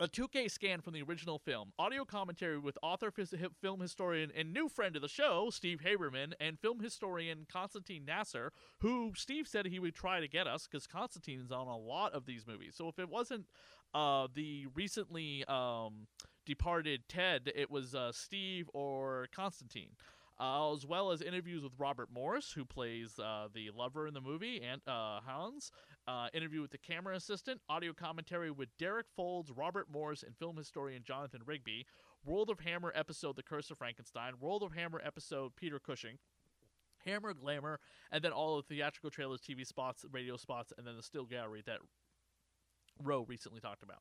a 0.00 0.06
2K 0.06 0.48
scan 0.48 0.80
from 0.80 0.92
the 0.92 1.02
original 1.02 1.40
film, 1.40 1.72
audio 1.76 2.04
commentary 2.04 2.56
with 2.56 2.78
author, 2.84 3.12
film 3.60 3.80
historian, 3.80 4.30
and 4.34 4.52
new 4.52 4.68
friend 4.68 4.94
of 4.94 5.02
the 5.02 5.08
show, 5.08 5.50
Steve 5.50 5.80
Haberman, 5.84 6.34
and 6.38 6.60
film 6.60 6.78
historian 6.78 7.46
Constantine 7.50 8.04
Nasr, 8.04 8.52
who 8.78 9.12
Steve 9.16 9.48
said 9.48 9.66
he 9.66 9.80
would 9.80 9.96
try 9.96 10.20
to 10.20 10.28
get 10.28 10.46
us 10.46 10.68
because 10.70 10.86
Constantine 10.86 11.40
is 11.40 11.50
on 11.50 11.66
a 11.66 11.76
lot 11.76 12.14
of 12.14 12.26
these 12.26 12.46
movies. 12.46 12.74
So 12.76 12.86
if 12.86 13.00
it 13.00 13.08
wasn't 13.08 13.46
uh, 13.92 14.28
the 14.32 14.66
recently 14.76 15.44
um, 15.48 16.06
departed 16.46 17.08
Ted, 17.08 17.50
it 17.56 17.72
was 17.72 17.96
uh, 17.96 18.12
Steve 18.12 18.70
or 18.72 19.26
Constantine. 19.34 19.90
Uh, 20.40 20.72
as 20.72 20.86
well 20.86 21.10
as 21.10 21.20
interviews 21.20 21.64
with 21.64 21.72
Robert 21.78 22.08
Morris, 22.12 22.52
who 22.52 22.64
plays 22.64 23.18
uh, 23.18 23.48
the 23.52 23.70
lover 23.76 24.06
in 24.06 24.14
the 24.14 24.20
movie, 24.20 24.62
and 24.62 24.80
uh, 24.86 25.18
Hans. 25.26 25.72
Uh, 26.08 26.28
interview 26.32 26.62
with 26.62 26.70
the 26.70 26.78
camera 26.78 27.14
assistant, 27.14 27.60
audio 27.68 27.92
commentary 27.92 28.50
with 28.50 28.70
Derek 28.78 29.04
Fowlds, 29.14 29.50
Robert 29.50 29.88
Morris, 29.92 30.22
and 30.22 30.34
film 30.38 30.56
historian 30.56 31.02
Jonathan 31.04 31.42
Rigby. 31.44 31.84
World 32.24 32.48
of 32.48 32.60
Hammer 32.60 32.94
episode 32.94 33.36
The 33.36 33.42
Curse 33.42 33.70
of 33.70 33.76
Frankenstein. 33.76 34.32
World 34.40 34.62
of 34.62 34.72
Hammer 34.72 35.02
episode 35.04 35.54
Peter 35.54 35.78
Cushing. 35.78 36.16
Hammer 37.04 37.34
Glamour, 37.34 37.78
and 38.10 38.24
then 38.24 38.32
all 38.32 38.56
the 38.56 38.62
theatrical 38.62 39.10
trailers, 39.10 39.42
TV 39.42 39.66
spots, 39.66 40.06
radio 40.10 40.38
spots, 40.38 40.72
and 40.78 40.86
then 40.86 40.96
the 40.96 41.02
still 41.02 41.26
gallery 41.26 41.62
that 41.66 41.80
Ro 43.02 43.26
recently 43.28 43.60
talked 43.60 43.82
about. 43.82 44.00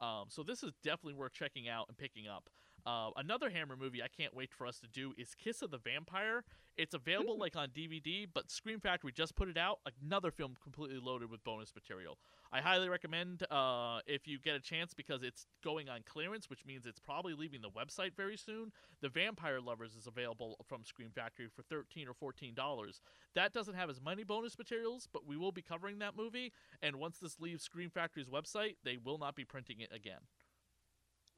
Um, 0.00 0.24
so 0.30 0.42
this 0.42 0.64
is 0.64 0.72
definitely 0.82 1.14
worth 1.14 1.34
checking 1.34 1.68
out 1.68 1.86
and 1.88 1.96
picking 1.96 2.26
up. 2.26 2.50
Uh, 2.86 3.10
another 3.16 3.48
Hammer 3.50 3.76
movie 3.76 4.02
I 4.02 4.08
can't 4.08 4.34
wait 4.34 4.52
for 4.52 4.66
us 4.66 4.78
to 4.80 4.86
do 4.88 5.14
is 5.16 5.34
Kiss 5.34 5.62
of 5.62 5.70
the 5.70 5.78
Vampire. 5.78 6.44
It's 6.76 6.92
available 6.94 7.38
like 7.38 7.56
on 7.56 7.68
DVD, 7.68 8.26
but 8.32 8.50
Scream 8.50 8.80
Factory 8.80 9.12
just 9.12 9.36
put 9.36 9.48
it 9.48 9.56
out. 9.56 9.78
Another 10.02 10.30
film 10.30 10.56
completely 10.62 10.98
loaded 10.98 11.30
with 11.30 11.42
bonus 11.44 11.72
material. 11.74 12.18
I 12.52 12.60
highly 12.60 12.88
recommend 12.88 13.44
uh, 13.50 14.00
if 14.06 14.26
you 14.26 14.38
get 14.38 14.54
a 14.56 14.60
chance 14.60 14.92
because 14.92 15.22
it's 15.22 15.46
going 15.62 15.88
on 15.88 16.00
clearance, 16.04 16.50
which 16.50 16.66
means 16.66 16.84
it's 16.84 17.00
probably 17.00 17.32
leaving 17.34 17.62
the 17.62 17.70
website 17.70 18.14
very 18.16 18.36
soon. 18.36 18.72
The 19.00 19.08
Vampire 19.08 19.60
Lovers 19.60 19.94
is 19.94 20.06
available 20.06 20.56
from 20.68 20.84
Scream 20.84 21.10
Factory 21.14 21.48
for 21.54 21.62
thirteen 21.62 22.08
or 22.08 22.14
fourteen 22.14 22.54
dollars. 22.54 23.00
That 23.34 23.52
doesn't 23.52 23.74
have 23.74 23.88
as 23.90 24.00
many 24.00 24.24
bonus 24.24 24.58
materials, 24.58 25.08
but 25.12 25.26
we 25.26 25.36
will 25.36 25.52
be 25.52 25.62
covering 25.62 25.98
that 26.00 26.16
movie. 26.16 26.52
And 26.82 26.96
once 26.96 27.18
this 27.18 27.40
leaves 27.40 27.62
Scream 27.64 27.90
Factory's 27.90 28.28
website, 28.28 28.76
they 28.84 28.96
will 28.96 29.18
not 29.18 29.36
be 29.36 29.44
printing 29.44 29.80
it 29.80 29.90
again. 29.92 30.20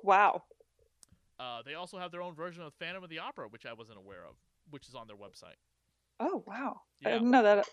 wow. 0.03 0.43
Uh, 1.39 1.63
they 1.65 1.75
also 1.75 1.99
have 1.99 2.11
their 2.11 2.23
own 2.23 2.35
version 2.35 2.63
of 2.63 2.73
Phantom 2.75 3.05
of 3.05 3.11
the 3.11 3.19
Opera, 3.19 3.49
which 3.49 3.67
I 3.67 3.73
wasn't 3.75 3.99
aware 3.99 4.25
of, 4.29 4.37
which 4.71 4.89
is 4.89 4.95
on 4.95 5.07
their 5.07 5.17
website. 5.17 5.59
Oh 6.19 6.43
wow. 6.47 6.81
I 7.05 7.11
didn't 7.11 7.31
know 7.31 7.43
that. 7.43 7.67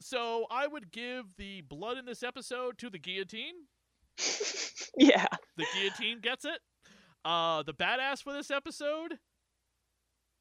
So 0.00 0.46
I 0.50 0.66
would 0.66 0.90
give 0.90 1.26
the 1.36 1.60
blood 1.62 1.98
in 1.98 2.04
this 2.04 2.22
episode 2.22 2.78
to 2.78 2.90
the 2.90 2.98
guillotine. 2.98 3.54
Yeah. 4.96 5.26
The 5.56 5.66
guillotine 5.74 6.20
gets 6.20 6.44
it. 6.44 6.58
Uh, 7.24 7.62
the 7.62 7.74
badass 7.74 8.20
for 8.20 8.32
this 8.32 8.50
episode. 8.50 9.12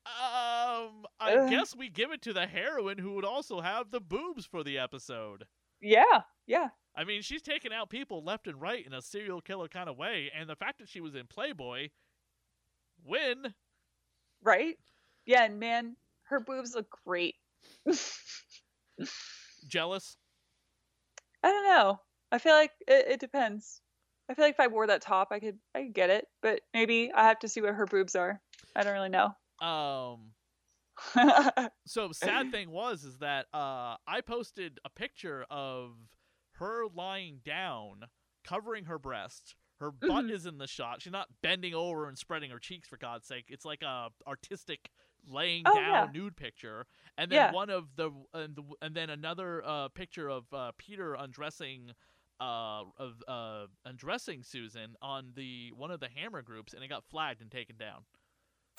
Um, 0.06 1.06
I 1.20 1.36
Ugh. 1.36 1.50
guess 1.50 1.76
we 1.76 1.90
give 1.90 2.12
it 2.12 2.24
to 2.24 2.34
the 2.34 2.48
heroine 2.48 2.98
who 2.98 3.14
would 3.14 3.26
also 3.26 3.62
have 3.62 3.92
the 3.92 4.00
boobs 4.00 4.46
for 4.46 4.64
the 4.64 4.80
episode. 4.80 5.46
Yeah. 5.82 6.22
Yeah. 6.46 6.70
I 6.96 7.04
mean, 7.04 7.22
she's 7.22 7.44
taking 7.44 7.72
out 7.72 7.90
people 7.90 8.24
left 8.24 8.48
and 8.48 8.60
right 8.60 8.86
in 8.86 8.94
a 8.94 9.02
serial 9.02 9.40
killer 9.40 9.68
kind 9.68 9.88
of 9.88 9.98
way, 9.98 10.32
and 10.36 10.50
the 10.50 10.56
fact 10.56 10.80
that 10.80 10.90
she 10.90 11.00
was 11.00 11.14
in 11.14 11.28
Playboy, 11.28 11.90
win. 13.06 13.54
Right? 14.42 14.78
Yeah, 15.26 15.44
and 15.44 15.60
man, 15.60 15.96
her 16.24 16.40
boobs 16.40 16.74
look 16.74 16.88
great. 17.06 17.36
Jealous. 19.68 20.18
I 21.44 21.50
don't 21.50 21.66
know. 21.66 22.00
I 22.32 22.40
feel 22.40 22.54
like 22.54 22.72
it, 22.88 23.06
it 23.08 23.20
depends. 23.20 23.82
I 24.30 24.34
feel 24.34 24.46
like 24.46 24.56
if 24.56 24.60
I 24.60 24.68
wore 24.68 24.88
that 24.88 25.02
top, 25.02 25.30
I 25.32 25.40
could 25.40 25.60
I 25.76 25.84
could 25.84 25.94
get 25.94 26.10
it, 26.10 26.26
but 26.42 26.62
maybe 26.74 27.12
I 27.14 27.28
have 27.28 27.40
to 27.40 27.48
see 27.48 27.62
what 27.62 27.76
her 27.76 27.86
boobs 27.86 28.16
are. 28.16 28.42
I 28.76 28.84
don't 28.84 28.94
really 28.94 29.10
know. 29.10 29.36
Um. 29.66 30.32
so 31.86 32.12
sad 32.12 32.52
thing 32.52 32.70
was 32.72 33.04
is 33.04 33.18
that 33.18 33.46
uh, 33.54 33.96
I 34.08 34.22
posted 34.26 34.80
a 34.86 34.90
picture 34.90 35.46
of 35.50 35.92
her 36.54 36.86
lying 36.94 37.40
down, 37.46 38.06
covering 38.44 38.86
her 38.86 38.98
breast. 39.00 39.56
Her 39.80 39.92
butt 39.92 40.26
Mhm. 40.26 40.32
is 40.32 40.46
in 40.48 40.58
the 40.58 40.66
shot. 40.68 41.02
She's 41.04 41.12
not 41.12 41.28
bending 41.44 41.76
over 41.76 42.08
and 42.08 42.18
spreading 42.18 42.50
her 42.50 42.58
cheeks 42.60 42.88
for 42.88 42.98
God's 42.98 43.28
sake. 43.28 43.46
It's 43.50 43.66
like 43.66 43.84
a 43.84 44.10
artistic 44.26 44.90
laying 45.28 45.64
Oh, 45.68 45.76
down 45.76 45.84
yeah. 45.94 46.08
nude 46.12 46.36
picture, 46.36 46.88
and 47.18 47.32
then 47.32 47.36
Yeah. 47.38 47.52
one 47.52 47.70
of 47.70 47.96
the 47.96 48.10
and, 48.34 48.56
the, 48.56 48.64
and 48.82 48.96
then 48.96 49.10
another 49.12 49.64
uh, 49.64 49.90
picture 49.90 50.30
of 50.30 50.52
uh, 50.54 50.72
Peter 50.78 51.14
undressing. 51.14 51.92
Uh, 52.40 52.84
of 52.98 53.24
uh, 53.28 53.66
undressing 53.84 54.44
Susan 54.44 54.96
on 55.02 55.32
the 55.36 55.72
one 55.72 55.90
of 55.90 56.00
the 56.00 56.08
Hammer 56.08 56.44
groups, 56.44 56.72
and 56.76 56.84
it 56.84 56.88
got 56.88 57.04
flagged 57.04 57.42
and 57.42 57.50
taken 57.50 57.78
down. 57.78 58.06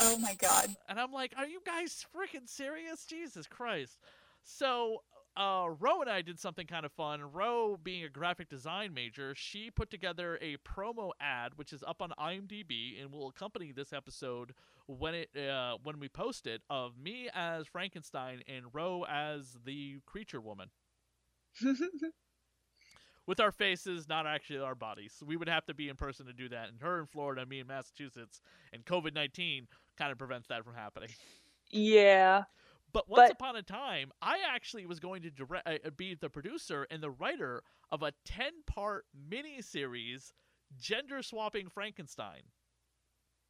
Oh 0.00 0.16
my 0.18 0.34
god. 0.34 0.76
And 0.88 1.00
I'm 1.00 1.12
like, 1.12 1.34
are 1.36 1.46
you 1.46 1.60
guys 1.64 2.06
freaking 2.14 2.48
serious? 2.48 3.04
Jesus 3.04 3.46
Christ. 3.46 3.98
So, 4.42 5.02
uh, 5.36 5.66
Ro 5.78 6.00
and 6.00 6.10
I 6.10 6.22
did 6.22 6.38
something 6.38 6.66
kind 6.66 6.86
of 6.86 6.92
fun. 6.92 7.20
Ro, 7.32 7.78
being 7.82 8.04
a 8.04 8.08
graphic 8.08 8.48
design 8.48 8.94
major, 8.94 9.34
she 9.34 9.70
put 9.70 9.90
together 9.90 10.38
a 10.40 10.56
promo 10.58 11.10
ad, 11.20 11.52
which 11.56 11.72
is 11.72 11.82
up 11.86 12.00
on 12.00 12.12
IMDb 12.18 13.00
and 13.00 13.12
will 13.12 13.28
accompany 13.28 13.72
this 13.72 13.92
episode 13.92 14.54
when 14.86 15.14
it 15.14 15.28
uh, 15.36 15.76
when 15.82 16.00
we 16.00 16.08
post 16.08 16.46
it, 16.46 16.62
of 16.70 16.98
me 16.98 17.28
as 17.34 17.66
Frankenstein 17.66 18.42
and 18.48 18.64
Ro 18.72 19.04
as 19.08 19.58
the 19.64 19.98
creature 20.06 20.40
woman. 20.40 20.70
With 23.26 23.40
our 23.40 23.52
faces, 23.52 24.08
not 24.08 24.26
actually 24.26 24.60
our 24.60 24.74
bodies. 24.74 25.22
We 25.24 25.36
would 25.36 25.50
have 25.50 25.66
to 25.66 25.74
be 25.74 25.90
in 25.90 25.96
person 25.96 26.24
to 26.26 26.32
do 26.32 26.48
that. 26.48 26.70
And 26.70 26.80
her 26.80 26.98
in 26.98 27.06
Florida, 27.06 27.44
me 27.44 27.60
in 27.60 27.66
Massachusetts, 27.66 28.40
and 28.72 28.86
COVID 28.86 29.14
19 29.14 29.68
kind 29.98 30.12
of 30.12 30.18
prevents 30.18 30.48
that 30.48 30.64
from 30.64 30.74
happening. 30.74 31.10
yeah. 31.70 32.44
But 32.92 33.08
once 33.08 33.28
But- 33.28 33.32
upon 33.32 33.56
a 33.56 33.62
time, 33.62 34.12
I 34.22 34.38
actually 34.48 34.86
was 34.86 34.98
going 35.00 35.22
to 35.22 35.30
direct, 35.30 35.68
uh, 35.68 35.90
be 35.90 36.14
the 36.14 36.30
producer 36.30 36.86
and 36.90 37.02
the 37.02 37.10
writer 37.10 37.62
of 37.90 38.02
a 38.02 38.12
10 38.24 38.62
part 38.66 39.04
mini 39.14 39.60
series, 39.60 40.32
Gender 40.78 41.22
Swapping 41.22 41.68
Frankenstein. 41.68 42.42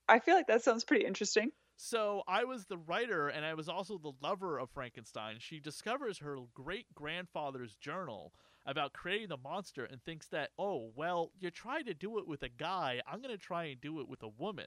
I 0.09 0.19
feel 0.19 0.35
like 0.35 0.47
that 0.49 0.63
sounds 0.63 0.85
pretty 0.85 1.05
interesting. 1.05 1.53
So 1.77 2.25
I 2.27 2.45
was 2.45 2.67
the 2.67 2.79
writer 2.79 3.29
and 3.29 3.45
I 3.45 3.55
was 3.55 3.69
also 3.69 3.99
the 3.99 4.13
lover 4.21 4.59
of 4.59 4.71
Frankenstein. 4.71 5.37
She 5.39 5.61
discovers 5.61 6.19
her 6.19 6.37
great 6.55 6.93
grandfather's 6.95 7.77
journal 7.77 8.33
about 8.67 8.93
creating 8.93 9.29
the 9.29 9.37
monster 9.37 9.85
and 9.85 10.03
thinks 10.03 10.27
that, 10.29 10.51
oh, 10.59 10.91
well, 10.97 11.31
you 11.39 11.51
tried 11.53 11.87
to 11.87 11.95
do 11.95 12.19
it 12.19 12.27
with 12.27 12.43
a 12.43 12.49
guy. 12.49 13.01
I'm 13.07 13.21
going 13.23 13.35
to 13.37 13.39
try 13.41 13.65
and 13.67 13.81
do 13.81 14.01
it 14.01 14.09
with 14.09 14.23
a 14.25 14.29
woman. 14.29 14.67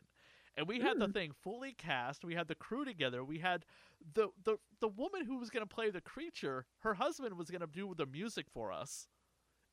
And 0.57 0.67
we 0.67 0.79
had 0.81 0.99
the 0.99 1.07
thing 1.07 1.31
fully 1.43 1.73
cast. 1.73 2.25
We 2.25 2.35
had 2.35 2.47
the 2.47 2.55
crew 2.55 2.83
together. 2.83 3.23
We 3.23 3.39
had 3.39 3.65
the 4.13 4.29
the, 4.43 4.57
the 4.79 4.87
woman 4.87 5.25
who 5.25 5.37
was 5.37 5.49
going 5.49 5.65
to 5.65 5.73
play 5.75 5.89
the 5.89 6.01
creature. 6.01 6.65
Her 6.79 6.95
husband 6.95 7.37
was 7.37 7.49
going 7.49 7.61
to 7.61 7.67
do 7.67 7.93
the 7.95 8.05
music 8.05 8.47
for 8.53 8.71
us 8.71 9.07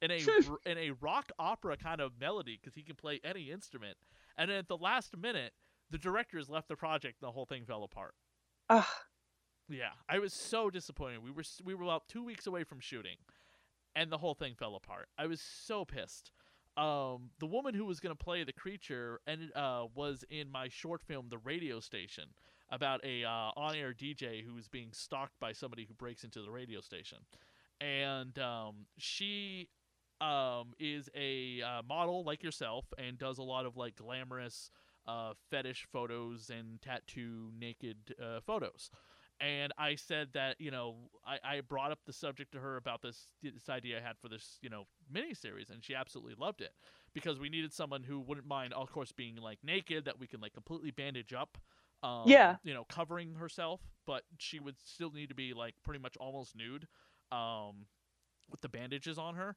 in 0.00 0.10
a 0.10 0.18
in 0.66 0.78
a 0.78 0.90
rock 1.00 1.32
opera 1.38 1.76
kind 1.76 2.00
of 2.00 2.12
melody 2.20 2.58
because 2.60 2.74
he 2.74 2.82
can 2.82 2.96
play 2.96 3.20
any 3.24 3.50
instrument. 3.50 3.96
And 4.36 4.50
then 4.50 4.58
at 4.58 4.68
the 4.68 4.76
last 4.76 5.16
minute, 5.16 5.52
the 5.90 5.98
directors 5.98 6.48
left 6.48 6.68
the 6.68 6.76
project. 6.76 7.16
and 7.20 7.28
The 7.28 7.32
whole 7.32 7.46
thing 7.46 7.64
fell 7.64 7.82
apart. 7.82 8.14
Ugh. 8.70 8.84
Yeah, 9.68 9.90
I 10.08 10.18
was 10.18 10.32
so 10.32 10.70
disappointed. 10.70 11.22
We 11.22 11.30
were 11.30 11.44
we 11.64 11.74
were 11.74 11.84
about 11.84 12.08
two 12.08 12.24
weeks 12.24 12.46
away 12.46 12.64
from 12.64 12.80
shooting, 12.80 13.16
and 13.94 14.10
the 14.10 14.18
whole 14.18 14.34
thing 14.34 14.54
fell 14.54 14.74
apart. 14.76 15.08
I 15.18 15.26
was 15.26 15.40
so 15.40 15.84
pissed. 15.84 16.30
Um, 16.78 17.30
the 17.40 17.46
woman 17.46 17.74
who 17.74 17.84
was 17.84 17.98
going 17.98 18.16
to 18.16 18.24
play 18.24 18.44
the 18.44 18.52
creature 18.52 19.20
ended 19.26 19.50
uh, 19.56 19.86
was 19.96 20.24
in 20.30 20.48
my 20.48 20.68
short 20.68 21.02
film, 21.02 21.26
The 21.28 21.38
Radio 21.38 21.80
Station, 21.80 22.26
about 22.70 23.04
a 23.04 23.24
uh, 23.24 23.50
on-air 23.56 23.92
DJ 23.92 24.44
who 24.44 24.54
was 24.54 24.68
being 24.68 24.90
stalked 24.92 25.38
by 25.40 25.52
somebody 25.52 25.84
who 25.84 25.94
breaks 25.94 26.22
into 26.22 26.40
the 26.40 26.50
radio 26.50 26.80
station, 26.80 27.18
and 27.80 28.38
um, 28.38 28.86
she 28.96 29.68
um, 30.20 30.74
is 30.78 31.08
a 31.16 31.60
uh, 31.62 31.82
model 31.82 32.22
like 32.22 32.44
yourself 32.44 32.84
and 32.96 33.18
does 33.18 33.38
a 33.38 33.42
lot 33.42 33.66
of 33.66 33.76
like 33.76 33.96
glamorous 33.96 34.70
uh, 35.08 35.32
fetish 35.50 35.88
photos 35.92 36.48
and 36.48 36.80
tattoo 36.80 37.50
naked 37.58 38.14
uh, 38.22 38.38
photos. 38.46 38.90
And 39.40 39.72
I 39.78 39.94
said 39.94 40.28
that 40.34 40.56
you 40.60 40.70
know 40.70 40.96
I, 41.26 41.38
I 41.56 41.60
brought 41.60 41.92
up 41.92 42.00
the 42.06 42.12
subject 42.12 42.52
to 42.52 42.58
her 42.60 42.76
about 42.76 43.02
this 43.02 43.34
this 43.42 43.68
idea 43.68 43.98
I 43.98 44.00
had 44.06 44.18
for 44.18 44.28
this 44.28 44.58
you 44.62 44.68
know 44.68 44.84
miniseries, 45.12 45.70
and 45.70 45.82
she 45.84 45.94
absolutely 45.94 46.34
loved 46.38 46.60
it 46.60 46.72
because 47.14 47.38
we 47.38 47.48
needed 47.48 47.72
someone 47.72 48.02
who 48.02 48.20
wouldn't 48.20 48.46
mind, 48.46 48.72
of 48.72 48.90
course, 48.90 49.12
being 49.12 49.36
like 49.36 49.58
naked 49.62 50.04
that 50.06 50.18
we 50.18 50.26
can 50.26 50.40
like 50.40 50.52
completely 50.54 50.90
bandage 50.90 51.32
up, 51.32 51.56
um, 52.02 52.26
Yeah. 52.28 52.56
you 52.64 52.74
know, 52.74 52.84
covering 52.84 53.34
herself, 53.36 53.80
but 54.06 54.22
she 54.38 54.58
would 54.60 54.76
still 54.84 55.10
need 55.12 55.28
to 55.28 55.34
be 55.34 55.54
like 55.54 55.74
pretty 55.84 56.00
much 56.00 56.16
almost 56.16 56.56
nude, 56.56 56.86
um, 57.32 57.86
with 58.50 58.60
the 58.60 58.68
bandages 58.68 59.18
on 59.18 59.34
her 59.34 59.56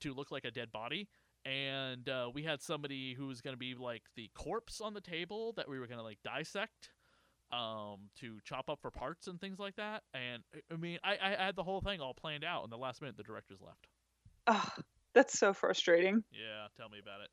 to 0.00 0.12
look 0.14 0.30
like 0.30 0.44
a 0.44 0.50
dead 0.50 0.72
body. 0.72 1.08
And 1.44 2.08
uh, 2.08 2.30
we 2.32 2.42
had 2.44 2.62
somebody 2.62 3.14
who 3.14 3.26
was 3.26 3.40
going 3.40 3.54
to 3.54 3.58
be 3.58 3.74
like 3.74 4.02
the 4.14 4.30
corpse 4.34 4.80
on 4.80 4.94
the 4.94 5.00
table 5.00 5.52
that 5.54 5.68
we 5.68 5.78
were 5.78 5.86
going 5.86 5.98
to 5.98 6.04
like 6.04 6.18
dissect 6.22 6.90
um, 7.52 8.08
to 8.20 8.38
chop 8.44 8.68
up 8.70 8.80
for 8.80 8.90
parts 8.90 9.26
and 9.26 9.40
things 9.40 9.58
like 9.58 9.76
that. 9.76 10.02
And 10.14 10.42
I- 10.70 10.76
mean, 10.76 10.98
I, 11.04 11.16
I 11.22 11.44
had 11.44 11.56
the 11.56 11.62
whole 11.62 11.80
thing 11.80 12.00
all 12.00 12.14
planned 12.14 12.44
out, 12.44 12.64
and 12.64 12.72
the 12.72 12.78
last 12.78 13.00
minute 13.00 13.16
the 13.16 13.22
directors 13.22 13.60
left. 13.60 13.86
Ugh, 14.46 14.84
that's 15.14 15.38
so 15.38 15.52
frustrating. 15.52 16.24
Yeah, 16.32 16.66
tell 16.76 16.88
me 16.88 16.98
about 16.98 17.20
it. 17.20 17.28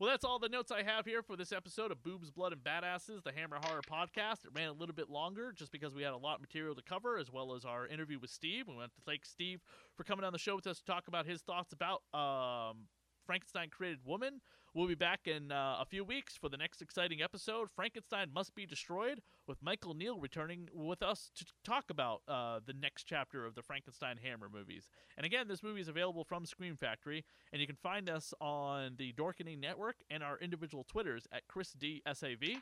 Well, 0.00 0.10
that's 0.10 0.24
all 0.24 0.40
the 0.40 0.48
notes 0.48 0.72
I 0.72 0.82
have 0.82 1.06
here 1.06 1.22
for 1.22 1.36
this 1.36 1.52
episode 1.52 1.92
of 1.92 2.02
Boobs, 2.02 2.30
Blood, 2.30 2.52
and 2.52 2.62
Badasses, 2.64 3.22
the 3.22 3.30
Hammer 3.32 3.58
Horror 3.62 3.80
Podcast. 3.88 4.44
It 4.44 4.50
ran 4.52 4.68
a 4.68 4.72
little 4.72 4.94
bit 4.94 5.08
longer 5.08 5.52
just 5.56 5.70
because 5.70 5.94
we 5.94 6.02
had 6.02 6.12
a 6.12 6.16
lot 6.16 6.36
of 6.36 6.40
material 6.40 6.74
to 6.74 6.82
cover, 6.82 7.16
as 7.16 7.30
well 7.30 7.54
as 7.54 7.64
our 7.64 7.86
interview 7.86 8.18
with 8.18 8.30
Steve. 8.30 8.66
We 8.66 8.74
want 8.74 8.92
to 8.92 9.02
thank 9.06 9.24
Steve 9.24 9.60
for 9.96 10.02
coming 10.02 10.24
on 10.24 10.32
the 10.32 10.38
show 10.38 10.56
with 10.56 10.66
us 10.66 10.78
to 10.78 10.84
talk 10.84 11.06
about 11.06 11.26
his 11.26 11.42
thoughts 11.42 11.72
about 11.72 12.02
um, 12.12 12.86
Frankenstein 13.24 13.68
Created 13.70 14.00
Woman. 14.04 14.40
We'll 14.74 14.88
be 14.88 14.96
back 14.96 15.28
in 15.28 15.52
uh, 15.52 15.76
a 15.80 15.84
few 15.88 16.02
weeks 16.02 16.36
for 16.36 16.48
the 16.48 16.56
next 16.56 16.82
exciting 16.82 17.22
episode, 17.22 17.68
Frankenstein 17.70 18.30
Must 18.34 18.52
Be 18.56 18.66
Destroyed, 18.66 19.22
with 19.46 19.62
Michael 19.62 19.94
Neal 19.94 20.18
returning 20.18 20.68
with 20.74 21.00
us 21.00 21.30
to 21.36 21.44
talk 21.64 21.90
about 21.90 22.22
uh, 22.26 22.58
the 22.66 22.72
next 22.72 23.04
chapter 23.04 23.46
of 23.46 23.54
the 23.54 23.62
Frankenstein 23.62 24.16
Hammer 24.20 24.48
movies. 24.52 24.88
And 25.16 25.24
again, 25.24 25.46
this 25.46 25.62
movie 25.62 25.80
is 25.80 25.86
available 25.86 26.24
from 26.24 26.44
Scream 26.44 26.76
Factory, 26.76 27.24
and 27.52 27.60
you 27.60 27.68
can 27.68 27.76
find 27.76 28.10
us 28.10 28.34
on 28.40 28.96
the 28.98 29.12
Dorkening 29.12 29.60
Network 29.60 29.94
and 30.10 30.24
our 30.24 30.38
individual 30.40 30.84
Twitters 30.88 31.28
at 31.30 31.46
Chris 31.46 31.70
D 31.70 32.02
S 32.04 32.24
A 32.24 32.34
V. 32.34 32.58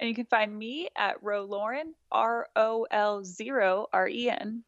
And 0.00 0.08
you 0.08 0.16
can 0.16 0.26
find 0.26 0.58
me 0.58 0.88
at 0.98 1.22
Ro 1.22 1.44
Lauren, 1.44 1.94
R 2.10 2.48
O 2.56 2.88
L 2.90 3.22
zero 3.22 3.86
R 3.92 4.08
E 4.08 4.30
N. 4.30 4.64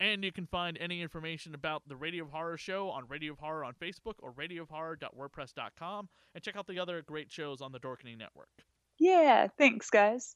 And 0.00 0.24
you 0.24 0.32
can 0.32 0.46
find 0.46 0.76
any 0.80 1.00
information 1.00 1.54
about 1.54 1.82
the 1.86 1.96
Radio 1.96 2.24
of 2.24 2.30
Horror 2.30 2.56
show 2.56 2.90
on 2.90 3.06
Radio 3.08 3.32
of 3.34 3.38
Horror 3.38 3.64
on 3.64 3.74
Facebook 3.74 4.14
or 4.18 4.32
radioofhorror.wordpress.com, 4.32 6.08
and 6.34 6.42
check 6.42 6.56
out 6.56 6.66
the 6.66 6.78
other 6.78 7.02
great 7.02 7.30
shows 7.30 7.60
on 7.60 7.70
the 7.72 7.78
Dorkening 7.78 8.18
Network. 8.18 8.48
Yeah, 8.98 9.46
thanks, 9.58 9.90
guys. 9.90 10.34